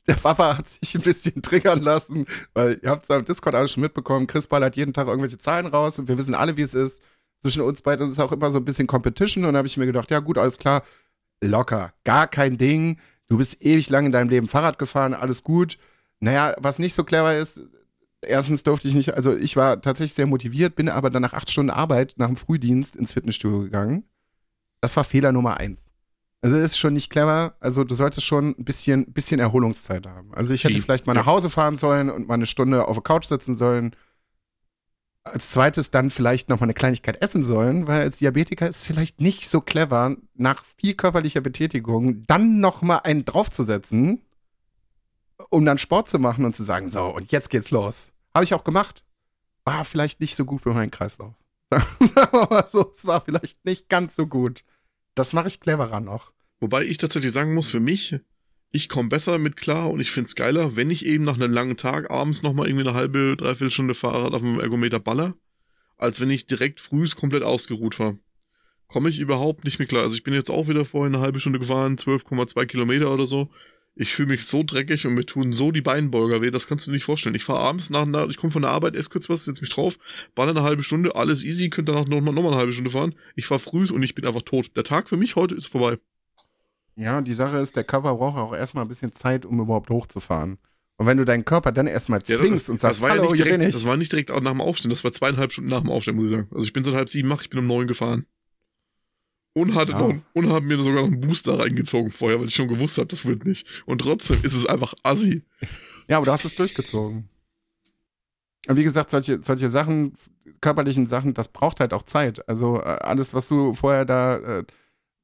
der 0.06 0.14
Papa 0.14 0.58
hat 0.58 0.68
sich 0.68 0.94
ein 0.94 1.02
bisschen 1.02 1.42
triggern 1.42 1.80
lassen, 1.80 2.26
weil 2.54 2.80
ihr 2.82 2.90
habt 2.90 3.04
es 3.04 3.10
am 3.10 3.24
Discord 3.24 3.54
alles 3.54 3.72
schon 3.72 3.82
mitbekommen. 3.82 4.26
Chris 4.26 4.46
ballert 4.46 4.76
jeden 4.76 4.92
Tag 4.92 5.06
irgendwelche 5.06 5.38
Zahlen 5.38 5.66
raus 5.66 5.98
und 5.98 6.08
wir 6.08 6.18
wissen 6.18 6.34
alle, 6.34 6.56
wie 6.56 6.62
es 6.62 6.74
ist. 6.74 7.02
Zwischen 7.40 7.62
uns 7.62 7.82
beiden 7.82 8.06
ist 8.06 8.12
es 8.12 8.18
auch 8.20 8.32
immer 8.32 8.50
so 8.50 8.58
ein 8.58 8.64
bisschen 8.64 8.86
Competition 8.86 9.44
und 9.44 9.52
da 9.52 9.58
habe 9.58 9.66
ich 9.66 9.76
mir 9.76 9.86
gedacht, 9.86 10.10
ja 10.10 10.20
gut, 10.20 10.38
alles 10.38 10.58
klar, 10.58 10.82
locker, 11.42 11.92
gar 12.04 12.28
kein 12.28 12.56
Ding. 12.56 12.98
Du 13.28 13.38
bist 13.38 13.62
ewig 13.62 13.90
lang 13.90 14.06
in 14.06 14.12
deinem 14.12 14.28
Leben 14.28 14.48
Fahrrad 14.48 14.78
gefahren, 14.78 15.14
alles 15.14 15.42
gut 15.42 15.78
Naja, 16.20 16.54
was 16.58 16.78
nicht 16.78 16.94
so 16.94 17.02
clever 17.04 17.36
ist, 17.36 17.62
erstens 18.20 18.62
durfte 18.62 18.88
ich 18.88 18.94
nicht, 18.94 19.14
also 19.14 19.36
ich 19.36 19.56
war 19.56 19.80
tatsächlich 19.80 20.14
sehr 20.14 20.26
motiviert, 20.26 20.76
bin 20.76 20.88
aber 20.88 21.10
dann 21.10 21.22
nach 21.22 21.32
acht 21.32 21.50
Stunden 21.50 21.70
Arbeit 21.70 22.14
nach 22.16 22.28
dem 22.28 22.36
Frühdienst 22.36 22.96
ins 22.96 23.12
Fitnessstudio 23.12 23.60
gegangen. 23.60 24.04
Das 24.82 24.96
war 24.96 25.04
Fehler 25.04 25.32
Nummer 25.32 25.58
eins. 25.58 25.92
Also 26.42 26.56
das 26.56 26.72
ist 26.72 26.78
schon 26.78 26.94
nicht 26.94 27.08
clever. 27.08 27.54
Also 27.60 27.84
du 27.84 27.94
solltest 27.94 28.26
schon 28.26 28.56
ein 28.58 28.64
bisschen, 28.64 29.06
bisschen 29.12 29.38
Erholungszeit 29.38 30.06
haben. 30.06 30.34
Also 30.34 30.52
ich 30.52 30.64
hätte 30.64 30.82
vielleicht 30.82 31.06
mal 31.06 31.14
nach 31.14 31.26
Hause 31.26 31.48
fahren 31.48 31.78
sollen 31.78 32.10
und 32.10 32.26
mal 32.26 32.34
eine 32.34 32.46
Stunde 32.46 32.88
auf 32.88 32.96
der 32.96 33.02
Couch 33.04 33.26
sitzen 33.26 33.54
sollen. 33.54 33.94
Als 35.22 35.52
zweites 35.52 35.92
dann 35.92 36.10
vielleicht 36.10 36.48
noch 36.48 36.58
mal 36.58 36.64
eine 36.64 36.74
Kleinigkeit 36.74 37.22
essen 37.22 37.44
sollen, 37.44 37.86
weil 37.86 38.00
als 38.00 38.18
Diabetiker 38.18 38.68
ist 38.68 38.80
es 38.80 38.86
vielleicht 38.88 39.20
nicht 39.20 39.48
so 39.48 39.60
clever, 39.60 40.16
nach 40.34 40.64
viel 40.64 40.94
körperlicher 40.94 41.40
Betätigung 41.40 42.24
dann 42.26 42.58
noch 42.58 42.82
mal 42.82 42.98
einen 42.98 43.24
draufzusetzen, 43.24 44.20
um 45.48 45.64
dann 45.64 45.78
Sport 45.78 46.08
zu 46.08 46.18
machen 46.18 46.44
und 46.44 46.56
zu 46.56 46.64
sagen, 46.64 46.90
so, 46.90 47.04
und 47.04 47.30
jetzt 47.30 47.50
geht's 47.50 47.70
los. 47.70 48.10
Habe 48.34 48.42
ich 48.42 48.52
auch 48.52 48.64
gemacht. 48.64 49.04
War 49.64 49.84
vielleicht 49.84 50.20
nicht 50.20 50.34
so 50.34 50.44
gut 50.44 50.62
für 50.62 50.74
meinen 50.74 50.90
Kreislauf. 50.90 51.34
Sagen 51.70 52.32
wir 52.32 52.48
mal 52.50 52.66
so, 52.66 52.90
es 52.90 53.06
war 53.06 53.20
vielleicht 53.20 53.64
nicht 53.64 53.88
ganz 53.88 54.16
so 54.16 54.26
gut. 54.26 54.64
Das 55.14 55.32
mache 55.32 55.48
ich 55.48 55.60
cleverer 55.60 56.00
noch. 56.00 56.32
Wobei 56.60 56.84
ich 56.84 56.98
tatsächlich 56.98 57.32
sagen 57.32 57.54
muss, 57.54 57.70
für 57.70 57.80
mich, 57.80 58.16
ich 58.70 58.88
komme 58.88 59.08
besser 59.08 59.38
mit 59.38 59.56
klar 59.56 59.90
und 59.90 60.00
ich 60.00 60.10
find's 60.10 60.34
geiler, 60.34 60.76
wenn 60.76 60.90
ich 60.90 61.04
eben 61.04 61.24
nach 61.24 61.34
einem 61.34 61.52
langen 61.52 61.76
Tag 61.76 62.10
abends 62.10 62.42
nochmal 62.42 62.68
irgendwie 62.68 62.88
eine 62.88 62.96
halbe, 62.96 63.36
dreiviertel 63.36 63.70
Stunde 63.70 63.94
Fahrrad 63.94 64.32
auf 64.32 64.40
dem 64.40 64.60
Ergometer 64.60 64.98
baller, 64.98 65.34
als 65.98 66.20
wenn 66.20 66.30
ich 66.30 66.46
direkt 66.46 66.80
frühs 66.80 67.16
komplett 67.16 67.42
ausgeruht 67.42 67.98
war. 67.98 68.16
Komme 68.88 69.08
ich 69.08 69.18
überhaupt 69.18 69.64
nicht 69.64 69.78
mehr 69.78 69.88
klar. 69.88 70.02
Also 70.02 70.14
ich 70.14 70.22
bin 70.22 70.34
jetzt 70.34 70.50
auch 70.50 70.68
wieder 70.68 70.84
vorhin 70.84 71.14
eine 71.14 71.22
halbe 71.22 71.40
Stunde 71.40 71.58
gefahren, 71.58 71.96
12,2 71.96 72.66
Kilometer 72.66 73.12
oder 73.12 73.26
so. 73.26 73.50
Ich 73.94 74.14
fühle 74.14 74.28
mich 74.28 74.46
so 74.46 74.62
dreckig 74.62 75.06
und 75.06 75.14
mir 75.14 75.26
tun 75.26 75.52
so 75.52 75.70
die 75.70 75.82
Beinbeuger 75.82 76.40
weh, 76.40 76.50
das 76.50 76.66
kannst 76.66 76.86
du 76.86 76.90
dir 76.90 76.94
nicht 76.94 77.04
vorstellen. 77.04 77.34
Ich 77.34 77.44
fahre 77.44 77.60
abends 77.60 77.90
nach, 77.90 78.06
nach 78.06 78.28
ich 78.28 78.38
komme 78.38 78.50
von 78.50 78.62
der 78.62 78.70
Arbeit, 78.70 78.96
esse 78.96 79.10
kurz 79.10 79.28
was, 79.28 79.44
setz 79.44 79.60
mich 79.60 79.70
drauf, 79.70 79.98
baller 80.34 80.52
eine 80.52 80.62
halbe 80.62 80.82
Stunde, 80.82 81.14
alles 81.14 81.42
easy, 81.42 81.68
könnt 81.68 81.90
danach 81.90 82.06
nochmal 82.06 82.32
noch 82.32 82.42
mal 82.42 82.48
eine 82.52 82.58
halbe 82.58 82.72
Stunde 82.72 82.90
fahren. 82.90 83.14
Ich 83.36 83.46
fahre 83.46 83.60
früh 83.60 83.86
und 83.92 84.02
ich 84.02 84.14
bin 84.14 84.26
einfach 84.26 84.42
tot. 84.42 84.74
Der 84.76 84.84
Tag 84.84 85.10
für 85.10 85.18
mich 85.18 85.36
heute 85.36 85.54
ist 85.54 85.66
vorbei. 85.66 85.98
Ja, 86.96 87.20
die 87.20 87.34
Sache 87.34 87.58
ist, 87.58 87.76
der 87.76 87.84
Körper 87.84 88.14
braucht 88.14 88.38
auch 88.38 88.54
erstmal 88.54 88.84
ein 88.84 88.88
bisschen 88.88 89.12
Zeit, 89.12 89.44
um 89.44 89.60
überhaupt 89.60 89.90
hochzufahren. 89.90 90.58
Und 90.96 91.06
wenn 91.06 91.16
du 91.16 91.24
deinen 91.24 91.44
Körper 91.44 91.72
dann 91.72 91.86
erstmal 91.86 92.22
zwingst 92.22 92.42
ja, 92.42 92.52
das, 92.52 92.68
und 92.68 92.80
sagst, 92.80 92.96
das 92.96 93.02
war 93.02 93.10
Hallo, 93.10 93.24
ja 93.24 93.30
nicht 93.30 93.44
direkt, 93.44 93.58
nicht. 93.58 93.74
Das 93.74 93.86
war 93.86 93.96
nicht 93.96 94.12
direkt 94.12 94.30
nach 94.30 94.52
dem 94.52 94.60
Aufstehen, 94.60 94.90
das 94.90 95.02
war 95.04 95.12
zweieinhalb 95.12 95.52
Stunden 95.52 95.70
nach 95.70 95.80
dem 95.80 95.90
Aufstehen, 95.90 96.16
muss 96.16 96.26
ich 96.26 96.30
sagen. 96.32 96.48
Also 96.52 96.64
ich 96.64 96.72
bin 96.72 96.84
seit 96.84 96.94
halb 96.94 97.08
sieben 97.08 97.28
mach, 97.28 97.42
ich 97.42 97.50
bin 97.50 97.58
um 97.58 97.66
neun 97.66 97.86
gefahren. 97.86 98.26
Und, 99.54 99.74
hatte 99.74 99.92
ja. 99.92 99.98
noch, 99.98 100.14
und 100.32 100.48
haben 100.48 100.66
mir 100.66 100.78
sogar 100.78 101.02
noch 101.02 101.08
einen 101.08 101.20
Booster 101.20 101.58
reingezogen 101.58 102.10
vorher, 102.10 102.40
weil 102.40 102.46
ich 102.46 102.54
schon 102.54 102.68
gewusst 102.68 102.96
habe, 102.96 103.08
das 103.08 103.26
wird 103.26 103.44
nicht. 103.44 103.66
Und 103.84 104.00
trotzdem 104.00 104.42
ist 104.42 104.54
es 104.54 104.66
einfach 104.66 104.94
assi. 105.02 105.42
Ja, 106.08 106.16
aber 106.16 106.26
du 106.26 106.32
hast 106.32 106.44
es 106.44 106.54
durchgezogen. 106.54 107.28
Und 108.68 108.76
wie 108.76 108.82
gesagt, 108.82 109.10
solche, 109.10 109.42
solche 109.42 109.68
Sachen, 109.68 110.14
körperlichen 110.60 111.06
Sachen, 111.06 111.34
das 111.34 111.48
braucht 111.48 111.80
halt 111.80 111.92
auch 111.92 112.04
Zeit. 112.04 112.48
Also 112.48 112.78
äh, 112.78 112.98
alles, 113.02 113.34
was 113.34 113.48
du 113.48 113.74
vorher 113.74 114.04
da, 114.04 114.36
äh, 114.36 114.64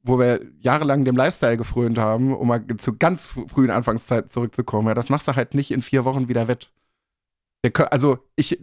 wo 0.03 0.19
wir 0.19 0.41
jahrelang 0.61 1.05
dem 1.05 1.17
Lifestyle 1.17 1.57
gefrönt 1.57 1.99
haben, 1.99 2.35
um 2.35 2.49
mal 2.49 2.65
zu 2.79 2.97
ganz 2.97 3.27
frühen 3.27 3.71
Anfangszeiten 3.71 4.31
zurückzukommen, 4.31 4.89
ja, 4.89 4.95
das 4.95 5.11
machst 5.11 5.29
du 5.29 5.37
halt 5.37 5.55
nicht 5.55 5.71
in 5.71 5.83
vier 5.83 6.05
Wochen 6.05 6.29
wieder 6.29 6.49
wett. 6.49 6.71
Also 7.91 8.19
ich 8.37 8.61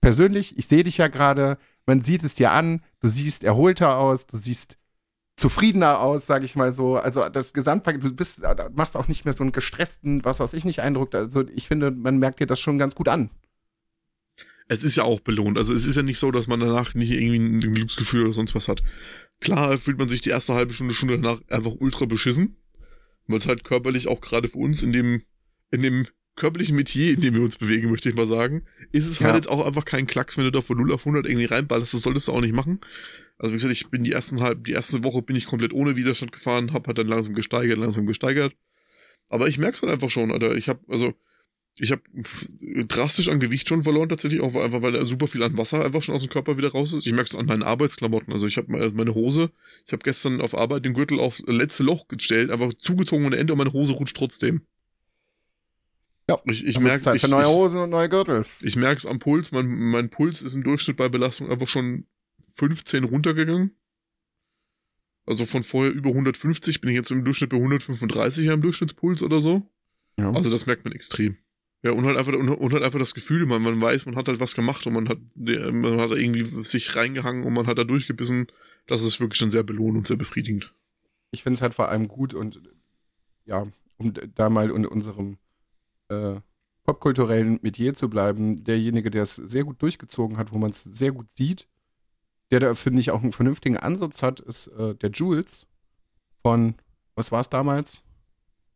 persönlich, 0.00 0.56
ich 0.56 0.68
sehe 0.68 0.84
dich 0.84 0.98
ja 0.98 1.08
gerade, 1.08 1.58
man 1.84 2.02
sieht 2.02 2.22
es 2.22 2.34
dir 2.34 2.52
an, 2.52 2.82
du 3.00 3.08
siehst 3.08 3.44
erholter 3.44 3.98
aus, 3.98 4.26
du 4.26 4.36
siehst 4.36 4.78
zufriedener 5.36 6.00
aus, 6.00 6.26
sage 6.26 6.44
ich 6.44 6.56
mal 6.56 6.72
so. 6.72 6.96
Also 6.96 7.28
das 7.28 7.52
Gesamtpaket, 7.52 8.02
du 8.02 8.12
bist, 8.12 8.42
machst 8.74 8.96
auch 8.96 9.08
nicht 9.08 9.24
mehr 9.24 9.34
so 9.34 9.44
einen 9.44 9.52
gestressten, 9.52 10.24
was 10.24 10.40
weiß 10.40 10.54
ich 10.54 10.64
nicht 10.64 10.80
Eindruck. 10.80 11.14
Also 11.14 11.46
ich 11.48 11.68
finde, 11.68 11.90
man 11.90 12.18
merkt 12.18 12.40
dir 12.40 12.46
das 12.46 12.60
schon 12.60 12.78
ganz 12.78 12.94
gut 12.94 13.08
an. 13.08 13.30
Es 14.68 14.82
ist 14.82 14.96
ja 14.96 15.04
auch 15.04 15.20
belohnt. 15.20 15.58
Also 15.58 15.72
es 15.72 15.86
ist 15.86 15.96
ja 15.96 16.02
nicht 16.02 16.18
so, 16.18 16.32
dass 16.32 16.48
man 16.48 16.58
danach 16.58 16.94
nicht 16.94 17.12
irgendwie 17.12 17.38
ein 17.38 17.74
Glücksgefühl 17.74 18.24
oder 18.24 18.32
sonst 18.32 18.54
was 18.54 18.66
hat. 18.66 18.82
Klar 19.40 19.78
fühlt 19.78 19.98
man 19.98 20.08
sich 20.08 20.22
die 20.22 20.30
erste 20.30 20.54
halbe 20.54 20.72
Stunde, 20.72 20.94
Stunde 20.94 21.20
danach 21.20 21.40
einfach 21.48 21.72
ultra 21.78 22.06
beschissen. 22.06 22.56
Weil 23.28 23.38
es 23.38 23.46
halt 23.46 23.64
körperlich 23.64 24.08
auch 24.08 24.20
gerade 24.20 24.48
für 24.48 24.58
uns 24.58 24.82
in 24.82 24.92
dem, 24.92 25.22
in 25.70 25.82
dem 25.82 26.06
körperlichen 26.36 26.76
Metier, 26.76 27.12
in 27.12 27.20
dem 27.20 27.34
wir 27.34 27.42
uns 27.42 27.56
bewegen, 27.56 27.90
möchte 27.90 28.08
ich 28.08 28.14
mal 28.14 28.26
sagen, 28.26 28.62
ist 28.92 29.06
es 29.06 29.20
halt 29.20 29.28
ja. 29.28 29.32
halt 29.32 29.44
jetzt 29.44 29.50
auch 29.50 29.66
einfach 29.66 29.84
kein 29.84 30.06
Klacks, 30.06 30.36
wenn 30.36 30.44
du 30.44 30.52
da 30.52 30.60
von 30.60 30.76
0 30.76 30.92
auf 30.92 31.00
100 31.00 31.26
irgendwie 31.26 31.46
reinballerst. 31.46 31.94
Das 31.94 32.02
solltest 32.02 32.28
du 32.28 32.32
auch 32.32 32.40
nicht 32.40 32.54
machen. 32.54 32.80
Also 33.38 33.52
wie 33.52 33.56
gesagt, 33.56 33.72
ich 33.72 33.88
bin 33.88 34.04
die 34.04 34.12
ersten 34.12 34.40
halb, 34.40 34.64
die 34.64 34.72
erste 34.72 35.04
Woche 35.04 35.22
bin 35.22 35.36
ich 35.36 35.46
komplett 35.46 35.72
ohne 35.72 35.96
Widerstand 35.96 36.32
gefahren, 36.32 36.72
hab 36.72 36.86
halt 36.86 36.98
dann 36.98 37.06
langsam 37.06 37.34
gesteigert, 37.34 37.78
langsam 37.78 38.06
gesteigert. 38.06 38.54
Aber 39.28 39.48
ich 39.48 39.58
merk's 39.58 39.82
halt 39.82 39.92
einfach 39.92 40.10
schon, 40.10 40.32
Alter. 40.32 40.54
Ich 40.54 40.68
habe 40.68 40.80
also 40.88 41.14
ich 41.78 41.92
habe 41.92 42.02
drastisch 42.88 43.28
an 43.28 43.38
Gewicht 43.38 43.68
schon 43.68 43.82
verloren 43.82 44.08
tatsächlich, 44.08 44.40
auch 44.40 44.54
einfach 44.56 44.80
weil 44.80 44.92
da 44.92 45.04
super 45.04 45.26
viel 45.26 45.42
an 45.42 45.58
Wasser 45.58 45.84
einfach 45.84 46.00
schon 46.02 46.14
aus 46.14 46.22
dem 46.22 46.30
Körper 46.30 46.56
wieder 46.56 46.72
raus 46.72 46.94
ist. 46.94 47.06
Ich 47.06 47.12
merke 47.12 47.28
es 47.28 47.34
an 47.34 47.46
meinen 47.46 47.62
Arbeitsklamotten. 47.62 48.32
Also 48.32 48.46
ich 48.46 48.56
habe 48.56 48.90
meine 48.92 49.14
Hose, 49.14 49.50
ich 49.84 49.92
habe 49.92 50.02
gestern 50.02 50.40
auf 50.40 50.56
Arbeit 50.56 50.86
den 50.86 50.94
Gürtel 50.94 51.20
auf 51.20 51.42
letzte 51.46 51.82
Loch 51.82 52.08
gestellt, 52.08 52.50
einfach 52.50 52.72
zugezogen 52.72 53.26
ohne 53.26 53.36
Ende 53.36 53.52
und 53.52 53.58
meine 53.58 53.74
Hose 53.74 53.92
rutscht 53.92 54.16
trotzdem. 54.16 54.62
Ja, 56.28 56.40
ich, 56.46 56.66
ich 56.66 56.80
merke 56.80 57.02
Zeit 57.02 57.20
für 57.20 57.28
neue 57.28 57.46
Hosen 57.46 57.80
und 57.80 57.90
neue 57.90 58.08
Gürtel. 58.08 58.46
Ich 58.60 58.74
merke 58.74 58.98
es 58.98 59.06
am 59.06 59.18
Puls. 59.18 59.52
Mein, 59.52 59.68
mein 59.68 60.08
Puls 60.08 60.42
ist 60.42 60.56
im 60.56 60.64
Durchschnitt 60.64 60.96
bei 60.96 61.08
Belastung 61.08 61.50
einfach 61.50 61.68
schon 61.68 62.06
15 62.56 63.04
runtergegangen. 63.04 63.76
Also 65.26 65.44
von 65.44 65.62
vorher 65.62 65.92
über 65.92 66.10
150 66.10 66.80
bin 66.80 66.90
ich 66.90 66.96
jetzt 66.96 67.10
im 67.10 67.24
Durchschnitt 67.24 67.50
bei 67.50 67.56
135 67.56 68.46
im 68.46 68.62
Durchschnittspuls 68.62 69.22
oder 69.22 69.40
so. 69.40 69.68
Ja. 70.18 70.32
Also 70.32 70.50
das 70.50 70.66
merkt 70.66 70.84
man 70.84 70.92
extrem. 70.92 71.36
Ja, 71.82 71.92
und 71.92 72.06
halt 72.06 72.16
einfach, 72.16 72.32
und, 72.32 72.72
halt 72.72 72.82
einfach 72.82 72.98
das 72.98 73.14
Gefühl, 73.14 73.44
man, 73.46 73.62
man 73.62 73.80
weiß, 73.80 74.06
man 74.06 74.16
hat 74.16 74.28
halt 74.28 74.40
was 74.40 74.54
gemacht 74.54 74.86
und 74.86 74.94
man 74.94 75.08
hat, 75.08 75.18
man 75.36 76.00
hat 76.00 76.10
irgendwie 76.12 76.46
sich 76.46 76.96
reingehangen 76.96 77.44
und 77.44 77.52
man 77.52 77.66
hat 77.66 77.78
da 77.78 77.84
durchgebissen. 77.84 78.46
Das 78.86 79.02
ist 79.02 79.20
wirklich 79.20 79.38
schon 79.38 79.50
sehr 79.50 79.62
belohnend 79.62 79.98
und 79.98 80.06
sehr 80.06 80.16
befriedigend. 80.16 80.72
Ich 81.32 81.42
finde 81.42 81.56
es 81.56 81.62
halt 81.62 81.74
vor 81.74 81.88
allem 81.88 82.08
gut 82.08 82.34
und 82.34 82.62
ja, 83.44 83.66
um 83.98 84.14
da 84.34 84.48
mal 84.48 84.70
in 84.70 84.86
unserem 84.86 85.38
äh, 86.08 86.36
popkulturellen 86.84 87.58
Metier 87.62 87.94
zu 87.94 88.08
bleiben, 88.08 88.56
derjenige, 88.64 89.10
der 89.10 89.24
es 89.24 89.34
sehr 89.34 89.64
gut 89.64 89.82
durchgezogen 89.82 90.38
hat, 90.38 90.52
wo 90.52 90.58
man 90.58 90.70
es 90.70 90.82
sehr 90.82 91.12
gut 91.12 91.30
sieht, 91.30 91.68
der 92.50 92.60
da, 92.60 92.74
finde 92.74 93.00
ich, 93.00 93.10
auch 93.10 93.22
einen 93.22 93.32
vernünftigen 93.32 93.76
Ansatz 93.76 94.22
hat, 94.22 94.40
ist 94.40 94.68
äh, 94.68 94.94
der 94.94 95.10
Jules 95.10 95.66
von, 96.42 96.74
was 97.14 97.32
war 97.32 97.40
es 97.40 97.48
damals? 97.48 98.02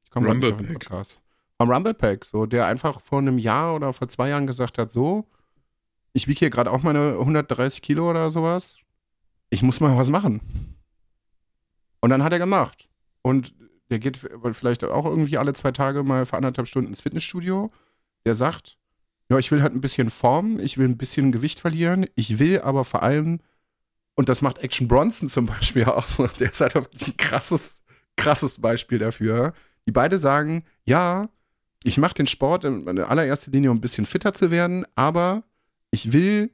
Ich 0.05 0.11
komme 0.11 0.35
nicht 0.35 0.53
auf 0.53 0.59
den 0.59 0.73
Podcast. 0.73 1.21
Vom 1.59 1.71
Rumble 1.71 1.95
Pack, 1.95 2.25
so, 2.25 2.47
der 2.47 2.66
einfach 2.66 3.01
vor 3.01 3.18
einem 3.18 3.39
Jahr 3.39 3.77
oder 3.77 3.93
vor 3.93 4.09
zwei 4.09 4.31
Jahren 4.31 4.47
gesagt 4.47 4.79
hat, 4.79 4.93
so, 4.93 5.29
ich 6.12 6.27
wiege 6.27 6.41
hier 6.41 6.51
gerade 6.51 6.71
auch 6.71 6.83
meine 6.83 7.18
130 7.18 7.83
Kilo 7.83 8.11
oder 8.11 8.31
sowas. 8.31 8.79
Ich 9.51 9.62
muss 9.62 9.81
mal 9.81 9.97
was 9.97 10.09
machen. 10.09 10.41
Und 12.01 12.11
dann 12.11 12.25
hat 12.25 12.33
er 12.33 12.39
gemacht. 12.39 12.89
Und 13.23 13.55
der 13.91 13.99
geht 13.99 14.16
vielleicht 14.16 14.85
auch 14.85 15.05
irgendwie 15.05 15.37
alle 15.37 15.53
zwei 15.53 15.73
Tage 15.73 16.03
mal 16.03 16.25
für 16.25 16.37
anderthalb 16.37 16.66
Stunden 16.66 16.91
ins 16.91 17.01
Fitnessstudio. 17.01 17.71
Der 18.25 18.35
sagt, 18.35 18.79
ja, 19.31 19.39
ich 19.39 19.51
will 19.51 19.62
halt 19.62 19.75
ein 19.75 19.81
bisschen 19.81 20.11
Form, 20.11 20.59
ich 20.61 20.79
will 20.79 20.89
ein 20.89 20.99
bisschen 20.99 21.33
Gewicht 21.33 21.61
verlieren, 21.61 22.07
ich 22.14 22.39
will 22.39 22.61
aber 22.61 22.85
vor 22.85 23.03
allem 23.03 23.41
und 24.21 24.29
das 24.29 24.43
macht 24.43 24.59
Action 24.59 24.87
Bronson 24.87 25.31
zum 25.31 25.47
Beispiel 25.47 25.85
auch 25.87 26.07
so. 26.07 26.27
Der 26.27 26.53
ist 26.53 26.61
halt 26.61 26.77
ein 26.77 27.16
krasses, 27.16 27.83
krasses 28.16 28.61
Beispiel 28.61 28.99
dafür. 28.99 29.55
Die 29.87 29.93
beide 29.93 30.18
sagen, 30.18 30.62
ja, 30.85 31.31
ich 31.85 31.97
mache 31.97 32.12
den 32.12 32.27
Sport 32.27 32.66
in 32.66 32.87
allererster 32.99 33.51
Linie, 33.51 33.71
um 33.71 33.79
ein 33.79 33.81
bisschen 33.81 34.05
fitter 34.05 34.35
zu 34.35 34.51
werden, 34.51 34.85
aber 34.95 35.45
ich 35.91 36.12
will 36.12 36.51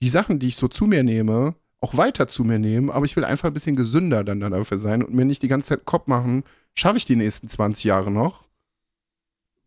die 0.00 0.08
Sachen, 0.08 0.38
die 0.38 0.48
ich 0.48 0.56
so 0.56 0.68
zu 0.68 0.86
mir 0.86 1.02
nehme, 1.02 1.54
auch 1.82 1.98
weiter 1.98 2.28
zu 2.28 2.44
mir 2.44 2.58
nehmen, 2.58 2.88
aber 2.88 3.04
ich 3.04 3.14
will 3.14 3.26
einfach 3.26 3.48
ein 3.48 3.52
bisschen 3.52 3.76
gesünder 3.76 4.24
dann 4.24 4.40
dafür 4.40 4.78
sein 4.78 5.02
und 5.04 5.12
mir 5.12 5.26
nicht 5.26 5.42
die 5.42 5.48
ganze 5.48 5.68
Zeit 5.68 5.84
Kopf 5.84 6.06
machen, 6.06 6.44
schaffe 6.72 6.96
ich 6.96 7.04
die 7.04 7.16
nächsten 7.16 7.46
20 7.46 7.84
Jahre 7.84 8.10
noch? 8.10 8.46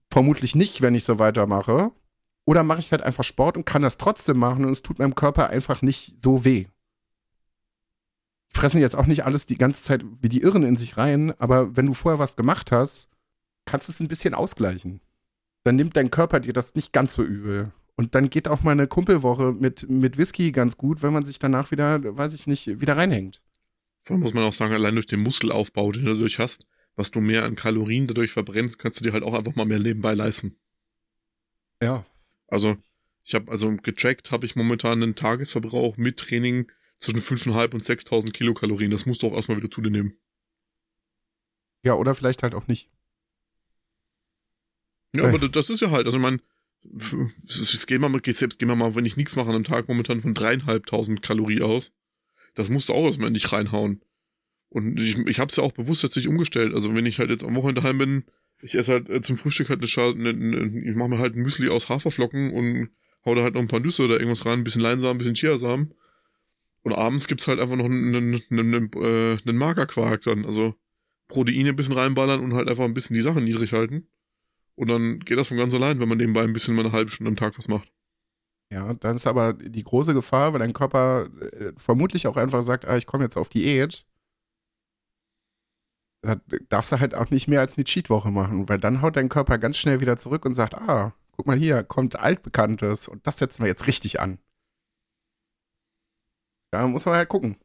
Vermutlich 0.10 0.56
nicht, 0.56 0.82
wenn 0.82 0.96
ich 0.96 1.04
so 1.04 1.20
weitermache. 1.20 1.91
Oder 2.46 2.64
mache 2.64 2.80
ich 2.80 2.91
halt 2.91 3.04
einfach 3.04 3.24
Sport 3.24 3.56
und 3.56 3.68
kann 3.68 3.84
das 3.84 4.00
trotzdem 4.00 4.39
machen 4.39 4.66
und 4.66 4.72
es 4.72 4.82
tut 4.82 4.98
meinem 4.98 5.14
Körper 5.14 5.52
einfach 5.52 5.84
nicht 5.84 6.16
so 6.24 6.43
weh 6.43 6.66
fressen 8.56 8.80
jetzt 8.80 8.95
auch 8.95 9.06
nicht 9.06 9.26
alles 9.26 9.45
die 9.45 9.58
ganze 9.58 9.84
Zeit 9.84 10.03
wie 10.22 10.30
die 10.30 10.41
Irren 10.41 10.64
in 10.64 10.78
sich 10.78 10.97
rein, 10.97 11.34
aber 11.39 11.76
wenn 11.76 11.88
du 11.88 11.93
vorher 11.93 12.20
was 12.20 12.36
gemacht 12.36 12.72
hast, 12.72 13.10
kannst 13.66 13.88
du 13.88 13.91
es 13.91 13.99
ein 13.99 14.08
bisschen 14.08 14.34
ausgleichen. 14.34 15.01
Dann 15.64 15.76
nimmt 15.76 15.95
dein 15.95 16.12
Körper 16.12 16.39
dir 16.39 16.53
das 16.53 16.76
nicht 16.76 16.93
ganz 16.93 17.16
so 17.16 17.24
übel. 17.24 17.72
Und 17.95 18.14
dann 18.14 18.30
geht 18.30 18.47
auch 18.47 18.62
mal 18.62 18.72
eine 18.72 18.88
Kumpelwoche 18.88 19.53
mit, 19.53 19.89
mit 19.89 20.18
Whisky 20.18 20.51
ganz 20.51 20.78
gut, 20.78 21.01
wenn 21.01 21.14
man 21.14 21.26
sich 21.26 21.39
danach 21.39 21.72
wieder, 21.72 22.18
weiß 22.18 22.34
ich 22.34 22.45
nicht, 22.45 22.82
wieder 22.82 22.97
reinhängt. 22.97 23.41
Vor 24.01 24.14
allem 24.16 24.22
muss 24.22 24.34
man 24.34 24.43
auch 24.43 24.53
sagen, 24.53 24.74
allein 24.74 24.95
durch 24.95 25.08
den 25.08 25.22
Muskelaufbau, 25.22 25.91
den 25.91 26.06
du 26.06 26.14
dadurch 26.14 26.39
hast, 26.39 26.66
was 26.95 27.12
du 27.12 27.22
mehr 27.22 27.45
an 27.45 27.56
Kalorien 27.56 28.08
dadurch 28.08 28.32
verbrennst, 28.32 28.80
kannst 28.80 28.99
du 28.99 29.06
dir 29.06 29.14
halt 29.14 29.24
auch 29.24 29.34
einfach 29.34 29.56
mal 29.56 29.66
mehr 29.66 29.80
nebenbei 29.80 30.14
leisten. 30.14 30.58
Ja. 31.82 32.06
Also, 32.47 32.78
ich 33.24 33.34
habe 33.34 33.51
also 33.51 33.76
getrackt, 33.78 34.32
habe 34.32 34.45
ich 34.45 34.56
momentan 34.56 35.01
einen 35.01 35.16
Tagesverbrauch 35.16 35.97
mit 35.97 36.18
Training 36.18 36.72
zwischen 37.00 37.20
5.500 37.20 37.74
und 37.74 37.84
6.000 37.84 38.32
Kilokalorien. 38.32 38.91
Das 38.91 39.06
musst 39.06 39.22
du 39.22 39.28
auch 39.28 39.34
erstmal 39.34 39.58
wieder 39.58 39.72
zu 39.72 39.82
dir 39.82 39.91
nehmen. 39.91 40.18
Ja, 41.84 41.93
oder 41.93 42.16
vielleicht 42.16 42.43
halt 42.43 42.56
auch 42.56 42.68
nicht. 42.68 42.89
Ja, 45.16 45.26
aber 45.26 45.39
das 45.39 45.70
ist 45.70 45.82
ja 45.82 45.91
halt, 45.91 46.06
also 46.08 46.18
ich 46.18 46.22
meine, 46.22 46.39
es 47.48 47.86
gehen 47.88 48.02
wir 48.02 48.10
mal, 48.10 48.22
selbst 48.26 48.60
gehen 48.60 48.68
wir 48.68 48.76
mal, 48.76 48.96
wenn 48.96 49.06
ich 49.06 49.18
nichts 49.18 49.36
mache 49.36 49.50
an 49.50 49.56
einem 49.56 49.64
Tag 49.64 49.88
momentan 49.88 50.22
von 50.22 50.34
dreieinhalbtausend 50.34 51.22
Kalorien 51.22 51.64
aus. 51.64 51.93
Das 52.54 52.70
musst 52.70 52.89
du 52.89 52.93
auch 52.93 53.06
erstmal 53.06 53.32
nicht 53.32 53.52
reinhauen. 53.52 54.02
Und 54.70 55.00
ich, 55.00 55.18
ich 55.18 55.39
habe 55.39 55.50
es 55.50 55.56
ja 55.56 55.64
auch 55.64 55.72
bewusst 55.72 56.04
jetzt 56.04 56.16
nicht 56.16 56.28
umgestellt. 56.28 56.74
Also 56.74 56.93
wenn 56.93 57.06
ich 57.06 57.20
halt 57.20 57.30
jetzt 57.30 57.43
am 57.43 57.56
Wochenende 57.56 57.82
daheim 57.82 57.98
bin, 57.98 58.24
ich 58.62 58.76
esse 58.76 58.93
halt 58.93 59.10
äh, 59.10 59.22
zum 59.22 59.38
Frühstück 59.38 59.70
halt 59.70 59.80
eine 59.80 59.88
Schale, 59.88 60.16
eine, 60.16 60.30
eine, 60.30 60.89
ich 60.89 60.96
mache 60.96 61.10
mir 61.10 61.20
halt 61.20 61.36
ein 61.36 61.41
Müsli 61.41 61.70
aus 61.70 61.89
Haferflocken 61.89 62.52
und 62.52 62.89
hau 63.26 63.36
da 63.36 63.43
halt 63.43 63.54
noch 63.54 63.62
ein 63.62 63.68
paar 63.68 63.80
Nüsse 63.80 64.04
oder 64.04 64.16
irgendwas 64.16 64.46
rein, 64.46 64.60
ein 64.60 64.64
bisschen 64.64 64.82
Leinsamen, 64.82 65.16
ein 65.16 65.18
bisschen 65.18 65.36
Chiasamen. 65.36 65.93
Und 66.86 66.93
abends 66.93 67.27
gibt's 67.27 67.47
halt 67.47 67.59
einfach 67.59 67.75
noch 67.75 67.86
einen, 67.86 68.15
einen, 68.15 68.43
einen, 68.51 68.91
einen 68.93 69.57
Magerquark 69.57 70.21
dann. 70.21 70.45
Also 70.45 70.75
Proteine 71.27 71.69
ein 71.69 71.75
bisschen 71.75 71.97
reinballern 71.97 72.41
und 72.41 72.53
halt 72.53 72.69
einfach 72.69 72.83
ein 72.83 72.93
bisschen 72.93 73.15
die 73.15 73.23
Sachen 73.23 73.43
niedrig 73.43 73.73
halten. 73.73 74.07
Und 74.75 74.89
dann 74.89 75.19
geht 75.19 75.39
das 75.39 75.47
von 75.47 75.57
ganz 75.57 75.73
allein, 75.73 75.99
wenn 75.99 76.07
man 76.07 76.19
nebenbei 76.19 76.43
ein 76.43 76.53
bisschen 76.53 76.75
mal 76.75 76.86
eine 76.86 76.91
halbe 76.91 77.09
Stunde 77.09 77.29
am 77.29 77.38
Tag 77.38 77.57
was 77.57 77.67
macht. 77.67 77.91
Ja, 78.71 78.93
dann 78.93 79.15
ist 79.15 79.25
aber 79.25 79.53
die 79.53 79.83
große 79.83 80.13
Gefahr, 80.13 80.53
weil 80.53 80.59
dein 80.59 80.73
Körper 80.73 81.27
äh, 81.41 81.71
vermutlich 81.75 82.27
auch 82.27 82.38
einfach 82.38 82.61
sagt, 82.61 82.86
ah, 82.86 82.97
ich 82.97 83.07
komme 83.07 83.23
jetzt 83.23 83.38
auf 83.38 83.49
Diät. 83.49 84.05
Da 86.21 86.36
darfst 86.69 86.91
du 86.91 86.99
halt 86.99 87.15
auch 87.15 87.31
nicht 87.31 87.47
mehr 87.47 87.61
als 87.61 87.77
eine 87.77 87.83
Cheat-Woche 87.86 88.29
machen, 88.29 88.69
weil 88.69 88.77
dann 88.77 89.01
haut 89.01 89.15
dein 89.15 89.29
Körper 89.29 89.57
ganz 89.57 89.77
schnell 89.77 90.01
wieder 90.01 90.17
zurück 90.17 90.45
und 90.45 90.53
sagt, 90.53 90.75
ah, 90.75 91.15
guck 91.31 91.47
mal 91.47 91.57
hier, 91.57 91.83
kommt 91.83 92.19
Altbekanntes 92.19 93.07
und 93.07 93.25
das 93.25 93.39
setzen 93.39 93.63
wir 93.63 93.69
jetzt 93.69 93.88
richtig 93.88 94.19
an. 94.19 94.38
Da 96.76 96.88
muss 96.88 97.05
man 97.05 97.15
halt 97.15 97.30
gucken. 97.30 97.57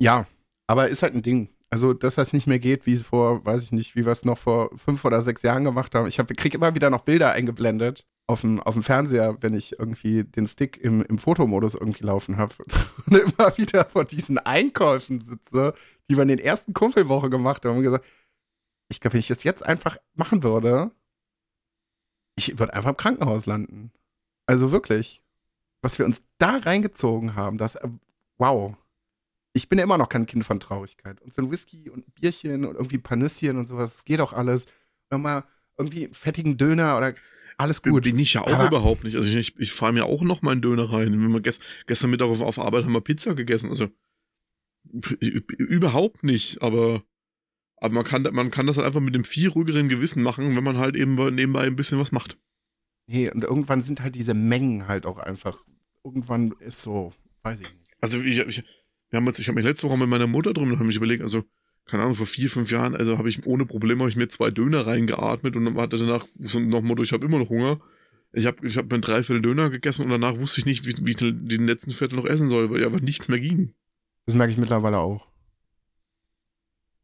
Ja, 0.00 0.26
aber 0.66 0.88
ist 0.88 1.02
halt 1.02 1.14
ein 1.14 1.22
Ding. 1.22 1.48
Also, 1.70 1.92
dass 1.92 2.14
das 2.14 2.32
nicht 2.32 2.46
mehr 2.46 2.58
geht, 2.58 2.86
wie 2.86 2.92
es 2.92 3.02
vor, 3.02 3.44
weiß 3.44 3.62
ich 3.64 3.72
nicht, 3.72 3.96
wie 3.96 4.04
wir 4.04 4.12
es 4.12 4.24
noch 4.24 4.38
vor 4.38 4.70
fünf 4.76 5.04
oder 5.04 5.20
sechs 5.22 5.42
Jahren 5.42 5.64
gemacht 5.64 5.94
haben. 5.94 6.06
Ich 6.06 6.18
hab, 6.18 6.28
kriege 6.28 6.56
immer 6.56 6.74
wieder 6.74 6.90
noch 6.90 7.02
Bilder 7.02 7.32
eingeblendet 7.32 8.06
auf 8.26 8.40
dem, 8.42 8.60
auf 8.60 8.74
dem 8.74 8.82
Fernseher, 8.82 9.42
wenn 9.42 9.54
ich 9.54 9.78
irgendwie 9.78 10.24
den 10.24 10.46
Stick 10.46 10.78
im, 10.78 11.02
im 11.02 11.18
Fotomodus 11.18 11.74
irgendwie 11.74 12.04
laufen 12.04 12.36
habe. 12.36 12.54
Und 13.06 13.16
immer 13.16 13.56
wieder 13.58 13.84
vor 13.86 14.04
diesen 14.04 14.38
Einkäufen 14.38 15.20
sitze, 15.20 15.74
die 16.08 16.16
wir 16.16 16.22
in 16.22 16.28
den 16.28 16.38
ersten 16.38 16.72
Kumpelwoche 16.74 17.28
gemacht 17.28 17.64
haben 17.64 17.78
und 17.78 17.82
gesagt, 17.82 18.04
ich 18.90 19.00
glaube, 19.00 19.14
wenn 19.14 19.20
ich 19.20 19.28
das 19.28 19.42
jetzt 19.42 19.64
einfach 19.64 19.96
machen 20.14 20.42
würde, 20.42 20.92
ich 22.36 22.58
würde 22.58 22.74
einfach 22.74 22.90
im 22.90 22.96
Krankenhaus 22.96 23.46
landen. 23.46 23.90
Also 24.46 24.70
wirklich. 24.70 25.23
Was 25.84 25.98
wir 25.98 26.06
uns 26.06 26.22
da 26.38 26.56
reingezogen 26.56 27.34
haben, 27.34 27.58
das, 27.58 27.76
äh, 27.76 27.88
wow 28.38 28.76
ich 29.54 29.68
bin 29.68 29.78
ja 29.78 29.84
immer 29.84 29.96
noch 29.96 30.08
kein 30.08 30.26
Kind 30.26 30.44
von 30.44 30.60
Traurigkeit. 30.60 31.22
Und 31.22 31.32
so 31.32 31.40
ein 31.40 31.50
Whisky 31.50 31.88
und 31.88 32.06
ein 32.06 32.12
Bierchen 32.20 32.64
und 32.64 32.74
irgendwie 32.74 32.96
ein 32.96 33.02
paar 33.02 33.16
Nüsschen 33.16 33.56
und 33.56 33.66
sowas, 33.66 33.94
das 33.94 34.04
geht 34.04 34.20
auch 34.20 34.32
alles. 34.32 34.66
Nochmal 35.10 35.44
irgendwie 35.78 36.08
fettigen 36.12 36.56
Döner 36.56 36.96
oder 36.96 37.14
alles 37.56 37.80
gut. 37.80 38.02
Bin 38.02 38.18
ich 38.18 38.34
ja 38.34 38.42
auch 38.42 38.48
Aber 38.48 38.66
überhaupt 38.66 39.04
nicht. 39.04 39.16
Also 39.16 39.28
ich, 39.28 39.36
ich, 39.36 39.58
ich 39.58 39.72
fahre 39.72 39.92
mir 39.92 40.06
auch 40.06 40.22
noch 40.22 40.42
mal 40.42 40.50
einen 40.50 40.62
Döner 40.62 40.92
rein. 40.92 41.12
Wenn 41.12 41.32
wir 41.32 41.40
gest, 41.40 41.62
gestern 41.86 42.10
Mittag 42.10 42.26
auf, 42.26 42.40
auf 42.40 42.58
Arbeit 42.58 42.84
haben 42.84 42.92
wir 42.92 43.00
Pizza 43.00 43.34
gegessen. 43.34 43.70
Also 43.70 43.88
überhaupt 45.56 46.24
nicht. 46.24 46.60
Aber, 46.60 47.04
aber 47.76 47.94
man, 47.94 48.04
kann, 48.04 48.22
man 48.32 48.50
kann 48.50 48.66
das 48.66 48.76
halt 48.76 48.88
einfach 48.88 49.00
mit 49.00 49.14
dem 49.14 49.24
viel 49.24 49.48
ruhigeren 49.48 49.88
Gewissen 49.88 50.24
machen, 50.24 50.56
wenn 50.56 50.64
man 50.64 50.78
halt 50.78 50.96
eben 50.96 51.14
nebenbei 51.14 51.62
ein 51.62 51.76
bisschen 51.76 52.00
was 52.00 52.10
macht. 52.10 52.38
Nee, 53.06 53.30
und 53.30 53.44
irgendwann 53.44 53.82
sind 53.82 54.00
halt 54.00 54.16
diese 54.16 54.34
Mengen 54.34 54.88
halt 54.88 55.06
auch 55.06 55.18
einfach. 55.18 55.62
Irgendwann 56.04 56.52
ist 56.60 56.82
so, 56.82 57.12
weiß 57.42 57.60
ich 57.60 57.68
nicht. 57.68 57.96
Also 58.00 58.20
ich, 58.20 58.38
ich 58.38 58.64
wir 59.14 59.18
haben 59.18 59.26
jetzt, 59.26 59.38
ich 59.38 59.46
habe 59.46 59.54
mich 59.54 59.64
letzte 59.64 59.88
Woche 59.88 59.96
mit 59.96 60.08
meiner 60.08 60.26
Mutter 60.26 60.52
drum, 60.52 60.70
da 60.70 60.76
habe 60.76 60.88
ich 60.88 60.96
überlegt, 60.96 61.22
also, 61.22 61.44
keine 61.86 62.02
Ahnung, 62.02 62.16
vor 62.16 62.26
vier, 62.26 62.50
fünf 62.50 62.72
Jahren, 62.72 62.96
also 62.96 63.16
habe 63.16 63.28
ich 63.28 63.46
ohne 63.46 63.64
Probleme 63.64 64.08
ich 64.08 64.16
mir 64.16 64.26
zwei 64.26 64.50
Döner 64.50 64.88
reingeatmet 64.88 65.54
und 65.54 65.66
dann 65.66 65.76
hatte 65.76 65.98
danach 65.98 66.26
so 66.26 66.58
noch 66.58 66.82
Motto, 66.82 67.04
ich 67.04 67.12
habe 67.12 67.24
immer 67.24 67.38
noch 67.38 67.48
Hunger. 67.48 67.80
Ich 68.32 68.46
habe 68.46 68.66
ich 68.66 68.76
hab 68.76 68.90
mir 68.90 68.98
drei 68.98 69.22
Viertel 69.22 69.40
Döner 69.40 69.70
gegessen 69.70 70.02
und 70.02 70.10
danach 70.10 70.36
wusste 70.36 70.60
ich 70.60 70.66
nicht, 70.66 70.84
wie, 70.84 71.06
wie 71.06 71.10
ich 71.10 71.16
den 71.16 71.66
letzten 71.68 71.92
Viertel 71.92 72.16
noch 72.16 72.24
essen 72.24 72.48
soll, 72.48 72.72
weil 72.72 72.80
ja 72.80 72.88
einfach 72.88 73.00
nichts 73.00 73.28
mehr 73.28 73.38
ging. 73.38 73.72
Das 74.26 74.34
merke 74.34 74.52
ich 74.52 74.58
mittlerweile 74.58 74.98
auch. 74.98 75.28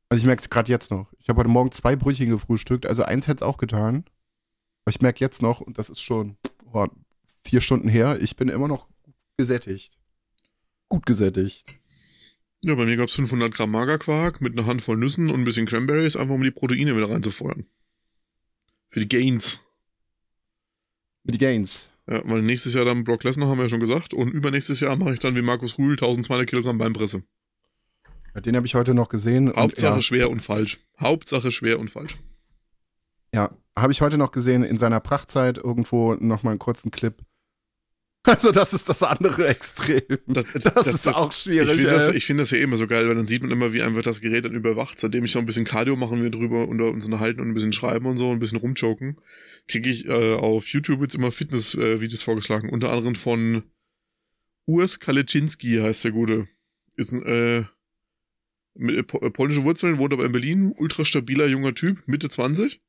Also 0.08 0.22
ich 0.22 0.26
merke 0.26 0.42
es 0.42 0.50
gerade 0.50 0.72
jetzt 0.72 0.90
noch. 0.90 1.12
Ich 1.20 1.28
habe 1.28 1.38
heute 1.38 1.50
Morgen 1.50 1.70
zwei 1.70 1.94
Brötchen 1.94 2.28
gefrühstückt, 2.28 2.86
also 2.86 3.04
eins 3.04 3.28
hätte 3.28 3.44
es 3.44 3.48
auch 3.48 3.58
getan. 3.58 4.04
Aber 4.84 4.90
ich 4.90 5.00
merke 5.00 5.20
jetzt 5.20 5.42
noch, 5.42 5.60
und 5.60 5.78
das 5.78 5.90
ist 5.90 6.00
schon 6.00 6.36
oh, 6.72 6.88
vier 7.44 7.60
Stunden 7.60 7.88
her, 7.88 8.18
ich 8.20 8.34
bin 8.34 8.48
immer 8.48 8.66
noch 8.66 8.89
gesättigt. 9.40 9.96
Gut 10.90 11.06
gesättigt. 11.06 11.64
Ja, 12.62 12.74
bei 12.74 12.84
mir 12.84 12.98
gab 12.98 13.08
es 13.08 13.14
500 13.14 13.54
Gramm 13.54 13.70
Magerquark 13.70 14.42
mit 14.42 14.52
einer 14.52 14.66
Handvoll 14.66 14.98
Nüssen 14.98 15.30
und 15.30 15.40
ein 15.40 15.44
bisschen 15.44 15.64
Cranberries, 15.64 16.14
einfach 16.16 16.34
um 16.34 16.42
die 16.42 16.50
Proteine 16.50 16.94
wieder 16.94 17.08
reinzufeuern. 17.08 17.64
Für 18.90 19.00
die 19.00 19.08
Gains. 19.08 19.60
Für 21.24 21.32
die 21.32 21.38
Gains. 21.38 21.88
Ja, 22.06 22.20
weil 22.26 22.42
nächstes 22.42 22.74
Jahr 22.74 22.84
dann 22.84 23.04
Brock 23.04 23.24
Lesnar 23.24 23.48
haben 23.48 23.56
wir 23.56 23.64
ja 23.64 23.70
schon 23.70 23.80
gesagt 23.80 24.12
und 24.12 24.30
übernächstes 24.30 24.80
Jahr 24.80 24.96
mache 24.96 25.14
ich 25.14 25.20
dann 25.20 25.36
wie 25.36 25.42
Markus 25.42 25.78
Rühl 25.78 25.92
1200 25.92 26.46
Kilogramm 26.46 26.76
Beinpresse. 26.76 27.22
Ja, 28.34 28.42
den 28.42 28.56
habe 28.56 28.66
ich 28.66 28.74
heute 28.74 28.92
noch 28.92 29.08
gesehen. 29.08 29.50
Hauptsache 29.56 29.96
ja, 29.96 30.02
schwer 30.02 30.30
und 30.30 30.40
falsch. 30.40 30.80
Hauptsache 31.00 31.50
schwer 31.50 31.80
und 31.80 31.88
falsch. 31.88 32.18
Ja, 33.32 33.56
habe 33.78 33.92
ich 33.92 34.02
heute 34.02 34.18
noch 34.18 34.32
gesehen 34.32 34.64
in 34.64 34.76
seiner 34.76 35.00
Prachtzeit 35.00 35.56
irgendwo 35.56 36.14
nochmal 36.14 36.52
einen 36.52 36.58
kurzen 36.58 36.90
Clip. 36.90 37.14
Also 38.22 38.52
das 38.52 38.74
ist 38.74 38.88
das 38.88 39.02
andere 39.02 39.48
Extrem. 39.48 40.02
Das, 40.26 40.44
das, 40.52 40.74
das 40.74 40.86
ist 40.88 41.06
das, 41.06 41.14
auch 41.14 41.32
schwierig. 41.32 41.70
Ich 41.70 41.76
finde 41.76 41.90
das, 41.90 42.08
ich 42.08 42.26
find 42.26 42.40
das 42.40 42.50
ja 42.50 42.58
immer 42.58 42.76
so 42.76 42.86
geil, 42.86 43.08
weil 43.08 43.14
dann 43.14 43.26
sieht 43.26 43.40
man 43.42 43.50
immer, 43.50 43.72
wie 43.72 43.82
einfach 43.82 44.02
das 44.02 44.20
Gerät 44.20 44.44
dann 44.44 44.52
überwacht. 44.52 44.98
Seitdem 44.98 45.24
ich 45.24 45.32
so 45.32 45.38
ein 45.38 45.46
bisschen 45.46 45.64
Cardio 45.64 45.96
machen 45.96 46.22
wir 46.22 46.30
drüber 46.30 46.68
und 46.68 46.80
uns 46.82 47.06
unterhalten 47.06 47.40
und 47.40 47.48
ein 47.48 47.54
bisschen 47.54 47.72
schreiben 47.72 48.06
und 48.06 48.18
so, 48.18 48.30
ein 48.30 48.38
bisschen 48.38 48.58
rumjoken, 48.58 49.18
kriege 49.68 49.88
ich 49.88 50.06
äh, 50.06 50.34
auf 50.34 50.68
YouTube 50.68 51.00
jetzt 51.00 51.14
immer 51.14 51.32
Fitness-Videos 51.32 52.20
äh, 52.20 52.24
vorgeschlagen. 52.24 52.68
Unter 52.68 52.90
anderem 52.92 53.14
von 53.14 53.62
Urs 54.66 55.00
Kalecinski 55.00 55.76
heißt 55.76 56.04
der 56.04 56.12
Gute. 56.12 56.46
Ist 56.96 57.14
ein 57.14 57.24
äh, 57.24 57.64
mit 58.74 59.12
äh, 59.14 59.30
polnische 59.30 59.64
Wurzeln, 59.64 59.98
wohnt 59.98 60.12
aber 60.12 60.24
in 60.24 60.32
Berlin, 60.32 60.74
ultra 60.76 61.04
stabiler 61.04 61.46
junger 61.46 61.74
Typ, 61.74 62.06
Mitte 62.06 62.28
20. 62.28 62.80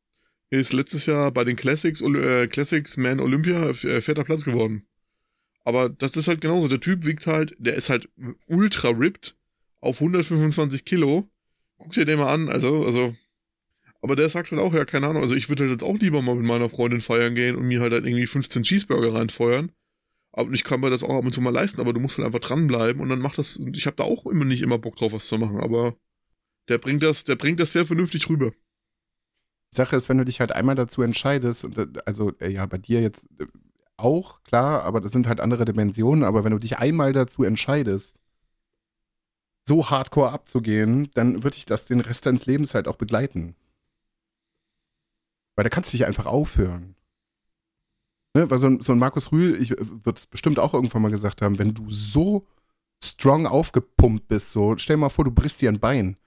Ist 0.49 0.73
letztes 0.73 1.05
Jahr 1.05 1.31
bei 1.31 1.45
den 1.45 1.55
Classics, 1.55 2.01
äh, 2.01 2.47
Classics 2.47 2.97
Man 2.97 3.19
Olympia 3.19 3.69
äh, 3.69 4.01
vierter 4.01 4.25
Platz 4.25 4.43
geworden. 4.43 4.85
Aber 5.63 5.89
das 5.89 6.17
ist 6.17 6.27
halt 6.27 6.41
genauso. 6.41 6.67
Der 6.67 6.79
Typ 6.79 7.05
wiegt 7.05 7.27
halt, 7.27 7.55
der 7.59 7.75
ist 7.75 7.89
halt 7.89 8.09
ultra 8.47 8.89
ripped 8.89 9.35
auf 9.79 9.99
125 10.01 10.85
Kilo. 10.85 11.27
Guck 11.77 11.93
dir 11.93 12.05
den 12.05 12.19
mal 12.19 12.33
an, 12.33 12.49
also, 12.49 12.85
also. 12.85 13.15
Aber 14.01 14.15
der 14.15 14.29
sagt 14.29 14.51
halt 14.51 14.61
auch, 14.61 14.73
ja, 14.73 14.85
keine 14.85 15.07
Ahnung, 15.07 15.21
also 15.21 15.35
ich 15.35 15.49
würde 15.49 15.63
halt 15.63 15.71
jetzt 15.71 15.83
auch 15.83 15.97
lieber 15.97 16.21
mal 16.23 16.35
mit 16.35 16.45
meiner 16.45 16.69
Freundin 16.69 17.01
feiern 17.01 17.35
gehen 17.35 17.55
und 17.55 17.67
mir 17.67 17.81
halt, 17.81 17.93
halt 17.93 18.05
irgendwie 18.05 18.25
15 18.25 18.63
Cheeseburger 18.63 19.13
reinfeuern. 19.13 19.71
Aber 20.33 20.51
ich 20.53 20.63
kann 20.63 20.79
mir 20.79 20.89
das 20.89 21.03
auch 21.03 21.15
ab 21.15 21.25
und 21.25 21.33
zu 21.33 21.41
mal 21.41 21.51
leisten, 21.51 21.81
aber 21.81 21.93
du 21.93 21.99
musst 21.99 22.17
halt 22.17 22.25
einfach 22.25 22.39
dranbleiben 22.39 23.01
und 23.01 23.09
dann 23.09 23.19
macht 23.19 23.37
das, 23.37 23.59
ich 23.73 23.85
habe 23.85 23.97
da 23.97 24.03
auch 24.03 24.25
immer 24.25 24.45
nicht 24.45 24.61
immer 24.61 24.79
Bock 24.79 24.95
drauf, 24.95 25.13
was 25.13 25.27
zu 25.27 25.37
machen, 25.37 25.59
aber 25.59 25.95
der 26.69 26.77
bringt 26.77 27.03
das, 27.03 27.25
der 27.25 27.35
bringt 27.35 27.59
das 27.59 27.73
sehr 27.73 27.85
vernünftig 27.85 28.29
rüber. 28.29 28.51
Die 29.71 29.75
Sache 29.75 29.95
ist, 29.95 30.09
wenn 30.09 30.17
du 30.17 30.25
dich 30.25 30.39
halt 30.39 30.51
einmal 30.51 30.75
dazu 30.75 31.01
entscheidest, 31.01 31.65
und 31.65 32.07
also 32.07 32.31
äh, 32.39 32.49
ja, 32.49 32.65
bei 32.65 32.77
dir 32.77 33.01
jetzt 33.01 33.27
äh, 33.39 33.45
auch, 34.01 34.43
klar, 34.43 34.83
aber 34.83 35.01
das 35.01 35.11
sind 35.11 35.27
halt 35.27 35.39
andere 35.39 35.65
Dimensionen. 35.65 36.23
Aber 36.23 36.43
wenn 36.43 36.51
du 36.51 36.59
dich 36.59 36.77
einmal 36.77 37.13
dazu 37.13 37.43
entscheidest, 37.43 38.17
so 39.67 39.89
hardcore 39.89 40.31
abzugehen, 40.31 41.09
dann 41.13 41.43
würde 41.43 41.57
ich 41.57 41.65
das 41.65 41.85
den 41.85 42.01
Rest 42.01 42.25
deines 42.25 42.45
Lebens 42.45 42.73
halt 42.73 42.87
auch 42.87 42.95
begleiten. 42.95 43.55
Weil 45.55 45.63
da 45.63 45.69
kannst 45.69 45.93
du 45.93 45.97
dich 45.97 46.05
einfach 46.05 46.25
aufhören. 46.25 46.95
Ne? 48.33 48.49
Weil 48.49 48.59
so 48.59 48.67
ein, 48.67 48.81
so 48.81 48.91
ein 48.93 48.99
Markus 48.99 49.31
Rühl, 49.31 49.61
ich 49.61 49.71
würde 49.71 50.17
es 50.17 50.25
bestimmt 50.25 50.59
auch 50.59 50.73
irgendwann 50.73 51.01
mal 51.01 51.11
gesagt 51.11 51.41
haben, 51.41 51.59
wenn 51.59 51.73
du 51.73 51.87
so 51.87 52.47
strong 53.03 53.45
aufgepumpt 53.45 54.27
bist, 54.27 54.51
so, 54.51 54.77
stell 54.77 54.95
dir 54.95 55.01
mal 55.01 55.09
vor, 55.09 55.25
du 55.25 55.31
brichst 55.31 55.61
dir 55.61 55.69
ein 55.69 55.79
Bein. 55.79 56.17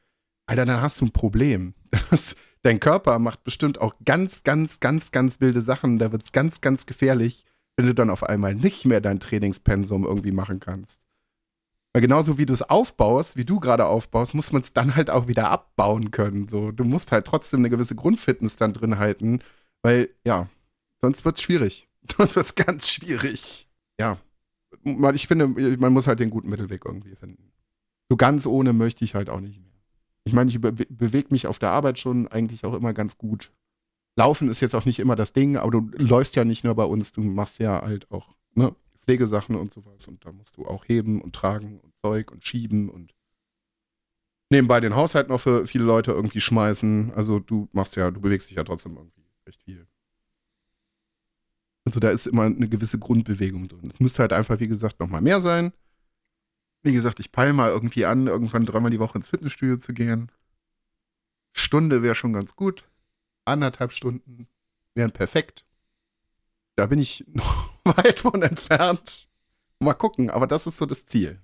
Alter, 0.46 0.66
dann 0.66 0.82
hast 0.82 1.00
du 1.00 1.06
ein 1.06 1.12
Problem. 1.12 1.74
Dein 2.62 2.80
Körper 2.80 3.18
macht 3.18 3.44
bestimmt 3.44 3.80
auch 3.80 3.94
ganz, 4.04 4.42
ganz, 4.42 4.80
ganz, 4.80 5.10
ganz 5.10 5.40
wilde 5.40 5.60
Sachen. 5.60 5.98
Da 5.98 6.12
wird 6.12 6.22
es 6.22 6.32
ganz, 6.32 6.60
ganz 6.60 6.86
gefährlich 6.86 7.44
wenn 7.76 7.86
du 7.86 7.94
dann 7.94 8.10
auf 8.10 8.22
einmal 8.22 8.54
nicht 8.54 8.84
mehr 8.84 9.00
dein 9.00 9.20
Trainingspensum 9.20 10.04
irgendwie 10.04 10.32
machen 10.32 10.60
kannst. 10.60 11.04
Weil 11.92 12.02
genauso 12.02 12.38
wie 12.38 12.46
du 12.46 12.52
es 12.52 12.62
aufbaust, 12.62 13.36
wie 13.36 13.44
du 13.44 13.60
gerade 13.60 13.86
aufbaust, 13.86 14.34
muss 14.34 14.52
man 14.52 14.62
es 14.62 14.72
dann 14.72 14.96
halt 14.96 15.10
auch 15.10 15.28
wieder 15.28 15.50
abbauen 15.50 16.10
können. 16.10 16.48
So, 16.48 16.72
du 16.72 16.84
musst 16.84 17.12
halt 17.12 17.26
trotzdem 17.26 17.60
eine 17.60 17.70
gewisse 17.70 17.94
Grundfitness 17.94 18.56
dann 18.56 18.72
drin 18.72 18.98
halten, 18.98 19.38
weil 19.82 20.10
ja, 20.24 20.48
sonst 21.00 21.24
wird 21.24 21.36
es 21.36 21.42
schwierig. 21.42 21.88
Sonst 22.18 22.36
wird 22.36 22.44
es 22.44 22.54
ganz 22.54 22.90
schwierig. 22.90 23.66
Ja, 23.98 24.18
ich 25.14 25.26
finde, 25.26 25.48
man 25.78 25.92
muss 25.94 26.06
halt 26.06 26.20
den 26.20 26.28
guten 26.28 26.50
Mittelweg 26.50 26.84
irgendwie 26.84 27.14
finden. 27.16 27.50
So 28.10 28.16
ganz 28.16 28.46
ohne 28.46 28.74
möchte 28.74 29.06
ich 29.06 29.14
halt 29.14 29.30
auch 29.30 29.40
nicht 29.40 29.58
mehr. 29.58 29.72
Ich 30.24 30.32
meine, 30.32 30.50
ich 30.50 30.60
be 30.60 30.72
bewege 30.72 31.28
mich 31.30 31.46
auf 31.46 31.58
der 31.58 31.70
Arbeit 31.70 31.98
schon 31.98 32.28
eigentlich 32.28 32.64
auch 32.64 32.74
immer 32.74 32.92
ganz 32.92 33.16
gut. 33.16 33.52
Laufen 34.16 34.48
ist 34.48 34.60
jetzt 34.60 34.74
auch 34.74 34.84
nicht 34.84 35.00
immer 35.00 35.16
das 35.16 35.32
Ding, 35.32 35.56
aber 35.56 35.70
du 35.70 35.90
läufst 35.96 36.36
ja 36.36 36.44
nicht 36.44 36.64
nur 36.64 36.74
bei 36.74 36.84
uns, 36.84 37.12
du 37.12 37.20
machst 37.20 37.58
ja 37.58 37.82
halt 37.82 38.10
auch 38.10 38.34
ne, 38.54 38.74
Pflegesachen 38.96 39.56
und 39.56 39.72
sowas 39.72 40.06
und 40.06 40.24
da 40.24 40.32
musst 40.32 40.56
du 40.56 40.66
auch 40.66 40.84
heben 40.86 41.20
und 41.20 41.34
tragen 41.34 41.80
und 41.80 41.92
Zeug 42.02 42.30
und 42.30 42.44
schieben 42.44 42.88
und 42.88 43.12
nebenbei 44.50 44.80
den 44.80 44.94
Haushalt 44.94 45.28
noch 45.28 45.40
für 45.40 45.66
viele 45.66 45.84
Leute 45.84 46.12
irgendwie 46.12 46.40
schmeißen. 46.40 47.12
Also 47.14 47.38
du 47.38 47.68
machst 47.72 47.96
ja, 47.96 48.10
du 48.10 48.20
bewegst 48.20 48.50
dich 48.50 48.56
ja 48.56 48.64
trotzdem 48.64 48.96
irgendwie 48.96 49.26
recht 49.46 49.62
viel. 49.62 49.86
Also 51.84 52.00
da 52.00 52.10
ist 52.10 52.26
immer 52.26 52.44
eine 52.44 52.68
gewisse 52.68 52.98
Grundbewegung 52.98 53.68
drin. 53.68 53.90
Es 53.90 54.00
müsste 54.00 54.20
halt 54.20 54.32
einfach, 54.32 54.58
wie 54.60 54.68
gesagt, 54.68 55.00
nochmal 55.00 55.20
mehr 55.20 55.40
sein. 55.40 55.72
Wie 56.82 56.92
gesagt, 56.92 57.20
ich 57.20 57.32
peile 57.32 57.52
mal 57.52 57.70
irgendwie 57.70 58.06
an, 58.06 58.26
irgendwann 58.26 58.64
dreimal 58.64 58.90
die 58.90 59.00
Woche 59.00 59.18
ins 59.18 59.30
Fitnessstudio 59.30 59.76
zu 59.76 59.92
gehen. 59.92 60.30
Stunde 61.52 62.02
wäre 62.02 62.14
schon 62.14 62.32
ganz 62.32 62.56
gut. 62.56 62.84
Anderthalb 63.44 63.92
Stunden 63.92 64.48
wären 64.94 65.12
perfekt. 65.12 65.64
Da 66.76 66.86
bin 66.86 66.98
ich 66.98 67.24
noch 67.32 67.72
weit 67.84 68.20
von 68.20 68.42
entfernt. 68.42 69.28
Mal 69.80 69.94
gucken, 69.94 70.30
aber 70.30 70.46
das 70.46 70.66
ist 70.66 70.78
so 70.78 70.86
das 70.86 71.06
Ziel. 71.06 71.40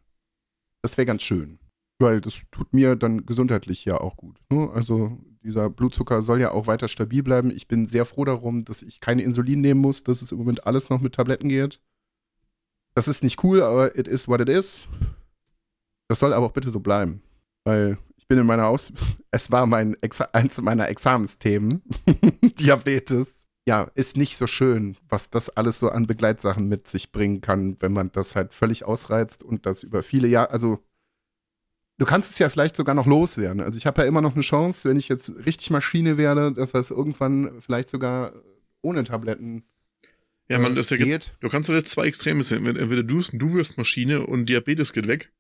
Das 0.83 0.97
wäre 0.97 1.07
ganz 1.07 1.23
schön. 1.23 1.59
Weil 1.99 2.21
das 2.21 2.51
tut 2.51 2.73
mir 2.73 2.97
dann 2.97 3.27
gesundheitlich 3.27 3.85
ja 3.85 4.01
auch 4.01 4.17
gut. 4.17 4.41
Ne? 4.51 4.71
Also 4.73 5.19
dieser 5.43 5.69
Blutzucker 5.69 6.23
soll 6.23 6.41
ja 6.41 6.53
auch 6.53 6.67
weiter 6.67 6.89
stabil 6.89 7.23
bleiben. 7.23 7.51
Ich 7.51 7.69
bin 7.69 7.87
sehr 7.87 8.07
froh 8.07 8.25
darum, 8.25 8.65
dass 8.65 8.83
ich 8.83 9.01
keine 9.01 9.23
Insulin 9.23 9.61
nehmen 9.61 9.81
muss, 9.81 10.03
dass 10.05 10.23
es 10.23 10.33
im 10.33 10.39
Moment 10.39 10.67
alles 10.67 10.89
noch 10.89 11.01
mit 11.01 11.15
Tabletten 11.15 11.49
geht. 11.49 11.81
Das 12.95 13.09
ist 13.09 13.23
nicht 13.23 13.43
cool, 13.45 13.63
aber 13.63 13.97
it 13.97 14.09
is 14.09 14.29
what 14.29 14.41
it 14.41 14.49
is. 14.49 14.87
Das 16.09 16.19
soll 16.19 16.33
aber 16.33 16.47
auch 16.47 16.53
bitte 16.53 16.71
so 16.71 16.81
bleiben. 16.81 17.23
Weil 17.65 17.99
bin 18.31 18.39
in 18.39 18.47
meiner 18.47 18.67
Aus... 18.67 18.93
Es 19.33 19.53
war 19.53 19.65
mein 19.67 19.97
Exa 20.03 20.29
eins 20.33 20.61
meiner 20.61 20.89
Examensthemen. 20.89 21.83
Diabetes. 22.59 23.47
Ja, 23.65 23.89
ist 23.95 24.17
nicht 24.17 24.37
so 24.37 24.49
schön, 24.49 24.97
was 25.09 25.31
das 25.31 25.51
alles 25.51 25.79
so 25.79 25.89
an 25.89 26.09
Begleitsachen 26.09 26.67
mit 26.67 26.89
sich 26.89 27.13
bringen 27.13 27.41
kann, 27.41 27.77
wenn 27.81 27.93
man 27.93 28.11
das 28.11 28.35
halt 28.35 28.53
völlig 28.53 28.85
ausreizt 28.85 29.45
und 29.45 29.67
das 29.67 29.85
über 29.85 30.03
viele 30.03 30.27
Jahre, 30.27 30.51
also 30.51 30.81
du 31.99 32.07
kannst 32.07 32.33
es 32.33 32.41
ja 32.41 32.49
vielleicht 32.49 32.75
sogar 32.75 32.97
noch 32.97 33.07
loswerden. 33.07 33.61
Also 33.61 33.79
ich 33.79 33.87
habe 33.87 34.03
ja 34.03 34.09
immer 34.09 34.21
noch 34.21 34.35
eine 34.35 34.43
Chance, 34.43 34.89
wenn 34.89 34.99
ich 34.99 35.09
jetzt 35.09 35.33
richtig 35.47 35.71
Maschine 35.71 36.17
werde, 36.17 36.53
dass 36.53 36.73
das 36.73 36.91
irgendwann 36.91 37.61
vielleicht 37.61 37.91
sogar 37.91 38.33
ohne 38.83 39.05
Tabletten 39.05 39.63
ja, 40.51 40.59
man, 40.59 40.75
das 40.75 40.91
äh, 40.91 40.97
geht. 40.97 41.37
Du 41.39 41.49
kannst 41.49 41.69
jetzt 41.69 41.93
zwei 41.93 42.07
Extreme 42.07 42.43
sehen. 42.43 42.67
Entweder 42.67 43.05
du, 43.05 43.23
du 43.33 43.55
wirst 43.55 43.79
Maschine 43.79 44.27
und 44.27 44.47
Diabetes 44.47 44.93
geht 44.93 45.07
weg 45.07 45.33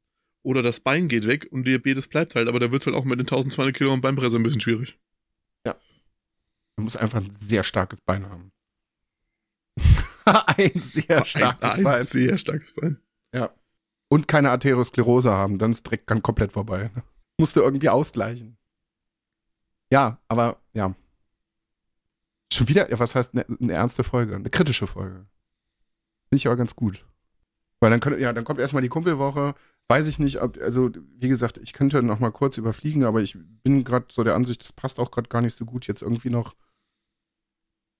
oder 0.43 0.63
das 0.63 0.81
Bein 0.81 1.09
geht 1.09 1.27
weg 1.27 1.49
und 1.51 1.65
Diabetes 1.65 2.09
bleibt 2.09 2.35
halt, 2.35 2.49
aber 2.49 2.61
da 2.61 2.71
wird 2.73 2.83
es 2.83 2.87
halt 2.87 2.97
auch 2.97 3.05
mit 3.05 3.19
den 3.19 3.27
1200 3.27 3.75
Kilo 3.75 3.97
Beinpresse 3.97 4.37
ein 4.37 4.43
bisschen 4.43 4.61
schwierig. 4.61 4.99
Ja. 5.67 5.77
Man 6.77 6.85
muss 6.85 6.97
einfach 6.97 7.21
ein 7.21 7.35
sehr 7.39 7.65
starkes 7.65 8.01
Bein 8.01 8.29
haben. 8.29 8.53
ein 10.25 10.73
sehr 10.75 11.25
starkes 11.25 11.73
ein, 11.73 11.79
ein 11.79 11.85
Bein. 11.85 12.01
Ein 12.01 12.07
sehr 12.07 12.39
starkes 12.39 12.75
Bein. 12.75 12.99
Ja. 13.35 13.55
Und 14.09 14.29
keine 14.29 14.51
Arteriosklerose 14.51 15.31
haben, 15.31 15.59
dann 15.59 15.71
ist 15.71 15.87
direkt 15.87 16.11
dann 16.11 16.23
komplett 16.23 16.53
vorbei. 16.53 16.91
Musst 17.39 17.57
du 17.57 17.61
irgendwie 17.61 17.89
ausgleichen. 17.89 18.57
Ja, 19.93 20.19
aber 20.29 20.61
ja. 20.73 20.95
Schon 22.53 22.69
wieder, 22.69 22.91
ja, 22.91 22.99
was 22.99 23.15
heißt 23.15 23.35
eine, 23.35 23.47
eine 23.61 23.73
ernste 23.73 24.05
Folge? 24.05 24.35
Eine 24.35 24.51
kritische 24.51 24.87
Folge. 24.87 25.27
Finde 26.29 26.37
ich 26.37 26.47
aber 26.47 26.57
ganz 26.57 26.75
gut. 26.75 27.05
Weil 27.81 27.91
dann, 27.91 28.01
können, 28.01 28.21
ja, 28.21 28.33
dann 28.33 28.45
kommt 28.45 28.61
erstmal 28.61 28.83
die 28.83 28.89
Kumpelwoche, 28.89 29.55
weiß 29.91 30.07
ich 30.07 30.21
nicht, 30.21 30.41
ob, 30.41 30.57
also 30.63 30.91
wie 31.19 31.29
gesagt, 31.29 31.59
ich 31.59 31.73
könnte 31.73 32.01
noch 32.03 32.21
mal 32.21 32.31
kurz 32.31 32.57
überfliegen, 32.57 33.03
aber 33.03 33.21
ich 33.23 33.37
bin 33.65 33.83
gerade 33.83 34.07
so 34.09 34.23
der 34.23 34.37
Ansicht, 34.37 34.63
das 34.63 34.73
passt 34.73 35.01
auch 35.01 35.11
gerade 35.11 35.29
gar 35.29 35.43
nicht 35.43 35.57
so 35.57 35.65
gut, 35.65 35.89
jetzt 35.89 36.01
irgendwie 36.01 36.31
noch 36.31 36.55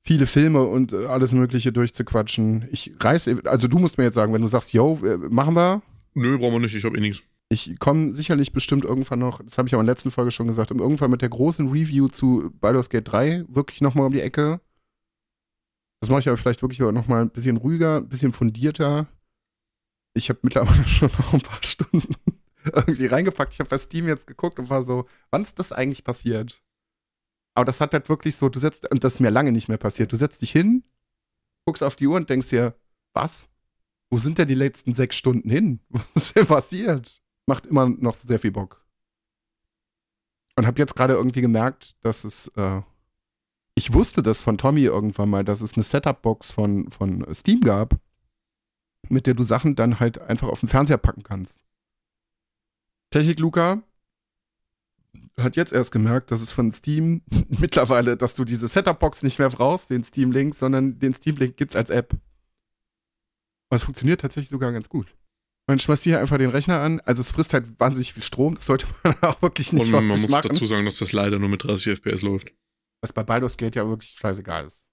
viele 0.07 0.27
Filme 0.27 0.63
und 0.63 0.93
äh, 0.93 1.07
alles 1.07 1.33
Mögliche 1.33 1.73
durchzuquatschen. 1.73 2.69
Ich 2.71 2.95
reiße, 2.99 3.43
also 3.45 3.67
du 3.67 3.79
musst 3.79 3.99
mir 3.99 4.05
jetzt 4.05 4.15
sagen, 4.15 4.33
wenn 4.33 4.41
du 4.41 4.47
sagst, 4.47 4.73
yo, 4.73 4.99
äh, 5.05 5.17
machen 5.17 5.55
wir. 5.55 5.83
Nö, 6.15 6.39
brauchen 6.39 6.55
wir 6.55 6.61
nicht, 6.61 6.77
ich 6.77 6.85
habe 6.85 6.97
eh 6.97 7.01
nichts. 7.01 7.27
Ich 7.49 7.77
komme 7.81 8.13
sicherlich 8.13 8.53
bestimmt 8.53 8.85
irgendwann 8.85 9.19
noch, 9.19 9.43
das 9.43 9.59
habe 9.59 9.67
ich 9.67 9.75
aber 9.75 9.81
in 9.81 9.87
der 9.87 9.95
letzten 9.95 10.13
Folge 10.13 10.31
schon 10.31 10.47
gesagt, 10.47 10.71
um 10.71 10.79
irgendwann 10.79 11.11
mit 11.11 11.23
der 11.23 11.29
großen 11.29 11.69
Review 11.69 12.07
zu 12.07 12.53
Baldur's 12.61 12.89
Gate 12.89 13.11
3 13.11 13.47
wirklich 13.49 13.81
nochmal 13.81 14.07
um 14.07 14.13
die 14.13 14.21
Ecke. 14.21 14.61
Das 16.01 16.09
mache 16.09 16.21
ich 16.21 16.29
aber 16.29 16.37
vielleicht 16.37 16.63
wirklich 16.63 16.79
nochmal 16.79 17.23
ein 17.23 17.31
bisschen 17.31 17.57
ruhiger, 17.57 17.97
ein 17.97 18.09
bisschen 18.09 18.31
fundierter 18.31 19.09
ich 20.15 20.29
habe 20.29 20.41
mittlerweile 20.43 20.85
schon 20.87 21.11
noch 21.19 21.33
ein 21.33 21.41
paar 21.41 21.63
Stunden 21.63 22.15
irgendwie 22.65 23.07
reingepackt. 23.07 23.53
Ich 23.53 23.61
habe 23.61 23.71
bei 23.71 23.79
Steam 23.79 24.07
jetzt 24.07 24.27
geguckt 24.27 24.59
und 24.59 24.71
war 24.71 24.83
so, 24.83 25.07
wann 25.31 25.43
ist 25.43 25.59
das 25.59 25.73
eigentlich 25.73 26.05
passiert? 26.05 26.63
Aber 27.55 27.65
das 27.65 27.81
hat 27.81 27.93
halt 27.93 28.09
wirklich 28.09 28.37
so, 28.37 28.49
du 28.49 28.59
setzt, 28.59 28.91
und 28.91 29.03
das 29.03 29.15
ist 29.15 29.21
mir 29.21 29.31
lange 29.31 29.53
nicht 29.53 29.69
mehr 29.69 29.79
passiert, 29.79 30.13
du 30.13 30.17
setzt 30.17 30.43
dich 30.43 30.53
hin, 30.53 30.85
guckst 31.65 31.83
auf 31.83 31.97
die 31.97 32.07
Uhr 32.07 32.17
und 32.17 32.31
denkst 32.31 32.49
dir, 32.49 32.75
was? 33.13 33.49
Wo 34.09 34.19
sind 34.19 34.39
denn 34.39 34.49
die 34.49 34.55
letzten 34.55 34.95
sechs 34.95 35.17
Stunden 35.17 35.51
hin? 35.51 35.81
Was 35.89 36.25
ist 36.27 36.37
denn 36.37 36.47
passiert? 36.47 37.23
Macht 37.47 37.67
immer 37.67 37.89
noch 37.89 38.15
sehr 38.15 38.41
viel 38.41 38.51
Bock. 38.51 38.85
Und 40.57 40.67
habe 40.67 40.81
jetzt 40.81 40.97
gerade 40.97 41.15
irgendwie 41.15 41.41
gemerkt, 41.41 41.95
dass 42.01 42.25
es, 42.25 42.49
äh, 42.57 42.83
ich 43.77 43.93
wusste 43.93 44.23
das 44.23 44.43
von 44.43 44.59
Tommy 44.59 44.83
irgendwann 44.83 45.31
mal, 45.31 45.45
dass 45.45 45.61
es 45.61 45.75
eine 45.75 45.85
Setup-Box 45.85 46.51
von, 46.51 46.91
von 46.91 47.25
Steam 47.33 47.61
gab 47.61 48.01
mit 49.11 49.27
der 49.27 49.35
du 49.35 49.43
Sachen 49.43 49.77
dann 49.77 50.01
halt 50.01 50.21
einfach 50.21 50.49
auf 50.49 50.61
den 50.61 50.69
Fernseher 50.69 50.99
packen 50.99 51.23
kannst. 51.23 51.61
Technik 53.11 53.41
Luca 53.41 53.83
hat 55.39 55.57
jetzt 55.57 55.73
erst 55.73 55.91
gemerkt, 55.93 56.31
dass 56.31 56.41
es 56.41 56.53
von 56.53 56.71
Steam 56.71 57.23
mittlerweile, 57.49 58.17
dass 58.17 58.35
du 58.35 58.45
diese 58.45 58.69
Setup-Box 58.69 59.23
nicht 59.23 59.39
mehr 59.39 59.51
brauchst, 59.51 59.91
den 59.91 60.05
Steam-Link, 60.05 60.55
sondern 60.55 60.99
den 60.99 61.15
Steam-Link 61.15 61.57
gibt 61.57 61.73
es 61.73 61.77
als 61.77 61.91
App. 61.91 62.13
Aber 63.69 63.77
es 63.77 63.85
funktioniert 63.85 64.21
tatsächlich 64.21 64.49
sogar 64.49 64.73
ganz 64.73 64.89
gut. 64.89 65.15
Man 65.67 65.79
schmeißt 65.79 66.03
hier 66.05 66.21
einfach 66.21 66.39
den 66.39 66.51
Rechner 66.51 66.81
an. 66.81 67.01
Also 67.01 67.21
es 67.21 67.31
frisst 67.31 67.55
halt 67.55 67.79
wahnsinnig 67.79 68.13
viel 68.13 68.23
Strom. 68.23 68.57
Das 68.57 68.67
sollte 68.67 68.87
man 69.05 69.15
auch 69.23 69.41
wirklich 69.43 69.73
nicht 69.73 69.83
Und 69.83 69.93
man 69.93 70.07
muss 70.07 70.29
machen. 70.29 70.49
dazu 70.49 70.67
sagen, 70.67 70.85
dass 70.85 70.99
das 70.99 71.13
leider 71.13 71.39
nur 71.39 71.49
mit 71.49 71.63
30 71.63 72.01
FPS 72.01 72.23
läuft. 72.23 72.53
Was 73.01 73.13
bei 73.13 73.23
Baldur's 73.23 73.57
Gate 73.57 73.77
ja 73.77 73.89
wirklich 73.89 74.11
scheißegal 74.11 74.67
ist. 74.67 74.89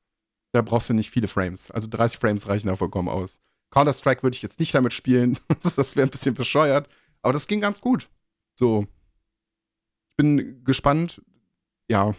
Da 0.54 0.62
brauchst 0.62 0.90
du 0.90 0.94
nicht 0.94 1.10
viele 1.10 1.28
Frames. 1.28 1.72
Also 1.72 1.88
30 1.90 2.20
Frames 2.20 2.48
reichen 2.48 2.68
da 2.68 2.76
vollkommen 2.76 3.10
aus. 3.10 3.42
Counter-Strike 3.72 4.24
würde 4.24 4.36
ich 4.36 4.42
jetzt 4.42 4.60
nicht 4.60 4.74
damit 4.74 4.94
spielen. 4.94 5.38
das 5.64 5.96
wäre 5.96 6.08
ein 6.08 6.12
bisschen 6.12 6.36
bescheuert. 6.36 6.90
Aber 7.22 7.34
das 7.34 7.48
ging 7.48 7.62
ganz 7.62 7.82
gut. 7.82 8.10
So. 8.56 8.84
Ich 8.84 10.18
bin 10.18 10.64
gespannt. 10.64 11.22
Ja, 11.90 12.16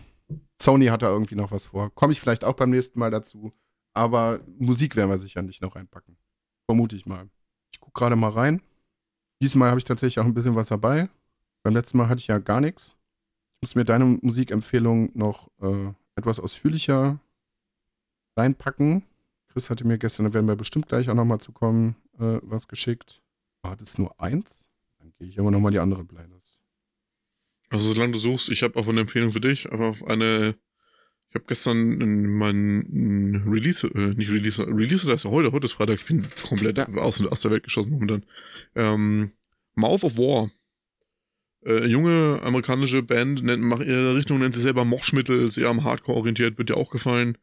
Sony 0.60 0.86
hat 0.86 1.02
da 1.02 1.10
irgendwie 1.10 1.34
noch 1.34 1.50
was 1.50 1.66
vor. 1.66 1.94
Komme 1.94 2.12
ich 2.12 2.20
vielleicht 2.20 2.44
auch 2.44 2.54
beim 2.54 2.70
nächsten 2.70 2.98
Mal 2.98 3.10
dazu. 3.10 3.52
Aber 3.94 4.40
Musik 4.58 4.96
werden 4.96 5.10
wir 5.10 5.18
sicher 5.18 5.42
nicht 5.42 5.62
noch 5.62 5.76
reinpacken. 5.76 6.16
Vermute 6.66 6.96
ich 6.96 7.06
mal. 7.06 7.28
Ich 7.72 7.80
gucke 7.80 7.98
gerade 7.98 8.16
mal 8.16 8.30
rein. 8.30 8.62
Diesmal 9.42 9.70
habe 9.70 9.78
ich 9.78 9.84
tatsächlich 9.84 10.20
auch 10.20 10.26
ein 10.26 10.34
bisschen 10.34 10.56
was 10.56 10.68
dabei. 10.68 11.08
Beim 11.62 11.74
letzten 11.74 11.98
Mal 11.98 12.08
hatte 12.08 12.20
ich 12.20 12.26
ja 12.26 12.38
gar 12.38 12.60
nichts. 12.60 12.96
Ich 13.56 13.68
muss 13.68 13.74
mir 13.74 13.84
deine 13.84 14.04
Musikempfehlung 14.04 15.10
noch 15.14 15.48
äh, 15.60 15.92
etwas 16.16 16.40
ausführlicher 16.40 17.18
reinpacken. 18.36 19.04
Chris 19.48 19.70
hatte 19.70 19.86
mir 19.86 19.98
gestern, 19.98 20.26
da 20.26 20.34
werden 20.34 20.46
wir 20.46 20.56
bestimmt 20.56 20.88
gleich 20.88 21.08
auch 21.08 21.14
nochmal 21.14 21.40
zu 21.40 21.52
kommen, 21.52 21.96
äh, 22.18 22.38
was 22.42 22.68
geschickt. 22.68 23.22
War 23.62 23.76
das 23.76 23.98
nur 23.98 24.20
eins? 24.20 24.68
Dann 24.98 25.12
gehe 25.18 25.28
ich 25.28 25.38
aber 25.40 25.50
nochmal 25.50 25.72
die 25.72 25.78
andere 25.78 26.04
Playlist. 26.04 26.60
Also 27.70 27.92
solange 27.92 28.12
du 28.12 28.18
suchst, 28.18 28.50
ich 28.50 28.62
habe 28.62 28.78
auch 28.78 28.88
eine 28.88 29.00
Empfehlung 29.00 29.32
für 29.32 29.40
dich, 29.40 29.70
einfach 29.70 29.86
auf 29.86 30.04
eine 30.06 30.56
ich 31.30 31.34
habe 31.34 31.44
gestern 31.46 31.98
mein 32.38 33.44
Release, 33.46 33.86
äh, 33.86 34.14
nicht 34.14 34.30
Release, 34.30 34.66
Release 34.66 35.06
das 35.06 35.24
ist 35.24 35.30
heute, 35.30 35.52
heute 35.52 35.66
ist 35.66 35.74
Freitag, 35.74 36.00
ich 36.00 36.06
bin 36.06 36.26
komplett 36.42 36.78
ja. 36.78 36.86
aus, 36.96 37.22
aus 37.22 37.42
der 37.42 37.50
Welt 37.50 37.64
geschossen 37.64 37.92
momentan. 37.92 38.24
Ähm, 38.74 39.32
Mouth 39.74 40.04
of 40.04 40.16
War. 40.16 40.50
Äh, 41.66 41.86
junge 41.86 42.40
amerikanische 42.42 43.02
Band, 43.02 43.42
nennt, 43.42 43.62
macht 43.62 43.84
ihre 43.84 44.16
Richtung, 44.16 44.38
nennt 44.38 44.54
sie 44.54 44.60
selber 44.60 44.86
Moshmittel, 44.86 45.50
sehr 45.50 45.68
am 45.68 45.84
Hardcore 45.84 46.16
orientiert, 46.16 46.56
wird 46.56 46.70
dir 46.70 46.78
auch 46.78 46.90
gefallen. 46.90 47.36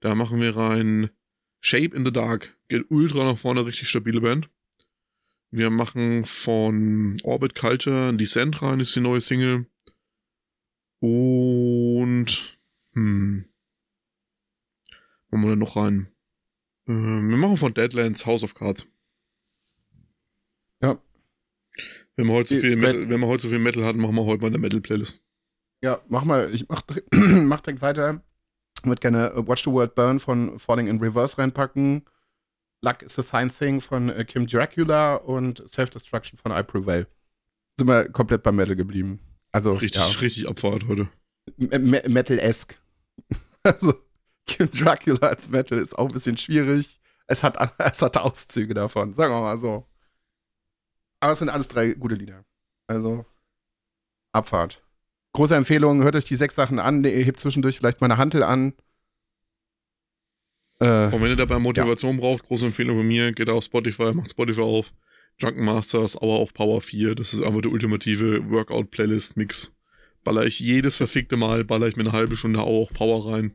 Da 0.00 0.14
machen 0.14 0.40
wir 0.40 0.54
rein 0.54 1.08
Shape 1.60 1.94
in 1.94 2.04
the 2.04 2.12
Dark 2.12 2.58
geht 2.68 2.90
ultra 2.90 3.24
nach 3.24 3.38
vorne, 3.38 3.66
richtig 3.66 3.88
stabile 3.88 4.20
Band. 4.20 4.48
Wir 5.50 5.70
machen 5.70 6.24
von 6.24 7.18
Orbit 7.22 7.54
Culture 7.54 8.14
Descent 8.14 8.62
rein, 8.62 8.80
ist 8.80 8.94
die 8.96 9.00
neue 9.00 9.20
Single. 9.20 9.66
Und, 11.00 12.58
hm. 12.92 13.44
Machen 15.30 15.44
wir 15.44 15.50
da 15.50 15.56
noch 15.56 15.76
rein? 15.76 16.08
Äh, 16.86 16.92
wir 16.92 17.36
machen 17.36 17.56
von 17.56 17.74
Deadlands 17.74 18.26
House 18.26 18.42
of 18.42 18.54
Cards. 18.54 18.86
Ja. 20.82 21.00
Wenn 22.16 22.26
wir 22.26 22.34
heute 22.34 22.54
so 22.54 22.60
viel 22.60 22.76
Metal, 22.76 23.08
wenn 23.08 23.20
wir 23.20 23.26
heute 23.26 23.42
so 23.42 23.48
viel 23.48 23.58
Metal 23.58 23.84
hatten, 23.84 24.00
machen 24.00 24.14
wir 24.14 24.24
heute 24.24 24.40
mal 24.42 24.48
eine 24.48 24.58
Metal-Playlist. 24.58 25.22
Ja, 25.82 26.02
mach 26.08 26.24
mal. 26.24 26.52
Ich 26.52 26.68
mach, 26.68 26.82
mach 27.12 27.60
direkt 27.60 27.82
weiter 27.82 28.22
würde 28.88 29.00
gerne 29.00 29.32
äh, 29.32 29.46
Watch 29.46 29.64
the 29.64 29.70
World 29.70 29.94
Burn 29.94 30.20
von 30.20 30.58
Falling 30.58 30.88
in 30.88 30.98
Reverse 31.00 31.38
reinpacken. 31.38 32.04
Luck 32.82 33.02
is 33.02 33.18
a 33.18 33.22
Fine 33.22 33.50
Thing 33.50 33.80
von 33.80 34.08
äh, 34.08 34.24
Kim 34.24 34.46
Dracula 34.46 35.16
und 35.16 35.62
Self-Destruction 35.68 36.38
von 36.38 36.52
I 36.52 36.62
Prevail. 36.62 37.06
Sind 37.78 37.88
wir 37.88 38.08
komplett 38.10 38.42
beim 38.42 38.56
Metal 38.56 38.76
geblieben. 38.76 39.20
Also, 39.52 39.74
richtig, 39.74 40.00
ja. 40.00 40.20
richtig 40.20 40.48
Abfahrt 40.48 40.86
heute. 40.86 41.08
Me 41.56 42.02
Metal-esque. 42.06 42.78
also, 43.62 43.92
Kim 44.46 44.70
Dracula 44.70 45.28
als 45.28 45.50
Metal 45.50 45.78
ist 45.78 45.98
auch 45.98 46.08
ein 46.08 46.12
bisschen 46.12 46.36
schwierig. 46.36 47.00
Es 47.26 47.42
hat, 47.42 47.56
es 47.78 48.02
hat 48.02 48.16
Auszüge 48.16 48.74
davon, 48.74 49.14
sagen 49.14 49.34
wir 49.34 49.40
mal 49.40 49.58
so. 49.58 49.86
Aber 51.20 51.32
es 51.32 51.38
sind 51.38 51.50
alles 51.50 51.68
drei 51.68 51.92
gute 51.94 52.14
Lieder. 52.14 52.44
Also, 52.86 53.26
Abfahrt 54.32 54.82
große 55.32 55.54
Empfehlung, 55.56 56.02
hört 56.02 56.16
euch 56.16 56.24
die 56.24 56.34
sechs 56.34 56.54
Sachen 56.54 56.78
an, 56.78 57.04
ihr 57.04 57.24
hebt 57.24 57.40
zwischendurch 57.40 57.78
vielleicht 57.78 58.00
mal 58.00 58.06
eine 58.06 58.18
Hantel 58.18 58.42
an. 58.42 58.74
Äh, 60.80 61.06
Und 61.06 61.20
wenn 61.22 61.30
ihr 61.30 61.36
dabei 61.36 61.58
Motivation 61.58 62.16
braucht, 62.16 62.44
große 62.44 62.66
Empfehlung 62.66 62.96
von 62.96 63.06
mir, 63.06 63.32
geht 63.32 63.50
auf 63.50 63.64
Spotify, 63.64 64.12
macht 64.14 64.30
Spotify 64.30 64.62
auf. 64.62 64.92
Drunken 65.38 65.64
Masters, 65.64 66.16
aber 66.16 66.32
auch 66.32 66.52
Power 66.52 66.82
4. 66.82 67.14
Das 67.14 67.32
ist 67.32 67.42
einfach 67.42 67.62
der 67.62 67.70
ultimative 67.72 68.50
Workout-Playlist-Mix. 68.50 69.72
Baller 70.22 70.44
ich 70.44 70.60
jedes 70.60 70.96
verfickte 70.96 71.36
Mal, 71.38 71.64
baller 71.64 71.86
ich 71.88 71.96
mir 71.96 72.02
eine 72.02 72.12
halbe 72.12 72.36
Stunde 72.36 72.60
auch 72.60 72.92
Power 72.92 73.32
rein. 73.32 73.54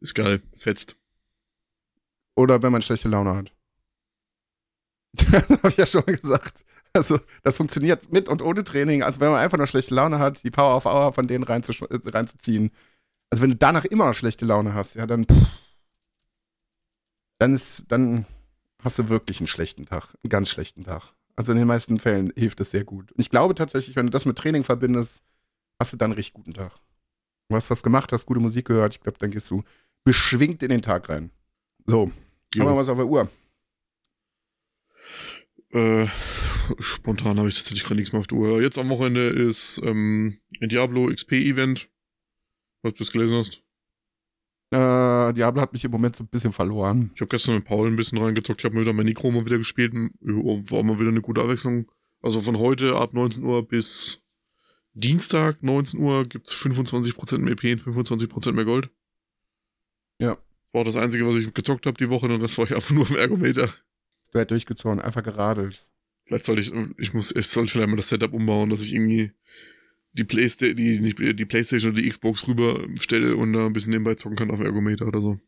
Ist 0.00 0.14
geil, 0.14 0.42
fetzt. 0.58 0.96
oder 2.36 2.62
wenn 2.62 2.72
man 2.72 2.82
schlechte 2.82 3.08
Laune 3.08 3.34
hat. 3.34 3.52
Das 5.30 5.48
habe 5.48 5.68
ich 5.70 5.76
ja 5.76 5.86
schon 5.86 6.04
gesagt. 6.04 6.64
Also, 6.96 7.18
das 7.42 7.56
funktioniert 7.56 8.12
mit 8.12 8.28
und 8.28 8.40
ohne 8.40 8.62
Training. 8.62 9.02
Also, 9.02 9.18
wenn 9.18 9.32
man 9.32 9.40
einfach 9.40 9.58
nur 9.58 9.66
schlechte 9.66 9.94
Laune 9.94 10.20
hat, 10.20 10.44
die 10.44 10.50
Power 10.50 10.76
of 10.76 10.86
Hour 10.86 11.12
von 11.12 11.26
denen 11.26 11.44
reinzusch- 11.44 11.82
äh, 11.90 12.08
reinzuziehen. 12.08 12.70
Also, 13.30 13.42
wenn 13.42 13.50
du 13.50 13.56
danach 13.56 13.84
immer 13.84 14.06
noch 14.06 14.14
schlechte 14.14 14.44
Laune 14.44 14.74
hast, 14.74 14.94
ja, 14.94 15.04
dann. 15.04 15.26
Pff, 15.26 15.48
dann 17.38 17.52
ist, 17.52 17.90
dann 17.90 18.26
hast 18.82 18.98
du 19.00 19.08
wirklich 19.08 19.40
einen 19.40 19.48
schlechten 19.48 19.86
Tag. 19.86 20.14
Einen 20.22 20.30
ganz 20.30 20.50
schlechten 20.50 20.84
Tag. 20.84 21.12
Also, 21.34 21.50
in 21.50 21.58
den 21.58 21.66
meisten 21.66 21.98
Fällen 21.98 22.32
hilft 22.36 22.60
es 22.60 22.70
sehr 22.70 22.84
gut. 22.84 23.10
Und 23.10 23.20
ich 23.20 23.28
glaube 23.28 23.56
tatsächlich, 23.56 23.96
wenn 23.96 24.06
du 24.06 24.10
das 24.10 24.24
mit 24.24 24.38
Training 24.38 24.62
verbindest, 24.62 25.20
hast 25.80 25.92
du 25.92 25.96
dann 25.96 26.12
einen 26.12 26.16
richtig 26.16 26.34
guten 26.34 26.54
Tag. 26.54 26.70
Du 27.48 27.56
hast 27.56 27.70
was 27.70 27.82
gemacht, 27.82 28.12
hast 28.12 28.24
gute 28.26 28.40
Musik 28.40 28.66
gehört. 28.66 28.94
Ich 28.94 29.00
glaube, 29.00 29.18
dann 29.18 29.32
gehst 29.32 29.50
du 29.50 29.64
beschwingt 30.04 30.62
in 30.62 30.68
den 30.68 30.80
Tag 30.82 31.08
rein. 31.08 31.32
So, 31.86 32.04
haben 32.56 32.68
wir 32.68 32.76
was 32.76 32.88
auf 32.88 32.98
der 32.98 33.06
Uhr. 33.06 33.28
Äh, 35.72 36.06
spontan 36.78 37.38
habe 37.38 37.48
ich 37.48 37.56
tatsächlich 37.56 37.84
gerade 37.84 37.96
nichts 37.96 38.12
mehr 38.12 38.20
auf 38.20 38.26
der 38.26 38.38
Uhr. 38.38 38.62
Jetzt 38.62 38.78
am 38.78 38.88
Wochenende 38.88 39.28
ist 39.28 39.80
ähm, 39.84 40.38
ein 40.60 40.68
Diablo 40.68 41.06
XP 41.06 41.32
Event. 41.32 41.88
Was 42.82 42.92
du 42.92 42.98
das 42.98 43.12
gelesen 43.12 43.36
hast? 43.36 43.62
Äh, 44.70 45.32
Diablo 45.34 45.60
hat 45.60 45.72
mich 45.72 45.84
im 45.84 45.90
Moment 45.90 46.16
so 46.16 46.24
ein 46.24 46.28
bisschen 46.28 46.52
verloren. 46.52 47.10
Ich 47.14 47.20
habe 47.20 47.28
gestern 47.28 47.56
mit 47.56 47.64
Paul 47.64 47.88
ein 47.88 47.96
bisschen 47.96 48.18
reingezockt. 48.18 48.60
Ich 48.60 48.64
habe 48.64 48.74
mir 48.74 48.80
wieder 48.82 48.92
mein 48.92 49.06
Necro 49.06 49.30
mal 49.30 49.46
wieder 49.46 49.58
gespielt. 49.58 49.94
War 49.94 50.82
mal 50.82 50.98
wieder 50.98 51.10
eine 51.10 51.22
gute 51.22 51.40
Abwechslung. 51.40 51.90
Also 52.20 52.40
von 52.40 52.58
heute 52.58 52.96
ab 52.96 53.14
19 53.14 53.44
Uhr 53.44 53.66
bis 53.66 54.22
Dienstag 54.94 55.62
19 55.62 56.00
Uhr 56.00 56.24
gibt's 56.24 56.54
25% 56.54 57.38
mehr 57.38 57.52
EP 57.52 57.86
und 57.86 57.96
25% 57.96 58.52
mehr 58.52 58.64
Gold. 58.64 58.90
Ja. 60.20 60.38
War 60.72 60.80
auch 60.80 60.84
das 60.84 60.96
Einzige, 60.96 61.26
was 61.26 61.36
ich 61.36 61.52
gezockt 61.52 61.86
habe 61.86 61.98
die 61.98 62.10
Woche 62.10 62.26
und 62.26 62.40
das 62.40 62.56
war 62.58 62.64
ich 62.64 62.74
einfach 62.74 62.90
nur 62.90 63.04
dem 63.04 63.16
Ergometer. 63.16 63.72
Du 64.32 64.38
hättest 64.38 64.50
durchgezogen, 64.50 65.00
einfach 65.00 65.22
geradelt. 65.22 65.86
Vielleicht 66.26 66.44
sollte 66.44 66.62
ich, 66.62 66.72
ich 66.98 67.12
muss, 67.12 67.34
ich 67.34 67.46
sollte 67.48 67.70
vielleicht 67.72 67.88
mal 67.90 67.96
das 67.96 68.08
Setup 68.08 68.32
umbauen, 68.32 68.70
dass 68.70 68.82
ich 68.82 68.94
irgendwie 68.94 69.32
die 70.12 70.24
Playstation, 70.24 70.76
die, 70.76 71.00
nicht 71.00 71.18
die 71.18 71.44
Playstation 71.44 71.92
oder 71.92 72.00
die 72.02 72.08
Xbox 72.08 72.46
rüber 72.46 72.86
stelle 72.96 73.36
und 73.36 73.52
da 73.52 73.66
ein 73.66 73.72
bisschen 73.72 73.90
nebenbei 73.90 74.14
zocken 74.14 74.36
kann 74.36 74.50
auf 74.50 74.60
Ergometer 74.60 75.06
oder 75.06 75.20
so. 75.20 75.38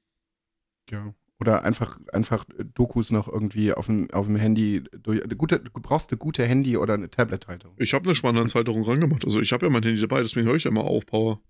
Ja. 0.90 1.15
Oder 1.39 1.65
einfach, 1.65 2.01
einfach 2.12 2.44
Dokus 2.74 3.11
noch 3.11 3.28
irgendwie 3.28 3.73
auf 3.73 3.86
dem, 3.86 4.11
auf 4.11 4.27
dem 4.27 4.36
Handy. 4.36 4.82
Durch, 5.03 5.23
gute, 5.36 5.61
du 5.61 5.70
brauchst 5.81 6.11
eine 6.11 6.19
gute 6.19 6.44
Handy- 6.47 6.77
oder 6.78 6.94
eine 6.94 7.11
Tablet-Halterung. 7.11 7.77
Ich 7.78 7.93
habe 7.94 8.07
eine 8.07 8.15
Spannungshalterung 8.15 8.82
rangemacht. 8.82 9.24
Also 9.24 9.40
ich 9.40 9.53
habe 9.53 9.66
ja 9.66 9.70
mein 9.70 9.82
Handy 9.82 10.01
dabei, 10.01 10.23
deswegen 10.23 10.47
höre 10.47 10.57
ich 10.57 10.65
ja 10.65 10.70
immer 10.70 10.85
auf 10.85 11.05
Power. 11.07 11.40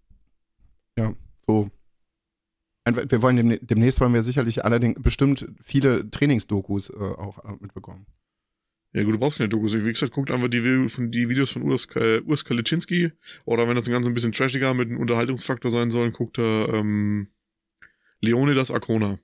So. 1.46 1.70
Einfach- 2.84 3.04
Wir 3.08 3.22
wollen 3.22 3.58
demnächst 3.62 4.00
wollen 4.00 4.12
wir 4.14 4.22
sicherlich 4.22 4.64
allerdings 4.64 5.00
bestimmt 5.00 5.48
viele 5.60 6.10
Trainingsdokus 6.10 6.90
äh, 6.90 6.94
auch 6.94 7.44
äh, 7.44 7.56
mitbekommen. 7.60 8.06
Ja 8.96 9.04
gut, 9.04 9.12
du 9.12 9.18
brauchst 9.18 9.36
keine 9.36 9.50
Dokus. 9.50 9.74
Wie 9.74 9.92
gesagt, 9.92 10.12
guckt 10.14 10.30
einfach 10.30 10.48
die, 10.48 10.62
die 10.62 11.28
Videos 11.28 11.50
von 11.50 11.60
Urs, 11.60 11.86
Ka- 11.86 12.20
Urs 12.24 12.46
Kaliczynski. 12.46 13.12
Oder 13.44 13.68
wenn 13.68 13.76
das 13.76 13.86
ein 13.86 13.92
ganz 13.92 14.06
ein 14.06 14.14
bisschen 14.14 14.32
trashiger 14.32 14.72
mit 14.72 14.88
einem 14.88 14.98
Unterhaltungsfaktor 15.00 15.70
sein 15.70 15.90
soll, 15.90 16.12
guckt 16.12 16.38
er 16.38 16.72
ähm, 16.72 17.28
Leonidas 18.22 18.70
Arcona. 18.70 19.18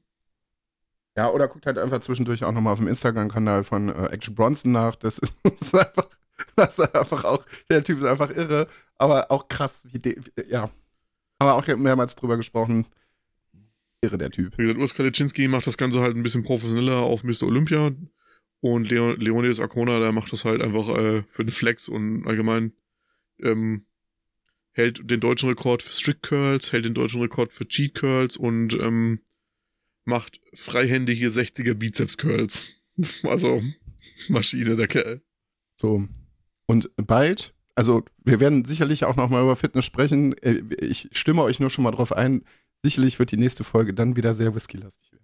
Ja, 1.17 1.31
oder 1.31 1.49
guckt 1.49 1.65
halt 1.65 1.79
einfach 1.79 2.01
zwischendurch 2.01 2.45
auch 2.45 2.53
nochmal 2.53 2.75
auf 2.75 2.81
dem 2.81 2.89
Instagram-Kanal 2.89 3.65
von 3.65 3.89
äh, 3.89 4.09
Action 4.09 4.35
Bronson 4.35 4.73
nach. 4.73 4.95
Das 4.97 5.19
ist, 5.19 5.37
das 5.43 5.63
ist 5.63 5.75
einfach, 5.75 6.09
das 6.55 6.79
ist 6.79 6.95
einfach 6.95 7.25
auch, 7.25 7.43
der 7.71 7.83
Typ 7.83 7.99
ist 8.01 8.05
einfach 8.05 8.29
irre, 8.31 8.69
aber 8.99 9.31
auch 9.31 9.49
krass, 9.49 9.87
wie 9.91 9.99
de, 9.99 10.21
ja. 10.51 10.65
Haben 11.41 11.49
wir 11.49 11.55
auch 11.55 11.67
mehrmals 11.79 12.15
drüber 12.15 12.37
gesprochen. 12.37 12.85
Irre, 14.03 14.19
der 14.19 14.31
Typ. 14.31 14.59
Wie 14.59 14.63
gesagt, 14.63 14.79
Urs 14.79 14.93
Kaliczynski 14.95 15.49
macht 15.49 15.67
das 15.67 15.79
Ganze 15.79 16.01
halt 16.03 16.15
ein 16.15 16.23
bisschen 16.23 16.43
professioneller 16.43 16.97
auf 16.99 17.25
Mr. 17.25 17.45
Olympia. 17.45 17.91
Und 18.63 18.89
Leo, 18.89 19.11
Leonidas 19.15 19.59
Arcona, 19.59 19.99
der 19.99 20.13
macht 20.13 20.33
das 20.33 20.45
halt 20.45 20.63
einfach 20.63 20.89
äh, 20.97 21.25
für 21.29 21.45
den 21.45 21.51
Flex 21.51 21.89
und 21.89 22.25
allgemein 22.29 22.73
ähm, 23.41 23.87
hält 24.71 25.11
den 25.11 25.19
deutschen 25.19 25.49
Rekord 25.49 25.83
für 25.83 25.93
Strict 25.93 26.23
Curls, 26.23 26.73
hält 26.73 26.85
den 26.85 26.95
deutschen 26.95 27.21
Rekord 27.21 27.53
für 27.53 27.67
Cheat 27.67 27.95
Curls 27.95 28.37
und 28.37 28.75
ähm, 28.75 29.19
macht 30.05 30.41
freihändige 30.55 31.27
60er 31.27 31.75
Bizeps 31.75 32.17
Curls. 32.17 32.69
Also 33.25 33.63
Maschine, 34.29 34.77
der 34.77 34.87
Kerl. 34.87 35.23
So. 35.77 36.07
Und 36.67 36.89
bald, 36.97 37.55
also 37.75 38.05
wir 38.23 38.39
werden 38.39 38.65
sicherlich 38.65 39.05
auch 39.07 39.17
nochmal 39.17 39.43
über 39.43 39.57
Fitness 39.57 39.87
sprechen. 39.87 40.35
Äh, 40.39 40.63
Ich 40.79 41.09
stimme 41.11 41.43
euch 41.43 41.59
nur 41.59 41.71
schon 41.71 41.83
mal 41.83 41.91
drauf 41.91 42.13
ein. 42.13 42.45
Sicherlich 42.85 43.19
wird 43.19 43.33
die 43.33 43.39
nächste 43.39 43.65
Folge 43.65 43.93
dann 43.93 44.15
wieder 44.15 44.35
sehr 44.35 44.55
whiskylastig 44.55 45.11
werden. 45.11 45.22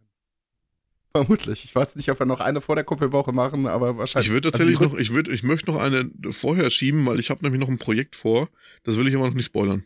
Vermutlich. 1.17 1.65
Ich 1.65 1.75
weiß 1.75 1.97
nicht, 1.97 2.11
ob 2.11 2.19
wir 2.19 2.27
noch 2.27 2.41
eine 2.41 2.61
vor 2.61 2.75
der 2.77 2.85
Kuppelwoche 2.85 3.33
machen, 3.33 3.67
aber 3.67 3.97
wahrscheinlich. 3.97 4.29
Ich 4.29 4.33
würde 4.33 4.49
Also 4.49 4.59
tatsächlich 4.59 4.79
die 4.79 4.85
noch, 4.95 4.99
ich 5.01 5.13
würde, 5.15 5.33
ich 5.33 5.43
möchte 5.43 5.71
noch 5.71 5.81
eine 5.81 6.11
vorher 6.31 6.71
schieben, 6.71 7.05
weil 7.07 7.19
ich 7.19 7.31
habe 7.31 7.43
nämlich 7.43 7.61
noch 7.61 7.69
ein 7.69 7.79
Projekt 7.79 8.15
vor. 8.17 8.49
Das 8.85 8.97
will 8.99 9.09
ich 9.09 9.15
aber 9.17 9.27
noch 9.29 9.35
nicht 9.35 9.47
spoilern. 9.47 9.85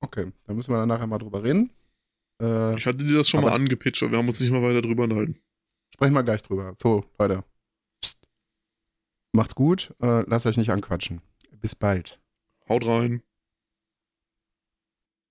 Okay, 0.00 0.32
dann 0.46 0.56
müssen 0.56 0.72
wir 0.72 0.78
dann 0.78 0.88
nachher 0.88 1.06
mal 1.06 1.18
drüber 1.18 1.42
reden. 1.44 1.70
Äh, 2.40 2.76
Ich 2.76 2.86
hatte 2.86 3.04
dir 3.04 3.16
das 3.18 3.28
schon 3.28 3.42
mal 3.42 3.52
angepitcht, 3.52 4.02
aber 4.02 4.12
wir 4.12 4.18
haben 4.18 4.28
uns 4.28 4.40
nicht 4.40 4.50
mal 4.50 4.62
weiter 4.62 4.80
drüber 4.82 5.04
unterhalten. 5.04 5.38
sprechen 5.92 6.14
wir 6.14 6.22
gleich 6.22 6.42
drüber. 6.42 6.74
So, 6.78 7.04
Leute. 7.18 7.44
Psst. 8.02 8.18
Macht's 9.32 9.54
gut. 9.54 9.94
Äh, 10.00 10.22
lasst 10.26 10.46
euch 10.46 10.56
nicht 10.56 10.70
anquatschen. 10.70 11.20
Bis 11.60 11.74
bald. 11.74 12.18
Haut 12.68 12.86
rein. 12.86 13.22